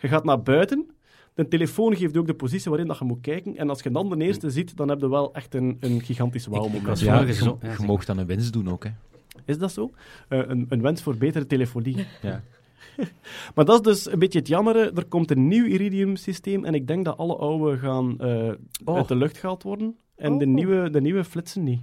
Je 0.00 0.08
gaat 0.08 0.24
naar 0.24 0.42
buiten. 0.42 0.86
De 1.34 1.48
telefoon 1.48 1.96
geeft 1.96 2.16
ook 2.16 2.26
de 2.26 2.34
positie 2.34 2.70
waarin 2.70 2.88
dat 2.88 2.98
je 2.98 3.04
moet 3.04 3.20
kijken. 3.20 3.56
En 3.56 3.68
als 3.68 3.82
je 3.82 3.90
dan 3.90 4.08
de 4.18 4.24
eerste 4.24 4.50
ziet, 4.50 4.76
dan 4.76 4.88
heb 4.88 5.00
je 5.00 5.08
wel 5.08 5.34
echt 5.34 5.54
een, 5.54 5.76
een 5.80 6.00
gigantisch 6.02 6.46
was 6.46 6.66
Ja, 6.66 6.80
je, 6.98 7.04
ja, 7.04 7.20
je 7.20 7.32
zeg 7.32 7.78
mag 7.86 8.04
dan 8.04 8.18
een 8.18 8.26
wens 8.26 8.50
doen 8.50 8.70
ook, 8.70 8.84
hè? 8.84 8.90
Is 9.44 9.58
dat 9.58 9.72
zo? 9.72 9.90
Eh, 10.28 10.38
een, 10.46 10.66
een 10.68 10.82
wens 10.82 11.02
voor 11.02 11.16
betere 11.16 11.46
telefonie. 11.46 12.06
Ja. 12.22 12.42
Maar 13.54 13.64
dat 13.64 13.86
is 13.86 14.02
dus 14.04 14.12
een 14.12 14.18
beetje 14.18 14.38
het 14.38 14.48
jammere. 14.48 14.90
Er 14.94 15.04
komt 15.04 15.30
een 15.30 15.48
nieuw 15.48 15.64
Iridium-systeem 15.64 16.64
en 16.64 16.74
ik 16.74 16.86
denk 16.86 17.04
dat 17.04 17.16
alle 17.16 17.36
oude 17.36 17.78
gaan 17.78 18.18
eh, 18.20 18.50
Oh. 18.84 18.96
uit 18.96 19.08
de 19.08 19.16
lucht 19.16 19.38
gehaald 19.38 19.62
worden. 19.62 19.96
En 20.16 20.38
de, 20.38 20.44
Oh. 20.46 20.50
nieuwe, 20.52 20.90
de 20.90 21.00
nieuwe 21.00 21.24
flitsen 21.24 21.62
niet. 21.62 21.80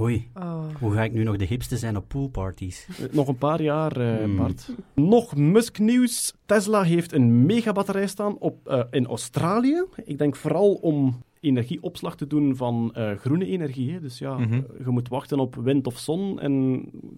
Oei, 0.00 0.28
Oh. 0.34 0.64
hoe 0.80 0.92
ga 0.92 1.02
ik 1.04 1.12
nu 1.12 1.22
nog 1.24 1.36
de 1.36 1.44
hipste 1.44 1.76
zijn 1.76 1.96
op 1.96 2.08
poolparties? 2.08 2.86
Eh, 2.88 3.06
Nog 3.12 3.28
een 3.28 3.36
paar 3.38 3.62
jaar, 3.62 3.96
eh, 3.96 4.22
Hmm. 4.24 4.36
Bart. 4.36 4.70
Nog 4.94 5.36
Musk-nieuws. 5.36 6.34
Tesla 6.46 6.82
heeft 6.82 7.12
een 7.12 7.46
megabatterij 7.46 8.06
staan 8.06 8.38
op, 8.38 8.68
eh, 8.68 8.82
in 8.90 9.06
Australië. 9.06 9.84
Ik 10.04 10.18
denk 10.18 10.36
vooral 10.36 10.72
om 10.74 11.22
energieopslag 11.40 12.16
te 12.16 12.26
doen 12.26 12.56
van 12.56 12.90
eh, 12.94 13.12
groene 13.16 13.46
energie. 13.46 13.92
Hè. 13.92 14.00
Dus 14.00 14.18
ja, 14.18 14.38
Mhm. 14.38 14.52
eh, 14.52 14.60
je 14.84 14.90
moet 14.90 15.08
wachten 15.08 15.38
op 15.38 15.54
wind 15.56 15.86
of 15.86 15.98
zon 15.98 16.40
en 16.40 16.52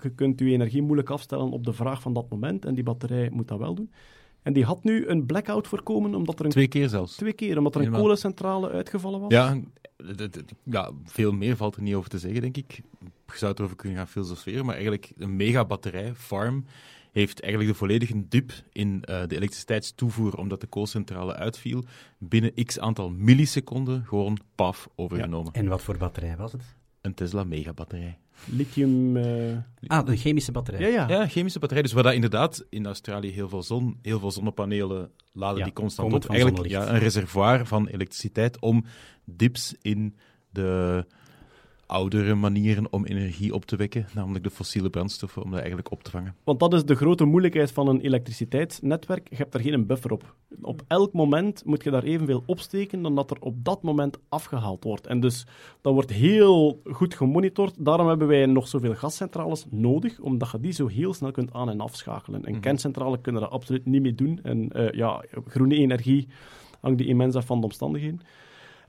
je 0.03 0.11
kunt 0.15 0.39
je 0.41 0.51
energie 0.51 0.83
moeilijk 0.83 1.11
afstellen 1.11 1.51
op 1.51 1.65
de 1.65 1.73
vraag 1.73 2.03
van 2.03 2.13
dat 2.13 2.31
moment. 2.31 2.65
En 2.65 2.75
die 2.75 2.85
batterij 2.85 3.31
moet 3.33 3.49
dat 3.49 3.59
wel 3.59 3.75
doen. 3.75 3.91
En 4.43 4.53
die 4.53 4.65
had 4.65 4.85
nu 4.85 5.07
een 5.07 5.27
blackout 5.27 5.67
voorkomen, 5.69 6.15
omdat 6.15 6.39
er 6.39 6.45
een 6.45 6.51
Twee 6.51 6.69
keer 6.69 6.89
zelfs. 6.89 7.17
Twee 7.17 7.33
keer, 7.33 7.59
omdat 7.59 7.73
er 7.75 7.79
een 7.81 7.85
Helemaal. 7.87 8.03
kolencentrale 8.05 8.71
uitgevallen 8.71 9.21
was. 9.21 9.33
Ja, 9.33 9.61
ja, 10.63 10.91
veel 11.05 11.33
meer 11.33 11.57
valt 11.57 11.77
er 11.77 11.83
niet 11.83 11.95
over 11.95 12.11
te 12.11 12.19
zeggen, 12.19 12.41
denk 12.41 12.57
ik. 12.57 12.81
Je 13.27 13.39
zou 13.39 13.53
erover 13.57 13.77
kunnen 13.77 13.99
gaan 13.99 14.07
filosoferen, 14.09 14.65
maar 14.65 14.75
eigenlijk 14.75 15.13
een 15.19 15.37
megabatterij, 15.37 16.15
farm, 16.15 16.65
heeft 17.13 17.41
eigenlijk 17.41 17.73
de 17.73 17.79
volledige 17.79 18.29
dip 18.29 18.53
in 18.73 19.03
eh, 19.05 19.21
de 19.27 19.37
elektriciteitstoevoer, 19.37 20.37
omdat 20.37 20.61
de 20.61 20.67
koolcentrale 20.67 21.35
uitviel, 21.35 21.85
binnen 22.19 22.55
x 22.65 22.79
aantal 22.79 23.11
milliseconden 23.11 24.05
gewoon 24.05 24.39
paf 24.55 24.89
overgenomen. 24.97 25.53
En 25.53 25.69
wat 25.69 25.83
voor 25.83 25.97
batterij 25.97 26.37
was 26.37 26.53
het? 26.53 26.63
Een 27.01 27.15
Tesla 27.15 27.45
megabatterij. 27.45 28.19
Lithium. 28.45 29.17
eh, 29.17 29.57
Ah, 29.87 30.09
een 30.09 30.17
chemische 30.17 30.53
batterij. 30.53 30.81
ja, 30.81 30.89
ja. 30.89 31.09
Ja, 31.09 31.29
chemische 31.29 31.59
batterij. 31.59 31.83
Dus 31.83 31.93
waar 31.93 32.03
dat 32.03 32.13
inderdaad 32.15 32.65
in 32.69 32.87
Australië 32.87 33.31
heel 33.31 33.49
veel 33.49 33.63
zon, 33.63 33.99
heel 34.03 34.19
veel 34.19 34.31
zonnepanelen 34.31 35.11
laden 35.33 35.59
Ja, 35.59 35.65
die 35.65 35.73
constant 35.73 36.13
op. 36.15 36.25
van 36.25 36.35
Eigenlijk 36.35 36.67
ja, 36.69 36.89
een 36.89 36.99
reservoir 36.99 37.67
van 37.67 37.87
elektriciteit 37.89 38.61
om 38.61 38.85
dips 39.25 39.75
in 39.83 40.17
de 40.51 41.07
oudere 41.93 42.35
manieren 42.35 42.87
om 42.93 43.05
energie 43.05 43.55
op 43.55 43.65
te 43.65 43.77
wekken, 43.77 44.07
namelijk 44.15 44.45
de 44.45 44.51
fossiele 44.51 44.91
brandstoffen, 44.91 45.43
om 45.43 45.49
dat 45.51 45.59
eigenlijk 45.59 45.91
op 45.91 46.03
te 46.03 46.11
vangen. 46.11 46.35
Want 46.45 46.61
dat 46.61 46.75
is 46.75 46.85
de 46.85 46.95
grote 46.95 47.25
moeilijkheid 47.25 47.73
van 47.73 47.89
een 47.89 48.01
elektriciteitsnetwerk. 48.01 49.29
Je 49.31 49.37
hebt 49.37 49.55
er 49.55 49.61
geen 49.61 49.87
buffer 49.87 50.11
op. 50.13 50.35
Op 50.63 50.83
elk 50.89 51.13
moment 51.13 51.65
moet 51.65 51.85
je 51.85 51.91
daar 51.91 52.03
evenveel 52.03 52.43
opsteken 52.47 53.03
dan 53.03 53.15
dat 53.15 53.31
er 53.31 53.37
op 53.41 53.65
dat 53.65 53.83
moment 53.83 54.19
afgehaald 54.29 54.85
wordt. 54.85 55.07
En 55.07 55.21
dus 55.21 55.47
dat 55.81 55.93
wordt 55.93 56.11
heel 56.13 56.81
goed 56.85 57.15
gemonitord. 57.15 57.75
Daarom 57.79 58.09
hebben 58.09 58.27
wij 58.29 58.47
nog 58.47 58.69
zoveel 58.69 58.95
gascentrales 58.95 59.67
nodig, 59.71 60.21
omdat 60.21 60.51
je 60.51 60.61
die 60.61 60.73
zo 60.73 60.87
heel 60.87 61.15
snel 61.15 61.31
kunt 61.31 61.53
aan- 61.53 61.71
en 61.71 61.81
afschakelen. 61.81 62.41
Een 62.47 62.53
Mhm. 62.53 62.61
kerncentrale 62.61 63.21
kunnen 63.21 63.41
dat 63.43 63.51
absoluut 63.51 63.87
niet 63.87 64.03
mee 64.03 64.15
doen. 64.15 64.39
En 64.43 64.71
eh, 64.73 64.91
ja, 64.93 65.25
groene 65.47 65.75
energie 65.77 66.29
hangt 66.81 66.99
die 66.99 67.07
immens 67.07 67.35
af 67.35 67.47
van 67.47 67.59
de 67.59 67.65
omstandigheden. 67.67 68.21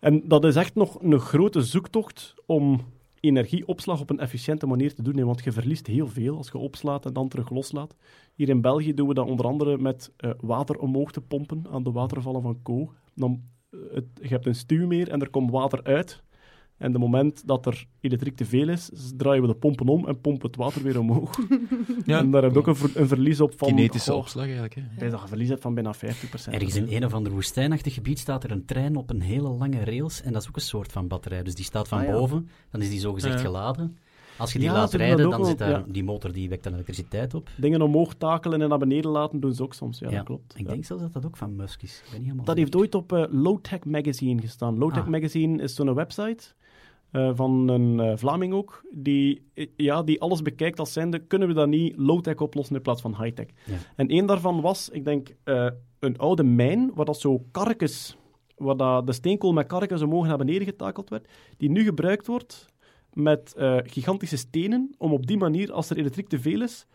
En 0.04 0.22
dat 0.28 0.43
is 0.45 0.56
echt 0.56 0.76
nog 0.76 1.01
een 1.01 1.20
grote 1.20 1.62
zoektocht 1.62 2.34
om 2.45 2.82
energieopslag 3.20 4.01
op 4.01 4.10
een 4.10 4.20
efficiënte 4.20 4.66
manier 4.66 4.93
te 4.93 5.01
doen. 5.01 5.26
Want 5.26 5.43
je 5.43 5.51
verliest 5.51 5.88
heel 5.88 6.08
veel 6.08 6.38
als 6.38 6.47
je 6.47 6.58
opslaat 6.58 7.06
en 7.06 7.14
dan 7.14 7.28
terug 7.28 7.49
loslaat. 7.49 7.95
Hier 8.34 8.49
in 8.49 8.62
België 8.62 8.93
doen 8.93 9.08
we 9.08 9.14
dat 9.14 9.28
onder 9.28 9.45
andere 9.45 9.78
met 9.78 10.12
eh, 10.18 10.32
water 10.39 10.80
omhoog 10.80 11.12
te 11.12 11.22
pompen 11.22 11.66
aan 11.72 11.84
de 11.84 11.91
watervallen 11.91 12.41
van 12.41 12.62
Co. 12.64 12.93
Dan, 13.16 13.41
eh, 13.70 13.80
je 14.22 14.28
hebt 14.28 14.45
een 14.45 14.56
stuwmeer 14.56 15.10
en 15.10 15.22
er 15.22 15.30
komt 15.30 15.51
water 15.51 15.84
uit. 15.84 16.24
En 16.84 16.91
de 16.91 16.99
moment 16.99 17.47
dat 17.47 17.65
er 17.65 17.86
elektriek 17.99 18.36
te 18.36 18.45
veel 18.45 18.69
is, 18.69 18.91
draaien 19.17 19.41
we 19.41 19.47
de 19.47 19.55
pompen 19.55 19.88
om 19.88 20.07
en 20.07 20.21
pompen 20.21 20.47
het 20.47 20.55
water 20.55 20.84
weer 20.84 20.99
omhoog. 20.99 21.38
Ja, 22.05 22.19
en 22.19 22.31
daar 22.31 22.43
heb 22.43 22.51
je 22.51 22.57
ook 22.59 22.67
een, 22.67 22.75
ver- 22.75 23.01
een 23.01 23.07
verlies 23.07 23.41
op 23.41 23.53
van... 23.57 23.67
kinetische 23.67 24.11
goh, 24.11 24.19
opslag 24.19 24.43
eigenlijk. 24.43 24.75
Hè. 24.75 24.81
dat 24.97 25.11
je 25.11 25.17
een 25.21 25.27
verlies 25.27 25.49
hebt 25.49 25.61
van 25.61 25.73
bijna 25.73 25.95
50%. 25.95 25.99
Ergens 26.49 26.75
in 26.75 26.88
een 26.89 27.05
of 27.05 27.13
ander 27.13 27.31
woestijnachtig 27.31 27.93
gebied 27.93 28.19
staat 28.19 28.43
er 28.43 28.51
een 28.51 28.65
trein 28.65 28.95
op 28.95 29.09
een 29.09 29.21
hele 29.21 29.47
lange 29.49 29.84
rails 29.84 30.21
en 30.21 30.34
dat 30.34 30.41
is 30.41 30.47
ook 30.47 30.55
een 30.55 30.61
soort 30.61 30.91
van 30.91 31.07
batterij. 31.07 31.43
Dus 31.43 31.55
die 31.55 31.65
staat 31.65 31.88
van 31.88 31.99
Ah, 31.99 32.05
ja. 32.05 32.11
boven, 32.11 32.49
dan 32.71 32.81
is 32.81 32.89
die 32.89 32.99
zogezegd 32.99 33.34
Ja. 33.34 33.39
geladen. 33.45 33.97
Als 34.38 34.53
je 34.53 34.59
die 34.59 34.67
Ja, 34.67 34.73
laat 34.73 34.93
rijden, 34.93 35.29
dan 35.29 35.45
zit 35.45 35.57
daar, 35.57 35.69
ja. 35.69 35.86
die 35.88 36.03
motor 36.03 36.31
die 36.31 36.49
wekt 36.49 36.63
dan 36.63 36.73
elektriciteit 36.73 37.34
op. 37.34 37.49
Dingen 37.57 37.81
omhoog 37.81 38.13
takelen 38.13 38.61
en 38.61 38.69
naar 38.69 38.77
beneden 38.77 39.11
laten 39.11 39.39
doen 39.39 39.53
ze 39.53 39.63
ook 39.63 39.73
soms. 39.73 39.99
Ja, 39.99 40.09
dat 40.09 40.23
klopt. 40.23 40.53
Ik 40.59 40.65
Ja. 40.65 40.71
denk 40.71 40.86
zelfs 40.86 41.03
dat 41.03 41.13
dat 41.13 41.25
ook 41.25 41.38
van 41.38 41.55
Musk 41.55 41.81
is. 41.84 41.95
Ik 41.97 42.03
ben 42.03 42.13
niet 42.13 42.23
helemaal 42.23 42.45
Dat 42.45 42.57
heeft 42.57 42.75
ooit 42.75 42.95
op 42.95 43.13
eh, 43.13 43.23
Low-Tech 43.29 43.86
Magazine 43.86 44.41
gestaan. 44.41 44.77
Low-Tech 44.77 45.03
Ah. 45.03 45.09
Magazine 45.09 45.63
is 45.63 45.75
zo'n 45.75 45.93
website 45.93 46.43
eh, 47.14 47.32
van 47.36 47.68
een 47.68 47.99
eh, 47.99 48.18
Vlaming 48.18 48.53
ook, 48.53 48.84
die, 48.91 49.41
eh, 49.53 49.68
ja, 49.78 50.03
die 50.03 50.22
alles 50.22 50.41
bekijkt 50.41 50.80
als 50.80 50.93
zijnde, 50.93 51.20
kunnen 51.20 51.47
we 51.47 51.53
dat 51.53 51.68
niet 51.68 51.93
low-tech 51.97 52.36
oplossen 52.39 52.76
in 52.76 52.82
plaats 52.82 53.01
van 53.01 53.16
high-tech? 53.24 53.45
Ja. 53.66 53.76
En 53.95 54.07
één 54.07 54.26
daarvan 54.26 54.61
was, 54.61 54.89
ik 54.89 55.05
denk, 55.05 55.36
eh, 55.43 55.68
een 55.99 56.18
oude 56.18 56.43
mijn, 56.43 56.91
waar 56.93 57.05
dat 57.05 57.20
zo 57.20 57.43
karkens, 57.51 58.18
waar 58.55 58.78
dat 58.78 59.07
de 59.07 59.14
steenkool 59.14 59.53
met 59.53 59.68
karkens 59.68 60.01
omhoog 60.01 60.26
naar 60.28 60.38
beneden 60.38 60.66
getakeld 60.68 61.09
werd, 61.09 61.28
die 61.57 61.70
nu 61.70 61.84
gebruikt 61.84 62.28
wordt 62.28 62.66
met 63.14 63.53
eh, 63.57 63.78
gigantische 63.84 64.38
stenen, 64.38 64.95
om 64.97 65.11
op 65.14 65.28
die 65.28 65.38
manier, 65.38 65.72
als 65.74 65.89
er 65.89 65.97
elektriek 65.97 66.28
te 66.28 66.39
veel 66.39 66.61
is, 66.61 66.86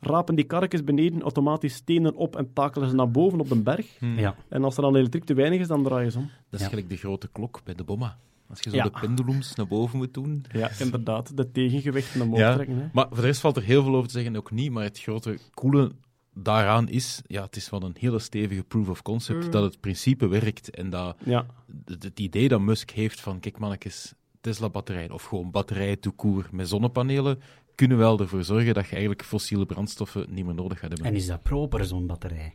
rapen 0.00 0.34
die 0.34 0.44
karkens 0.44 0.84
beneden 0.84 1.22
automatisch 1.22 1.74
stenen 1.74 2.14
op 2.14 2.36
en 2.36 2.52
takelen 2.52 2.88
ze 2.88 2.94
naar 2.94 3.10
boven 3.10 3.40
op 3.40 3.50
een 3.50 3.62
berg. 3.62 3.98
Hmm. 3.98 4.18
Ja. 4.18 4.34
En 4.48 4.64
als 4.64 4.76
er 4.76 4.82
dan 4.82 4.96
elektriek 4.96 5.24
te 5.24 5.34
weinig 5.34 5.60
is, 5.60 5.66
dan 5.68 5.82
draaien 5.82 6.12
ze 6.12 6.18
om. 6.18 6.30
Dat 6.50 6.60
is 6.60 6.66
Ja. 6.66 6.68
gelijk 6.68 6.88
de 6.88 6.96
grote 6.96 7.28
klok 7.32 7.60
bij 7.64 7.74
de 7.74 7.84
bomma. 7.84 8.18
Als 8.48 8.60
je 8.60 8.70
zo 8.70 8.76
Ja. 8.76 8.82
de 8.82 8.90
pendulums 9.00 9.54
naar 9.54 9.66
boven 9.66 9.98
moet 9.98 10.14
doen. 10.14 10.44
Ja, 10.52 10.70
inderdaad. 10.78 11.36
De 11.36 11.50
tegengewichten 11.50 12.20
omhoog 12.20 12.38
Ja, 12.38 12.54
trekken. 12.54 12.76
Hè. 12.78 12.86
Maar 12.92 13.06
voor 13.08 13.16
de 13.16 13.22
rest 13.22 13.40
valt 13.40 13.56
er 13.56 13.62
heel 13.62 13.82
veel 13.82 13.94
over 13.94 14.08
te 14.08 14.14
zeggen, 14.14 14.36
ook 14.36 14.50
niet. 14.50 14.70
Maar 14.70 14.82
het 14.84 15.00
grote 15.00 15.38
coole 15.54 15.90
daaraan 16.34 16.88
is, 16.88 17.22
ja, 17.26 17.42
het 17.42 17.56
is 17.56 17.70
wel 17.70 17.82
een 17.82 17.96
hele 17.98 18.18
stevige 18.18 18.62
proof 18.64 18.88
of 18.88 19.02
concept, 19.02 19.44
Mm. 19.44 19.50
dat 19.50 19.62
het 19.62 19.80
principe 19.80 20.26
werkt 20.28 20.70
en 20.70 20.90
dat 20.90 21.16
Ja, 21.24 21.46
het, 21.84 22.02
het 22.02 22.20
idee 22.20 22.48
dat 22.48 22.60
Musk 22.60 22.90
heeft 22.90 23.20
van, 23.20 23.40
kijk 23.40 23.58
mannetjes, 23.58 24.12
Tesla-batterijen 24.40 25.12
of 25.12 25.24
gewoon 25.24 25.50
batterijen 25.50 26.00
toekoer 26.00 26.48
met 26.52 26.68
zonnepanelen, 26.68 27.40
kunnen 27.74 27.98
wel 27.98 28.20
ervoor 28.20 28.44
zorgen 28.44 28.74
dat 28.74 28.84
je 28.84 28.90
eigenlijk 28.90 29.24
fossiele 29.24 29.66
brandstoffen 29.66 30.26
niet 30.28 30.44
meer 30.44 30.54
nodig 30.54 30.78
gaat 30.78 30.88
hebben. 30.90 31.06
En 31.06 31.14
is 31.14 31.26
dat 31.26 31.42
proper, 31.42 31.84
zo'n 31.84 32.06
batterij? 32.06 32.54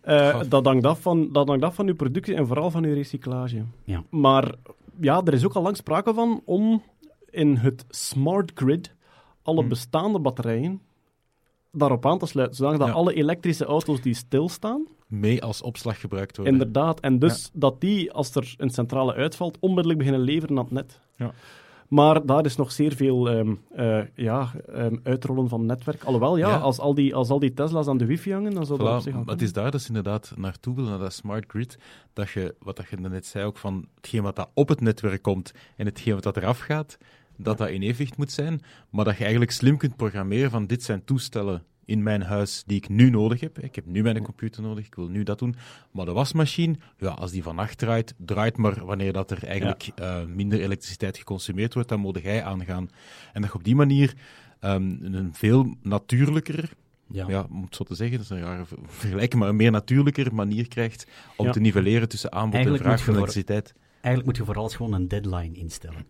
Eh, 0.00 0.40
dat, 0.48 0.64
hangt 0.64 0.86
af 0.86 1.00
van, 1.00 1.32
dat 1.32 1.48
hangt 1.48 1.64
af 1.64 1.74
van 1.74 1.86
uw 1.86 1.94
productie 1.94 2.34
en 2.34 2.46
vooral 2.46 2.70
van 2.70 2.84
uw 2.84 2.94
recyclage. 2.94 3.64
Ja. 3.84 4.02
Maar 4.10 4.54
ja, 5.00 5.22
er 5.24 5.32
is 5.34 5.44
ook 5.44 5.54
al 5.54 5.62
lang 5.62 5.76
sprake 5.76 6.14
van 6.14 6.42
om 6.44 6.82
in 7.30 7.56
het 7.56 7.84
smart 7.88 8.50
grid 8.54 8.94
alle 9.42 9.60
Hmm. 9.60 9.68
bestaande 9.68 10.18
batterijen 10.18 10.80
daarop 11.72 12.06
aan 12.06 12.18
te 12.18 12.26
sluiten, 12.26 12.56
zodat 12.56 12.86
Ja. 12.88 12.92
alle 12.92 13.14
elektrische 13.14 13.64
auto's 13.64 14.00
die 14.00 14.14
stilstaan, 14.14 14.86
Mee 15.06 15.42
als 15.42 15.62
opslag 15.62 16.00
gebruikt 16.00 16.36
worden. 16.36 16.54
inderdaad, 16.54 17.00
en 17.00 17.18
dus 17.18 17.50
dat 17.52 17.80
die, 17.80 18.12
als 18.12 18.34
er 18.34 18.54
een 18.56 18.70
centrale 18.70 19.14
uitvalt, 19.14 19.56
onmiddellijk 19.60 19.98
beginnen 19.98 20.22
leveren 20.22 20.58
aan 20.58 20.64
het 20.64 20.72
net. 20.72 21.00
Ja. 21.16 21.32
Maar 21.88 22.26
daar 22.26 22.44
is 22.44 22.56
nog 22.56 22.72
zeer 22.72 22.92
veel 22.92 23.28
ehm, 23.28 23.54
eh, 23.74 24.00
ja, 24.14 24.50
ehm, 24.72 24.96
uitrollen 25.02 25.48
van 25.48 25.66
netwerk. 25.66 26.04
Alhoewel, 26.04 26.36
ja, 26.36 26.48
Ja. 26.48 26.56
Als, 26.56 26.78
al 26.78 26.94
die, 26.94 27.14
als 27.14 27.28
al 27.28 27.38
die 27.38 27.54
Tesla's 27.54 27.86
aan 27.86 27.98
de 27.98 28.06
wifi 28.06 28.32
hangen, 28.32 28.54
dan 28.54 28.66
zou 28.66 28.78
dat 28.78 28.94
op 28.94 29.00
zich 29.00 29.14
maar 29.14 29.24
het 29.26 29.42
is 29.42 29.52
daar 29.52 29.70
dat 29.70 29.80
ze 29.80 29.88
inderdaad 29.88 30.32
naartoe 30.36 30.74
willen, 30.74 30.90
naar 30.90 30.98
dat 30.98 31.12
smart 31.12 31.44
grid, 31.48 31.78
dat 32.12 32.30
je, 32.30 32.54
wat 32.58 32.76
dat 32.76 32.88
je 32.88 32.96
net 32.96 33.26
zei 33.26 33.44
ook, 33.44 33.58
van 33.58 33.88
hetgeen 33.94 34.22
wat 34.22 34.36
dat 34.36 34.50
op 34.54 34.68
het 34.68 34.80
netwerk 34.80 35.22
komt 35.22 35.52
en 35.76 35.86
hetgeen 35.86 36.14
wat 36.14 36.22
dat 36.22 36.36
eraf 36.36 36.58
gaat, 36.58 36.98
dat 37.36 37.58
dat 37.58 37.68
in 37.68 37.82
evenwicht 37.82 38.16
moet 38.16 38.32
zijn, 38.32 38.62
maar 38.90 39.04
dat 39.04 39.16
je 39.16 39.22
eigenlijk 39.22 39.52
slim 39.52 39.76
kunt 39.76 39.96
programmeren 39.96 40.50
van 40.50 40.66
dit 40.66 40.82
zijn 40.82 41.04
toestellen 41.04 41.62
in 41.88 42.02
mijn 42.02 42.22
huis 42.22 42.62
die 42.66 42.76
ik 42.76 42.88
nu 42.88 43.10
nodig 43.10 43.40
heb. 43.40 43.58
Ik 43.58 43.74
heb 43.74 43.86
nu 43.86 44.02
mijn 44.02 44.22
computer 44.22 44.62
nodig, 44.62 44.86
ik 44.86 44.94
wil 44.94 45.08
nu 45.08 45.22
dat 45.22 45.38
doen. 45.38 45.54
Maar 45.90 46.04
de 46.04 46.12
wasmachine, 46.12 46.76
ja, 46.98 47.08
als 47.08 47.30
die 47.30 47.42
vannacht 47.42 47.78
draait, 47.78 48.14
draait 48.16 48.56
maar 48.56 48.84
wanneer 48.84 49.12
dat 49.12 49.30
er 49.30 49.44
eigenlijk 49.44 49.88
eh, 49.94 50.24
minder 50.24 50.60
elektriciteit 50.60 51.18
geconsumeerd 51.18 51.74
wordt, 51.74 51.88
dan 51.88 52.00
moet 52.00 52.20
jij 52.22 52.42
aangaan. 52.44 52.88
En 53.32 53.40
dat 53.42 53.50
je 53.50 53.56
op 53.56 53.64
die 53.64 53.74
manier 53.74 54.14
ehm, 54.60 54.96
een 55.02 55.30
veel 55.34 55.74
natuurlijker 55.82 56.70
Ja. 57.10 57.28
ja, 57.28 57.46
om 57.50 57.62
het 57.62 57.74
zo 57.74 57.84
te 57.84 57.94
zeggen, 57.94 58.16
dat 58.16 58.24
is 58.26 58.30
een 58.30 58.42
rare 58.42 58.64
vergelijking, 58.86 59.40
maar 59.40 59.48
een 59.50 59.56
meer 59.56 59.70
natuurlijker 59.70 60.34
manier 60.34 60.68
krijgt 60.68 61.06
om 61.36 61.46
Ja. 61.46 61.52
te 61.52 61.60
nivelleren 61.60 62.08
tussen 62.08 62.32
aanbod 62.32 62.54
Eigenlijk 62.54 62.84
en 62.84 62.90
vraag 62.90 63.04
van 63.04 63.14
elektriciteit. 63.14 63.74
Eigenlijk 63.92 64.24
moet 64.24 64.36
je 64.36 64.44
vooral 64.44 64.68
gewoon 64.68 64.92
een 64.92 65.08
deadline 65.08 65.54
instellen. 65.56 66.04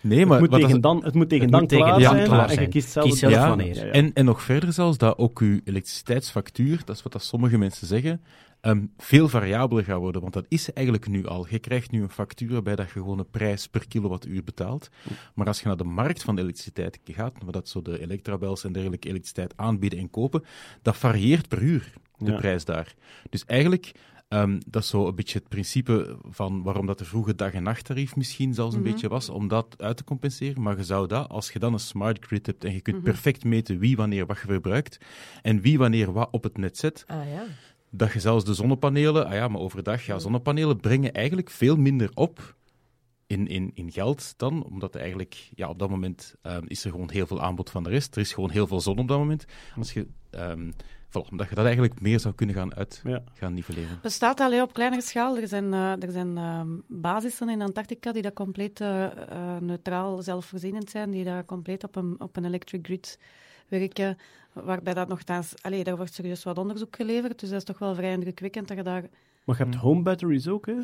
Nee, 0.00 0.18
het, 0.18 0.28
maar 0.28 0.40
moet 0.40 0.50
wat 0.50 0.60
tegen 0.60 0.80
dan, 0.80 1.04
het 1.04 1.14
moet 1.14 1.28
tegen 1.28 1.44
Het 1.44 1.52
dan 1.52 1.60
moet 1.60 1.70
klaar 1.70 2.00
zijn, 2.00 2.24
klaar 2.24 2.50
en 2.50 2.60
je 2.60 2.68
kiest 2.68 2.90
zelf, 2.90 3.06
Kies 3.08 3.18
zelf 3.18 3.32
Ja, 3.32 3.48
wanneer. 3.48 3.74
Ja, 3.74 3.84
ja. 3.84 3.90
En, 3.92 4.12
en 4.12 4.24
nog 4.24 4.42
verder 4.42 4.72
zelfs, 4.72 4.98
dat 4.98 5.18
ook 5.18 5.38
uw 5.40 5.60
elektriciteitsfactuur, 5.64 6.82
dat 6.84 6.96
is 6.96 7.02
wat 7.02 7.12
dat 7.12 7.22
sommige 7.24 7.58
mensen 7.58 7.86
zeggen, 7.86 8.20
ehm, 8.60 8.84
veel 8.96 9.28
variabeler 9.28 9.84
gaat 9.84 9.98
worden. 9.98 10.20
Want 10.20 10.32
dat 10.32 10.44
is 10.48 10.72
eigenlijk 10.72 11.08
nu 11.08 11.26
al. 11.26 11.46
Je 11.50 11.58
krijgt 11.58 11.90
nu 11.90 12.02
een 12.02 12.10
factuur 12.10 12.52
waarbij 12.52 12.76
dat 12.76 12.86
je 12.86 12.92
gewoon 12.92 13.18
een 13.18 13.30
prijs 13.30 13.66
per 13.66 13.88
kilowattuur 13.88 14.44
betaalt. 14.44 14.88
Maar 15.34 15.46
als 15.46 15.60
je 15.60 15.66
naar 15.66 15.76
de 15.76 15.84
markt 15.84 16.22
van 16.22 16.34
de 16.34 16.42
elektriciteit 16.42 16.98
gaat, 17.04 17.34
waar 17.42 17.52
dat 17.52 17.68
zo 17.68 17.82
de 17.82 18.00
elektrabels 18.00 18.64
en 18.64 18.72
dergelijke 18.72 19.08
elektriciteit 19.08 19.52
aanbieden 19.56 19.98
en 19.98 20.10
kopen, 20.10 20.44
dat 20.82 20.96
varieert 20.96 21.48
per 21.48 21.62
uur, 21.62 21.92
de 22.18 22.30
Ja. 22.30 22.36
prijs 22.36 22.64
daar. 22.64 22.94
Dus 23.30 23.44
eigenlijk... 23.44 23.92
ehm, 24.34 24.60
dat 24.68 24.82
is 24.82 24.88
zo 24.88 25.06
een 25.08 25.14
beetje 25.14 25.38
het 25.38 25.48
principe 25.48 26.16
van 26.30 26.62
waarom 26.62 26.86
dat 26.86 26.98
de 26.98 27.04
vroege 27.04 27.34
dag- 27.34 27.52
en 27.52 27.62
nachttarief 27.62 28.16
misschien 28.16 28.54
zelfs 28.54 28.74
een 28.74 28.80
Mhm. 28.80 28.90
beetje 28.90 29.08
was, 29.08 29.28
om 29.28 29.48
dat 29.48 29.74
uit 29.78 29.96
te 29.96 30.04
compenseren. 30.04 30.62
Maar 30.62 30.76
je 30.76 30.84
zou 30.84 31.06
dat, 31.08 31.28
als 31.28 31.52
je 31.52 31.58
dan 31.58 31.72
een 31.72 31.78
smart 31.78 32.24
grid 32.26 32.46
hebt 32.46 32.64
en 32.64 32.72
je 32.72 32.80
kunt 32.80 32.96
Mhm. 32.96 33.04
perfect 33.04 33.44
meten 33.44 33.78
wie 33.78 33.96
wanneer 33.96 34.26
wat 34.26 34.38
je 34.40 34.46
verbruikt 34.46 34.98
en 35.42 35.60
wie 35.60 35.78
wanneer 35.78 36.12
wat 36.12 36.28
op 36.30 36.42
het 36.42 36.56
net 36.58 36.78
zet, 36.78 37.04
Ah 37.06 37.28
ja. 37.28 37.44
dat 37.90 38.12
je 38.12 38.20
zelfs 38.20 38.44
de 38.44 38.54
zonnepanelen, 38.54 39.26
ah 39.26 39.32
ja, 39.32 39.48
maar 39.48 39.60
overdag, 39.60 40.06
ja, 40.06 40.18
zonnepanelen 40.18 40.76
brengen 40.80 41.12
eigenlijk 41.12 41.50
veel 41.50 41.76
minder 41.76 42.10
op 42.14 42.54
in, 43.26 43.46
in, 43.48 43.70
in 43.74 43.92
geld 43.92 44.34
dan, 44.36 44.64
omdat 44.64 44.94
eigenlijk, 44.94 45.50
ja, 45.54 45.68
op 45.68 45.78
dat 45.78 45.90
moment 45.90 46.34
ehm, 46.42 46.62
is 46.66 46.84
er 46.84 46.90
gewoon 46.90 47.10
heel 47.10 47.26
veel 47.26 47.40
aanbod 47.42 47.70
van 47.70 47.82
de 47.82 47.90
rest. 47.90 48.14
Er 48.14 48.20
is 48.20 48.32
gewoon 48.32 48.50
heel 48.50 48.66
veel 48.66 48.80
zon 48.80 48.98
op 48.98 49.08
dat 49.08 49.18
moment. 49.18 49.44
Als 49.76 49.92
je, 49.92 50.06
ehm, 50.30 50.70
voilà, 51.18 51.30
omdat 51.30 51.48
je 51.48 51.54
dat 51.54 51.64
eigenlijk 51.64 52.00
meer 52.00 52.20
zou 52.20 52.34
kunnen 52.34 52.54
gaan 52.54 52.74
uit 52.74 53.00
Ja. 53.04 53.22
gaan 53.34 53.54
nivelleren. 53.54 53.98
bestaat 54.02 54.40
alleen 54.40 54.62
op 54.62 54.72
kleinere 54.72 55.02
schaal. 55.02 55.36
Er 55.36 55.48
zijn, 55.48 55.72
eh, 55.72 56.02
er 56.02 56.10
zijn 56.10 56.36
ehm, 56.38 56.68
basissen 56.86 57.48
in 57.48 57.62
Antarctica 57.62 58.12
die 58.12 58.22
dat 58.22 58.32
compleet 58.34 58.80
eh, 58.80 59.04
eh, 59.04 59.60
neutraal 59.60 60.22
zelfvoorzienend 60.22 60.90
zijn, 60.90 61.10
die 61.10 61.24
daar 61.24 61.44
compleet 61.44 61.84
op 61.84 61.96
een, 61.96 62.16
op 62.18 62.36
een 62.36 62.44
electric 62.44 62.86
grid 62.86 63.18
werken, 63.68 64.18
waarbij 64.52 64.94
dat 64.94 65.08
nogthans... 65.08 65.54
Allee, 65.62 65.84
daar 65.84 65.96
wordt 65.96 66.14
serieus 66.14 66.44
wat 66.44 66.58
onderzoek 66.58 66.96
geleverd, 66.96 67.40
dus 67.40 67.48
dat 67.48 67.58
is 67.58 67.64
toch 67.64 67.78
wel 67.78 67.94
vrij 67.94 68.12
indrukwekkend 68.12 68.68
dat 68.68 68.76
je 68.76 68.82
daar... 68.82 69.04
Maar 69.44 69.56
je 69.58 69.62
hebt 69.64 69.74
home 69.76 70.02
batteries 70.02 70.48
ook, 70.48 70.66
hè? 70.66 70.74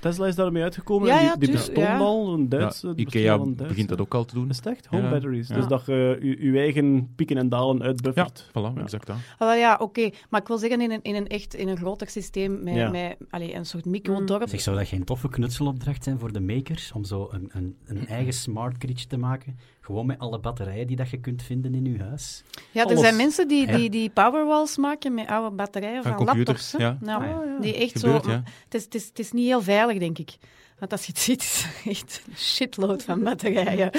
Tesla 0.00 0.26
is 0.26 0.34
daarmee 0.34 0.62
uitgekomen. 0.62 1.08
Ja, 1.08 1.14
en 1.14 1.18
die, 1.20 1.28
ja, 1.28 1.34
die 1.36 1.48
tuurlijk, 1.48 1.66
bestond 1.66 1.86
ja. 1.86 1.98
al, 1.98 2.32
een 2.34 2.48
Duits. 2.48 2.80
Ja, 2.80 2.92
IKEA 2.96 3.32
al 3.34 3.40
een 3.46 3.56
Duits, 3.56 3.68
begint 3.72 3.88
dat 3.88 4.00
ook 4.00 4.14
al 4.14 4.24
te 4.24 4.34
doen. 4.34 4.48
Is 4.50 4.56
het 4.56 4.66
echt? 4.66 4.86
Home 4.86 5.02
Ja. 5.02 5.10
batteries. 5.10 5.48
Ja. 5.48 5.54
Dus 5.54 5.66
dat 5.66 5.86
je 5.86 6.18
je, 6.20 6.50
je 6.52 6.58
eigen 6.58 7.12
pieken 7.14 7.36
en 7.36 7.48
dalen 7.48 7.78
Ja, 7.78 7.84
uitbuffert. 7.84 8.48
voilà, 8.50 8.52
Ja. 8.52 8.82
exact 8.82 9.06
dat. 9.06 9.16
Ah, 9.16 9.48
wel 9.48 9.54
ja, 9.54 9.76
oké. 9.80 10.10
Maar 10.30 10.40
ik 10.40 10.46
wil 10.48 10.58
zeggen, 10.58 10.80
in 10.80 10.90
een, 10.90 11.02
in 11.02 11.14
een 11.14 11.26
echt 11.26 11.54
in 11.54 11.68
een 11.68 11.76
groter 11.76 12.08
systeem 12.08 12.62
met, 12.62 12.74
Ja. 12.74 12.90
met 12.90 13.16
allee, 13.30 13.54
een 13.54 13.66
soort 13.66 13.84
microdorp. 13.84 14.48
Zeg, 14.48 14.60
zou 14.60 14.76
dat 14.76 14.86
geen 14.88 15.04
toffe 15.04 15.28
knutselopdracht 15.28 16.04
zijn 16.04 16.18
voor 16.18 16.32
de 16.32 16.40
makers 16.40 16.92
om 16.92 17.04
zo 17.04 17.28
een, 17.30 17.50
een, 17.52 17.76
een 17.84 18.06
eigen 18.06 18.32
smart 18.32 18.74
grid 18.78 19.08
te 19.08 19.16
maken? 19.16 19.58
Gewoon 19.84 20.06
met 20.06 20.18
alle 20.18 20.38
batterijen 20.38 20.86
die 20.86 20.96
dat 20.96 21.10
je 21.10 21.20
kunt 21.20 21.42
vinden 21.42 21.74
in 21.74 21.84
je 21.84 22.02
huis. 22.02 22.42
Ja, 22.70 22.80
er 22.80 22.86
Alles. 22.86 23.00
zijn 23.00 23.16
mensen 23.16 23.48
die, 23.48 23.66
die, 23.66 23.90
die 23.90 24.10
powerwalls 24.10 24.76
maken 24.76 25.14
met 25.14 25.26
oude 25.26 25.56
batterijen 25.56 26.02
Van 26.02 26.24
laptops. 26.24 26.72
hè. 26.72 26.78
ja. 26.78 26.98
Nou, 27.00 27.22
Ah, 27.22 27.28
ja. 27.46 27.58
Die 27.60 27.74
echt 27.76 27.98
Gebeurt, 27.98 28.24
zo... 28.24 28.30
ja. 28.30 28.42
Het, 28.64 28.74
is, 28.74 28.84
het, 28.84 28.94
is, 28.94 29.06
het 29.06 29.18
is 29.18 29.32
niet 29.32 29.46
heel 29.46 29.62
veilig, 29.62 29.98
denk 29.98 30.18
ik. 30.18 30.36
Want 30.78 30.92
als 30.92 31.06
je 31.06 31.12
het 31.12 31.20
ziet, 31.20 31.42
is 31.42 31.64
er 31.84 31.90
echt 31.90 32.22
een 32.26 32.36
shitload 32.36 33.02
van 33.02 33.22
batterijen. 33.22 33.90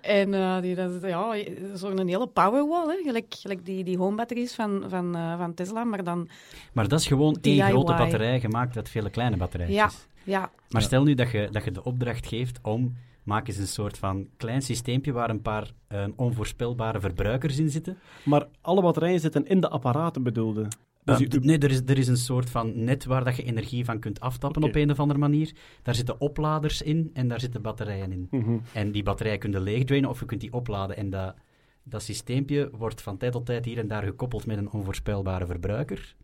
En 0.00 0.34
eh, 0.34 0.60
die, 0.60 0.74
dat 0.74 0.90
is 0.90 1.08
ja, 1.08 1.34
zo'n 1.74 2.06
hele 2.08 2.26
powerwall, 2.26 2.88
hè. 2.88 3.02
Gelijk, 3.04 3.34
gelijk 3.38 3.64
die, 3.64 3.84
die 3.84 3.96
home 3.98 4.16
batteries 4.16 4.54
van, 4.54 4.84
van, 4.88 5.16
eh, 5.16 5.38
van 5.38 5.54
Tesla, 5.54 5.84
maar 5.84 6.04
dan... 6.04 6.28
Maar 6.72 6.88
dat 6.88 7.00
is 7.00 7.06
gewoon 7.06 7.38
één 7.40 7.62
grote 7.62 7.94
batterij 7.94 8.40
gemaakt 8.40 8.76
uit 8.76 8.88
vele 8.88 9.10
kleine 9.10 9.36
batterijtjes. 9.36 9.76
Ja, 9.76 9.90
ja. 10.24 10.50
Maar 10.68 10.82
stel 10.82 11.02
nu 11.02 11.14
dat 11.14 11.30
je, 11.30 11.48
dat 11.50 11.64
je 11.64 11.70
de 11.70 11.84
opdracht 11.84 12.26
geeft 12.26 12.58
om... 12.62 12.96
Maak 13.22 13.48
eens 13.48 13.56
een 13.56 13.66
soort 13.66 13.98
van 13.98 14.28
klein 14.36 14.62
systeempje 14.62 15.12
waar 15.12 15.30
een 15.30 15.42
paar 15.42 15.70
eh, 15.86 16.04
onvoorspelbare 16.16 17.00
verbruikers 17.00 17.58
in 17.58 17.70
zitten. 17.70 17.98
Maar 18.24 18.48
alle 18.60 18.82
batterijen 18.82 19.20
zitten 19.20 19.46
in 19.46 19.60
de 19.60 19.68
apparaten 19.68 20.22
bedoelde. 20.22 20.68
Dus 21.04 21.20
Eh, 21.20 21.40
nee, 21.40 21.58
er 21.58 21.70
is, 21.70 21.80
er 21.86 21.98
is 21.98 22.08
een 22.08 22.16
soort 22.16 22.50
van 22.50 22.84
net 22.84 23.04
waar 23.04 23.24
dat 23.24 23.36
je 23.36 23.42
energie 23.42 23.84
van 23.84 23.98
kunt 23.98 24.20
aftappen 24.20 24.62
op 24.62 24.74
een 24.74 24.90
of 24.90 25.00
andere 25.00 25.18
manier. 25.18 25.52
Daar 25.82 25.94
zitten 25.94 26.20
opladers 26.20 26.82
in 26.82 27.10
en 27.12 27.28
daar 27.28 27.40
zitten 27.40 27.62
batterijen 27.62 28.12
in. 28.12 28.26
Mhm. 28.30 28.58
En 28.72 28.92
die 28.92 29.02
batterijen 29.02 29.38
kun 29.38 29.50
je 29.50 29.60
leegdrainen 29.60 30.10
of 30.10 30.20
je 30.20 30.26
kunt 30.26 30.40
die 30.40 30.52
opladen. 30.52 30.96
En 30.96 31.10
dat, 31.10 31.34
dat 31.82 32.02
systeempje 32.02 32.70
wordt 32.72 33.02
van 33.02 33.16
tijd 33.16 33.32
tot 33.32 33.46
tijd 33.46 33.64
hier 33.64 33.78
en 33.78 33.88
daar 33.88 34.02
gekoppeld 34.02 34.46
met 34.46 34.58
een 34.58 34.70
onvoorspelbare 34.70 35.46
verbruiker. 35.46 36.14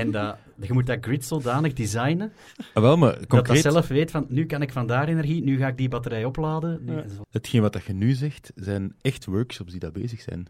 En 0.00 0.10
dat, 0.10 0.36
je 0.60 0.72
moet 0.72 0.86
dat 0.86 0.98
grid 1.00 1.24
zodanig 1.24 1.72
designen 1.72 2.32
Ah, 2.74 2.82
wel, 2.82 2.96
maar 2.96 3.10
dat 3.10 3.18
dat 3.20 3.28
concreet, 3.28 3.62
zelf 3.62 3.88
weet 3.88 4.10
van 4.10 4.26
nu 4.28 4.46
kan 4.46 4.62
ik 4.62 4.72
van 4.72 4.86
daar 4.86 5.08
energie, 5.08 5.42
nu 5.44 5.58
ga 5.58 5.68
ik 5.68 5.76
die 5.76 5.88
batterij 5.88 6.24
opladen. 6.24 6.78
Nu, 6.84 6.92
Ja. 6.92 7.08
zo. 7.08 7.22
hetgeen 7.30 7.60
wat 7.60 7.72
dat 7.72 7.84
je 7.84 7.92
nu 7.92 8.12
zegt, 8.12 8.52
zijn 8.54 8.94
echt 9.00 9.24
workshops 9.24 9.70
die 9.70 9.80
daar 9.80 9.92
bezig 9.92 10.20
zijn. 10.20 10.46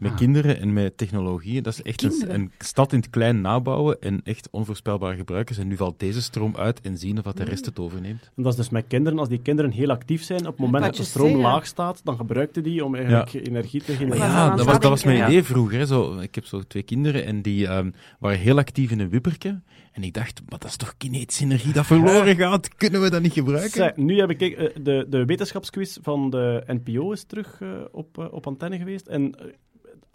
Ja, 0.00 0.06
ja. 0.06 0.10
Met 0.10 0.18
kinderen 0.18 0.60
en 0.60 0.72
met 0.72 0.96
technologie. 0.96 1.62
Dat 1.62 1.72
is 1.72 1.82
echt 1.82 2.02
een, 2.02 2.34
een 2.34 2.52
stad 2.58 2.92
in 2.92 2.98
het 2.98 3.10
klein 3.10 3.40
nabouwen 3.40 4.00
en 4.00 4.20
echt 4.24 4.48
onvoorspelbare 4.50 5.16
gebruikers. 5.16 5.58
En 5.58 5.68
nu 5.68 5.76
valt 5.76 5.98
deze 6.00 6.22
stroom 6.22 6.56
uit 6.56 6.80
en 6.80 6.98
zien 6.98 7.18
of 7.18 7.24
wat 7.24 7.36
de 7.36 7.44
rest 7.44 7.66
het 7.66 7.78
overneemt. 7.78 8.30
En 8.36 8.42
dat 8.42 8.52
is 8.52 8.58
dus 8.58 8.70
met 8.70 8.84
kinderen, 8.88 9.18
als 9.18 9.28
die 9.28 9.42
kinderen 9.42 9.70
heel 9.70 9.90
actief 9.90 10.22
zijn, 10.22 10.40
op 10.40 10.46
het 10.46 10.58
moment 10.58 10.84
dat 10.84 10.96
de 10.96 11.04
stroom 11.04 11.36
laag 11.36 11.66
staat, 11.66 12.00
dan 12.04 12.16
gebruikten 12.16 12.62
die 12.62 12.84
om 12.84 12.94
eigenlijk 12.94 13.32
energie 13.32 13.82
te 13.82 13.92
genereren. 13.92 14.26
ja, 14.28 14.56
dat 14.56 14.66
was, 14.66 14.78
dat 14.78 14.90
was 14.90 15.04
mijn 15.04 15.28
idee 15.28 15.42
vroeger. 15.42 15.78
Hè. 15.78 15.86
Zo, 15.86 16.18
ik 16.18 16.34
heb 16.34 16.44
zo 16.44 16.60
twee 16.60 16.82
kinderen 16.82 17.24
en 17.24 17.42
die 17.42 17.66
ehm, 17.66 17.90
waren 18.18 18.38
heel 18.38 18.58
actief 18.58 18.90
in 18.90 19.00
een 19.00 19.08
wipperke. 19.08 19.60
En 19.96 20.02
ik 20.02 20.14
dacht, 20.14 20.42
maar 20.48 20.58
dat 20.58 20.68
is 20.68 20.76
toch 20.76 20.94
kinetische 20.96 21.44
energie 21.44 21.72
dat 21.72 21.86
verloren 21.86 22.36
gaat? 22.36 22.74
Kunnen 22.74 23.02
we 23.02 23.10
dat 23.10 23.22
niet 23.22 23.32
gebruiken? 23.32 23.92
Nu 23.96 24.18
heb 24.18 24.30
ik 24.30 24.40
eh, 24.40 24.68
de, 24.82 25.06
de 25.08 25.24
wetenschapsquiz 25.24 25.98
van 26.02 26.30
de 26.30 26.64
NPO 26.66 27.12
is 27.12 27.24
terug 27.24 27.60
eh, 27.60 27.68
op, 27.92 28.18
eh, 28.18 28.32
op 28.32 28.46
antenne 28.46 28.78
geweest. 28.78 29.06
En 29.06 29.34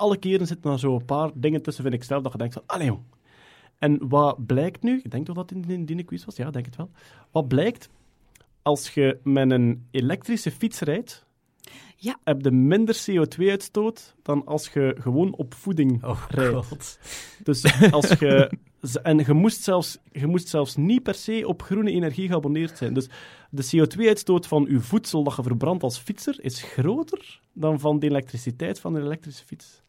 alle 0.02 0.18
keren 0.18 0.47
zitten 0.47 0.72
er 0.72 0.80
zo 0.80 0.95
een 0.95 1.06
paar 1.06 1.32
dingen 1.34 1.62
tussen, 1.62 1.84
vind 1.84 1.95
ik 1.95 2.04
zelf, 2.04 2.24
dat 2.24 2.32
je 2.32 2.38
denkt 2.38 2.54
van, 2.54 2.64
allee 2.66 2.86
jong. 2.88 3.02
En 3.80 4.08
wat 4.10 4.45
blijkt 4.45 4.84
nu, 4.84 4.99
ik 5.04 5.12
denk 5.12 5.26
toch 5.26 5.36
dat 5.36 5.49
het 5.49 5.66
in, 5.68 5.70
in 5.70 5.86
die 5.86 6.04
quiz 6.04 6.26
was, 6.26 6.36
ja, 6.36 6.47
ik 6.47 6.54
denk 6.54 6.66
het 6.66 6.76
wel. 6.76 6.89
Wat 7.32 7.47
blijkt, 7.47 7.89
als 8.62 8.89
je 8.89 9.20
met 9.24 9.52
een 9.52 9.88
elektrische 9.91 10.52
fiets 10.52 10.80
rijdt, 10.80 11.26
Ja. 11.97 12.18
heb 12.24 12.41
je 12.41 12.52
minder 12.52 12.95
CO2-uitstoot 13.10 14.16
dan 14.22 14.45
als 14.45 14.70
je 14.70 14.95
gewoon 14.99 15.36
op 15.36 15.54
voeding 15.54 16.04
Oh 16.04 16.24
rijdt. 16.30 16.66
god. 16.66 16.99
Dus 17.43 17.91
als 17.91 18.10
je... 18.10 18.52
En 19.04 19.18
je 19.18 19.34
moest, 19.34 19.64
zelfs, 19.64 19.97
je 20.12 20.28
moest 20.28 20.47
zelfs 20.47 20.76
niet 20.76 21.04
per 21.04 21.14
se 21.14 21.43
op 21.47 21.62
groene 21.62 21.91
energie 21.91 22.28
geabonneerd 22.28 22.78
zijn. 22.78 22.93
Dus 22.93 23.10
de 23.49 23.64
CO2-uitstoot 23.66 24.47
van 24.47 24.66
je 24.70 24.80
voedsel 24.80 25.24
dat 25.24 25.36
je 25.36 25.43
verbrandt 25.43 25.84
als 25.84 25.97
fietser 25.97 26.43
is 26.43 26.62
groter 26.62 27.39
dan 27.54 27.80
van 27.80 27.99
de 27.99 28.08
elektriciteit 28.08 28.80
van 28.80 28.95
een 28.95 29.04
elektrische 29.04 29.45
fiets. 29.45 29.82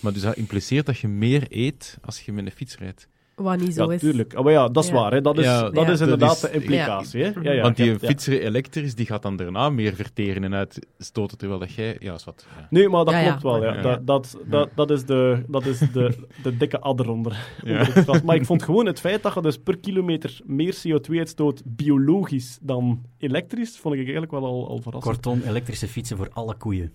Maar 0.00 0.12
dus 0.12 0.22
dat 0.22 0.36
impliceert 0.36 0.86
dat 0.86 0.98
je 0.98 1.08
meer 1.08 1.46
eet 1.48 1.98
als 2.02 2.20
je 2.20 2.32
met 2.32 2.44
een 2.46 2.52
fiets 2.52 2.78
rijdt. 2.78 3.08
Wat 3.34 3.58
niet 3.60 3.74
zo 3.74 3.84
ja, 3.88 3.92
is. 3.92 4.00
tuurlijk. 4.00 4.34
Oh, 4.36 4.44
maar 4.44 4.52
ja, 4.52 4.68
dat 4.68 4.82
is 4.84 4.88
Ja. 4.90 4.94
waar. 4.96 5.12
Hè. 5.12 5.20
Dat 5.20 5.38
is, 5.38 5.44
Ja, 5.44 5.62
dat 5.70 5.74
ja. 5.86 5.92
is 5.92 5.98
Dat 5.98 6.00
inderdaad 6.00 6.34
is- 6.34 6.40
de 6.40 6.50
implicatie. 6.50 7.22
Hè. 7.22 7.30
Ja, 7.42 7.52
ja, 7.52 7.62
Want 7.62 7.76
die 7.76 7.98
fietser 7.98 8.40
elektrisch, 8.42 8.94
die 8.94 9.06
gaat 9.06 9.22
dan 9.22 9.36
daarna 9.36 9.70
meer 9.70 9.94
verteren 9.94 10.44
en 10.44 10.54
uitstoten, 10.54 11.38
terwijl 11.38 11.60
dat 11.60 11.72
jij... 11.72 11.96
Ja, 11.98 12.14
is 12.14 12.24
wat. 12.24 12.46
Ja. 12.58 12.66
Nee, 12.70 12.88
maar 12.88 13.04
dat 13.04 13.14
Ja, 13.14 13.20
ja. 13.20 13.26
klopt 13.36 13.42
wel. 13.42 13.62
Ja. 13.64 13.74
Ja. 13.74 13.82
Dat, 13.82 14.06
dat, 14.06 14.38
dat, 14.46 14.68
dat 14.74 14.90
is, 14.90 15.04
de, 15.04 15.44
dat 15.48 15.66
is 15.66 15.78
de, 15.78 16.16
de 16.42 16.56
dikke 16.56 16.80
adder 16.80 17.10
onder. 17.10 17.36
Maar 18.24 18.36
ik 18.36 18.44
vond 18.44 18.62
gewoon 18.62 18.86
het 18.86 19.00
feit 19.00 19.22
dat 19.22 19.34
je 19.34 19.42
dus 19.42 19.58
per 19.58 19.78
kilometer 19.78 20.40
meer 20.44 20.74
CO2 20.88 21.18
uitstoot 21.18 21.62
biologisch 21.64 22.58
dan 22.62 23.02
elektrisch, 23.18 23.78
vond 23.78 23.94
ik 23.94 24.00
eigenlijk 24.00 24.32
wel 24.32 24.44
al, 24.44 24.68
al 24.68 24.78
verrassend. 24.82 25.14
Kortom, 25.14 25.40
elektrische 25.48 25.88
fietsen 25.88 26.16
voor 26.16 26.28
alle 26.32 26.54
koeien. 26.56 26.92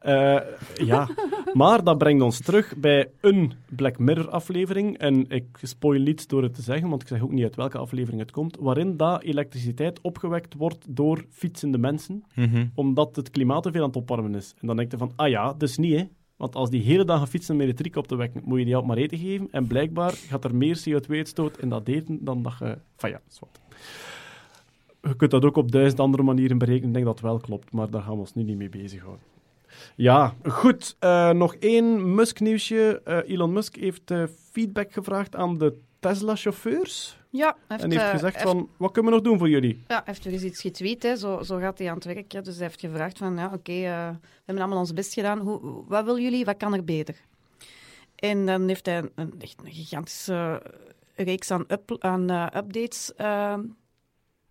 Eh, 0.00 0.36
ja, 0.74 1.08
maar 1.52 1.84
dat 1.84 1.98
brengt 1.98 2.22
ons 2.22 2.40
terug 2.40 2.76
bij 2.76 3.10
een 3.20 3.52
Black 3.68 3.98
Mirror-aflevering. 3.98 4.98
En 4.98 5.28
ik 5.28 5.44
spoil 5.62 6.00
niet 6.00 6.28
door 6.28 6.42
het 6.42 6.54
te 6.54 6.62
zeggen, 6.62 6.88
want 6.88 7.02
ik 7.02 7.08
zeg 7.08 7.22
ook 7.22 7.30
niet 7.32 7.42
uit 7.44 7.56
welke 7.56 7.78
aflevering 7.78 8.20
het 8.20 8.30
komt. 8.30 8.56
Waarin 8.60 8.96
dat 8.96 9.22
elektriciteit 9.22 10.00
opgewekt 10.00 10.54
wordt 10.54 10.84
door 10.88 11.24
fietsende 11.30 11.78
mensen, 11.78 12.24
Mhm. 12.34 12.66
omdat 12.74 13.16
het 13.16 13.30
klimaat 13.30 13.62
te 13.62 13.70
veel 13.72 13.80
aan 13.82 13.86
het 13.88 13.96
opwarmen 13.96 14.34
is. 14.34 14.54
En 14.60 14.66
dan 14.66 14.76
denk 14.76 14.90
je 14.90 14.98
van, 14.98 15.12
ah 15.16 15.28
ja, 15.28 15.52
dus 15.52 15.78
niet 15.78 15.96
hè. 15.98 16.04
Want 16.36 16.54
als 16.54 16.70
die 16.70 16.82
hele 16.82 17.04
dag 17.04 17.28
fietsen 17.28 17.56
met 17.56 17.64
elektriek 17.64 17.96
op 17.96 18.06
te 18.06 18.16
wekken, 18.16 18.42
moet 18.44 18.58
je 18.58 18.64
die 18.64 18.78
op 18.78 18.86
maar 18.86 18.96
eten 18.96 19.18
geven. 19.18 19.48
En 19.50 19.66
blijkbaar 19.66 20.12
gaat 20.12 20.44
er 20.44 20.54
meer 20.54 20.82
CO2-uitstoot 20.88 21.58
in 21.58 21.68
dat 21.68 21.88
eten 21.88 22.24
dan 22.24 22.42
dat 22.42 22.52
je... 22.58 22.78
Van 22.96 23.10
ja, 23.10 23.20
wat. 23.40 23.60
Je 25.02 25.16
kunt 25.16 25.30
dat 25.30 25.44
ook 25.44 25.56
op 25.56 25.72
duizend 25.72 26.00
andere 26.00 26.22
manieren 26.22 26.58
berekenen. 26.58 26.88
Ik 26.88 26.94
denk 26.94 27.04
dat 27.04 27.14
het 27.14 27.24
wel 27.24 27.38
klopt, 27.38 27.72
maar 27.72 27.90
daar 27.90 28.02
gaan 28.02 28.12
we 28.14 28.18
ons 28.20 28.34
nu 28.34 28.42
niet 28.42 28.56
mee 28.56 28.68
bezighouden. 28.68 29.24
Ja, 29.96 30.34
goed. 30.48 30.96
Eh, 30.98 31.30
nog 31.30 31.54
één 31.54 32.14
Musk-nieuwsje. 32.14 33.00
Eh, 33.04 33.18
Elon 33.34 33.52
Musk 33.52 33.76
heeft 33.76 34.10
eh, 34.10 34.22
feedback 34.52 34.92
gevraagd 34.92 35.36
aan 35.36 35.58
de 35.58 35.78
Tesla-chauffeurs. 36.00 37.18
Ja, 37.30 37.46
hij 37.46 37.54
heeft, 37.68 37.82
En 37.82 37.90
heeft 37.90 38.10
gezegd 38.10 38.34
heeft- 38.36 38.46
van, 38.48 38.68
wat 38.76 38.92
kunnen 38.92 39.10
we 39.12 39.16
nog 39.18 39.26
doen 39.26 39.38
voor 39.38 39.48
jullie? 39.48 39.74
Ja, 39.88 39.94
hij 39.94 40.02
heeft 40.04 40.24
er 40.24 40.32
eens 40.32 40.42
iets 40.42 40.60
getweet, 40.60 41.02
hè. 41.02 41.16
Zo, 41.16 41.42
zo 41.42 41.58
gaat 41.58 41.78
hij 41.78 41.88
aan 41.88 41.94
het 41.94 42.04
werk. 42.04 42.32
Hè. 42.32 42.40
Dus 42.42 42.54
hij 42.56 42.64
heeft 42.66 42.80
gevraagd 42.80 43.18
van, 43.18 43.36
ja, 43.36 43.50
oké, 43.54 43.72
eh, 43.72 44.08
we 44.10 44.18
hebben 44.44 44.62
allemaal 44.64 44.78
ons 44.78 44.92
best 44.92 45.14
gedaan. 45.14 45.38
Hoe, 45.38 45.84
wat 45.88 46.04
willen 46.04 46.22
jullie? 46.22 46.44
Wat 46.44 46.56
kan 46.56 46.74
er 46.74 46.84
beter? 46.84 47.14
En 48.16 48.46
dan 48.46 48.68
heeft 48.68 48.86
hij 48.86 48.98
een, 48.98 49.10
een- 49.14 49.34
echt 49.38 49.56
een 49.64 49.72
gigantische 49.72 50.62
reeks 51.14 51.50
aan, 51.50 51.64
up- 51.68 51.96
aan 51.98 52.30
updates. 52.56 53.14
eh, 53.14 53.54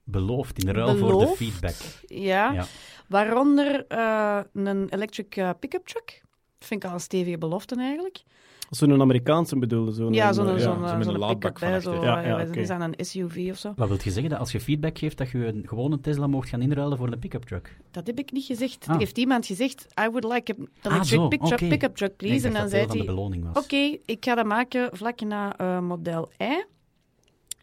Beloofd 0.04 0.64
in 0.64 0.70
ruil 0.76 0.98
voor 0.98 1.20
de 1.20 1.28
feedback. 1.28 1.76
ja. 2.08 2.52
Ja. 2.52 2.66
Waaronder 3.10 3.86
eh, 3.88 4.40
een 4.54 4.90
electric 4.90 5.36
eh, 5.36 5.50
pick-up 5.60 5.86
truck. 5.88 6.22
Vind 6.60 6.84
ik 6.84 6.90
al 6.90 6.96
een 6.96 7.02
stevige 7.02 7.38
belofte 7.38 7.76
eigenlijk. 7.76 8.24
Zo'n 8.70 9.02
Amerikaanse 9.02 9.58
bedoelde. 9.58 9.92
Zo'n, 9.92 10.14
ja, 10.14 10.34
zo'n 10.34 10.48
eh, 10.48 10.52
zo'n 10.58 10.88
zo 10.88 10.96
met 10.98 11.06
zo'n 11.06 11.28
pick-up. 11.28 11.60
hè, 11.60 11.80
Zo. 11.80 12.04
Ja, 12.04 12.20
ja, 12.20 12.42
oké. 12.48 12.60
is 12.60 12.70
aan 12.70 12.82
een 12.82 13.06
SUV 13.06 13.48
of 13.52 13.58
zo. 13.58 13.74
Wat 13.76 13.88
wil 13.88 13.98
je 14.04 14.12
zeggen? 14.12 14.30
Dat 14.30 14.40
als 14.40 14.52
je 14.52 14.60
feedback 14.60 14.98
geeft, 14.98 15.18
dat 15.18 15.30
je 15.30 15.46
een 15.46 15.64
gewone 15.68 16.00
Tesla 16.00 16.28
mocht 16.28 16.50
gaan 16.50 16.62
inruilen 16.62 16.98
voor 16.98 17.12
een 17.12 17.20
pick-up 17.20 17.44
truck? 17.44 17.78
Dat 17.92 18.08
heb 18.08 18.20
ik 18.20 18.32
niet 18.32 18.46
gezegd. 18.46 18.86
Ah. 18.88 18.94
Er 18.94 19.00
heeft 19.00 19.18
iemand 19.18 19.46
gezegd, 19.46 19.86
I 20.02 20.10
would 20.10 20.24
like 20.24 20.56
an 20.58 20.68
Ah, 20.82 20.92
electric 20.92 21.20
zo, 21.20 21.28
pick-up 21.28 21.52
oké. 21.52 21.68
pick-up 21.68 21.96
truck, 21.96 22.16
please. 22.16 22.48
En 22.48 22.54
dan 22.54 22.70
zei 22.70 22.86
hij, 22.88 23.06
beloning 23.06 23.52
was. 23.54 23.64
Oké, 23.64 23.98
ik 24.06 24.26
ga 24.26 24.36
dat 24.36 24.46
maken 24.46 24.90
vlak 24.98 25.20
na 25.22 25.58
eh, 25.58 25.80
model 25.80 26.32
I. 26.42 26.64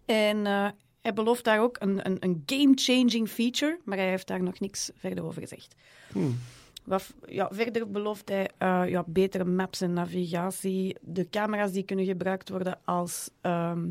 En 0.04 0.46
eh, 0.46 0.66
hij 1.06 1.14
belooft 1.14 1.44
daar 1.44 1.60
ook 1.60 1.76
een, 1.80 2.06
een, 2.06 2.16
een 2.20 2.42
game-changing 2.46 3.28
feature, 3.28 3.78
maar 3.84 3.96
hij 3.98 4.08
heeft 4.08 4.26
daar 4.26 4.42
nog 4.42 4.60
niks 4.60 4.90
verder 4.96 5.24
over 5.24 5.40
gezegd. 5.42 5.74
Hmm. 6.12 6.38
Wat, 6.84 7.14
ja, 7.26 7.48
verder 7.52 7.90
belooft 7.90 8.28
hij 8.28 8.50
eh, 8.58 8.82
ja, 8.88 9.04
betere 9.06 9.44
maps 9.44 9.80
en 9.80 9.92
navigatie, 9.92 10.96
de 11.00 11.28
camera's 11.30 11.72
die 11.72 11.82
kunnen 11.82 12.04
gebruikt 12.04 12.48
worden 12.48 12.78
als 12.84 13.30
ehm, 13.40 13.90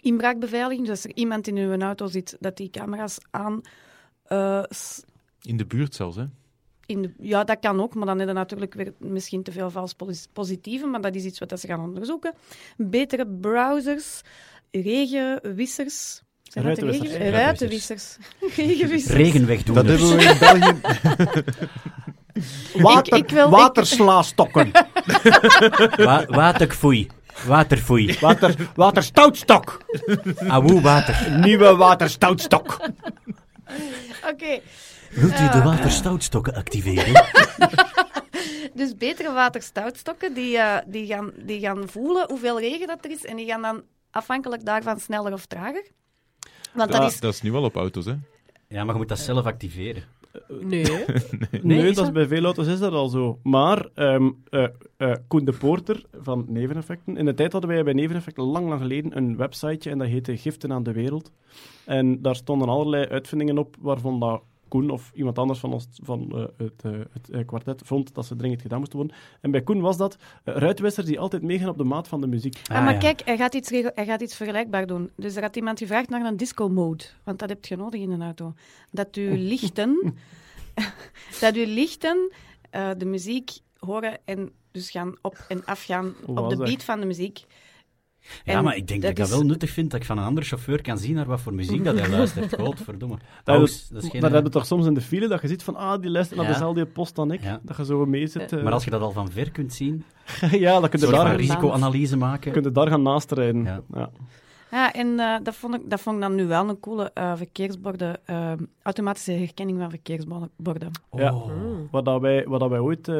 inbraakbeveiliging. 0.00 0.80
Dus 0.86 0.90
als 0.90 1.04
er 1.04 1.16
iemand 1.16 1.46
in 1.46 1.56
uw 1.56 1.78
auto 1.80 2.06
zit, 2.06 2.36
dat 2.40 2.56
die 2.56 2.70
camera's 2.70 3.18
aan... 3.30 3.60
eh, 4.24 4.62
In 5.42 5.56
de 5.56 5.66
buurt 5.66 5.94
zelfs, 5.94 6.16
hè. 6.16 6.24
in 6.86 7.02
de, 7.02 7.12
ja, 7.18 7.44
dat 7.44 7.58
kan 7.60 7.80
ook, 7.80 7.94
maar 7.94 8.06
dan 8.06 8.18
heb 8.18 8.28
je 8.28 8.34
natuurlijk 8.34 8.74
weer 8.74 8.92
misschien 8.98 9.42
te 9.42 9.52
veel 9.52 9.70
vals 9.70 9.92
posi- 9.94 10.26
positieve, 10.32 10.86
maar 10.86 11.00
dat 11.00 11.14
is 11.14 11.24
iets 11.24 11.38
wat 11.38 11.60
ze 11.60 11.66
gaan 11.66 11.80
onderzoeken. 11.80 12.34
Betere 12.76 13.26
browsers, 13.26 14.20
regenwissers. 14.70 16.22
Ruitenwissers. 16.54 17.10
regen- 17.12 17.30
Ruitenwissers. 17.30 18.16
Regenwissers. 18.56 19.14
Regen 19.16 19.46
wegdoen. 19.46 19.74
Dat 19.74 19.86
hebben 19.86 20.16
we 20.16 20.22
in 20.22 20.38
België... 20.38 20.80
Water, 22.82 23.16
Ik- 23.18 23.24
ik 23.24 23.30
wil- 23.30 23.50
waterslaastokken. 23.50 24.70
Wa 26.06 26.24
waterfoei. 26.26 27.06
Waterfoei. 27.46 28.16
Water, 28.20 28.54
waterstoutstok. 28.74 29.84
Awoe 30.48 30.80
water. 30.80 31.38
Nieuwe 31.40 31.76
waterstoutstok. 31.76 32.80
Oké, 34.30 34.60
Wilt 35.10 35.40
u 35.40 35.48
de 35.48 35.60
waterstoutstokken 35.62 36.54
activeren? 36.54 37.24
dus 38.74 38.94
betere 38.96 39.32
waterstoutstokken, 39.32 40.34
die, 40.34 40.58
eh, 40.58 40.76
die, 40.86 41.06
gaan, 41.06 41.32
die 41.36 41.60
gaan 41.60 41.88
voelen 41.88 42.24
hoeveel 42.28 42.60
regen 42.60 42.86
dat 42.86 43.04
er 43.04 43.10
is 43.10 43.24
en 43.24 43.36
die 43.36 43.46
gaan 43.46 43.62
dan 43.62 43.82
afhankelijk 44.16 44.64
daarvan 44.64 45.00
sneller 45.00 45.32
of 45.32 45.46
trager. 45.46 45.86
Want 46.74 46.92
dat 46.92 47.10
is... 47.10 47.20
dat 47.20 47.34
is 47.34 47.42
nu 47.42 47.52
wel 47.52 47.64
op 47.64 47.76
auto's, 47.76 48.04
hè. 48.04 48.14
Ja, 48.68 48.84
maar 48.84 48.94
je 48.94 49.00
moet 49.00 49.08
dat 49.08 49.18
zelf 49.18 49.44
activeren. 49.44 50.02
Nee. 50.60 51.04
Nee, 51.62 51.88
is 51.88 51.94
dat 51.94 52.04
is 52.04 52.12
bij 52.12 52.26
veel 52.26 52.44
auto's 52.44 52.66
is 52.66 52.78
dat 52.78 52.92
al 52.92 53.08
zo. 53.08 53.38
Maar 53.42 53.88
ehm 53.94 54.30
eh, 54.50 54.66
eh, 54.96 55.12
Koen 55.28 55.44
de 55.44 55.52
Poorter 55.52 56.02
van 56.20 56.44
Neveneffecten. 56.48 57.16
In 57.16 57.24
de 57.24 57.34
tijd 57.34 57.52
hadden 57.52 57.70
wij 57.70 57.84
bij 57.84 57.92
Neveneffecten 57.92 58.44
lang, 58.44 58.68
lang 58.68 58.80
geleden 58.80 59.16
een 59.16 59.36
websiteje 59.36 59.90
en 59.90 59.98
dat 59.98 60.08
heette 60.08 60.36
Giften 60.36 60.72
aan 60.72 60.82
de 60.82 60.92
Wereld. 60.92 61.32
En 61.84 62.22
daar 62.22 62.36
stonden 62.36 62.68
allerlei 62.68 63.06
uitvindingen 63.06 63.58
op 63.58 63.76
waarvan 63.80 64.20
dat 64.20 64.42
Koen 64.68 64.90
of 64.90 65.10
iemand 65.14 65.38
anders 65.38 65.58
van, 65.58 65.72
ons, 65.72 65.88
van 66.02 66.32
eh, 66.32 66.44
het, 66.56 66.82
eh, 66.82 66.92
het 67.12 67.30
eh, 67.30 67.46
kwartet 67.46 67.82
vond 67.84 68.14
dat 68.14 68.26
ze 68.26 68.36
dringend 68.36 68.62
gedaan 68.62 68.78
moesten 68.78 68.98
worden. 68.98 69.16
En 69.40 69.50
bij 69.50 69.62
Koen 69.62 69.80
was 69.80 69.96
dat 69.96 70.16
uh, 70.16 70.54
ruitwissers 70.56 71.06
die 71.06 71.20
altijd 71.20 71.42
meegaan 71.42 71.68
op 71.68 71.78
de 71.78 71.84
maat 71.84 72.08
van 72.08 72.20
de 72.20 72.26
muziek. 72.26 72.60
Ah, 72.68 72.84
maar 72.84 72.92
ja. 72.92 72.98
kijk, 72.98 73.22
hij 73.24 73.36
gaat, 73.36 73.54
iets 73.54 73.70
regel- 73.70 73.90
hij 73.94 74.04
gaat 74.04 74.20
iets 74.20 74.36
vergelijkbaar 74.36 74.86
doen. 74.86 75.10
Dus 75.16 75.36
er 75.36 75.42
had 75.42 75.56
iemand 75.56 75.78
gevraagd 75.78 76.08
naar 76.08 76.24
een 76.24 76.36
disco-mode. 76.36 77.04
Want 77.24 77.38
dat 77.38 77.48
heb 77.48 77.64
je 77.64 77.76
nodig 77.76 78.00
in 78.00 78.10
een 78.10 78.22
auto. 78.22 78.54
Dat 78.90 79.14
uw 79.14 79.34
lichten, 79.36 80.14
dat 81.40 81.54
uw 81.54 81.66
lichten 81.66 82.32
eh, 82.70 82.90
de 82.98 83.04
muziek 83.04 83.50
horen 83.78 84.18
en 84.24 84.52
dus 84.70 84.90
gaan 84.90 85.14
op 85.22 85.44
en 85.48 85.64
af 85.64 85.82
gaan 85.82 86.14
Hoe 86.24 86.40
op 86.40 86.50
de 86.50 86.56
beat 86.56 86.84
van 86.84 87.00
de 87.00 87.06
muziek. 87.06 87.44
Ja, 88.44 88.52
En 88.54 88.64
maar 88.64 88.76
ik 88.76 88.88
denk 88.88 89.00
dat, 89.02 89.10
ik 89.10 89.16
dat 89.16 89.26
is- 89.26 89.32
wel 89.32 89.42
nuttig 89.44 89.70
vind 89.70 89.90
dat 89.90 90.00
ik 90.00 90.06
van 90.06 90.18
een 90.18 90.24
andere 90.24 90.46
chauffeur 90.46 90.82
kan 90.82 90.98
zien 90.98 91.14
naar 91.14 91.26
wat 91.26 91.40
voor 91.40 91.54
muziek 91.54 91.84
dat 91.84 91.98
hij 91.98 92.08
luistert. 92.18 92.54
Godverdomme. 92.60 93.16
Dat 93.44 93.62
is- 93.62 93.88
dat 93.92 94.02
is 94.02 94.08
geen... 94.10 94.20
Daar 94.20 94.30
hebben 94.32 94.52
we 94.52 94.58
toch 94.58 94.66
soms 94.66 94.86
in 94.86 94.94
de 94.94 95.00
file 95.00 95.28
dat 95.28 95.40
je 95.42 95.48
ziet 95.48 95.62
van, 95.62 95.76
ah, 95.76 96.00
die 96.00 96.10
luistert 96.10 96.38
naar 96.38 96.48
Ja. 96.48 96.52
dezelfde 96.54 96.86
post 96.86 97.14
dan 97.14 97.32
ik. 97.32 97.42
Ja. 97.42 97.60
Dat 97.62 97.76
je 97.76 97.84
zo 97.84 98.06
mee 98.06 98.26
zit. 98.26 98.52
eh. 98.52 98.62
Maar 98.62 98.72
als 98.72 98.84
je 98.84 98.90
dat 98.90 99.00
al 99.00 99.12
van 99.12 99.30
ver 99.30 99.50
kunt 99.50 99.72
zien, 99.74 100.04
ja, 100.50 100.80
dan 100.80 100.88
kun 100.88 101.00
je 101.00 101.06
daar, 101.06 101.30
een 101.30 101.36
risicoanalyse 101.36 102.16
maken. 102.16 102.52
kun 102.52 102.62
je 102.62 102.72
daar 102.72 102.88
gaan 102.88 103.02
naast 103.02 103.32
rijden. 103.32 103.64
Ja. 103.64 103.80
Ja. 103.94 104.10
Ja, 104.76 104.92
en 104.92 105.20
eh, 105.20 105.34
dat, 105.42 105.54
vond 105.54 105.74
ik, 105.74 105.80
dat 105.90 106.00
vond 106.00 106.16
ik 106.16 106.22
dan 106.22 106.34
nu 106.34 106.46
wel 106.46 106.68
een 106.68 106.80
coole 106.80 107.10
eh, 107.14 107.32
verkeersborden, 107.36 108.16
eh, 108.24 108.52
automatische 108.82 109.32
herkenning 109.32 109.78
van 109.78 109.90
verkeersborden. 109.90 110.90
Ja. 111.12 111.34
Oh. 111.34 111.50
Wat, 111.90 112.04
dat 112.04 112.20
wij, 112.20 112.44
wat 112.48 112.60
dat 112.60 112.70
wij 112.70 112.78
ooit, 112.78 113.08
eh 113.08 113.14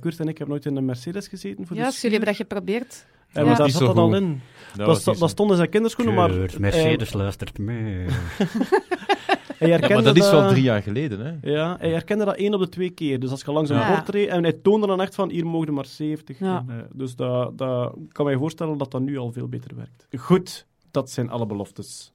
Kurt 0.00 0.20
en 0.20 0.28
ik 0.28 0.38
hebben 0.38 0.48
nooit 0.48 0.66
in 0.66 0.76
een 0.76 0.84
Mercedes 0.84 1.28
gezeten. 1.28 1.66
Voor 1.66 1.76
Ja, 1.76 1.82
de 1.84 1.88
dus 1.90 2.00
jullie 2.00 2.16
hebben 2.16 2.34
dat 2.36 2.46
geprobeerd. 2.46 3.06
En 3.32 3.44
Ja. 3.44 3.54
daar 3.54 3.70
zat 3.70 3.80
dat 3.80 3.96
al 3.96 4.14
in. 4.14 4.40
Dat 4.76 4.86
Dat, 4.86 5.00
sta- 5.00 5.12
dat 5.12 5.30
stond 5.30 5.50
in 5.50 5.56
zijn 5.56 5.68
kinderschoenen, 5.68 6.14
maar 6.14 6.30
Mercedes 6.58 7.12
luistert 7.12 7.58
mee. 7.58 8.06
Ja, 9.58 9.78
maar 9.88 10.02
dat 10.02 10.16
is 10.16 10.30
wel 10.30 10.48
drie 10.48 10.62
jaar 10.62 10.82
geleden, 10.82 11.20
hè? 11.20 11.50
Ja, 11.50 11.76
hij 11.78 11.90
herkende 11.90 12.24
dat 12.24 12.36
één 12.36 12.54
op 12.54 12.60
de 12.60 12.68
twee 12.68 12.90
keer. 12.90 13.20
Dus 13.20 13.30
als 13.30 13.42
je 13.42 13.52
langs 13.52 13.70
een 13.70 13.76
Ja. 13.76 13.94
bord 13.94 14.08
reed, 14.08 14.28
en 14.28 14.42
hij 14.42 14.52
toonde 14.52 14.86
dan 14.86 15.00
echt 15.00 15.14
van, 15.14 15.30
hier 15.30 15.46
mogen 15.46 15.74
maar 15.74 15.86
70. 15.86 16.38
Ja. 16.38 16.64
En, 16.68 16.74
eh, 16.78 16.84
dus 16.92 17.16
dat, 17.16 17.52
kan 18.12 18.24
mij 18.24 18.36
voorstellen 18.36 18.78
dat 18.78 18.90
dat 18.90 19.00
nu 19.00 19.16
al 19.18 19.32
veel 19.32 19.48
beter 19.48 19.76
werkt. 19.76 20.06
Goed, 20.16 20.66
dat 20.90 21.10
zijn 21.10 21.28
alle 21.30 21.46
beloftes. 21.46 22.12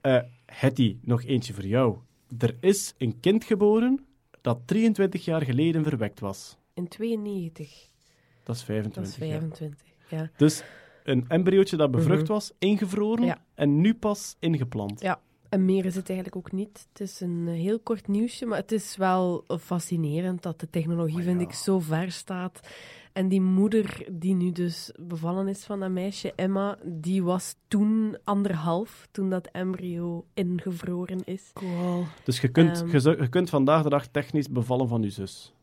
Eh 0.00 0.18
Hetty, 0.46 0.98
nog 1.02 1.24
eentje 1.24 1.52
voor 1.54 1.66
jou. 1.66 1.96
Er 2.38 2.56
is 2.60 2.94
een 2.98 3.20
kind 3.20 3.44
geboren 3.44 4.04
dat 4.40 4.58
23 4.64 5.24
jaar 5.24 5.42
geleden 5.42 5.84
verwekt 5.84 6.20
was. 6.20 6.56
In 6.74 6.88
92. 6.88 7.88
Dat 8.42 8.54
is 8.56 8.60
Dat 8.60 8.66
25 8.66 9.12
is 9.12 9.28
jaar. 9.28 9.38
25. 9.40 9.78
Ja. 10.10 10.30
Dus 10.36 10.62
een 11.04 11.24
embryootje 11.28 11.76
dat 11.76 11.90
bevrucht 11.90 12.22
Mhm. 12.22 12.32
was, 12.32 12.52
ingevroren 12.58 13.24
Ja. 13.24 13.44
en 13.54 13.80
nu 13.80 13.94
pas 13.94 14.36
ingeplant. 14.38 15.00
Ja. 15.00 15.20
En 15.48 15.64
meer 15.64 15.84
is 15.84 15.94
het 15.94 16.08
eigenlijk 16.08 16.36
ook 16.38 16.52
niet. 16.52 16.86
Het 16.92 17.00
is 17.00 17.20
een 17.20 17.44
eh, 17.48 17.54
heel 17.54 17.78
kort 17.78 18.08
nieuwsje, 18.08 18.46
maar 18.46 18.58
het 18.58 18.72
is 18.72 18.96
wel 18.96 19.44
fascinerend 19.60 20.42
dat 20.42 20.60
de 20.60 20.70
technologie, 20.70 21.22
vind 21.22 21.40
ik, 21.40 21.52
zo 21.52 21.78
ver 21.80 22.12
staat. 22.12 22.60
En 23.14 23.28
die 23.28 23.40
moeder 23.40 24.06
die 24.12 24.34
nu 24.34 24.52
dus 24.52 24.92
bevallen 25.00 25.48
is 25.48 25.64
van 25.64 25.80
dat 25.80 25.90
meisje, 25.90 26.32
Emma, 26.36 26.78
die 26.84 27.22
was 27.22 27.56
toen 27.68 28.16
anderhalf, 28.24 29.08
toen 29.10 29.30
dat 29.30 29.48
embryo 29.52 30.24
ingevroren 30.34 31.24
is. 31.24 31.50
Cool. 31.52 32.04
Dus 32.24 32.40
je 32.40 32.48
kunt, 32.48 32.82
Ehm. 32.92 33.20
je, 33.22 33.28
kunt 33.28 33.50
vandaag 33.50 33.82
de 33.82 33.88
dag 33.88 34.06
technisch 34.06 34.48
bevallen 34.50 34.88
van 34.88 35.02
je 35.02 35.10
zus. 35.10 35.54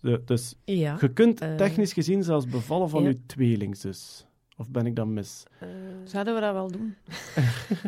De- 0.00 0.22
dus 0.24 0.54
Ja. 0.64 0.96
je 1.00 1.12
kunt 1.12 1.40
eh, 1.40 1.54
technisch 1.54 1.92
gezien 1.92 2.22
zelfs 2.22 2.46
bevallen 2.46 2.88
van 2.88 3.02
ja. 3.02 3.08
je 3.08 3.18
tweelingzus. 3.26 4.26
Of 4.56 4.70
ben 4.70 4.86
ik 4.86 4.96
dan 4.96 5.12
mis? 5.12 5.44
eh, 5.60 5.68
Zouden 6.04 6.34
we 6.34 6.40
dat 6.40 6.52
wel 6.52 6.70
doen? 6.70 6.94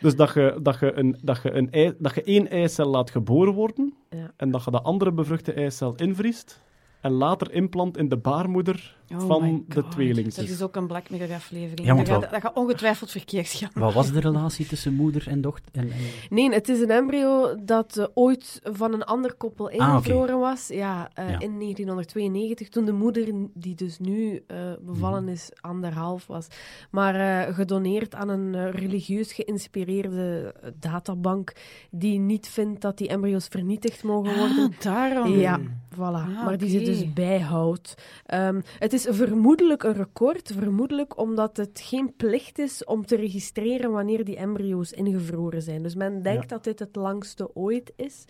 Dus 0.00 0.16
dat 0.16 0.34
je, 0.34 0.58
dat 0.62 0.78
je, 0.80 0.92
een, 0.98 1.18
dat 1.22 1.42
je, 1.42 1.50
een 1.52 1.70
ei, 1.70 1.94
dat 1.98 2.14
je 2.14 2.22
één 2.22 2.48
eicel 2.50 2.86
laat 2.86 3.10
geboren 3.10 3.52
worden 3.54 3.94
Ja. 4.10 4.32
en 4.36 4.50
dat 4.50 4.64
je 4.64 4.70
de 4.70 4.80
andere 4.82 5.12
bevruchte 5.12 5.52
eicel 5.52 5.94
invriest 5.94 6.60
en 7.02 7.12
later 7.12 7.52
implant 7.52 7.96
in 7.96 8.08
de 8.08 8.16
baarmoeder 8.16 8.96
Oh 9.14 9.26
van 9.26 9.64
de 9.68 9.80
God. 9.82 9.90
tweelingzus. 9.90 10.34
Dat 10.34 10.48
is 10.48 10.62
ook 10.62 10.76
een 10.76 10.86
Black 10.86 11.10
Mirror-aflevering. 11.10 11.86
Ja, 11.88 11.94
want 11.94 12.06
dat, 12.06 12.20
wel- 12.20 12.30
dat 12.30 12.40
gaat 12.40 12.54
ongetwijfeld 12.56 13.10
verkeerd 13.10 13.48
gaan. 13.48 13.70
Wat 13.74 13.92
was 13.92 14.12
de 14.12 14.20
relatie 14.20 14.66
tussen 14.66 14.94
moeder 14.94 15.28
en 15.28 15.40
dochter? 15.40 15.68
En, 15.72 15.90
Nee, 16.30 16.50
het 16.52 16.68
is 16.68 16.80
een 16.80 16.90
embryo 16.90 17.54
dat 17.64 17.96
eh, 17.96 18.06
ooit 18.14 18.60
van 18.62 18.92
een 18.92 19.04
ander 19.04 19.34
koppel 19.34 19.66
Ah, 19.68 19.74
ingevroren 19.74 20.38
was. 20.38 20.68
Ja, 20.68 21.10
eh, 21.14 21.28
Ja. 21.30 21.38
in 21.40 21.58
1992, 21.58 22.68
toen 22.68 22.84
de 22.84 22.92
moeder, 22.92 23.28
die 23.54 23.74
dus 23.74 23.98
nu 23.98 24.42
eh, 24.46 24.56
bevallen 24.80 25.22
Mhm. 25.22 25.32
is, 25.32 25.50
anderhalf 25.60 26.26
was. 26.26 26.46
Maar 26.90 27.14
eh, 27.46 27.54
gedoneerd 27.54 28.14
aan 28.14 28.28
een 28.28 28.70
religieus 28.70 29.32
geïnspireerde 29.32 30.54
databank 30.80 31.52
die 31.90 32.18
niet 32.18 32.48
vindt 32.48 32.80
dat 32.80 32.98
die 32.98 33.08
embryo's 33.08 33.46
vernietigd 33.46 34.02
mogen 34.02 34.38
worden. 34.38 34.70
Ah, 34.72 34.80
daarom. 34.80 35.38
Ja, 35.38 35.60
voilà. 35.94 35.98
Ah, 35.98 36.44
maar 36.44 36.58
die 36.58 36.68
ze 36.68 36.78
dus 36.82 37.12
bijhoudt. 37.12 37.94
Ehm, 38.26 38.60
het 38.78 38.92
is 38.92 39.01
vermoedelijk 39.10 39.82
een 39.82 39.92
record, 39.92 40.52
vermoedelijk 40.58 41.18
omdat 41.18 41.56
het 41.56 41.80
geen 41.84 42.16
plicht 42.16 42.58
is 42.58 42.84
om 42.84 43.06
te 43.06 43.16
registreren 43.16 43.90
wanneer 43.90 44.24
die 44.24 44.36
embryo's 44.36 44.92
ingevroren 44.92 45.62
zijn. 45.62 45.82
Dus 45.82 45.94
men 45.94 46.22
denkt 46.22 46.42
Ja. 46.42 46.48
dat 46.48 46.64
dit 46.64 46.78
het 46.78 46.96
langste 46.96 47.54
ooit 47.54 47.92
is. 47.96 48.24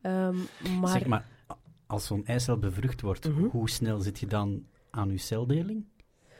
Ehm, 0.00 0.36
maar, 0.80 0.88
Zeg 0.90 1.06
maar, 1.06 1.26
als 1.86 2.06
zo'n 2.06 2.26
eicel 2.26 2.58
bevrucht 2.58 3.00
wordt, 3.00 3.28
Mhm. 3.28 3.44
hoe 3.44 3.70
snel 3.70 4.00
zit 4.00 4.18
je 4.20 4.26
dan 4.26 4.64
aan 4.90 5.10
je 5.10 5.18
celdeling? 5.18 5.84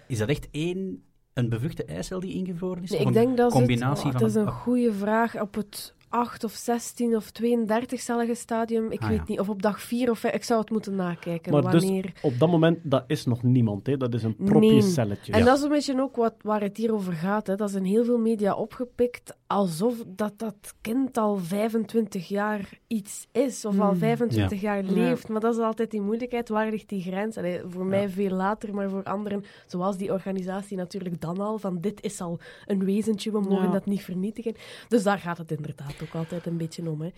Is 0.07 0.19
dat 0.19 0.29
echt 0.29 0.49
één, 0.51 1.03
een 1.33 1.49
bevruchte 1.49 1.85
eicel 1.85 2.21
die 2.21 2.35
ingevroren 2.35 2.83
is? 2.83 2.91
Nee, 2.91 3.01
Of 3.01 3.07
ik 3.09 3.15
een 3.17 3.23
denk 3.23 3.37
dat 3.37 3.53
combinatie 3.53 4.07
het, 4.07 4.15
oh, 4.15 4.21
van... 4.21 4.21
dat 4.21 4.31
is 4.31 4.35
een 4.35 4.49
oh, 4.49 4.61
goede 4.63 4.93
vraag. 4.93 5.41
Op 5.41 5.55
het 5.55 5.95
8 6.09 6.45
of 6.45 6.53
16 6.53 7.17
of 7.17 7.31
32-cellige 7.43 8.35
stadium, 8.35 8.91
ik 8.93 9.01
Ah, 9.03 9.09
weet 9.09 9.17
ja. 9.19 9.25
niet. 9.27 9.41
Of 9.41 9.49
op 9.49 9.63
dag 9.63 9.81
4 9.81 10.11
of 10.11 10.19
5, 10.19 10.35
ik 10.35 10.45
zou 10.45 10.61
het 10.61 10.71
moeten 10.71 10.95
nakijken. 10.95 11.53
Maar 11.53 11.71
dus 11.71 11.83
wanneer... 11.85 12.13
op 12.23 12.39
dat 12.39 12.49
moment, 12.51 12.79
dat 12.83 13.05
is 13.07 13.25
nog 13.27 13.43
niemand. 13.43 13.87
Hè. 13.87 13.97
Dat 13.97 14.15
is 14.15 14.23
een 14.23 14.37
propje 14.37 14.71
Nee. 14.71 14.83
celletje. 14.83 15.33
En 15.33 15.45
dat 15.45 15.57
is 15.57 15.63
een 15.63 15.69
beetje 15.69 16.01
ook 16.01 16.17
wat, 16.17 16.35
waar 16.43 16.61
het 16.61 16.77
hier 16.77 16.95
over 16.95 17.13
gaat. 17.13 17.47
Hè. 17.47 17.55
Dat 17.57 17.69
is 17.69 17.75
in 17.75 17.85
heel 17.85 18.05
veel 18.05 18.19
media 18.19 18.55
opgepikt, 18.55 19.37
alsof 19.55 19.95
dat, 20.07 20.39
dat 20.39 20.75
kind 20.81 21.19
al 21.19 21.37
25 21.37 22.29
jaar 22.29 22.79
iets 22.87 23.27
is, 23.33 23.65
of 23.65 23.81
al 23.81 23.89
Hmm. 23.89 23.99
25 23.99 24.61
jaar 24.61 24.85
Ja. 24.85 24.93
leeft. 24.93 25.29
Maar 25.29 25.41
dat 25.41 25.55
is 25.55 25.61
altijd 25.61 25.91
die 25.91 26.01
moeilijkheid. 26.01 26.49
Waar 26.49 26.71
ligt 26.71 26.89
die 26.89 27.03
grens? 27.03 27.37
Allee, 27.37 27.61
voor 27.69 27.85
mij 27.85 28.09
veel 28.09 28.31
later, 28.31 28.75
maar 28.75 28.91
voor 28.91 29.03
anderen, 29.03 29.45
zoals 29.67 29.97
die 29.97 30.13
organisatie 30.13 30.77
natuurlijk 30.77 31.21
dan 31.21 31.41
al, 31.41 31.59
van 31.59 31.81
dit 31.81 32.03
is 32.03 32.21
al 32.21 32.39
een 32.67 32.85
wezentje, 32.85 33.31
we 33.33 33.41
mogen 33.41 33.67
Ja. 33.67 33.71
dat 33.73 33.87
niet 33.87 34.03
vernietigen. 34.03 34.55
Dus 34.89 35.03
daar 35.03 35.19
gaat 35.19 35.39
het 35.39 35.51
inderdaad 35.51 35.95
ook 36.03 36.15
altijd 36.15 36.47
een 36.47 36.57
beetje 36.57 36.91
om. 36.91 37.01
Hè. 37.01 37.09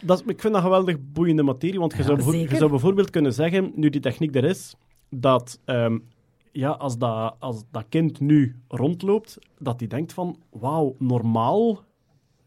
Dat 0.00 0.18
is, 0.20 0.26
ik 0.32 0.40
vind 0.40 0.52
dat 0.54 0.62
geweldig 0.62 0.96
boeiende 1.12 1.42
materie, 1.42 1.78
want 1.78 1.96
je, 1.96 2.02
zou, 2.02 2.36
je 2.36 2.56
zou 2.56 2.70
bijvoorbeeld 2.70 3.10
kunnen 3.10 3.32
zeggen, 3.32 3.72
nu 3.74 3.90
die 3.90 4.00
techniek 4.00 4.34
er 4.34 4.44
is, 4.44 4.74
dat 5.10 5.60
ehm, 5.64 5.98
ja, 6.56 6.70
als, 6.70 6.98
dat, 6.98 7.34
als 7.38 7.64
dat 7.70 7.84
kind 7.88 8.20
nu 8.20 8.56
rondloopt, 8.68 9.38
dat 9.58 9.78
hij 9.78 9.88
denkt 9.88 10.12
van, 10.12 10.36
wauw, 10.50 10.94
normaal 10.98 11.84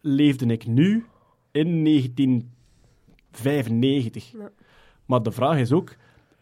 leefde 0.01 0.45
ik 0.45 0.67
nu 0.67 1.05
in 1.51 1.83
1995. 1.83 4.31
Ja. 4.31 4.51
Maar 5.05 5.23
de 5.23 5.31
vraag 5.31 5.57
is 5.57 5.71
ook, 5.71 5.95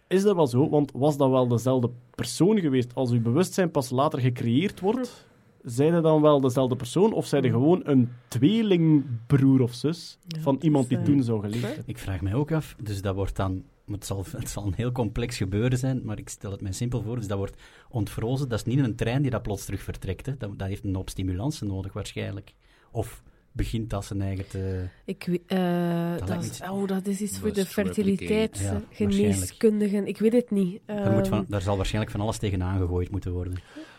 is 0.07 0.23
dat 0.23 0.35
wel 0.35 0.47
zo? 0.47 0.69
Want 0.69 0.91
was 0.91 1.17
dat 1.17 1.29
wel 1.29 1.47
dezelfde 1.47 1.89
persoon 2.15 2.59
geweest 2.59 2.95
als 2.95 3.11
uw 3.11 3.21
bewustzijn 3.21 3.71
pas 3.71 3.89
later 3.89 4.19
gecreëerd 4.19 4.79
wordt? 4.79 5.25
Zijn 5.63 5.93
er 5.93 6.01
dan 6.01 6.21
wel 6.21 6.41
dezelfde 6.41 6.75
persoon 6.75 7.13
of 7.13 7.25
zijn 7.25 7.43
er 7.43 7.51
gewoon 7.51 7.81
een 7.83 8.09
tweelingbroer 8.27 9.61
of 9.61 9.73
zus 9.73 10.17
Ja, 10.27 10.41
van 10.41 10.57
iemand 10.61 10.89
die 10.89 10.97
eh, 10.97 11.03
toen 11.03 11.23
zou 11.23 11.41
geleefd 11.41 11.65
hebben? 11.65 11.83
Ik 11.87 11.97
vraag 11.97 12.21
mij 12.21 12.33
ook 12.33 12.51
af, 12.51 12.75
dus 12.83 13.01
dat 13.01 13.15
wordt 13.15 13.35
dan... 13.35 13.63
Het 13.91 14.05
zal, 14.05 14.25
het 14.37 14.49
zal 14.49 14.65
een 14.65 14.73
heel 14.73 14.91
complex 14.91 15.37
gebeuren 15.37 15.77
zijn, 15.77 16.01
maar 16.03 16.17
ik 16.17 16.29
stel 16.29 16.51
het 16.51 16.61
mij 16.61 16.71
simpel 16.71 17.01
voor. 17.01 17.15
Dus 17.15 17.27
dat 17.27 17.37
wordt 17.37 17.55
ontvrozen. 17.89 18.49
Dat 18.49 18.59
is 18.59 18.65
niet 18.65 18.79
een 18.85 18.95
trein 18.95 19.21
die 19.21 19.31
dat 19.31 19.41
plots 19.41 19.65
terug 19.65 19.81
vertrekt. 19.81 20.25
Hè. 20.25 20.37
Dat, 20.37 20.59
dat 20.59 20.67
heeft 20.67 20.83
een 20.83 20.95
hoop 20.95 21.09
stimulansen 21.09 21.67
nodig, 21.67 21.93
waarschijnlijk. 21.93 22.53
Of 22.91 23.23
begint 23.51 23.89
dat 23.89 24.05
zijn 24.05 24.21
eigen 24.21 24.47
te... 24.47 24.87
Ik, 25.05 25.23
weet- 25.25 25.41
eh, 25.47 26.17
dat, 26.25 26.43
is, 26.43 26.61
oh, 26.61 26.87
dat 26.87 27.07
is 27.07 27.21
iets 27.21 27.39
voor 27.39 27.53
de 27.53 27.65
fertiliteitsgeneeskundigen. 27.65 30.07
ik 30.07 30.17
weet 30.17 30.33
het 30.33 30.51
niet. 30.51 30.81
Daar, 30.85 31.05
Eh, 31.05 31.13
moet 31.13 31.27
van, 31.27 31.45
daar 31.47 31.61
zal 31.61 31.75
waarschijnlijk 31.75 32.11
van 32.11 32.21
alles 32.21 32.37
tegenaan 32.37 32.79
gegooid 32.79 33.11
moeten 33.11 33.31
worden. 33.31 33.53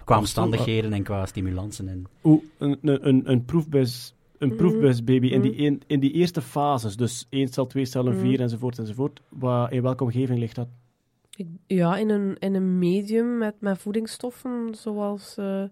Qua 0.05 0.19
omstandigheden 0.19 0.93
en 0.93 1.03
qua 1.03 1.27
stimulansen. 1.27 1.89
En, 1.89 2.07
Oeh, 2.25 2.43
een, 2.59 2.79
een, 2.83 3.09
een, 3.09 3.31
een 3.31 3.45
proefbus. 3.45 4.15
Een 4.39 4.49
Mhm. 4.49 4.57
proefbusbaby 4.57 5.27
in, 5.27 5.41
die 5.41 5.53
Mhm. 5.53 5.63
een- 5.65 5.83
in 5.87 6.01
die 6.01 6.13
eerste 6.13 6.43
fases, 6.43 6.97
dus 6.97 7.27
één 7.31 7.49
cel, 7.49 7.67
twee 7.67 7.85
cellen, 7.85 8.13
Mhm. 8.13 8.21
vier 8.23 8.41
enzovoort 8.41 8.79
enzovoort, 8.79 9.21
waar, 9.29 9.73
in 9.73 9.83
welke 9.83 10.05
omgeving 10.05 10.39
ligt 10.39 10.55
dat? 10.55 10.69
Ik- 11.37 11.47
ja, 11.67 11.97
in 11.97 12.11
een, 12.11 12.37
in 12.39 12.55
een 12.55 12.79
medium 12.79 13.39
met, 13.39 13.55
met 13.59 13.79
voedingsstoffen, 13.79 14.69
zoals 14.75 15.37
eh, 15.37 15.63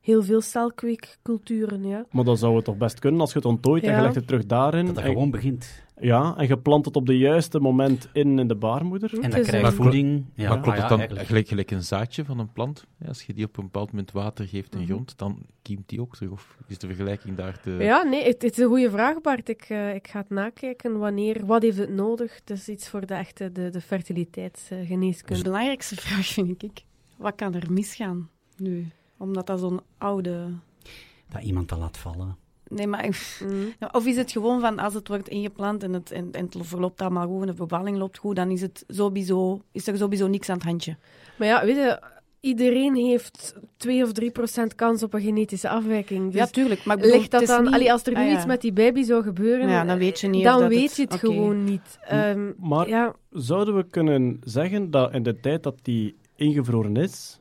heel 0.00 0.22
veel 0.22 0.40
celkweekculturen, 0.40 1.84
ja. 1.86 2.04
Maar 2.10 2.24
dan 2.24 2.36
zou 2.36 2.56
het 2.56 2.64
toch 2.64 2.76
best 2.76 2.98
kunnen 2.98 3.20
als 3.20 3.32
je 3.32 3.38
het 3.38 3.46
onttooit 3.46 3.82
en 3.84 3.94
je 3.96 4.00
legt 4.02 4.14
het 4.14 4.26
terug 4.26 4.46
daarin. 4.46 4.86
dat 4.86 4.94
dat 4.94 5.04
en, 5.04 5.10
gewoon 5.10 5.30
begint. 5.30 5.83
Ja, 6.00 6.34
en 6.36 6.46
je 6.48 6.58
plant 6.58 6.84
het 6.84 6.96
op 6.96 7.06
de 7.06 7.18
juiste 7.18 7.60
moment 7.60 8.08
in, 8.12 8.38
in 8.38 8.48
de 8.48 8.54
baarmoeder. 8.54 9.18
En 9.22 9.32
is 9.32 9.46
krijgt 9.48 9.66
een- 9.66 9.72
voeding. 9.72 10.24
Ja, 10.34 10.48
maar 10.48 10.60
klopt 10.60 10.78
ah 10.78 10.88
het 10.90 11.08
dan 11.08 11.26
gelijk, 11.26 11.48
gelijk 11.48 11.70
een 11.70 11.82
zaadje 11.82 12.24
van 12.24 12.38
een 12.38 12.52
plant? 12.52 12.86
Ja, 12.98 13.06
als 13.08 13.22
je 13.22 13.34
die 13.34 13.44
op 13.44 13.56
een 13.56 13.64
bepaald 13.64 13.90
moment 13.90 14.12
water 14.12 14.46
geeft 14.48 14.74
in 14.74 14.80
Mhm. 14.80 14.88
grond, 14.90 15.18
dan 15.18 15.38
kiemt 15.62 15.88
die 15.88 16.00
ook 16.00 16.14
terug? 16.16 16.30
Of 16.30 16.56
is 16.66 16.78
de 16.78 16.86
vergelijking 16.86 17.36
daar 17.36 17.60
te... 17.60 17.70
Ja, 17.70 18.02
nee, 18.02 18.24
het, 18.24 18.42
het 18.42 18.52
is 18.52 18.58
een 18.58 18.68
goede 18.68 18.90
vraag, 18.90 19.20
Bart. 19.20 19.48
Ik, 19.48 19.62
eh, 19.62 19.94
ik 19.94 20.08
ga 20.08 20.18
het 20.20 20.30
nakijken. 20.30 20.98
Wanneer, 20.98 21.46
wat 21.46 21.62
heeft 21.62 21.78
het 21.78 21.90
nodig? 21.90 22.34
Het 22.34 22.50
is 22.50 22.68
iets 22.68 22.88
voor 22.88 23.06
de 23.06 23.14
echte 23.14 23.52
de, 23.52 23.70
de 23.70 23.70
Dus 23.70 23.84
fertiliteitsgeneeskunde. 23.84 25.42
de 25.42 25.48
belangrijkste 25.48 25.94
vraag 25.96 26.26
vind 26.26 26.62
ik, 26.62 26.84
wat 27.16 27.34
kan 27.34 27.54
er 27.54 27.72
misgaan 27.72 28.28
nu? 28.56 28.86
Omdat 29.16 29.46
dat 29.46 29.60
zo'n 29.60 29.80
oude... 29.98 30.46
Dat 31.28 31.42
iemand 31.42 31.68
dat 31.68 31.78
laat 31.78 31.96
vallen. 31.98 32.36
Nee, 32.74 32.86
maar... 32.86 33.36
Mm. 33.44 33.72
Ja, 33.78 33.88
Of 33.92 34.06
is 34.06 34.16
het 34.16 34.32
gewoon 34.32 34.60
van 34.60 34.78
als 34.78 34.94
het 34.94 35.08
wordt 35.08 35.28
ingeplant 35.28 35.82
en 35.82 35.92
het, 35.92 36.10
en, 36.10 36.28
en 36.32 36.44
het 36.44 36.56
verloopt 36.60 37.00
allemaal 37.00 37.26
goed 37.28 37.40
en 37.40 37.46
de 37.46 37.52
bevalling 37.52 37.96
loopt 37.96 38.18
goed, 38.18 38.36
dan 38.36 38.50
is, 38.50 38.60
het 38.60 38.84
sowieso, 38.88 39.60
is 39.72 39.86
er 39.86 39.96
sowieso 39.96 40.26
niks 40.28 40.48
aan 40.48 40.56
het 40.56 40.64
handje. 40.64 40.96
Maar 41.38 41.48
ja, 41.48 41.64
weet 41.64 41.76
je, 41.76 42.00
iedereen 42.40 42.94
heeft 42.94 43.54
2 43.76 44.02
of 44.02 44.12
3 44.12 44.30
procent 44.30 44.74
kans 44.74 45.02
op 45.02 45.14
een 45.14 45.20
genetische 45.20 45.68
afwijking. 45.68 46.24
Dus 46.24 46.34
ja, 46.34 46.46
tuurlijk. 46.46 46.84
Maar 46.84 46.96
ik 46.96 47.02
bedoel, 47.02 47.16
ligt 47.18 47.30
dat 47.30 47.46
dan... 47.46 47.64
niet- 47.64 47.72
allee, 47.72 47.92
als 47.92 48.02
er 48.06 48.12
nu 48.12 48.18
Ah, 48.20 48.26
ja. 48.26 48.34
iets 48.36 48.46
met 48.46 48.60
die 48.60 48.72
baby 48.72 49.02
zou 49.02 49.22
gebeuren, 49.22 49.68
Ja, 49.68 49.84
dan 49.84 49.98
weet 49.98 50.20
je 50.20 50.28
niet 50.28 50.46
of 50.46 50.52
dan 50.58 50.68
weet 50.68 50.82
het- 50.88 50.96
je 50.96 51.02
het 51.02 51.14
gewoon 51.14 51.64
niet. 51.64 51.98
Ehm, 52.04 52.52
Maar 52.58 52.88
ja, 52.88 53.14
zouden 53.30 53.76
we 53.76 53.84
kunnen 53.90 54.40
zeggen 54.44 54.90
dat 54.90 55.12
in 55.12 55.22
de 55.22 55.40
tijd 55.40 55.62
dat 55.62 55.78
die 55.82 56.16
ingevroren 56.36 56.96
is, 56.96 57.40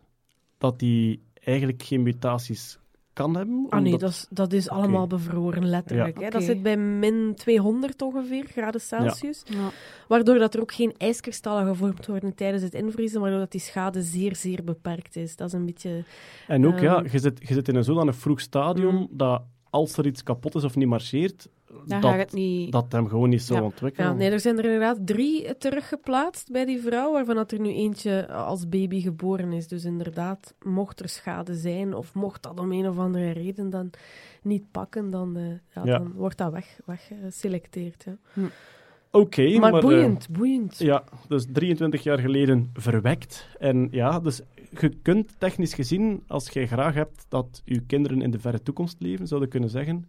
dat 0.58 0.80
die 0.80 1.22
eigenlijk 1.44 1.84
geen 1.84 2.02
mutaties 2.04 2.80
kan 3.14 3.36
hebben. 3.36 3.66
Ah 3.70 3.82
nee, 3.82 3.98
dat 3.98 4.10
is, 4.10 4.26
dat 4.30 4.54
is 4.54 4.70
allemaal 4.70 5.08
bevroren, 5.08 5.66
letterlijk. 5.66 6.18
Ja. 6.18 6.24
Hè. 6.24 6.30
Dat 6.30 6.44
zit 6.44 6.64
bij 6.64 6.78
min 6.78 7.34
200 7.36 8.02
ongeveer 8.02 8.46
graden 8.46 8.82
Celsius. 8.82 9.42
Ja. 9.46 9.70
Waardoor 10.08 10.38
dat 10.38 10.54
er 10.54 10.62
ook 10.62 10.74
geen 10.74 10.94
ijskristallen 10.98 11.68
gevormd 11.68 12.06
worden 12.08 12.36
tijdens 12.36 12.64
het 12.64 12.74
invriezen, 12.74 13.22
waardoor 13.22 13.40
dat 13.40 13.52
die 13.52 13.62
schade 13.62 14.02
zeer, 14.02 14.36
zeer 14.36 14.64
beperkt 14.64 15.16
is. 15.16 15.36
Dat 15.36 15.48
is 15.48 15.54
een 15.54 15.66
beetje... 15.66 16.04
En 16.48 16.68
ook, 16.68 16.80
ja, 16.80 16.96
Ehm. 16.96 17.08
je 17.12 17.20
zit, 17.20 17.40
je 17.48 17.54
zit 17.54 17.68
in 17.68 17.76
een 17.76 17.84
zodanig 17.84 18.16
vroeg 18.16 18.40
stadium 18.40 18.96
Mm. 18.96 19.08
dat 19.12 19.42
als 19.70 19.98
er 19.98 20.06
iets 20.06 20.24
kapot 20.24 20.56
is 20.56 20.64
of 20.64 20.76
niet 20.76 20.88
marcheert, 20.88 21.50
Dat, 21.86 22.04
gaat 22.04 22.18
het 22.18 22.34
niet... 22.34 22.72
dat 22.72 22.92
hem 22.92 23.08
gewoon 23.08 23.30
niet 23.30 23.42
zo 23.42 23.56
Ja. 23.56 23.64
ontwikkelen. 23.64 24.10
Ja, 24.10 24.16
nee, 24.16 24.30
er 24.30 24.40
zijn 24.40 24.58
er 24.58 24.64
inderdaad 24.66 24.98
drie 25.08 25.58
teruggeplaatst 25.58 26.52
bij 26.52 26.66
die 26.66 26.82
vrouw, 26.82 27.12
waarvan 27.12 27.36
dat 27.36 27.52
er 27.52 27.60
nu 27.60 27.74
eentje 27.74 28.28
als 28.28 28.70
baby 28.70 29.02
geboren 29.02 29.52
is. 29.54 29.68
Dus 29.68 29.84
inderdaad, 29.86 30.54
mocht 30.64 31.00
er 31.00 31.10
schade 31.10 31.56
zijn, 31.56 31.94
of 31.94 32.14
mocht 32.14 32.44
dat 32.44 32.60
om 32.60 32.72
een 32.72 32.88
of 32.88 32.98
andere 32.98 33.32
reden 33.32 33.70
dan 33.70 33.90
niet 34.42 34.72
pakken, 34.72 35.10
dan, 35.10 35.38
eh, 35.38 35.44
ja, 35.76 35.82
Ja. 35.84 35.98
dan 35.98 36.12
wordt 36.16 36.38
dat 36.38 36.52
weg, 36.52 36.80
weggeselecteerd. 36.86 38.06
Ja. 38.34 38.44
Oké, 39.12 39.58
maar 39.60 39.74
eh, 39.74 39.82
boeiend, 39.82 40.30
boeiend. 40.30 40.78
Ja, 40.78 41.04
dus 41.28 41.46
23 41.52 42.04
jaar 42.04 42.20
geleden 42.20 42.70
verwekt. 42.74 43.48
En 43.60 43.88
ja, 43.92 44.20
dus 44.20 44.42
je 44.80 44.90
kunt 45.02 45.36
technisch 45.38 45.74
gezien, 45.74 46.24
als 46.28 46.50
jij 46.50 46.68
graag 46.68 46.94
hebt 46.94 47.26
dat 47.30 47.62
je 47.66 47.82
kinderen 47.82 48.22
in 48.22 48.32
de 48.32 48.40
verre 48.40 48.62
toekomst 48.62 48.96
leven, 49.00 49.28
zouden 49.28 49.50
kunnen 49.50 49.70
zeggen. 49.70 50.06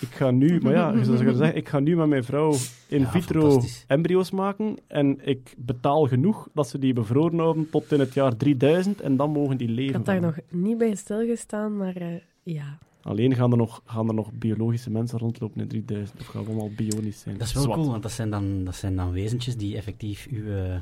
Ik 0.00 0.08
ga 0.08 0.30
nu, 0.30 0.60
maar 0.60 0.72
ja, 0.72 0.92
je 0.92 1.04
zou 1.04 1.16
kunnen 1.16 1.36
zeggen, 1.36 1.56
ik 1.56 1.68
ga 1.68 1.78
nu 1.78 1.96
met 1.96 2.08
mijn 2.08 2.24
vrouw 2.24 2.54
in 2.86 3.00
Ja, 3.00 3.10
vitro 3.10 3.62
embryo's 3.86 4.30
maken 4.30 4.76
en 4.86 5.18
ik 5.28 5.54
betaal 5.58 6.06
genoeg 6.06 6.48
dat 6.54 6.68
ze 6.68 6.78
die 6.78 6.92
bevroren 6.92 7.38
houden 7.38 7.70
tot 7.70 7.92
in 7.92 8.00
het 8.00 8.14
jaar 8.14 8.36
3000 8.36 9.00
en 9.00 9.16
dan 9.16 9.30
mogen 9.30 9.56
die 9.56 9.68
Ik 9.68 9.74
leven. 9.74 9.94
had 9.94 10.04
daar 10.04 10.20
nog 10.20 10.38
niet 10.50 10.78
bij 10.78 10.94
stilgestaan, 10.94 11.76
maar 11.76 11.96
eh, 11.96 12.06
ja. 12.42 12.78
Alleen 13.02 13.34
gaan 13.34 13.50
er, 13.50 13.56
nog, 13.56 13.82
gaan 13.84 14.08
er 14.08 14.14
nog 14.14 14.32
biologische 14.32 14.90
mensen 14.90 15.18
rondlopen 15.18 15.60
in 15.60 15.68
3000 15.68 16.20
of 16.20 16.26
gaan 16.26 16.42
we 16.42 16.48
allemaal 16.48 16.70
bionisch 16.76 17.20
zijn. 17.20 17.38
Dat 17.38 17.46
is 17.46 17.52
wel 17.52 17.62
Zwat. 17.62 17.76
cool, 17.76 17.90
want 17.90 18.02
dat 18.02 18.12
zijn, 18.12 18.30
dan, 18.30 18.64
dat 18.64 18.74
zijn 18.76 18.96
dan 18.96 19.12
wezentjes 19.12 19.56
die 19.56 19.76
effectief 19.76 20.26
uw 20.30 20.46
eh, 20.56 20.74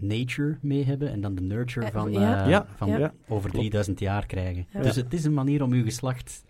nature 0.00 0.56
mee 0.60 0.84
hebben 0.84 1.10
en 1.10 1.20
dan 1.20 1.34
de 1.34 1.40
nurture 1.40 1.86
Eh, 1.86 1.92
van, 1.92 2.12
ja. 2.12 2.48
Ja, 2.48 2.66
van 2.76 2.88
ja. 2.88 3.12
over 3.28 3.50
3000 3.50 4.00
jaar 4.00 4.26
krijgen. 4.26 4.66
Ja. 4.72 4.82
Dus 4.82 4.96
het 4.96 5.12
is 5.14 5.24
een 5.24 5.34
manier 5.34 5.62
om 5.62 5.72
uw 5.72 5.84
geslacht 5.84 6.44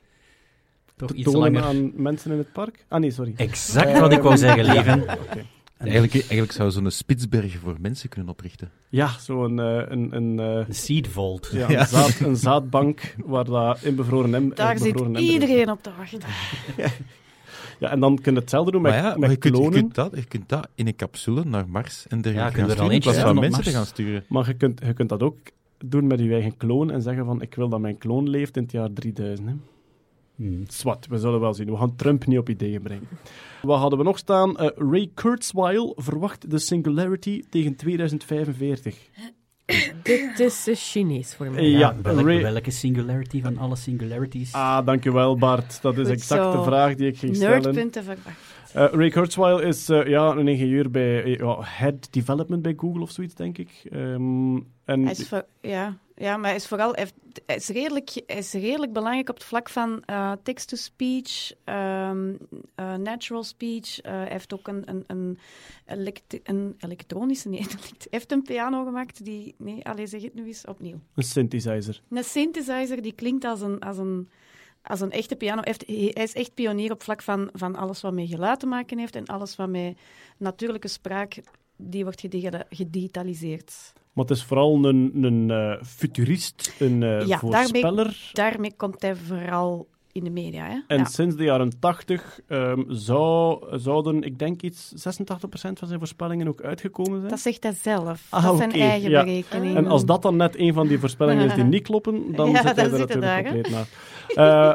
toch 0.96 1.08
Te 1.10 1.14
iets 1.14 1.32
langer... 1.32 1.62
aan 1.62 1.92
mensen 2.02 2.30
in 2.32 2.38
het 2.38 2.52
park? 2.52 2.84
Ah 2.88 3.00
nee, 3.00 3.10
sorry. 3.10 3.32
Exact 3.36 3.98
wat 3.98 4.12
ik 4.12 4.20
wou 4.20 4.36
zeggen, 4.36 4.64
leven. 4.64 5.06
En 5.76 5.90
Eigenlijk, 5.90 6.12
eigenlijk 6.14 6.52
zou 6.52 6.70
zo'n 6.70 6.90
Spitsbergen 6.90 7.60
voor 7.60 7.76
mensen 7.80 8.08
kunnen 8.08 8.30
oprichten. 8.30 8.70
Ja, 8.88 9.08
zo'n 9.18 9.60
eh, 9.60 9.82
een, 9.88 10.16
een, 10.16 10.38
eh, 10.38 10.66
Een 10.68 10.74
seed 10.74 11.08
vault. 11.08 11.50
ja, 11.52 11.70
een, 11.80 11.86
zaad, 11.86 12.20
een 12.20 12.36
zaadbank 12.36 13.14
waar 13.24 13.44
dat 13.44 13.82
in 13.82 13.94
bevroren 13.94 14.34
em- 14.34 14.54
Daar 14.54 14.74
eh, 14.74 14.80
zit 14.82 15.00
iedereen 15.16 15.70
op 15.70 15.82
te 15.82 15.90
wachten. 15.98 16.20
Ja, 17.78 17.90
en 17.90 18.00
dan 18.00 18.18
kun 18.20 18.34
je 18.34 18.40
hetzelfde 18.40 18.70
doen 18.70 18.82
met, 18.82 18.92
maar 18.92 19.02
ja, 19.02 19.08
met 19.08 19.18
maar 19.18 19.30
je, 19.30 19.36
kunt, 19.36 19.54
je, 19.54 19.60
klonen. 19.60 19.80
kunt 19.80 19.94
dat, 19.94 20.10
je 20.14 20.24
kunt 20.24 20.48
dat 20.48 20.68
in 20.74 20.86
een 20.86 20.96
capsule 20.96 21.44
naar 21.44 21.68
Mars 21.68 22.06
en 22.08 22.16
Ja, 22.16 22.22
dergelijke 22.22 22.56
je 22.60 22.66
gaan 22.66 22.70
er 22.70 22.70
al 22.70 22.72
sturen, 22.74 22.86
in 22.86 22.92
eentje 22.94 23.10
plaats 23.10 23.24
van 23.26 23.40
mensen 23.40 23.62
te 23.62 23.70
gaan 23.70 23.86
sturen. 23.86 24.24
Maar 24.28 24.46
je 24.46 24.54
kunt, 24.54 24.80
je 24.86 24.92
kunt 24.92 25.08
dat 25.08 25.22
ook 25.22 25.36
doen 25.84 26.06
met 26.06 26.18
je 26.20 26.32
eigen 26.32 26.56
kloon 26.56 26.90
en 26.90 27.02
zeggen 27.02 27.24
van 27.24 27.42
ik 27.42 27.54
wil 27.54 27.68
dat 27.68 27.80
mijn 27.80 27.98
kloon 27.98 28.28
leeft 28.28 28.56
in 28.56 28.62
het 28.62 28.72
jaar 28.72 28.92
3000. 28.92 29.48
Hè. 29.48 29.54
Hmm. 30.36 30.64
Zwat, 30.68 31.06
we 31.06 31.18
zullen 31.18 31.40
wel 31.40 31.54
zien. 31.54 31.70
We 31.70 31.76
gaan 31.76 31.96
Trump 31.96 32.26
niet 32.26 32.38
op 32.38 32.48
ideeën 32.48 32.82
brengen. 32.82 33.08
Wat 33.62 33.78
hadden 33.78 33.98
we 33.98 34.04
nog 34.04 34.18
staan? 34.18 34.56
Eh, 34.56 34.68
Ray 34.76 35.10
Kurzweil 35.14 35.92
verwacht 35.96 36.50
de 36.50 36.58
Singularity 36.58 37.42
tegen 37.50 37.76
2045. 37.76 39.08
Dit 40.02 40.40
is 40.40 40.68
eh, 40.68 40.74
Chinees 40.76 41.34
voor 41.34 41.50
mij. 41.50 41.68
Ja, 41.68 41.96
welke, 42.02 42.22
Ray- 42.22 42.42
welke 42.42 42.70
singularity 42.70 43.42
van 43.42 43.58
alle 43.58 43.76
singularities? 43.76 44.52
Ah, 44.52 44.86
dankjewel 44.86 45.36
Bart. 45.36 45.82
Dat 45.82 45.92
is 45.98 46.06
Goed 46.06 46.16
exact 46.16 46.52
de 46.52 46.62
vraag 46.62 46.94
die 46.94 47.06
ik 47.06 47.18
ging 47.18 47.36
stellen. 47.36 47.62
Nerdpunten 47.62 48.04
verwacht. 48.04 48.38
Eh, 48.72 48.86
Ray 48.92 49.08
Kurzweil 49.10 49.60
is 49.60 49.86
ja, 49.86 50.30
een 50.36 50.48
ingenieur 50.48 50.90
bij 50.90 51.26
ja, 51.26 51.56
Head 51.60 52.08
Development 52.12 52.62
bij 52.62 52.74
Google 52.76 53.02
of 53.02 53.10
zoiets, 53.10 53.34
denk 53.34 53.58
ik. 53.58 53.70
Ehm, 53.90 54.56
en 54.84 55.02
Hij 55.02 55.10
is, 55.10 55.28
voor- 55.28 55.44
ja, 55.60 55.96
ja, 56.16 56.36
maar 56.36 56.46
hij 56.46 56.56
is 56.56 56.66
vooral 56.66 56.94
hij 56.94 57.56
is 57.56 57.68
redelijk, 57.68 58.10
hij 58.26 58.36
is 58.36 58.52
redelijk 58.52 58.92
belangrijk 58.92 59.28
op 59.28 59.34
het 59.34 59.44
vlak 59.44 59.68
van 59.68 60.02
eh, 60.04 60.32
text-to-speech, 60.42 61.52
ehm, 61.64 62.34
eh, 62.74 62.94
natural 62.94 63.42
speech. 63.44 64.00
Eh, 64.00 64.12
hij 64.12 64.28
heeft 64.28 64.52
ook 64.54 64.68
een, 64.68 64.82
een, 64.90 65.04
een, 65.06 65.38
elekt- 65.86 66.40
een 66.42 66.74
elektronische, 66.78 67.48
nee, 67.48 67.60
hij 67.68 67.68
heeft 68.10 68.32
een 68.32 68.42
piano 68.42 68.84
gemaakt 68.84 69.24
die, 69.24 69.54
nee, 69.58 69.84
allez, 69.84 70.10
zeg 70.10 70.22
het 70.22 70.34
nu 70.34 70.46
eens 70.46 70.64
opnieuw. 70.64 71.00
een 71.14 71.22
synthesizer. 71.22 72.02
Een 72.10 72.24
synthesizer 72.24 73.02
die 73.02 73.12
klinkt 73.12 73.44
als 73.44 73.60
een, 73.60 73.80
als 73.80 73.98
een, 73.98 74.28
als 74.82 75.00
een 75.00 75.10
echte 75.10 75.36
piano. 75.36 75.60
Hij, 75.64 75.76
is 76.24 76.32
echt 76.34 76.54
pionier 76.54 76.92
op 76.92 77.02
vlak 77.02 77.22
van, 77.22 77.48
van 77.52 77.76
alles 77.76 78.00
wat 78.00 78.12
met 78.12 78.28
geluid 78.28 78.60
te 78.60 78.66
maken 78.66 78.98
heeft 78.98 79.16
en 79.16 79.26
alles 79.26 79.56
wat 79.56 79.68
met 79.68 79.96
natuurlijke 80.36 80.88
spraak, 80.88 81.36
die 81.76 82.02
wordt 82.04 82.20
gedi- 82.20 82.50
gedigitaliseerd. 82.68 83.92
Maar 84.14 84.24
het 84.24 84.36
is 84.36 84.44
vooral 84.44 84.84
een, 84.84 85.10
een 85.22 85.50
eh, 85.50 85.82
futurist, 85.82 86.74
een 86.78 87.02
eh, 87.02 87.08
Ja, 87.08 87.16
daarmee- 87.16 87.38
voorspeller. 87.38 88.30
Daarmee 88.32 88.72
komt 88.76 89.02
hij 89.02 89.16
vooral 89.16 89.88
in 90.12 90.24
de 90.24 90.30
media. 90.30 90.64
Hè? 90.64 90.78
En 90.86 90.98
ja. 90.98 91.04
sinds 91.04 91.36
de 91.36 91.44
jaren 91.44 91.78
80 91.78 92.40
ehm, 92.48 92.82
zou, 92.88 93.64
zouden, 93.78 94.22
ik 94.22 94.38
denk 94.38 94.62
iets, 94.62 94.92
86% 94.92 95.78
van 95.78 95.88
zijn 95.88 95.98
voorspellingen 95.98 96.48
ook 96.48 96.62
uitgekomen 96.62 97.18
zijn. 97.18 97.30
Dat 97.30 97.40
zegt 97.40 97.62
hij 97.62 97.72
zelf. 97.82 98.26
Ah, 98.30 98.42
dat 98.42 98.52
is 98.52 98.58
zijn 98.58 98.72
eigen 98.72 99.10
ja. 99.10 99.24
berekening. 99.24 99.76
En 99.76 99.86
als 99.86 100.04
dat 100.04 100.22
dan 100.22 100.36
net 100.36 100.58
een 100.58 100.72
van 100.72 100.86
die 100.86 100.98
voorspellingen 100.98 101.46
is 101.46 101.54
die 101.54 101.64
niet 101.74 101.82
kloppen, 101.82 102.32
dan 102.34 102.50
Ja, 102.50 102.62
zit 102.62 102.76
hij 102.76 102.84
er 102.84 102.98
natuurlijk 102.98 103.44
compleet 103.44 103.70
naar. 103.70 103.88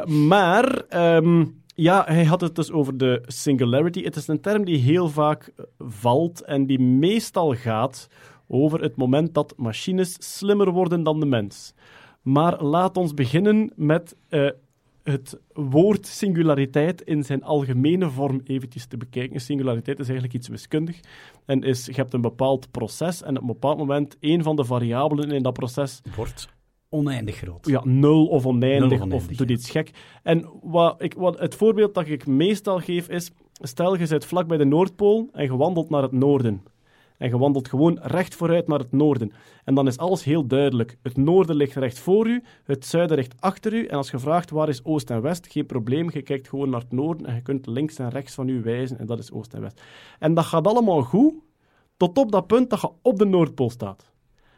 Eh, 0.00 0.06
maar, 0.32 0.82
ehm, 0.88 1.44
ja, 1.74 2.04
hij 2.06 2.24
had 2.24 2.40
het 2.40 2.54
dus 2.54 2.72
over 2.72 2.96
de 2.96 3.22
singularity. 3.26 4.02
Het 4.02 4.16
is 4.16 4.28
een 4.28 4.40
term 4.40 4.64
die 4.64 4.78
heel 4.78 5.08
vaak 5.08 5.52
valt 5.78 6.44
en 6.44 6.66
die 6.66 6.80
meestal 6.80 7.54
gaat 7.54 8.08
over 8.50 8.80
het 8.80 8.96
moment 8.96 9.34
dat 9.34 9.54
machines 9.56 10.16
slimmer 10.38 10.70
worden 10.70 11.02
dan 11.02 11.20
de 11.20 11.26
mens. 11.26 11.74
Maar 12.22 12.62
laat 12.62 12.96
ons 12.96 13.14
beginnen 13.14 13.72
met 13.76 14.16
eh, 14.28 14.50
het 15.02 15.40
woord 15.52 16.06
singulariteit 16.06 17.02
in 17.02 17.24
zijn 17.24 17.42
algemene 17.42 18.10
vorm 18.10 18.40
eventjes 18.44 18.86
te 18.86 18.96
bekijken. 18.96 19.40
Singulariteit 19.40 19.98
is 19.98 20.08
eigenlijk 20.08 20.36
iets 20.36 20.48
wiskundig. 20.48 21.00
En 21.44 21.62
is, 21.62 21.86
je 21.86 21.92
hebt 21.92 22.12
een 22.12 22.20
bepaald 22.20 22.70
proces 22.70 23.22
en 23.22 23.36
op 23.36 23.40
een 23.40 23.46
bepaald 23.46 23.78
moment 23.78 24.16
een 24.20 24.42
van 24.42 24.56
de 24.56 24.64
variabelen 24.64 25.30
in 25.30 25.42
dat 25.42 25.52
proces 25.52 26.00
Wordt 26.16 26.48
oneindig 26.88 27.36
groot. 27.36 27.66
ja, 27.66 27.80
nul 27.84 28.26
of 28.26 28.46
oneindig, 28.46 28.88
Nul 28.88 28.98
of 28.98 29.04
oneindig, 29.04 29.30
of 29.30 29.36
doet 29.36 29.48
ja. 29.48 29.54
iets 29.54 29.70
gek. 29.70 29.90
En 30.22 30.50
wat 30.62 31.02
ik, 31.02 31.14
wat, 31.14 31.38
het 31.38 31.54
voorbeeld 31.54 31.94
dat 31.94 32.08
ik 32.08 32.26
meestal 32.26 32.78
geef 32.78 33.08
is, 33.08 33.30
stel 33.52 33.96
je 33.96 34.06
zit 34.06 34.24
vlak 34.24 34.46
bij 34.46 34.56
de 34.56 34.64
Noordpool 34.64 35.28
en 35.32 35.44
je 35.44 35.56
wandelt 35.56 35.90
naar 35.90 36.02
het 36.02 36.12
noorden. 36.12 36.62
En 37.20 37.28
je 37.28 37.38
wandelt 37.38 37.68
gewoon 37.68 37.98
recht 38.02 38.34
vooruit 38.34 38.66
naar 38.66 38.78
het 38.78 38.92
noorden. 38.92 39.32
En 39.64 39.74
dan 39.74 39.86
is 39.86 39.98
alles 39.98 40.24
heel 40.24 40.46
duidelijk. 40.46 40.98
Het 41.02 41.16
noorden 41.16 41.56
ligt 41.56 41.74
recht 41.74 41.98
voor 41.98 42.26
u, 42.26 42.42
het 42.64 42.86
zuiden 42.86 43.16
ligt 43.16 43.40
achter 43.40 43.72
u. 43.72 43.86
En 43.86 43.96
als 43.96 44.10
je 44.10 44.18
vraagt 44.18 44.50
waar 44.50 44.68
is 44.68 44.84
oost 44.84 45.10
en 45.10 45.22
west, 45.22 45.46
geen 45.52 45.66
probleem. 45.66 46.10
Je 46.12 46.22
kijkt 46.22 46.48
gewoon 46.48 46.70
naar 46.70 46.80
het 46.80 46.92
noorden 46.92 47.26
en 47.26 47.34
je 47.34 47.42
kunt 47.42 47.66
links 47.66 47.98
en 47.98 48.08
rechts 48.08 48.34
van 48.34 48.48
u 48.48 48.62
wijzen. 48.62 48.98
En 48.98 49.06
dat 49.06 49.18
is 49.18 49.32
oost 49.32 49.54
en 49.54 49.60
west. 49.60 49.82
En 50.18 50.34
dat 50.34 50.44
gaat 50.44 50.66
allemaal 50.66 51.02
goed, 51.02 51.34
tot 51.96 52.18
op 52.18 52.32
dat 52.32 52.46
punt 52.46 52.70
dat 52.70 52.80
je 52.80 52.90
op 53.02 53.18
de 53.18 53.24
Noordpool 53.24 53.70
staat. 53.70 54.12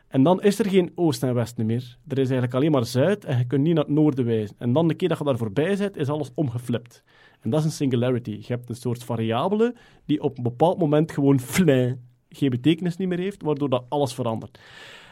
En 0.09 0.23
dan 0.23 0.43
is 0.43 0.59
er 0.59 0.69
geen 0.69 0.93
oost 0.95 1.23
en 1.23 1.35
west 1.35 1.57
meer. 1.57 1.99
Er 2.09 2.19
is 2.19 2.31
eigenlijk 2.31 2.55
alleen 2.55 2.71
maar 2.71 2.87
zuid 2.87 3.25
en 3.25 3.39
je 3.39 3.47
kunt 3.47 3.63
niet 3.63 3.75
naar 3.75 3.85
het 3.85 3.93
noorden 3.93 4.25
wijzen. 4.25 4.57
En 4.59 4.73
dan 4.73 4.89
de 4.89 4.95
keer 4.95 5.09
dat 5.09 5.19
je 5.19 5.25
daar 5.25 5.37
voorbij 5.37 5.77
bent, 5.77 5.97
is 5.97 6.09
alles 6.09 6.31
omgeflipt. 6.35 7.03
En 7.41 7.51
dat 7.51 7.61
is 7.61 7.67
een 7.67 7.73
singularity. 7.73 8.31
Je 8.31 8.47
hebt 8.47 8.69
een 8.69 8.75
soort 8.75 9.05
variabele 9.05 9.75
die 10.07 10.23
op 10.23 10.37
een 10.37 10.43
bepaald 10.43 10.79
moment 10.79 11.13
gewoon 11.13 11.41
flin 11.41 12.11
geen 12.33 12.51
betekenis 12.51 12.97
niet 12.97 13.09
meer 13.09 13.19
heeft, 13.19 13.43
waardoor 13.43 13.69
dat 13.69 13.85
alles 13.89 14.15
verandert. 14.15 14.59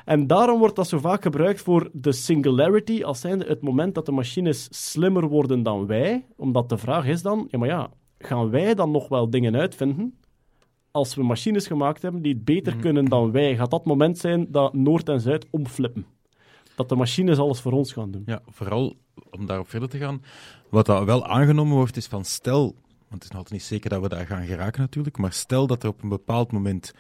En 0.04 0.26
daarom 0.26 0.58
wordt 0.58 0.76
dat 0.76 0.88
zo 0.88 0.98
vaak 0.98 1.22
gebruikt 1.22 1.60
voor 1.60 1.90
de 1.92 2.12
singularity, 2.12 3.02
als 3.02 3.20
zijnde 3.20 3.44
het 3.44 3.62
moment 3.62 3.94
dat 3.94 4.06
de 4.06 4.12
machines 4.12 4.68
slimmer 4.70 5.28
worden 5.28 5.62
dan 5.62 5.86
wij. 5.86 6.26
Omdat 6.36 6.68
de 6.68 6.78
vraag 6.78 7.06
is 7.06 7.22
dan, 7.22 7.46
ja 7.50 7.58
maar 7.58 7.68
ja, 7.68 7.90
gaan 8.18 8.50
wij 8.50 8.74
dan 8.74 8.90
nog 8.90 9.08
wel 9.08 9.30
dingen 9.30 9.56
uitvinden 9.56 10.14
als 10.90 11.14
we 11.14 11.22
machines 11.22 11.66
gemaakt 11.66 12.02
hebben 12.02 12.22
die 12.22 12.34
het 12.34 12.44
beter 12.44 12.76
kunnen 12.76 13.04
dan 13.04 13.32
wij? 13.32 13.56
Gaat 13.56 13.70
dat 13.70 13.84
moment 13.84 14.18
zijn 14.18 14.46
dat 14.50 14.74
Noord 14.74 15.08
en 15.08 15.20
Zuid 15.20 15.46
omflippen? 15.50 16.06
Dat 16.76 16.88
de 16.88 16.96
machines 16.96 17.38
alles 17.38 17.60
voor 17.60 17.72
ons 17.72 17.92
gaan 17.92 18.10
doen. 18.10 18.22
Ja, 18.26 18.42
vooral 18.46 18.96
om 19.30 19.46
daarop 19.46 19.68
verder 19.68 19.88
te 19.88 19.98
gaan. 19.98 20.22
Wat 20.68 20.86
dat 20.86 21.04
wel 21.04 21.26
aangenomen 21.26 21.76
wordt, 21.76 21.96
is 21.96 22.06
van 22.06 22.24
stel, 22.24 22.74
want 23.10 23.22
het 23.22 23.22
is 23.22 23.28
nog 23.28 23.38
altijd 23.38 23.60
niet 23.60 23.68
zeker 23.68 23.90
dat 23.90 24.02
we 24.02 24.08
daar 24.08 24.26
gaan 24.26 24.46
geraken 24.46 24.80
natuurlijk, 24.80 25.18
maar 25.18 25.32
stel 25.32 25.66
dat 25.66 25.82
er 25.82 25.88
op 25.88 26.02
een 26.02 26.08
bepaald 26.08 26.52
moment 26.52 26.92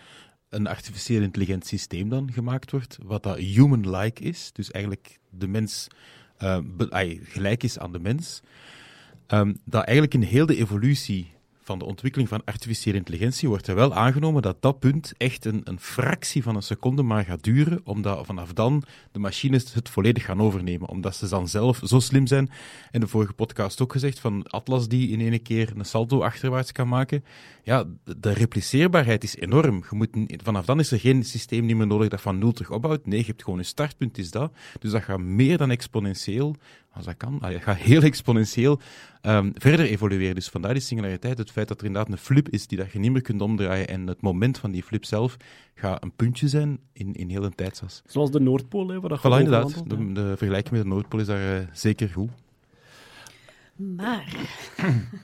een 0.48 0.66
artificieel 0.66 1.22
intelligent 1.22 1.66
systeem 1.66 2.08
dan 2.08 2.32
gemaakt 2.32 2.70
wordt, 2.70 2.98
wat 3.02 3.22
dat 3.22 3.36
human-like 3.36 4.22
is, 4.22 4.50
dus 4.52 4.70
eigenlijk 4.70 5.18
de 5.30 5.48
mens 5.48 5.86
eh, 6.36 6.58
gelijk 7.22 7.62
is 7.62 7.78
aan 7.78 7.92
de 7.92 7.98
mens, 7.98 8.40
ehm, 9.26 9.54
dat 9.64 9.84
eigenlijk 9.84 10.14
in 10.14 10.22
heel 10.22 10.46
de 10.46 10.56
evolutie 10.56 11.32
van 11.70 11.78
de 11.78 11.84
ontwikkeling 11.84 12.28
van 12.28 12.44
artificiële 12.44 12.96
intelligentie 12.96 13.48
wordt 13.48 13.66
er 13.66 13.74
wel 13.74 13.94
aangenomen 13.94 14.42
dat 14.42 14.62
dat 14.62 14.78
punt 14.78 15.12
echt 15.16 15.44
een, 15.44 15.60
een 15.64 15.80
fractie 15.80 16.42
van 16.42 16.56
een 16.56 16.62
seconde 16.62 17.02
maar 17.02 17.24
gaat 17.24 17.42
duren, 17.42 17.80
omdat 17.84 18.26
vanaf 18.26 18.52
dan 18.52 18.82
de 19.12 19.18
machines 19.18 19.74
het 19.74 19.88
volledig 19.88 20.24
gaan 20.24 20.40
overnemen, 20.40 20.88
omdat 20.88 21.16
ze 21.16 21.28
dan 21.28 21.48
zelf 21.48 21.80
zo 21.84 21.98
slim 21.98 22.26
zijn. 22.26 22.50
En 22.90 23.00
de 23.00 23.06
vorige 23.06 23.32
podcast 23.32 23.82
ook 23.82 23.92
gezegd 23.92 24.18
van 24.18 24.46
Atlas 24.46 24.88
die 24.88 25.08
in 25.08 25.20
één 25.20 25.42
keer 25.42 25.72
een 25.76 25.84
salto 25.84 26.22
achterwaarts 26.22 26.72
kan 26.72 26.88
maken. 26.88 27.24
Ja, 27.62 27.84
de 28.18 28.32
repliceerbaarheid 28.32 29.24
is 29.24 29.36
enorm. 29.36 29.84
Je 29.90 29.96
moet, 29.96 30.08
vanaf 30.42 30.64
dan 30.64 30.78
is 30.78 30.90
er 30.90 31.00
geen 31.00 31.24
systeem 31.24 31.66
niet 31.66 31.76
meer 31.76 31.86
nodig 31.86 32.08
dat 32.08 32.20
van 32.20 32.38
nul 32.38 32.52
terug 32.52 32.70
opbouwt. 32.70 33.06
Nee, 33.06 33.18
je 33.18 33.26
hebt 33.26 33.42
gewoon 33.42 33.58
een 33.58 33.64
startpunt, 33.64 34.18
is 34.18 34.30
dat. 34.30 34.52
Dus 34.78 34.90
dat 34.90 35.02
gaat 35.02 35.20
meer 35.20 35.58
dan 35.58 35.70
exponentieel 35.70 36.56
als 37.06 37.08
dat 37.08 37.28
kan, 37.28 37.40
ah, 37.40 37.52
je 37.52 37.60
gaat 37.60 37.76
heel 37.76 38.02
exponentieel 38.02 38.80
um, 39.22 39.52
verder 39.54 39.86
evolueren. 39.86 40.34
Dus 40.34 40.48
vandaar 40.48 40.72
die 40.72 40.82
singulariteit, 40.82 41.38
het 41.38 41.50
feit 41.50 41.68
dat 41.68 41.80
er 41.80 41.86
inderdaad 41.86 42.12
een 42.12 42.18
flip 42.18 42.48
is 42.48 42.66
die 42.66 42.78
dat 42.78 42.92
je 42.92 42.98
niet 42.98 43.12
meer 43.12 43.22
kunt 43.22 43.42
omdraaien 43.42 43.88
en 43.88 44.06
het 44.06 44.20
moment 44.20 44.58
van 44.58 44.70
die 44.70 44.82
flip 44.82 45.04
zelf 45.04 45.36
gaat 45.74 46.02
een 46.02 46.12
puntje 46.12 46.48
zijn 46.48 46.78
in, 46.92 47.14
in 47.14 47.28
heel 47.28 47.44
een 47.44 47.54
tijdsas. 47.54 48.02
Zoals 48.06 48.30
de 48.30 48.40
Noordpool, 48.40 48.88
hè, 48.88 49.00
waar 49.00 49.08
dat 49.08 49.18
voilà, 49.18 49.44
inderdaad. 49.44 49.88
De, 49.88 50.12
de, 50.12 50.36
vergelijking 50.36 50.74
met 50.74 50.82
de 50.82 50.88
Noordpool 50.88 51.20
is 51.20 51.26
daar 51.26 51.60
uh, 51.60 51.66
zeker 51.72 52.08
goed. 52.08 52.30
Maar... 53.80 54.48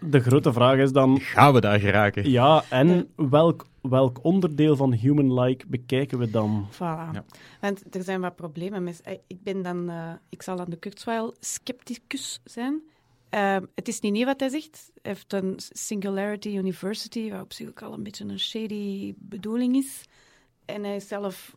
De 0.01 0.21
grote 0.21 0.53
vraag 0.53 0.79
is 0.79 0.93
dan... 0.93 1.21
Gaan 1.21 1.53
we 1.53 1.61
daar 1.61 1.79
geraken? 1.79 2.31
Ja, 2.31 2.65
en 2.71 3.09
welk, 3.17 3.67
welk 3.81 4.25
onderdeel 4.25 4.77
van 4.77 4.93
human-like 4.93 5.67
bekijken 5.69 6.19
we 6.19 6.31
dan? 6.31 6.69
Voilà. 6.73 6.79
Ja. 7.13 7.25
Want 7.61 7.95
er 7.95 8.03
zijn 8.03 8.21
wat 8.21 8.37
problemen. 8.37 8.83
Met, 8.83 9.01
eh, 9.01 9.13
ik, 9.27 9.43
ben 9.43 9.63
dan, 9.63 9.91
uh, 9.91 10.13
ik 10.29 10.43
zal 10.43 10.61
aan 10.61 10.71
de 10.71 10.77
Kurzweil 10.77 11.35
scepticus 11.41 12.41
zijn. 12.45 12.83
Uh, 13.31 13.57
het 13.75 13.89
is 13.89 14.01
niet 14.01 14.13
nieuw 14.13 14.25
wat 14.27 14.41
hij 14.41 14.49
zegt. 14.49 14.91
Hij 15.03 15.13
heeft 15.13 15.33
een 15.33 15.55
Singularity 15.57 16.49
University, 16.49 17.31
wat 17.31 17.43
op 17.43 17.53
zich 17.53 17.69
ook 17.69 17.83
al 17.83 17.93
een 17.93 18.03
beetje 18.03 18.25
een 18.25 18.41
shady 18.41 19.15
bedoeling 19.19 19.77
is. 19.77 20.05
En 20.67 20.85
hij 20.85 21.01
zelf 21.01 21.57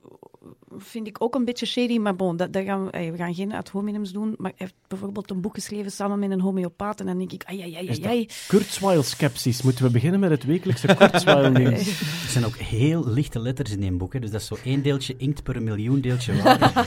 vind 0.78 1.08
ik 1.08 1.22
ook 1.22 1.36
een 1.36 1.46
beetje 1.46 1.66
shady, 1.66 1.98
maar 1.98 2.16
bon, 2.16 2.38
dat, 2.38 2.54
dat 2.54 2.64
gaan 2.64 2.86
we, 2.86 3.12
we, 3.12 3.18
gaan 3.18 3.34
geen 3.34 3.54
ad 3.54 3.70
hominems 3.70 4.12
doen. 4.12 4.36
Maar 4.38 4.52
hij 4.56 4.66
heeft 4.66 4.76
bijvoorbeeld 4.88 5.32
een 5.32 5.42
boek 5.42 5.54
geschreven 5.54 5.92
samen 5.92 6.20
met 6.20 6.32
een 6.32 6.42
homeopaat. 6.42 7.00
En 7.00 7.06
dan 7.06 7.18
denk 7.18 7.32
ik, 7.32 7.44
ai, 7.44 7.62
ai, 7.62 7.76
ai, 7.76 8.04
ai. 8.04 8.28
Kurzweil-skepsis. 8.48 9.62
Moeten 9.62 9.84
we 9.84 9.92
beginnen 9.92 10.20
met 10.20 10.30
het 10.30 10.44
wekelijkse 10.44 10.96
Kurzweil-nieuws? 10.96 11.88
er 12.26 12.30
zijn 12.30 12.46
ook 12.46 12.56
heel 12.56 13.08
lichte 13.08 13.40
letters 13.40 13.72
in 13.72 13.84
een 13.84 13.98
boek, 13.98 14.14
hè, 14.14 14.20
dus 14.20 14.32
dat 14.32 14.42
is 14.42 14.48
zo 14.48 14.58
één 14.64 14.84
deeltje 14.84 15.16
inkt 15.18 15.44
per 15.44 15.64
miljoen 15.64 16.02
deeltje 16.02 16.42
water. 16.42 16.72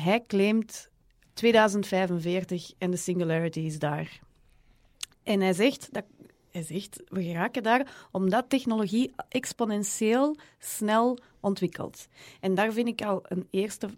hij 0.00 0.24
claimt 0.26 0.88
2045 1.34 2.72
en 2.78 2.90
de 2.90 2.96
singularity 2.96 3.60
is 3.60 3.78
daar. 3.78 4.20
En 5.22 5.40
hij 5.40 5.52
zegt, 5.52 5.88
dat 5.92 6.04
hij 6.54 6.62
zegt, 6.62 7.02
we 7.08 7.22
geraken 7.22 7.62
daar 7.62 8.08
omdat 8.10 8.48
technologie 8.48 9.12
exponentieel 9.28 10.36
snel 10.58 11.18
ontwikkelt. 11.40 12.08
En 12.40 12.54
daar 12.54 12.72
vind 12.72 12.88
ik 12.88 13.02
al 13.02 13.20
een 13.28 13.46
eerste... 13.50 13.88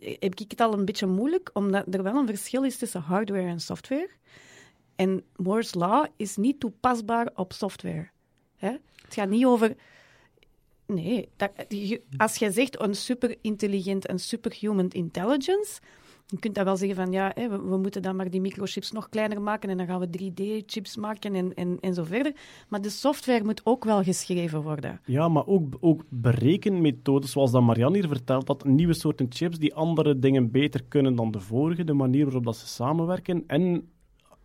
Heb 0.00 0.40
ik 0.40 0.50
het 0.50 0.60
al 0.60 0.72
een 0.72 0.84
beetje 0.84 1.06
moeilijk, 1.06 1.50
omdat 1.52 1.94
er 1.94 2.02
wel 2.02 2.16
een 2.16 2.26
verschil 2.26 2.64
is 2.64 2.76
tussen 2.76 3.00
hardware 3.00 3.46
en 3.46 3.60
software. 3.60 4.10
En 4.96 5.24
Moore's 5.36 5.74
Law 5.74 6.06
is 6.16 6.36
niet 6.36 6.60
toepasbaar 6.60 7.30
op 7.34 7.52
software. 7.52 8.10
Hè? 8.56 8.70
Het 9.02 9.14
gaat 9.14 9.28
niet 9.28 9.44
over... 9.44 9.76
Nee, 10.86 11.28
dat, 11.36 11.50
als 12.16 12.36
je 12.36 12.50
zegt 12.50 12.80
een 12.80 12.94
superintelligent 12.94 14.06
en 14.06 14.18
superhuman 14.18 14.88
intelligence, 14.88 15.80
je 16.26 16.38
kunt 16.38 16.54
dat 16.54 16.64
wel 16.64 16.76
zeggen 16.76 16.96
van 16.96 17.12
ja, 17.12 17.30
hè, 17.34 17.48
we, 17.48 17.62
we, 17.62 17.76
moeten 17.76 18.02
dan 18.02 18.16
maar 18.16 18.30
die 18.30 18.40
microchips 18.40 18.92
nog 18.92 19.08
kleiner 19.08 19.42
maken 19.42 19.70
en 19.70 19.76
dan 19.76 19.86
gaan 19.86 20.00
we 20.00 20.06
3D-chips 20.18 20.96
maken 20.96 21.34
en, 21.34 21.54
en, 21.54 21.78
en 21.80 21.94
zo 21.94 22.04
verder. 22.04 22.34
Maar 22.68 22.80
de 22.80 22.90
software 22.90 23.44
moet 23.44 23.60
ook 23.64 23.84
wel 23.84 24.02
geschreven 24.02 24.62
worden. 24.62 25.00
Ja, 25.04 25.28
maar 25.28 25.46
ook, 25.46 25.76
ook 25.80 26.04
berekenmethodes, 26.08 27.30
zoals 27.30 27.50
dat 27.50 27.62
Marianne 27.62 27.98
hier 27.98 28.08
vertelt, 28.08 28.46
dat 28.46 28.64
nieuwe 28.64 28.94
soorten 28.94 29.26
chips 29.28 29.58
die 29.58 29.74
andere 29.74 30.18
dingen 30.18 30.50
beter 30.50 30.84
kunnen 30.88 31.14
dan 31.14 31.30
de 31.30 31.40
vorige, 31.40 31.84
de 31.84 31.92
manier 31.92 32.24
waarop 32.24 32.44
dat 32.44 32.56
ze 32.56 32.66
samenwerken 32.66 33.44
en 33.46 33.91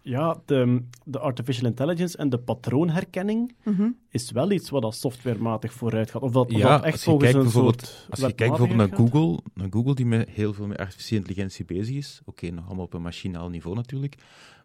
ja, 0.09 0.37
de, 0.45 0.81
de 1.05 1.19
artificial 1.19 1.65
intelligence 1.69 2.17
en 2.17 2.29
de 2.29 2.37
patroonherkenning 2.39 3.55
Mhm. 3.63 3.89
is 4.09 4.31
wel 4.31 4.51
iets 4.51 4.69
wat 4.69 4.83
als 4.83 4.99
softwarematig 4.99 5.73
vooruit 5.73 6.11
gaat. 6.11 6.21
Of 6.21 6.31
dat, 6.31 6.45
of 6.51 6.57
Ja, 6.57 6.69
dat 6.69 6.83
echt 6.83 6.91
als 6.93 7.03
je 7.03 7.09
volgens 7.09 7.31
kijkt 7.31 7.37
een 7.37 7.51
bijvoorbeeld, 7.51 7.85
soort 7.85 8.09
als 8.09 8.19
je 8.19 8.33
kijkt 8.33 8.57
bijvoorbeeld 8.57 8.89
naar. 8.89 8.97
Google, 8.99 9.39
naar 9.53 9.67
Google 9.69 9.95
die 9.95 10.05
met 10.05 10.29
heel 10.29 10.53
veel 10.53 10.67
met 10.67 10.77
artificiële 10.77 11.19
intelligentie 11.21 11.65
bezig 11.65 11.95
is. 11.95 12.21
Oké, 12.25 12.49
nog 12.49 12.65
allemaal 12.65 12.85
op 12.85 12.93
een 12.93 13.01
machinaal 13.01 13.49
niveau 13.49 13.75
natuurlijk. 13.75 14.15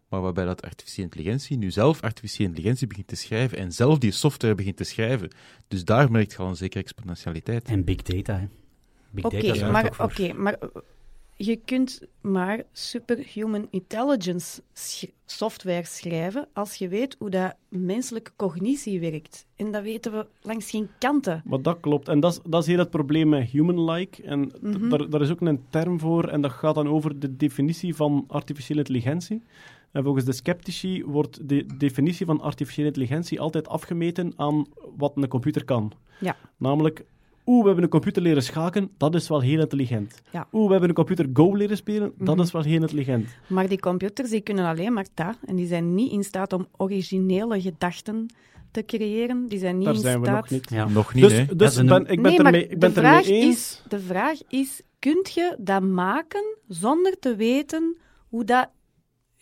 Maar 0.09 0.21
waarbij 0.21 0.45
dat 0.45 0.61
artificiële 0.61 1.07
intelligentie 1.07 1.57
nu 1.57 1.71
zelf 1.71 2.01
artificiële 2.01 2.47
intelligentie 2.49 2.87
begint 2.87 3.07
te 3.07 3.15
schrijven 3.15 3.57
en 3.57 3.71
zelf 3.71 3.97
die 3.97 4.11
software 4.11 4.55
begint 4.55 4.77
te 4.77 4.83
schrijven. 4.83 5.29
Dus 5.67 5.85
daar 5.85 6.11
merk 6.11 6.31
je 6.31 6.37
al 6.37 6.47
een 6.47 6.55
zekere 6.55 6.83
exponentialiteit. 6.83 7.67
En 7.67 7.83
big 7.83 8.01
data, 8.01 8.39
hè. 8.39 8.47
Big 9.11 9.25
Oké, 9.25 9.71
maar, 9.71 9.85
ook 9.85 9.95
voor- 9.95 10.05
oké, 10.05 10.33
maar 10.33 10.57
je 11.35 11.55
kunt 11.65 12.01
maar 12.21 12.63
superhuman 12.71 13.67
intelligence 13.69 14.61
sch- 14.73 15.05
software 15.25 15.85
schrijven 15.85 16.47
als 16.53 16.75
je 16.75 16.87
weet 16.87 17.15
hoe 17.19 17.29
dat 17.29 17.55
menselijke 17.69 18.31
cognitie 18.35 18.99
werkt. 18.99 19.45
En 19.55 19.71
dat 19.71 19.83
weten 19.83 20.11
we 20.11 20.25
langs 20.41 20.69
geen 20.69 20.89
kanten. 20.99 21.41
Maar 21.45 21.61
dat 21.61 21.79
klopt. 21.79 22.07
En 22.07 22.19
dat 22.19 22.31
is, 22.31 22.39
dat 22.49 22.61
is 22.61 22.67
heel 22.67 22.77
het 22.77 22.89
probleem 22.89 23.29
met 23.29 23.49
human-like. 23.49 24.23
En 24.23 24.51
Mhm. 24.61 24.89
daar, 24.89 25.09
daar 25.09 25.21
is 25.21 25.29
ook 25.31 25.41
een 25.41 25.63
term 25.69 25.99
voor, 25.99 26.27
en 26.27 26.41
dat 26.41 26.51
gaat 26.51 26.75
dan 26.75 26.87
over 26.87 27.19
de 27.19 27.35
definitie 27.37 27.95
van 27.95 28.23
artificiële 28.27 28.79
intelligentie. 28.79 29.41
En 29.91 30.03
volgens 30.03 30.25
de 30.25 30.33
sceptici 30.33 31.03
wordt 31.05 31.49
de 31.49 31.65
definitie 31.77 32.25
van 32.25 32.41
artificiële 32.41 32.87
intelligentie 32.87 33.39
altijd 33.39 33.67
afgemeten 33.67 34.33
aan 34.35 34.65
wat 34.97 35.11
een 35.15 35.27
computer 35.27 35.65
kan. 35.65 35.91
Ja. 36.19 36.35
Namelijk, 36.57 37.05
oeh, 37.45 37.59
we 37.61 37.65
hebben 37.65 37.83
een 37.83 37.89
computer 37.89 38.21
leren 38.21 38.43
schaken, 38.43 38.89
dat 38.97 39.15
is 39.15 39.27
wel 39.27 39.41
heel 39.41 39.59
intelligent. 39.59 40.21
Ja. 40.31 40.47
Oeh, 40.51 40.65
we 40.65 40.71
hebben 40.71 40.89
een 40.89 40.95
computer 40.95 41.29
Go 41.33 41.55
leren 41.55 41.77
spelen, 41.77 42.13
dat 42.17 42.35
Mhm. 42.35 42.43
is 42.45 42.51
wel 42.51 42.61
heel 42.61 42.81
intelligent. 42.81 43.27
Maar 43.47 43.67
die 43.67 43.79
computers 43.79 44.29
die 44.29 44.41
kunnen 44.41 44.65
alleen 44.65 44.93
maar 44.93 45.05
dat. 45.13 45.37
En 45.45 45.55
die 45.55 45.67
zijn 45.67 45.93
niet 45.95 46.11
in 46.11 46.23
staat 46.23 46.53
om 46.53 46.67
originele 46.77 47.61
gedachten 47.61 48.25
te 48.71 48.85
creëren. 48.85 49.47
Die 49.47 49.59
zijn 49.59 49.75
niet 49.77 49.85
Daar 49.85 49.93
in 49.95 49.99
zijn 50.01 50.19
we 50.19 50.25
staat... 50.25 50.41
nog 50.41 50.49
niet. 50.49 50.69
Ja. 50.69 50.87
Nog 50.87 51.13
niet, 51.13 51.23
Dus, 51.23 51.33
hè? 51.37 51.55
dus 51.55 51.75
een- 51.75 51.85
ben, 51.85 52.01
ik 52.07 52.21
ben 52.21 52.31
nee, 52.31 52.37
ermee, 52.43 52.67
ik 52.67 52.79
ben 52.79 52.93
de, 52.93 53.01
ermee 53.01 53.11
vraag 53.23 53.27
eens. 53.27 53.55
is, 53.55 53.83
de 53.87 53.99
vraag 53.99 54.39
is, 54.47 54.81
kunt 54.99 55.31
je 55.33 55.55
dat 55.59 55.81
maken 55.83 56.57
zonder 56.67 57.19
te 57.19 57.35
weten 57.35 57.97
hoe 58.29 58.43
dat 58.43 58.69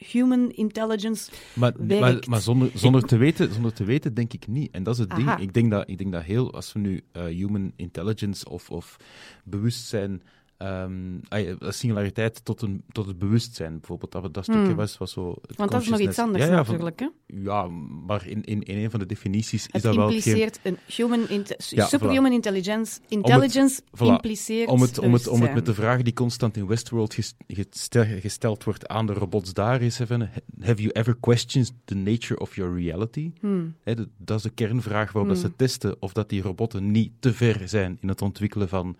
human 0.10 0.52
intelligence 0.52 1.32
Maar, 1.53 1.73
maar, 1.78 1.88
werkt. 1.88 2.28
maar 2.28 2.41
zonder, 2.41 2.72
zonder, 2.73 3.03
te 3.03 3.18
weten, 3.18 3.53
zonder 3.53 3.73
te 3.73 3.84
weten, 3.84 4.14
denk 4.14 4.34
ik 4.34 4.48
niet. 4.48 4.72
En 4.72 4.84
dat 4.84 4.94
is 4.94 4.99
het 4.99 5.10
Aha. 5.10 5.36
ding. 5.36 5.48
Ik 5.48 5.53
denk 5.53 5.72
dat, 5.72 5.84
ik 5.90 5.98
denk 5.98 6.11
dat 6.11 6.23
heel, 6.23 6.53
als 6.53 6.73
we 6.73 6.80
nu 6.80 7.03
eh, 7.11 7.23
human 7.26 7.72
intelligence 7.76 8.49
of, 8.49 8.69
of 8.69 8.98
bewustzijn, 9.44 10.22
ja, 10.61 11.55
singulariteit 11.71 12.45
tot, 12.45 12.61
een, 12.61 12.83
tot 12.91 13.05
het 13.05 13.17
bewustzijn 13.19 13.71
bijvoorbeeld, 13.77 14.11
dat, 14.11 14.33
dat 14.33 14.43
stukje 14.43 14.61
Hmm. 14.61 14.75
was, 14.75 14.97
was 14.97 15.11
zo. 15.11 15.35
het 15.47 15.57
Want 15.57 15.71
dat 15.71 15.81
is 15.81 15.89
nog 15.89 15.99
iets 15.99 16.19
anders 16.19 16.43
Ja, 16.45 16.49
ja, 16.51 16.63
van- 16.65 16.73
natuurlijk. 16.73 16.99
Hè? 16.99 17.07
ja, 17.43 17.67
maar 18.07 18.27
in, 18.27 18.43
in, 18.43 18.63
in 18.63 18.77
een 18.77 18.91
van 18.91 18.99
de 18.99 19.05
definities 19.05 19.65
is 19.67 19.73
Het 19.73 19.81
dat 19.81 19.95
wel 19.95 20.09
hetgeen- 20.09 20.33
impliceert 20.35 20.59
een 20.63 20.77
human 20.95 21.29
inte- 21.29 21.55
Ja, 21.69 21.85
superhuman 21.85 22.31
intelligence. 22.31 22.99
Intelligence 23.07 23.81
voilà, 23.81 24.05
impliceert 24.05 24.69
om 24.69 24.81
het, 24.81 24.99
om, 24.99 25.13
het, 25.13 25.27
om 25.27 25.41
het 25.41 25.53
met 25.53 25.65
de 25.65 25.73
vraag 25.73 26.01
die 26.01 26.13
constant 26.13 26.57
in 26.57 26.67
Westworld 26.67 27.13
ges- 27.13 27.35
gestel- 27.47 28.19
gesteld 28.19 28.63
wordt 28.63 28.88
aan 28.88 29.05
de 29.05 29.13
robots 29.13 29.53
daar 29.53 29.81
is, 29.81 29.99
even, 29.99 30.29
have 30.61 30.81
you 30.81 30.89
ever 30.91 31.15
questioned 31.19 31.73
the 31.85 31.95
nature 31.95 32.39
of 32.39 32.55
your 32.55 32.75
reality? 32.81 33.31
Hmm. 33.39 33.75
Dat 34.17 34.38
is 34.38 34.43
de 34.43 34.49
kernvraag 34.49 35.11
waarop 35.11 35.31
dat 35.31 35.39
ze 35.41 35.45
Hmm. 35.47 35.55
testen 35.55 35.95
of 35.99 36.13
dat 36.13 36.29
die 36.29 36.41
robotten 36.41 36.91
niet 36.91 37.11
te 37.19 37.33
ver 37.33 37.67
zijn 37.67 37.97
in 38.01 38.07
het 38.07 38.21
ontwikkelen 38.21 38.69
van 38.69 38.95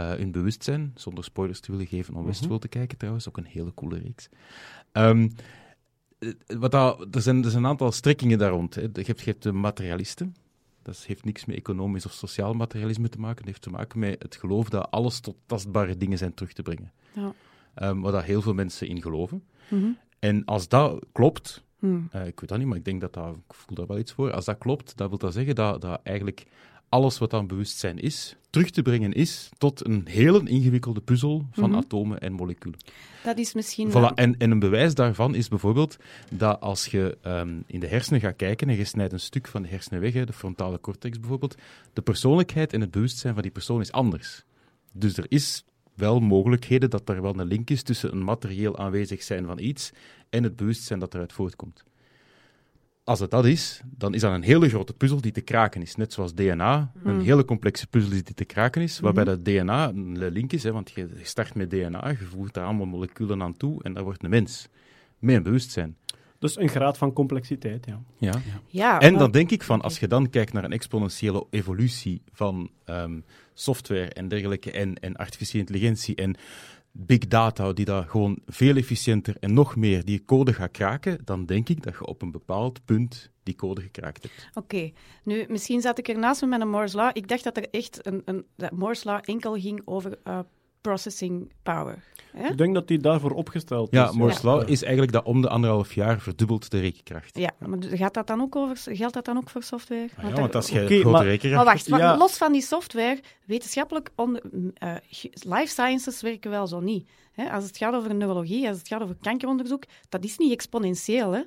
hun 0.00 0.30
bewustzijn. 0.30 0.92
Zonder 0.94 1.24
spoilers 1.24 1.60
te 1.60 1.70
willen 1.72 1.86
geven 1.86 2.14
om 2.14 2.18
Mhm. 2.20 2.28
Westworld 2.28 2.60
te 2.60 2.68
kijken 2.68 2.98
trouwens, 2.98 3.28
ook 3.28 3.36
een 3.36 3.44
hele 3.44 3.74
coole 3.74 3.98
reeks. 3.98 4.28
Ehm, 4.92 5.28
eh, 6.18 6.30
wat 6.58 6.70
dat, 6.70 7.06
er, 7.14 7.22
zijn, 7.22 7.44
er 7.44 7.50
zijn 7.50 7.62
een 7.64 7.70
aantal 7.70 7.92
strekkingen 7.92 8.38
daar 8.38 8.50
rond. 8.50 8.74
Hè. 8.74 8.80
Je, 8.80 8.88
hebt, 8.92 9.20
je 9.20 9.30
hebt 9.30 9.42
de 9.42 9.52
materialisten. 9.52 10.34
Dat 10.82 10.98
heeft 11.06 11.24
niks 11.24 11.44
met 11.44 11.56
economisch 11.56 12.06
of 12.06 12.12
sociaal 12.12 12.52
materialisme 12.52 13.08
te 13.08 13.18
maken. 13.20 13.36
Het 13.36 13.46
heeft 13.46 13.62
te 13.62 13.70
maken 13.70 13.98
met 13.98 14.22
het 14.22 14.36
geloof 14.36 14.68
dat 14.68 14.90
alles 14.90 15.20
tot 15.20 15.36
tastbare 15.46 15.96
dingen 15.96 16.18
zijn 16.18 16.34
terug 16.34 16.52
te 16.52 16.62
brengen. 16.62 16.92
Ja. 17.12 17.32
Ehm, 17.74 18.00
waar 18.00 18.12
dat 18.12 18.22
heel 18.22 18.42
veel 18.42 18.54
mensen 18.54 18.88
in 18.88 19.02
geloven. 19.02 19.42
Mhm. 19.68 19.86
En 20.18 20.44
als 20.44 20.68
dat 20.68 21.04
klopt, 21.12 21.64
Hmm. 21.78 22.08
eh, 22.10 22.26
ik 22.26 22.40
weet 22.40 22.48
dat 22.48 22.58
niet, 22.58 22.66
maar 22.66 22.76
ik 22.76 22.84
denk 22.84 23.00
dat 23.00 23.12
dat, 23.12 23.34
ik 23.34 23.54
voel 23.54 23.76
daar 23.76 23.86
wel 23.86 23.98
iets 23.98 24.12
voor. 24.12 24.32
Als 24.32 24.44
dat 24.44 24.58
klopt, 24.58 24.96
dat 24.96 25.08
wil 25.08 25.18
dat 25.18 25.32
zeggen 25.32 25.54
dat, 25.54 25.80
dat 25.80 26.00
eigenlijk 26.02 26.46
alles 26.88 27.18
wat 27.18 27.30
dan 27.30 27.46
bewustzijn 27.46 27.98
is, 27.98 28.36
terug 28.50 28.70
te 28.70 28.82
brengen 28.82 29.12
is 29.12 29.48
tot 29.58 29.86
een 29.86 30.02
hele 30.08 30.48
ingewikkelde 30.48 31.00
puzzel 31.00 31.46
van 31.52 31.70
Mhm. 31.70 31.78
atomen 31.78 32.20
en 32.20 32.32
moleculen. 32.32 32.78
Dat 33.24 33.38
is 33.38 33.54
misschien... 33.54 33.88
Voilà. 33.90 33.92
wel- 33.92 34.14
En, 34.14 34.36
en 34.38 34.50
een 34.50 34.58
bewijs 34.58 34.94
daarvan 34.94 35.34
is 35.34 35.48
bijvoorbeeld 35.48 35.96
dat 36.34 36.60
als 36.60 36.86
je 36.86 37.18
ehm, 37.22 37.60
in 37.66 37.80
de 37.80 37.86
hersenen 37.86 38.20
gaat 38.20 38.36
kijken 38.36 38.68
en 38.68 38.76
je 38.76 38.84
snijdt 38.84 39.12
een 39.12 39.20
stuk 39.20 39.48
van 39.48 39.62
de 39.62 39.68
hersenen 39.68 40.00
weg, 40.00 40.12
de 40.24 40.32
frontale 40.32 40.80
cortex 40.80 41.20
bijvoorbeeld, 41.20 41.54
de 41.92 42.02
persoonlijkheid 42.02 42.72
en 42.72 42.80
het 42.80 42.90
bewustzijn 42.90 43.34
van 43.34 43.42
die 43.42 43.52
persoon 43.52 43.80
is 43.80 43.92
anders. 43.92 44.44
Dus 44.92 45.16
er 45.16 45.26
is 45.28 45.64
wel 45.94 46.20
mogelijkheden 46.20 46.90
dat 46.90 47.08
er 47.08 47.22
wel 47.22 47.38
een 47.38 47.46
link 47.46 47.70
is 47.70 47.82
tussen 47.82 48.12
een 48.12 48.24
materieel 48.24 48.78
aanwezig 48.78 49.22
zijn 49.22 49.46
van 49.46 49.58
iets 49.58 49.90
en 50.30 50.42
het 50.42 50.56
bewustzijn 50.56 50.98
dat 50.98 51.14
eruit 51.14 51.32
voortkomt. 51.32 51.84
Als 53.06 53.20
het 53.20 53.30
dat 53.30 53.44
is, 53.44 53.80
dan 53.96 54.14
is 54.14 54.20
dat 54.20 54.32
een 54.32 54.42
hele 54.42 54.68
grote 54.68 54.92
puzzel 54.92 55.20
die 55.20 55.32
te 55.32 55.40
kraken 55.40 55.82
is. 55.82 55.96
Net 55.96 56.12
zoals 56.12 56.34
DNA, 56.34 56.92
een 57.04 57.14
Mm. 57.14 57.20
hele 57.20 57.44
complexe 57.44 57.86
puzzel 57.86 58.12
is 58.12 58.24
die 58.24 58.34
te 58.34 58.44
kraken 58.44 58.82
is, 58.82 59.00
waarbij 59.00 59.24
Mhm. 59.24 59.32
dat 59.32 59.44
DNA 59.44 59.88
een 59.88 60.28
link 60.28 60.52
is, 60.52 60.62
hè, 60.62 60.72
want 60.72 60.90
je 60.94 61.08
je 61.16 61.24
start 61.24 61.54
met 61.54 61.70
DNA, 61.70 62.08
je 62.08 62.16
voegt 62.16 62.54
daar 62.54 62.64
allemaal 62.64 62.86
moleculen 62.86 63.42
aan 63.42 63.56
toe 63.56 63.82
en 63.82 63.92
dat 63.92 64.02
wordt 64.04 64.22
een 64.24 64.30
mens. 64.30 64.68
Met 65.18 65.34
een 65.36 65.42
bewustzijn. 65.42 65.96
Dus 66.38 66.58
een 66.58 66.68
graad 66.68 66.98
van 66.98 67.12
complexiteit, 67.12 67.86
ja. 67.86 68.02
Ja. 68.18 68.40
Ja, 68.66 69.00
En 69.00 69.14
dan 69.18 69.30
denk 69.30 69.50
ik 69.50 69.62
van, 69.62 69.80
als 69.80 69.98
je 69.98 70.08
dan 70.08 70.30
kijkt 70.30 70.52
naar 70.52 70.64
een 70.64 70.72
exponentiële 70.72 71.46
evolutie 71.50 72.22
van 72.32 72.70
ehm, 72.84 73.20
software 73.54 74.08
en 74.08 74.28
dergelijke, 74.28 74.70
en, 74.70 74.94
en 74.94 75.16
artificiële 75.16 75.58
intelligentie 75.66 76.14
en 76.14 76.36
big 76.98 77.18
data, 77.18 77.72
die 77.72 77.84
daar 77.84 78.04
gewoon 78.04 78.38
veel 78.46 78.76
efficiënter 78.76 79.36
en 79.40 79.54
nog 79.54 79.76
meer 79.76 80.04
die 80.04 80.24
code 80.24 80.52
gaat 80.52 80.70
kraken, 80.70 81.18
dan 81.24 81.46
denk 81.46 81.68
ik 81.68 81.82
dat 81.82 81.94
je 81.98 82.06
op 82.06 82.22
een 82.22 82.30
bepaald 82.30 82.84
punt 82.84 83.30
die 83.42 83.54
code 83.54 83.80
gekraakt 83.80 84.22
hebt. 84.22 84.48
Oké, 84.54 84.90
nu 85.22 85.44
misschien 85.48 85.80
zat 85.80 85.98
ik 85.98 86.08
ernaast 86.08 86.40
met 86.40 86.50
mijn 86.50 86.68
Moore's 86.68 86.92
Law. 86.92 87.10
Ik 87.12 87.28
dacht 87.28 87.44
dat 87.44 87.56
er 87.56 87.70
echt 87.70 88.06
een, 88.06 88.22
een 88.24 88.44
dat 88.56 88.70
Moore's 88.70 89.04
Law 89.04 89.20
enkel 89.24 89.54
ging 89.54 89.82
over 89.84 90.18
eh, 90.24 90.38
processing 90.90 91.52
power. 91.62 92.02
Hè? 92.36 92.48
Ik 92.48 92.58
denk 92.58 92.74
dat 92.74 92.88
die 92.88 92.98
daarvoor 92.98 93.30
opgesteld 93.30 93.88
Ja, 93.90 94.08
is. 94.08 94.14
Moore's 94.16 94.42
Law 94.42 94.70
is 94.70 94.82
eigenlijk 94.82 95.12
dat 95.12 95.24
om 95.24 95.40
de 95.42 95.48
anderhalf 95.48 95.92
jaar 95.94 96.20
verdubbelt 96.20 96.70
de 96.70 96.80
rekenkracht. 96.80 97.38
Ja, 97.38 97.50
maar 97.66 97.78
gaat 97.82 98.14
dat 98.14 98.26
dan 98.26 98.40
ook 98.40 98.56
over, 98.56 98.76
geldt 98.96 99.14
dat 99.14 99.24
dan 99.24 99.36
ook 99.36 99.50
voor 99.50 99.62
software? 99.62 100.08
Ah 100.16 100.22
ja, 100.22 100.28
daar- 100.30 100.40
want 100.40 100.54
als 100.54 100.68
je 100.68 100.86
grote 100.86 101.08
maar- 101.08 101.24
rekenkracht... 101.24 101.64
Maar 101.64 101.74
wacht, 101.74 101.88
wa- 101.88 101.98
Ja. 101.98 102.16
los 102.16 102.36
van 102.36 102.52
die 102.52 102.62
software, 102.62 103.20
wetenschappelijk, 103.44 104.10
onder, 104.14 104.42
mm, 104.52 104.70
eh, 104.74 104.94
life 105.32 105.66
sciences 105.66 106.22
werken 106.22 106.50
wel 106.50 106.66
zo 106.66 106.80
niet. 106.80 107.08
Hè? 107.32 107.50
Als 107.50 107.64
het 107.64 107.76
gaat 107.76 107.94
over 107.94 108.14
neurologie, 108.14 108.68
als 108.68 108.78
het 108.78 108.88
gaat 108.88 109.02
over 109.02 109.16
kankeronderzoek, 109.20 109.84
dat 110.08 110.24
is 110.24 110.38
niet 110.38 110.52
exponentieel. 110.52 111.32
Hè? 111.32 111.42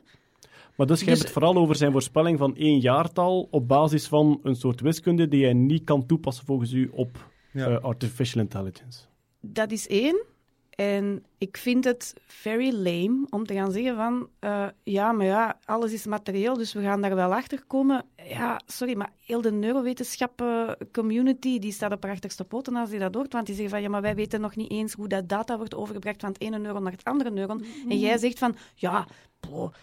Maar 0.75 0.87
dus 0.87 0.99
Dus- 0.99 1.07
hebt 1.07 1.19
het 1.21 1.31
vooral 1.31 1.55
over 1.55 1.75
zijn 1.75 1.91
voorspelling 1.91 2.37
van 2.37 2.55
één 2.55 2.79
jaartal 2.79 3.47
op 3.51 3.67
basis 3.67 4.07
van 4.07 4.39
een 4.43 4.55
soort 4.55 4.81
wiskunde 4.81 5.27
die 5.27 5.43
hij 5.43 5.53
niet 5.53 5.83
kan 5.83 6.05
toepassen 6.05 6.45
volgens 6.45 6.71
u 6.71 6.89
op 6.93 7.29
Ja. 7.51 7.67
eh, 7.67 7.83
artificial 7.83 8.41
intelligence. 8.43 8.99
Dat 9.39 9.71
is 9.71 9.87
één. 9.87 10.25
En 10.69 11.25
ik 11.37 11.57
vind 11.57 11.83
het 11.83 12.13
very 12.25 12.73
lame 12.73 13.27
om 13.29 13.45
te 13.45 13.53
gaan 13.53 13.71
zeggen 13.71 13.95
van, 13.95 14.29
eh, 14.39 14.67
ja, 14.83 15.11
maar 15.11 15.25
ja, 15.25 15.59
alles 15.65 15.93
is 15.93 16.05
materieel, 16.05 16.57
dus 16.57 16.73
we 16.73 16.81
gaan 16.81 17.01
daar 17.01 17.15
wel 17.15 17.35
achter 17.35 17.63
komen. 17.67 18.05
Ja, 18.27 18.61
sorry, 18.65 18.95
maar 18.95 19.11
heel 19.25 19.41
de 19.41 19.51
neurowetenschappen 19.51 20.77
community, 20.91 21.59
die 21.59 21.71
staat 21.71 21.91
op 21.91 22.03
haar 22.03 22.11
achterste 22.11 22.43
poten 22.43 22.75
als 22.75 22.89
die 22.89 22.99
dat 22.99 23.15
hoort, 23.15 23.33
want 23.33 23.45
die 23.45 23.55
zeggen 23.55 23.73
van, 23.73 23.81
ja, 23.81 23.89
maar 23.89 24.01
wij 24.01 24.15
weten 24.15 24.41
nog 24.41 24.55
niet 24.55 24.71
eens 24.71 24.93
hoe 24.93 25.07
dat 25.07 25.29
data 25.29 25.57
wordt 25.57 25.75
overgebracht 25.75 26.21
van 26.21 26.29
het 26.29 26.41
ene 26.41 26.59
neuron 26.59 26.83
naar 26.83 26.91
het 26.91 27.03
andere 27.03 27.31
neuron. 27.31 27.65
En 27.89 27.99
jij 27.99 28.17
zegt 28.17 28.39
van, 28.39 28.55
ja, 28.75 29.07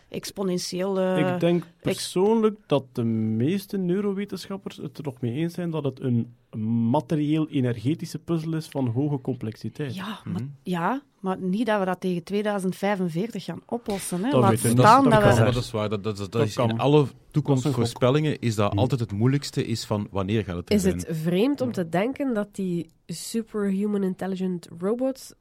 exponentieel... 0.09 0.99
eh, 1.01 1.35
ik 1.35 1.41
denk 1.41 1.65
persoonlijk 1.81 2.57
dat 2.67 2.85
de 2.93 3.05
meeste 3.05 3.77
neurowetenschappers 3.77 4.77
het 4.77 4.99
er 4.99 5.05
nog 5.05 5.21
mee 5.21 5.33
eens 5.33 5.55
zijn 5.55 5.71
dat 5.71 5.85
het 5.85 6.01
een 6.01 6.35
materieel-energetische 7.11 8.19
puzzel 8.19 8.55
is 8.55 8.67
van 8.67 8.87
hoge 8.89 9.21
complexiteit. 9.21 9.95
Ja, 9.95 10.19
maar, 10.25 10.43
ja, 10.63 11.03
maar 11.21 11.39
niet 11.41 11.67
dat 11.67 11.79
we 11.79 11.85
dat 11.85 12.01
tegen 12.01 12.23
2045 12.25 13.45
gaan 13.45 13.61
oplossen. 13.67 14.25
Hè. 14.25 14.31
Dat 14.31 14.41
Laat 14.41 14.59
staan 14.59 15.05
dat, 15.05 15.23
Dat 15.23 15.39
we... 15.39 15.45
dat 15.45 15.57
is 15.57 15.71
waar. 15.71 15.89
Dat, 15.89 16.05
dat, 16.05 16.17
dat, 16.17 16.33
Dat 16.33 16.47
is 16.47 16.55
kan. 16.55 16.71
in 16.71 16.79
alle 16.79 17.07
toekomstvoorspellingen 17.31 18.39
is 18.41 18.55
dat 18.55 18.73
Hm. 18.73 18.79
altijd 18.79 19.01
het 19.01 19.13
moeilijkste 19.13 19.67
is 19.67 19.85
van 19.85 20.09
wanneer 20.11 20.45
gaat 20.45 20.57
het 20.57 20.69
er 20.69 20.75
Is 20.75 20.83
zijn. 20.83 20.97
het 20.97 21.07
vreemd 21.11 21.61
om 21.61 21.73
te 21.73 21.89
denken 21.89 22.35
dat 22.35 22.55
die 22.55 22.91
superhuman 23.07 24.03
intelligent 24.03 24.69
robots 24.79 25.33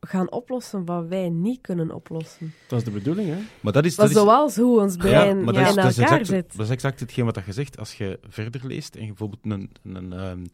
gaan 0.00 0.30
oplossen 0.30 0.84
wat 0.84 1.06
wij 1.06 1.28
niet 1.28 1.60
kunnen 1.60 1.94
oplossen? 1.94 2.52
Dat 2.68 2.78
is 2.78 2.84
de 2.84 2.90
bedoeling, 2.90 3.28
hè? 3.28 3.38
Maar 3.60 3.72
dat 3.72 3.84
is... 3.84 3.96
Dat 3.96 4.08
is 4.08 4.14
zoals 4.14 4.56
hoe 4.56 4.80
ons 4.80 4.96
brein 4.96 5.44
maar 5.44 5.54
in 5.54 5.60
dat 5.60 5.68
is, 5.68 5.74
dat, 5.74 5.90
is 5.90 5.98
elkaar 5.98 6.18
exact, 6.18 6.26
zit. 6.26 6.56
dat 6.56 6.66
is 6.66 6.72
exact 6.72 7.00
hetgeen 7.00 7.24
wat 7.24 7.40
je 7.46 7.52
zegt. 7.52 7.78
Als 7.78 7.94
je 7.94 8.18
verder 8.28 8.66
leest 8.66 8.94
en 8.94 9.06
bijvoorbeeld 9.06 9.40
een, 9.44 9.70
een, 9.82 10.12
ehm, 10.12 10.44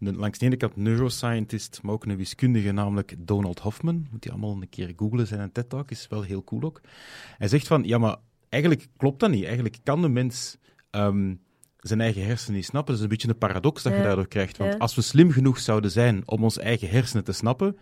een, 0.00 0.16
langs 0.16 0.38
de 0.38 0.46
ene 0.46 0.56
kant 0.56 0.76
neuroscientist, 0.76 1.80
maar 1.82 1.92
ook 1.92 2.04
een 2.04 2.16
wiskundige, 2.16 2.72
namelijk 2.72 3.14
Donald 3.18 3.58
Hoffman, 3.60 4.06
moet 4.10 4.24
je 4.24 4.30
allemaal 4.30 4.56
een 4.60 4.68
keer 4.68 4.92
googlen, 4.96 5.26
zijn 5.26 5.52
TED-talk 5.52 5.90
is 5.90 6.06
wel 6.08 6.22
heel 6.22 6.44
cool 6.44 6.62
ook. 6.62 6.80
Hij 7.38 7.48
zegt 7.48 7.66
van, 7.66 7.84
ja, 7.84 7.98
maar 7.98 8.16
eigenlijk 8.48 8.86
klopt 8.96 9.20
dat 9.20 9.30
niet. 9.30 9.44
Eigenlijk 9.44 9.78
kan 9.82 10.02
de 10.02 10.08
mens 10.08 10.56
ehm, 10.90 11.34
zijn 11.76 12.00
eigen 12.00 12.24
hersenen 12.24 12.56
niet 12.56 12.64
snappen. 12.64 12.86
Dat 12.92 12.96
is 12.96 13.02
een 13.02 13.10
beetje 13.12 13.28
een 13.28 13.38
paradox 13.38 13.82
dat 13.82 13.92
je 13.92 13.98
Ja. 13.98 14.04
daardoor 14.04 14.28
krijgt. 14.28 14.56
Want 14.56 14.72
Ja. 14.72 14.78
als 14.78 14.94
we 14.94 15.02
slim 15.02 15.30
genoeg 15.30 15.58
zouden 15.58 15.90
zijn 15.90 16.22
om 16.24 16.42
ons 16.42 16.58
eigen 16.58 16.88
hersenen 16.88 17.24
te 17.24 17.32
snappen, 17.32 17.76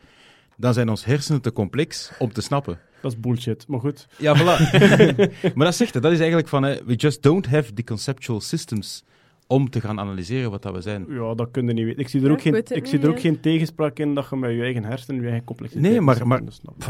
dan 0.57 0.75
zijn 0.75 0.89
ons 0.89 1.05
hersenen 1.05 1.41
te 1.41 1.53
complex 1.53 2.11
om 2.19 2.33
te 2.33 2.41
snappen. 2.41 2.79
Dat 3.03 3.13
is 3.13 3.21
bullshit, 3.21 3.67
maar 3.69 3.81
goed. 3.81 4.07
Ja, 4.19 4.37
voilà. 4.37 4.71
maar 5.55 5.67
dat 5.67 5.75
zegt 5.75 5.95
het. 5.95 6.03
Dat 6.03 6.13
is 6.13 6.19
eigenlijk 6.19 6.49
van, 6.49 6.63
we 6.63 6.95
just 6.95 7.23
don't 7.23 7.47
have 7.47 7.73
the 7.73 7.85
conceptual 7.85 8.41
systems 8.41 9.05
om 9.49 9.71
te 9.71 9.81
gaan 9.81 10.01
analyseren 10.01 10.51
wat 10.51 10.63
dat 10.63 10.75
we 10.75 10.81
zijn. 10.81 11.07
Ja, 11.09 11.35
dat 11.35 11.49
kun 11.51 11.67
je 11.67 11.73
niet 11.73 11.85
weten. 11.85 12.01
Ik 12.01 12.09
zie 12.09 12.21
er 12.21 12.27
Ja, 12.27 12.33
ook, 12.33 12.37
ik 12.39 12.43
geen, 12.45 12.55
ik 12.55 12.75
niet, 12.75 12.89
zie 12.89 12.99
er 12.99 13.09
ook 13.09 13.21
geen 13.21 13.41
tegenspraak 13.41 13.99
in 13.99 14.15
dat 14.15 14.27
je 14.31 14.37
met 14.37 14.51
je 14.51 14.61
eigen 14.63 14.85
hersenen 14.85 15.21
je 15.21 15.27
eigen 15.27 15.45
complexiteit 15.45 15.91
Nee, 15.93 16.01
maar- 16.01 16.27
maar- 16.27 16.43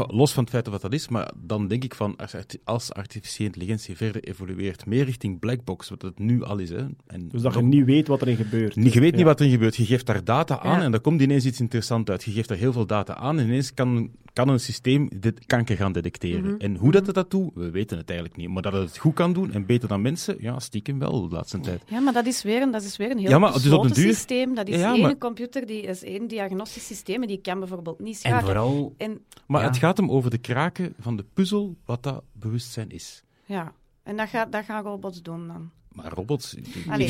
Los 0.07 0.33
van 0.33 0.43
het 0.43 0.51
feit 0.51 0.65
dat 0.65 0.81
dat 0.81 0.93
is, 0.93 1.07
maar 1.07 1.31
dan 1.37 1.67
denk 1.67 1.83
ik 1.83 1.95
van, 1.95 2.15
als, 2.15 2.35
als 2.63 2.93
artificiële 2.93 3.45
intelligentie 3.47 3.95
verder 3.97 4.23
evolueert, 4.23 4.85
meer 4.85 5.05
richting 5.05 5.39
blackbox, 5.39 5.89
wat 5.89 6.01
het 6.01 6.19
nu 6.19 6.43
al 6.43 6.57
is, 6.57 6.69
hè, 6.69 6.85
en 7.07 7.27
Dus 7.29 7.41
dat 7.41 7.53
je 7.53 7.61
niet 7.61 7.85
weet 7.85 8.07
wat 8.07 8.21
erin 8.21 8.35
gebeurt. 8.35 8.75
Niet, 8.75 8.93
je 8.93 8.99
weet 8.99 9.11
niet 9.11 9.19
Ja. 9.19 9.25
wat 9.25 9.39
er 9.39 9.49
gebeurt. 9.49 9.75
Je 9.75 9.85
geeft 9.85 10.05
daar 10.05 10.23
data 10.23 10.59
aan 10.59 10.79
Ja. 10.79 10.83
en 10.85 10.93
er 10.93 10.99
komt 10.99 11.21
ineens 11.21 11.45
iets 11.45 11.59
interessants 11.59 12.09
uit. 12.11 12.23
Je 12.23 12.31
geeft 12.31 12.47
daar 12.49 12.57
heel 12.57 12.71
veel 12.73 12.85
data 12.87 13.15
aan 13.15 13.39
en 13.39 13.45
ineens 13.45 13.73
kan, 13.73 14.09
kan 14.37 14.49
een 14.49 14.59
systeem 14.59 15.09
dit 15.15 15.45
kanker 15.45 15.75
gaan 15.77 15.91
detecteren. 15.91 16.43
Mhm. 16.53 16.55
En 16.61 16.75
hoe 16.75 16.91
dat 16.91 17.05
het 17.05 17.15
dat 17.15 17.31
doet, 17.31 17.51
we 17.53 17.69
weten 17.69 17.97
het 17.97 18.09
eigenlijk 18.09 18.39
niet. 18.39 18.49
Maar 18.49 18.61
dat 18.61 18.73
het 18.73 18.81
het 18.87 18.97
goed 18.97 19.13
kan 19.13 19.33
doen 19.33 19.51
en 19.51 19.65
beter 19.65 19.87
dan 19.87 20.01
mensen, 20.01 20.35
ja, 20.39 20.59
stiekem 20.59 20.99
wel 20.99 21.27
de 21.29 21.35
laatste 21.35 21.59
tijd. 21.59 21.81
Ja, 21.87 21.99
maar 21.99 22.13
dat 22.13 22.25
is 22.25 22.43
weer 22.43 22.61
een, 22.61 22.71
dat 22.71 22.83
is 22.83 22.97
weer 22.97 23.11
een 23.11 23.17
heel 23.17 23.29
Ja, 23.29 23.39
maar 23.39 23.53
dus 23.53 23.71
op 23.71 23.83
duur- 23.93 23.95
systeem. 24.13 24.55
Dat 24.55 24.67
is 24.67 24.79
Ja, 24.79 24.93
één 24.93 25.01
maar- 25.01 25.17
computer, 25.17 25.65
die 25.65 25.81
is 25.81 26.03
één 26.03 26.27
diagnostisch 26.27 26.85
systeem 26.85 27.21
en 27.21 27.27
die 27.27 27.41
kan 27.41 27.59
bijvoorbeeld 27.59 27.99
niet 27.99 28.13
En 28.13 28.19
schaken. 28.29 28.45
vooral, 28.45 28.93
En, 28.97 29.19
Maar 29.47 29.61
Ja. 29.61 29.67
het 29.67 29.77
gaat 29.77 29.97
hem 29.97 30.11
over 30.11 30.29
de 30.29 30.37
kraken 30.37 30.93
van 30.99 31.15
de 31.17 31.25
puzzel, 31.33 31.75
wat 31.85 32.03
dat 32.03 32.23
bewustzijn 32.31 32.89
is. 32.89 33.23
ja. 33.45 33.73
en 34.03 34.17
dat, 34.17 34.29
gaat, 34.29 34.51
dat 34.51 34.65
gaan 34.65 34.83
robots 34.83 35.21
doen 35.21 35.47
dan. 35.47 35.71
Maar 35.97 36.11
robots... 36.13 36.55
Allee, 36.89 37.07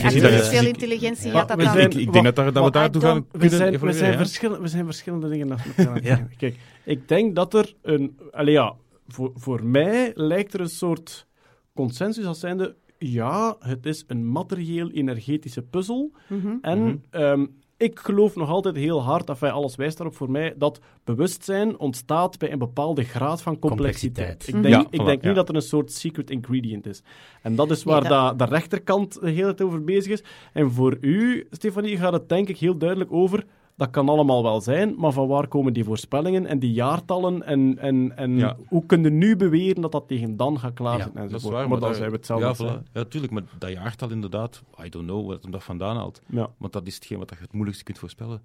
intelligentie 0.68 1.28
Ja, 1.32 1.40
gaat 1.40 1.48
dat 1.48 1.60
dan... 1.60 1.78
Ik, 1.80 1.94
ik 1.94 2.12
denk 2.14 2.26
dat, 2.26 2.36
daar, 2.36 2.54
dat 2.54 2.64
we 2.66 2.72
daartoe 2.72 3.02
gaan 3.02 3.26
We 3.32 3.38
kunnen 3.38 3.58
zijn, 3.58 3.80
we, 3.80 3.92
zijn 3.94 4.62
we 4.62 4.68
zijn 4.68 4.86
verschillende 4.86 5.30
dingen 5.30 5.50
elkaar 5.78 5.96
Ja. 5.96 6.02
zeggen. 6.04 6.32
Kijk, 6.38 6.56
ik 6.84 7.08
denk 7.08 7.36
dat 7.36 7.54
er 7.54 7.74
een... 7.82 8.18
Allee, 8.32 8.54
ja, 8.54 8.76
voor, 9.08 9.32
voor 9.36 9.64
mij 9.66 10.12
lijkt 10.16 10.54
er 10.54 10.60
een 10.60 10.70
soort 10.70 11.28
consensus 11.76 12.26
als 12.26 12.40
zijnde... 12.40 12.76
Ja, 13.00 13.56
het 13.60 13.86
is 13.86 14.04
een 14.08 14.32
materieel-energetische 14.32 15.62
puzzel. 15.62 16.12
Mhm. 16.28 16.56
En 16.62 16.80
Mhm. 16.84 16.96
ehm, 17.10 17.46
ik 17.78 18.00
geloof 18.00 18.36
nog 18.36 18.50
altijd 18.50 18.76
heel 18.76 19.04
hard, 19.04 19.28
dat 19.28 19.40
wij 19.40 19.52
alles 19.52 19.76
wijst 19.76 19.98
daarop 19.98 20.16
voor 20.16 20.32
mij, 20.32 20.54
dat 20.58 20.80
bewustzijn 21.04 21.78
ontstaat 21.80 22.38
bij 22.38 22.52
een 22.52 22.58
bepaalde 22.60 23.04
graad 23.04 23.42
van 23.42 23.60
complexiteit. 23.60 24.28
Complexiteit. 24.46 24.66
Ik 24.66 24.72
denk, 24.72 24.84
Ja, 24.92 25.00
ik 25.00 25.06
denk 25.06 25.22
ja. 25.22 25.28
niet 25.28 25.36
dat 25.38 25.50
er 25.50 25.56
een 25.56 25.62
soort 25.62 25.92
secret 25.92 26.30
ingredient 26.30 26.86
is. 26.86 27.02
En 27.42 27.56
dat 27.56 27.72
is 27.72 27.84
Nee, 27.84 27.94
waar 27.94 28.08
dat- 28.10 28.40
de, 28.40 28.46
de 28.46 28.52
rechterkant 28.52 29.14
de 29.22 29.30
hele 29.30 29.54
tijd 29.54 29.62
over 29.62 29.84
bezig 29.84 30.12
is. 30.12 30.24
En 30.54 30.72
voor 30.72 30.98
u, 31.02 31.48
Stefanie, 31.52 31.98
gaat 31.98 32.14
het 32.14 32.30
denk 32.30 32.50
ik 32.50 32.58
heel 32.58 32.78
duidelijk 32.78 33.12
over... 33.12 33.46
Dat 33.78 33.90
kan 33.90 34.10
allemaal 34.10 34.44
wel 34.44 34.62
zijn, 34.62 34.96
maar 34.98 35.12
van 35.12 35.28
waar 35.28 35.48
komen 35.48 35.74
die 35.74 35.84
voorspellingen 35.84 36.46
en 36.46 36.60
die 36.60 36.72
jaartallen? 36.74 37.44
En, 37.44 37.78
en, 37.80 38.18
en 38.18 38.38
Ja. 38.38 38.58
hoe 38.68 38.86
kun 38.86 39.04
je 39.04 39.10
nu 39.10 39.36
beweren 39.36 39.82
dat 39.82 39.92
dat 39.92 40.08
tegen 40.08 40.38
dan 40.38 40.60
gaat 40.60 40.74
klaar 40.74 40.98
Ja, 40.98 41.04
zijn? 41.04 41.14
Dat 41.14 41.24
is 41.26 41.32
enzovoort. 41.32 41.54
waar, 41.60 41.70
maar 41.70 41.80
dan 41.80 41.88
daar- 41.90 41.98
zijn 41.98 42.10
we 42.10 42.16
hetzelfde. 42.16 42.64
Ja, 42.64 42.80
voilà. 42.80 42.92
ja, 42.94 43.04
tuurlijk, 43.04 43.34
maar 43.34 43.44
dat 43.58 43.72
jaartal 43.72 44.10
inderdaad, 44.12 44.64
I 44.86 44.90
don't 44.90 45.06
know 45.06 45.28
wat 45.28 45.42
hem 45.42 45.52
dat 45.52 45.64
vandaan 45.64 45.96
haalt. 45.96 46.22
Ja. 46.28 46.50
Want 46.58 46.74
dat 46.74 46.88
is 46.88 46.96
hetgeen 46.96 47.18
wat 47.18 47.30
je 47.30 47.36
het 47.40 47.52
moeilijkste 47.54 47.84
kunt 47.86 48.00
voorspellen. 48.00 48.42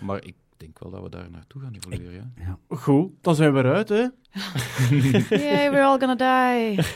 Maar 0.00 0.24
ik 0.24 0.34
denk 0.56 0.78
wel 0.78 0.90
dat 0.90 1.02
we 1.02 1.08
daar 1.08 1.30
naartoe 1.30 1.62
gaan 1.62 1.74
evolueren, 1.74 2.32
ja. 2.36 2.58
Goed, 2.76 3.10
dan 3.20 3.34
zijn 3.34 3.52
we 3.52 3.58
eruit, 3.58 3.88
hè. 3.88 3.96
Yay, 5.30 5.70
we're 5.70 5.84
all 5.84 5.98
gonna 5.98 6.14
die. 6.14 6.76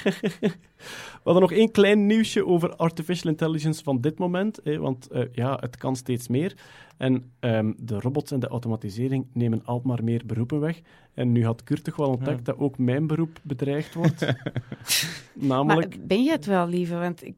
We 1.22 1.30
hadden 1.30 1.42
nog 1.42 1.52
één 1.52 1.70
klein 1.70 2.06
nieuwsje 2.06 2.46
over 2.46 2.76
artificial 2.76 3.30
intelligence 3.30 3.82
van 3.82 4.00
dit 4.00 4.18
moment. 4.18 4.60
Hè, 4.64 4.78
want 4.78 5.08
eh, 5.10 5.22
ja, 5.32 5.56
het 5.60 5.76
kan 5.76 5.96
steeds 5.96 6.28
meer. 6.28 6.54
En 7.02 7.32
ehm, 7.40 7.72
de 7.76 8.00
robots 8.00 8.32
en 8.32 8.40
de 8.40 8.48
automatisering 8.48 9.26
nemen 9.32 9.64
altijd 9.64 9.86
maar 9.86 10.04
meer 10.04 10.22
beroepen 10.26 10.60
weg. 10.60 10.80
En 11.14 11.32
nu 11.32 11.44
had 11.44 11.64
Kurt 11.64 11.84
toch 11.84 11.96
wel 11.96 12.08
ontdekt 12.08 12.38
Ja. 12.38 12.44
dat 12.44 12.58
ook 12.58 12.78
mijn 12.78 13.06
beroep 13.06 13.40
bedreigd 13.42 13.94
wordt. 13.94 14.26
Namelijk... 15.34 15.96
Maar 15.96 16.06
ben 16.06 16.24
je 16.24 16.30
het 16.30 16.46
wel, 16.46 16.68
lieve? 16.68 16.94
Want 16.94 17.24
ik, 17.26 17.34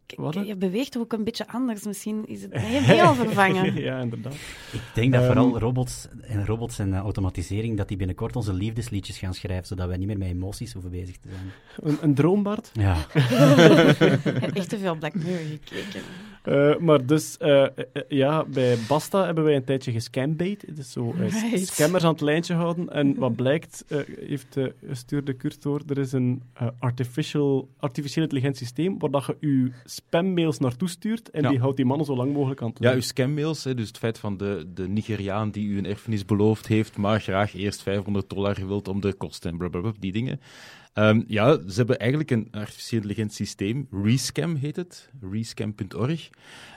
je 0.46 0.56
beweegt 0.56 0.98
ook 0.98 1.12
een 1.12 1.24
beetje 1.24 1.48
anders. 1.48 1.84
Misschien 1.84 2.26
is 2.26 2.42
het 2.42 2.52
heel 2.94 3.14
vervangen. 3.14 3.74
ja, 3.82 4.00
inderdaad. 4.00 4.34
ik 4.72 4.80
denk 4.94 5.12
dat 5.12 5.22
Ehm, 5.22 5.32
vooral 5.32 5.58
robots 5.58 6.08
en, 6.20 6.46
robots 6.46 6.78
en 6.78 6.94
eh, 6.94 7.00
automatisering, 7.00 7.76
dat 7.76 7.88
die 7.88 7.96
binnenkort 7.96 8.36
onze 8.36 8.52
liefdesliedjes 8.52 9.18
gaan 9.18 9.34
schrijven, 9.34 9.66
zodat 9.66 9.86
wij 9.88 9.96
niet 9.96 10.06
meer 10.06 10.18
met 10.18 10.28
emoties 10.28 10.72
hoeven 10.72 10.90
bezig 10.90 11.16
te 11.18 11.28
zijn. 11.28 11.52
Een, 11.92 11.98
een 12.00 12.14
droombard. 12.14 12.70
Ja. 12.72 12.96
Ik 13.14 14.40
heb 14.40 14.54
echt 14.54 14.68
te 14.68 14.78
veel 14.78 14.96
Black 14.96 15.14
Mirror 15.14 15.46
gekeken. 15.46 16.00
Eh, 16.44 16.76
maar 16.78 17.06
dus, 17.06 17.36
eh, 17.36 17.62
eh, 17.62 17.68
ja, 18.08 18.44
bij 18.44 18.76
Basta 18.88 19.24
hebben 19.24 19.44
wij 19.44 19.56
een 19.56 19.64
tijdje 19.64 19.92
gescambait. 19.92 20.76
Dus 20.76 20.92
zo 20.92 21.14
Right. 21.18 21.66
scammers 21.66 22.04
aan 22.04 22.12
het 22.12 22.20
lijntje 22.20 22.54
houden. 22.54 22.88
En 22.92 23.14
wat 23.18 23.34
blijkt, 23.36 23.84
eh, 23.88 23.98
heeft 24.26 24.56
uh, 24.56 24.66
stuurde 24.90 25.32
Kurt 25.32 25.62
door, 25.62 25.82
er 25.88 25.98
is 25.98 26.12
een 26.12 26.42
artificial, 26.78 27.68
artificieel 27.78 28.22
intelligent 28.24 28.56
systeem 28.56 28.98
waar 28.98 29.10
dat 29.10 29.24
je 29.26 29.36
je 29.40 29.70
spammails 29.84 30.58
naartoe 30.58 30.88
stuurt 30.88 31.30
en 31.30 31.42
Ja. 31.42 31.48
die 31.48 31.58
houdt 31.58 31.76
die 31.76 31.86
mannen 31.86 32.06
zo 32.06 32.16
lang 32.16 32.32
mogelijk 32.32 32.62
aan 32.62 32.68
het 32.68 32.78
Ja, 32.78 32.94
uw 32.94 33.00
scammails, 33.00 33.64
hè, 33.64 33.74
dus 33.74 33.88
het 33.88 33.98
feit 33.98 34.18
van 34.18 34.36
de, 34.36 34.66
de 34.74 34.88
Nigeriaan 34.88 35.50
die 35.50 35.66
u 35.68 35.78
een 35.78 35.86
erfenis 35.86 36.24
beloofd 36.24 36.66
heeft, 36.66 36.96
maar 36.96 37.20
graag 37.20 37.54
eerst 37.54 37.82
500 37.82 38.28
dollar 38.30 38.66
wilt 38.66 38.88
om 38.88 39.00
de 39.00 39.12
kosten 39.12 39.50
en 39.50 39.56
blablabla, 39.58 39.92
die 39.98 40.12
dingen. 40.12 40.40
Ehm, 40.94 41.22
ja, 41.26 41.58
ze 41.68 41.74
hebben 41.76 41.98
eigenlijk 41.98 42.30
een 42.30 42.48
artificieel 42.50 43.00
intelligent 43.00 43.32
systeem, 43.32 43.88
Rescam 43.90 44.54
heet 44.54 44.76
het, 44.76 45.10
rescam.org. 45.30 46.30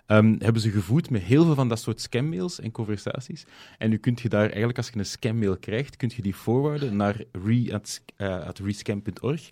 Ehm, 0.06 0.36
hebben 0.40 0.62
ze 0.62 0.72
gevoed 0.72 1.10
met 1.10 1.22
heel 1.22 1.46
veel 1.46 1.56
van 1.56 1.70
dat 1.70 1.80
soort 1.80 2.02
scammails 2.02 2.60
en 2.60 2.72
conversaties. 2.72 3.46
En 3.78 3.90
nu 3.90 3.98
kunt 3.98 4.22
je 4.22 4.30
daar 4.30 4.46
eigenlijk, 4.46 4.78
als 4.78 4.90
je 4.90 4.98
een 4.98 5.06
scammail 5.06 5.58
krijgt, 5.58 5.98
kunt 5.98 6.14
je 6.14 6.22
die 6.22 6.34
forwarden 6.34 6.96
naar 6.96 7.24
re, 7.32 7.82
eh, 8.16 8.48
rescam.org. 8.64 9.50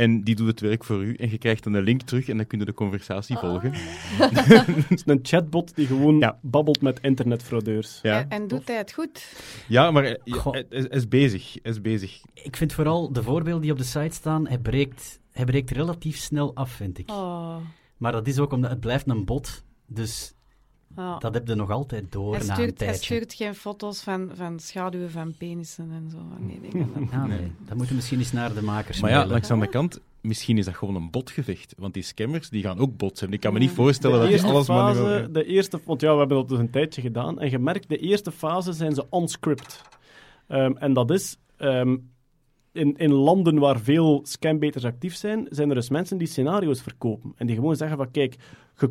en 0.00 0.20
die 0.20 0.34
doet 0.34 0.46
het 0.46 0.60
werk 0.60 0.84
voor 0.84 1.02
u. 1.04 1.14
En 1.14 1.30
je 1.30 1.38
krijgt 1.38 1.64
dan 1.64 1.72
een 1.74 1.82
link 1.82 2.02
terug 2.02 2.28
en 2.28 2.36
dan 2.36 2.46
kun 2.46 2.58
je 2.58 2.64
de 2.64 2.74
conversatie 2.74 3.36
volgen. 3.36 3.72
Het 4.18 4.90
is 4.90 5.02
een 5.06 5.18
chatbot 5.22 5.74
die 5.74 5.86
gewoon 5.86 6.34
babbelt 6.42 6.80
met 6.80 7.00
internetfraudeurs. 7.00 7.98
Ja. 8.02 8.18
En, 8.20 8.28
en 8.28 8.48
doet 8.48 8.68
hij 8.68 8.76
het 8.76 8.92
goed? 8.92 9.34
Ja, 9.68 9.90
maar 9.90 10.02
hij, 10.02 10.18
Goh. 10.24 10.52
hij- 10.52 10.66
hij 10.68 10.80
is 10.82 11.08
bezig. 11.08 11.52
Hij 11.62 11.72
is 11.72 11.80
bezig. 11.80 12.22
Ik 12.34 12.56
vind 12.56 12.72
vooral 12.72 13.12
de 13.12 13.22
voorbeelden 13.22 13.62
die 13.62 13.72
op 13.72 13.78
de 13.78 13.84
site 13.84 14.14
staan, 14.14 14.46
hij 14.48 14.58
breekt, 14.58 15.20
hij 15.32 15.44
breekt 15.44 15.70
relatief 15.70 16.16
snel 16.16 16.54
af, 16.54 16.70
vind 16.70 16.98
ik. 16.98 17.10
Oh. 17.10 17.56
Maar 17.96 18.12
dat 18.12 18.26
is 18.26 18.38
ook 18.38 18.52
omdat 18.52 18.70
het 18.70 18.80
blijft 18.80 19.08
een 19.08 19.24
bot, 19.24 19.64
dus 19.86 20.34
Ja. 20.96 21.18
dat 21.18 21.34
heb 21.34 21.46
je 21.48 21.54
nog 21.54 21.70
altijd 21.70 22.12
door 22.12 22.34
Hij 22.34 22.44
na 22.44 22.48
een 22.48 22.54
stuurt, 22.54 22.78
hij 22.78 22.88
tijdje. 22.88 23.04
stuurt 23.04 23.34
geen 23.34 23.54
foto's 23.54 24.02
van, 24.02 24.30
van 24.34 24.58
schaduwen 24.58 25.10
van 25.10 25.34
penissen 25.38 25.90
en 25.90 26.10
zo. 26.10 26.16
van 26.36 26.46
die 26.46 26.60
dingen. 26.60 26.88
Ah, 27.12 27.24
nee. 27.24 27.52
Dat 27.58 27.68
moeten 27.68 27.88
we 27.88 27.94
misschien 27.94 28.18
eens 28.18 28.32
naar 28.32 28.54
de 28.54 28.62
makers 28.62 29.00
Maar 29.00 29.10
ja, 29.10 29.26
langs 29.26 29.46
de 29.46 29.52
andere 29.52 29.70
kant, 29.70 30.00
misschien 30.20 30.58
is 30.58 30.64
dat 30.64 30.74
gewoon 30.74 30.94
een 30.94 31.10
botgevecht. 31.10 31.74
Want 31.78 31.94
die 31.94 32.02
scammers, 32.02 32.48
die 32.48 32.62
gaan 32.62 32.78
ook 32.78 32.96
bots 32.96 33.20
hebben. 33.20 33.38
Ik 33.38 33.44
kan 33.44 33.52
me 33.52 33.58
niet 33.58 33.70
voorstellen 33.70 34.16
de 34.16 34.22
dat 34.22 34.28
die 34.28 34.36
eerste 34.38 34.52
alles 34.52 34.66
fase, 34.66 35.00
manueel... 35.00 35.32
de 35.32 35.44
eerste, 35.44 35.80
want 35.84 36.00
ja, 36.00 36.12
we 36.12 36.18
hebben 36.18 36.36
dat 36.36 36.48
dus 36.48 36.58
een 36.58 36.70
tijdje 36.70 37.00
gedaan. 37.00 37.40
En 37.40 37.50
je 37.50 37.58
merkt, 37.58 37.88
de 37.88 37.98
eerste 37.98 38.32
fase 38.32 38.72
zijn 38.72 38.94
ze 38.94 39.06
on-script. 39.10 39.82
Ehm, 40.46 40.72
en 40.76 40.92
dat 40.92 41.10
is, 41.10 41.36
ehm, 41.56 41.96
in, 42.72 42.96
in 42.96 43.12
landen 43.12 43.58
waar 43.58 43.80
veel 43.80 44.20
scambeaters 44.22 44.84
actief 44.84 45.14
zijn, 45.14 45.46
zijn 45.50 45.68
er 45.68 45.74
dus 45.74 45.90
mensen 45.90 46.18
die 46.18 46.28
scenario's 46.28 46.82
verkopen. 46.82 47.32
En 47.36 47.46
die 47.46 47.56
gewoon 47.56 47.76
zeggen 47.76 47.96
van, 47.96 48.10
kijk, 48.10 48.36
je 48.76 48.90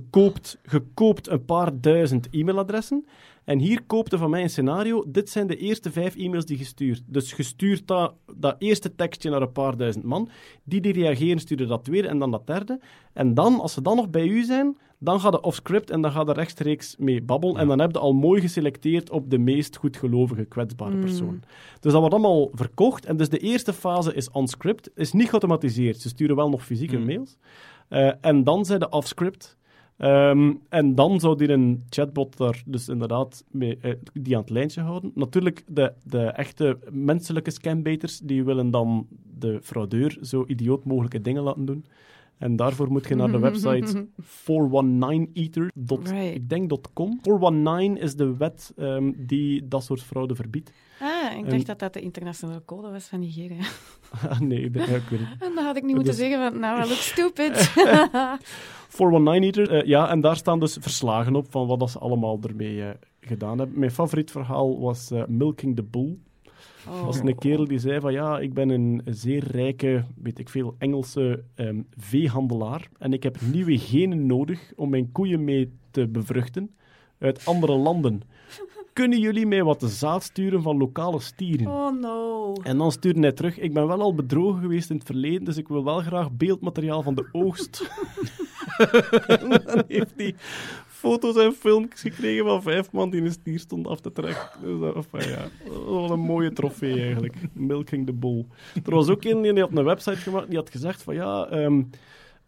koopt, 0.93 1.27
een 1.27 1.45
paar 1.45 1.81
duizend 1.81 2.27
e-mailadressen. 2.31 3.05
En 3.43 3.59
hier 3.59 3.83
koopte 3.83 4.17
van 4.17 4.29
mij 4.29 4.41
een 4.41 4.49
scenario. 4.49 5.03
Dit 5.07 5.29
zijn 5.29 5.47
de 5.47 5.57
eerste 5.57 5.91
vijf 5.91 6.15
e-mails 6.15 6.45
die 6.45 6.57
je 6.57 6.63
stuurt. 6.63 7.03
Dus 7.05 7.31
je 7.31 7.43
stuurt 7.43 7.87
dat, 7.87 8.13
dat 8.35 8.55
eerste 8.59 8.95
tekstje 8.95 9.29
naar 9.29 9.41
een 9.41 9.51
paar 9.51 9.77
duizend 9.77 10.03
man. 10.03 10.29
Die 10.63 10.81
die 10.81 10.93
reageren, 10.93 11.39
sturen 11.39 11.67
dat 11.67 11.83
tweede 11.83 12.07
en 12.07 12.19
dan 12.19 12.31
dat 12.31 12.47
derde. 12.47 12.79
En 13.13 13.33
dan, 13.33 13.59
als 13.59 13.73
ze 13.73 13.81
dan 13.81 13.95
nog 13.95 14.09
bij 14.09 14.27
u 14.27 14.43
zijn, 14.43 14.77
dan 14.99 15.19
gaat 15.19 15.33
het 15.33 15.41
off-script 15.41 15.89
en 15.89 16.01
dan 16.01 16.11
gaat 16.11 16.29
er 16.29 16.35
rechtstreeks 16.35 16.95
mee 16.97 17.21
babbelen. 17.21 17.57
En 17.57 17.67
dan 17.67 17.79
heb 17.79 17.91
je 17.91 17.99
al 17.99 18.13
mooi 18.13 18.41
geselecteerd 18.41 19.09
op 19.09 19.29
de 19.29 19.37
meest 19.37 19.75
goedgelovige, 19.75 20.45
kwetsbare 20.45 20.95
Mm. 20.95 20.99
persoon. 21.01 21.39
Dus 21.79 21.91
dat 21.91 21.99
wordt 22.01 22.13
allemaal 22.13 22.49
verkocht. 22.53 23.05
En 23.05 23.17
dus 23.17 23.29
de 23.29 23.37
eerste 23.39 23.73
fase 23.73 24.13
is 24.13 24.31
on-script. 24.31 24.89
Is 24.95 25.11
niet 25.11 25.27
geautomatiseerd. 25.27 25.97
Ze 26.01 26.09
sturen 26.09 26.35
wel 26.35 26.49
nog 26.49 26.65
fysieke 26.65 26.97
Mm. 26.97 27.05
mails. 27.05 27.37
Eh, 27.87 28.11
en 28.21 28.43
dan 28.43 28.65
zijn 28.65 28.79
de 28.79 28.89
off-script. 28.89 29.57
Ehm, 29.97 30.53
en 30.69 30.95
dan 30.95 31.19
zou 31.19 31.37
die 31.37 31.49
een 31.49 31.83
chatbot 31.89 32.37
daar 32.37 32.63
dus 32.65 32.87
inderdaad 32.89 33.43
mee, 33.51 33.77
eh, 33.81 33.93
die 34.13 34.35
aan 34.35 34.41
het 34.41 34.49
lijntje 34.49 34.81
houden. 34.81 35.11
Natuurlijk, 35.15 35.63
de, 35.67 35.93
de 36.03 36.23
echte 36.25 36.77
menselijke 36.91 37.51
scambaiters, 37.51 38.19
die 38.19 38.43
willen 38.43 38.71
dan 38.71 39.07
de 39.39 39.59
fraudeur 39.63 40.17
zo 40.21 40.43
idioot 40.47 40.85
mogelijke 40.85 41.21
dingen 41.21 41.43
laten 41.43 41.65
doen. 41.65 41.85
En 42.39 42.55
daarvoor 42.55 42.91
moet 42.91 43.07
je 43.07 43.15
naar 43.15 43.31
de 43.31 43.39
website 43.39 44.07
419eater. 44.49 45.71
Right. 45.87 46.35
Ik 46.35 46.49
denk 46.49 46.71
.com. 46.93 47.19
419 47.21 47.97
is 48.03 48.15
de 48.15 48.37
wet 48.37 48.73
ehm, 48.77 49.11
die 49.15 49.67
dat 49.67 49.83
soort 49.83 50.01
fraude 50.03 50.35
verbiedt. 50.35 50.71
Ah, 51.01 51.37
ik 51.37 51.49
dacht 51.49 51.65
dat 51.65 51.79
dat 51.79 51.93
de 51.93 51.99
internationale 52.01 52.61
code 52.65 52.89
was 52.91 53.05
van 53.07 53.19
Nigeria. 53.19 53.63
Ah, 54.29 54.39
nee, 54.39 54.61
ik, 54.61 54.73
denk- 54.73 54.87
ja, 54.87 54.95
ik 54.95 55.01
weet 55.09 55.19
niet. 55.19 55.29
En 55.47 55.55
dan 55.55 55.65
had 55.65 55.75
ik 55.77 55.83
niet 55.83 55.95
moeten 55.95 56.13
Dus- 56.15 56.21
zeggen 56.21 56.51
van, 56.51 56.59
nou, 56.59 56.77
I 56.83 56.87
look 56.87 56.97
stupid. 56.97 57.71
419-eater, 58.89 59.69
eh, 59.71 59.87
ja, 59.87 60.09
en 60.09 60.21
daar 60.21 60.35
staan 60.35 60.59
dus 60.59 60.77
verslagen 60.81 61.35
op 61.35 61.45
van 61.51 61.67
wat 61.67 61.79
dat 61.79 61.89
ze 61.91 61.99
allemaal 61.99 62.39
ermee 62.41 62.83
eh, 62.83 62.89
gedaan 63.19 63.57
hebben. 63.57 63.79
Mijn 63.79 63.91
favoriet 63.91 64.31
verhaal 64.31 64.79
was 64.79 65.11
eh, 65.11 65.23
Milking 65.27 65.75
the 65.75 65.83
Bull. 65.83 66.17
Oh. 66.87 66.95
Dat 66.95 67.05
was 67.05 67.19
een 67.19 67.37
kerel 67.37 67.67
die 67.67 67.79
zei 67.79 67.99
van 67.99 68.13
ja, 68.13 68.39
ik 68.39 68.53
ben 68.53 68.69
een 68.69 69.01
zeer 69.05 69.43
rijke, 69.51 70.03
weet 70.21 70.39
ik 70.39 70.49
veel, 70.49 70.75
Engelse 70.77 71.43
ehm, 71.55 71.81
veehandelaar 71.97 72.89
en 72.97 73.13
ik 73.13 73.23
heb 73.23 73.37
nieuwe 73.51 73.77
genen 73.77 74.25
nodig 74.25 74.71
om 74.75 74.89
mijn 74.89 75.11
koeien 75.11 75.43
mee 75.43 75.71
te 75.91 76.07
bevruchten 76.07 76.75
uit 77.19 77.45
andere 77.45 77.75
landen. 77.75 78.21
Kunnen 78.93 79.19
jullie 79.19 79.45
mij 79.45 79.63
wat 79.63 79.83
zaad 79.87 80.23
sturen 80.23 80.61
van 80.61 80.77
lokale 80.77 81.19
stieren? 81.19 81.67
Oh 81.67 81.99
no. 81.99 82.53
En 82.53 82.77
dan 82.77 82.91
stuurde 82.91 83.19
hij 83.19 83.31
terug, 83.31 83.59
ik 83.59 83.73
ben 83.73 83.87
wel 83.87 84.01
al 84.01 84.15
bedrogen 84.15 84.61
geweest 84.61 84.89
in 84.89 84.95
het 84.95 85.05
verleden, 85.05 85.43
dus 85.43 85.57
ik 85.57 85.67
wil 85.67 85.83
wel 85.83 85.99
graag 85.99 86.31
beeldmateriaal 86.31 87.03
van 87.03 87.15
de 87.15 87.29
oogst. 87.31 87.89
en 89.27 89.49
dan 89.49 89.83
heeft 89.87 90.13
hij 90.15 90.35
foto's 90.99 91.35
en 91.35 91.53
filmpjes 91.53 92.01
gekregen 92.01 92.45
van 92.45 92.61
vijf 92.61 92.91
man 92.91 93.09
die 93.09 93.21
een 93.21 93.31
stier 93.31 93.59
stond 93.59 93.87
af 93.87 93.99
te 93.99 94.11
trekken. 94.11 94.49
Dus 94.61 94.79
dat, 94.79 94.95
enfin, 94.95 95.29
ja, 95.29 95.47
wat 95.85 96.09
een 96.09 96.19
mooie 96.19 96.53
trofee 96.53 97.01
eigenlijk. 97.01 97.35
Milking 97.53 98.05
the 98.05 98.13
bull. 98.13 98.45
Er 98.85 98.95
was 98.95 99.09
ook 99.09 99.23
een 99.23 99.41
die 99.41 99.59
had 99.59 99.77
een 99.77 99.83
website 99.83 100.17
gemaakt, 100.17 100.47
die 100.47 100.57
had 100.57 100.69
gezegd 100.69 101.03
van 101.03 101.15
ja... 101.15 101.47
ehm, 101.47 101.83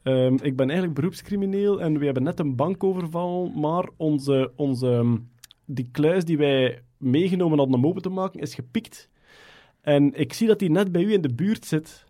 ehm, 0.03 0.37
ik 0.41 0.55
ben 0.55 0.69
eigenlijk 0.69 0.99
beroepscrimineel 0.99 1.81
en 1.81 1.99
we 1.99 2.05
hebben 2.05 2.23
net 2.23 2.39
een 2.39 2.55
bank 2.55 2.83
overvallen, 2.83 3.59
maar 3.59 3.89
onze, 3.97 4.51
onze, 4.55 4.87
ehm, 4.87 5.17
die 5.65 5.89
kluis 5.91 6.25
die 6.25 6.37
wij 6.37 6.81
meegenomen 6.97 7.57
hadden 7.57 7.75
om 7.75 7.85
open 7.85 8.01
te 8.01 8.09
maken, 8.09 8.39
is 8.39 8.55
gepikt. 8.55 9.09
En 9.81 10.13
ik 10.13 10.33
zie 10.33 10.47
dat 10.47 10.59
die 10.59 10.71
net 10.71 10.91
bij 10.91 11.03
u 11.03 11.13
in 11.13 11.21
de 11.21 11.33
buurt 11.33 11.65
zit, 11.65 12.05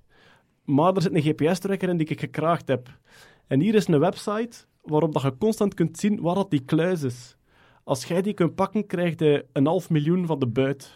maar 0.65 0.95
er 0.95 1.01
zit 1.01 1.15
een 1.15 1.21
GPS-tracker 1.21 1.89
in 1.89 1.97
die 1.97 2.07
ik 2.07 2.19
gekraagd 2.19 2.67
heb. 2.67 2.99
En 3.47 3.59
hier 3.59 3.75
is 3.75 3.87
een 3.87 3.99
website 3.99 4.65
waarop 4.81 5.13
dat 5.13 5.21
je 5.21 5.37
constant 5.37 5.73
kunt 5.73 5.97
zien 5.97 6.21
waar 6.21 6.35
dat 6.35 6.49
die 6.49 6.65
kluis 6.65 7.03
is. 7.03 7.35
Als 7.83 8.05
jij 8.05 8.21
die 8.21 8.33
kunt 8.33 8.55
pakken, 8.55 8.87
krijg 8.87 9.19
je 9.19 9.45
een 9.53 9.65
half 9.65 9.89
miljoen 9.89 10.25
van 10.25 10.39
de 10.39 10.47
buit. 10.47 10.93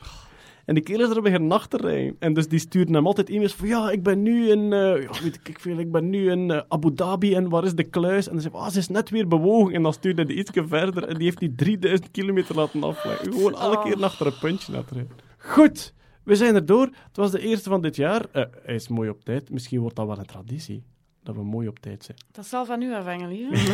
En 0.65 0.73
die 0.73 0.83
kerels 0.83 1.15
er 1.15 1.21
beginnen 1.21 1.51
achter 1.51 1.81
rijden. 1.81 2.15
En 2.19 2.33
dus 2.33 2.47
die 2.47 2.59
sturen 2.59 2.93
hem 2.93 3.05
altijd 3.07 3.29
e-mails 3.29 3.53
van 3.53 3.67
ja, 3.67 3.91
ik 3.91 4.03
ben 4.03 4.21
nu 4.21 4.49
in, 4.49 4.73
eh, 4.73 5.01
ja, 5.01 5.21
weet 5.23 5.39
ik 5.43 5.59
veel, 5.59 5.77
ik 5.77 5.91
ben 5.91 6.09
nu 6.09 6.31
in 6.31 6.51
eh, 6.51 6.61
Abu 6.67 6.93
Dhabi 6.93 7.35
en 7.35 7.49
waar 7.49 7.63
is 7.63 7.75
de 7.75 7.83
kluis? 7.83 8.27
En 8.27 8.33
dan 8.33 8.41
zegt 8.41 8.55
hij, 8.55 8.63
ah, 8.63 8.71
ze 8.71 8.79
is 8.79 8.87
net 8.87 9.09
weer 9.09 9.27
bewogen. 9.27 9.73
En 9.73 9.83
dan 9.83 9.93
stuurt 9.93 10.15
hij 10.15 10.25
die 10.25 10.37
ietsje 10.37 10.67
verder 10.67 11.03
en 11.03 11.15
die 11.15 11.23
heeft 11.23 11.39
die 11.39 11.55
3000 11.55 12.11
kilometer 12.11 12.55
laten 12.55 12.83
afleggen. 12.83 13.33
Gewoon 13.33 13.55
alle 13.55 13.83
keer 13.83 14.03
achter 14.03 14.25
een 14.25 14.39
puntje 14.39 14.71
laten. 14.71 15.09
Goed, 15.37 15.93
we 16.23 16.35
zijn 16.35 16.55
er 16.55 16.65
door. 16.65 16.85
Het 16.85 17.17
was 17.17 17.31
de 17.31 17.39
eerste 17.39 17.69
van 17.69 17.81
dit 17.81 17.95
jaar. 17.95 18.25
Eh, 18.31 18.43
hij 18.63 18.75
is 18.75 18.87
mooi 18.87 19.09
op 19.09 19.23
tijd. 19.23 19.49
Misschien 19.49 19.79
wordt 19.79 19.95
dat 19.95 20.07
wel 20.07 20.17
een 20.17 20.25
traditie. 20.25 20.83
Dat 21.25 21.35
we 21.35 21.43
mooi 21.43 21.67
op 21.67 21.79
tijd 21.79 22.03
zijn. 22.03 22.17
Dat 22.31 22.45
zal 22.45 22.65
van 22.65 22.81
u 22.81 22.93
afhangen, 22.93 23.29
lieve. 23.29 23.73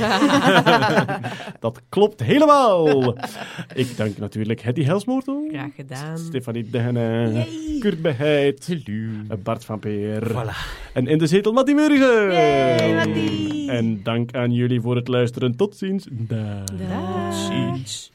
Dat 1.60 1.82
klopt 1.90 2.20
helemaal. 2.20 3.16
Ik 3.76 3.98
dank 3.98 4.18
natuurlijk 4.18 4.62
Hetty 4.62 4.84
Helsmoortel. 4.84 5.48
Graag 5.50 5.76
gedaan. 5.76 6.18
Stefanie 6.18 6.70
Degene. 6.70 7.46
Kurt 7.80 8.02
Beheid. 8.02 8.84
Bart 9.44 9.66
van 9.66 9.80
Peer. 9.80 10.32
Voilà. 10.32 10.92
En 10.94 11.08
in 11.08 11.18
de 11.18 11.28
zetel 11.28 11.52
Mattie 11.52 11.76
Murgen. 11.76 12.32
En 13.70 14.04
dank 14.04 14.36
aan 14.36 14.52
jullie 14.52 14.82
voor 14.82 14.96
het 14.96 15.08
luisteren. 15.08 15.56
Tot 15.56 15.76
ziens. 15.76 16.08
Dag. 16.10 16.64
Dag. 16.64 17.34
Ziens. 17.34 18.11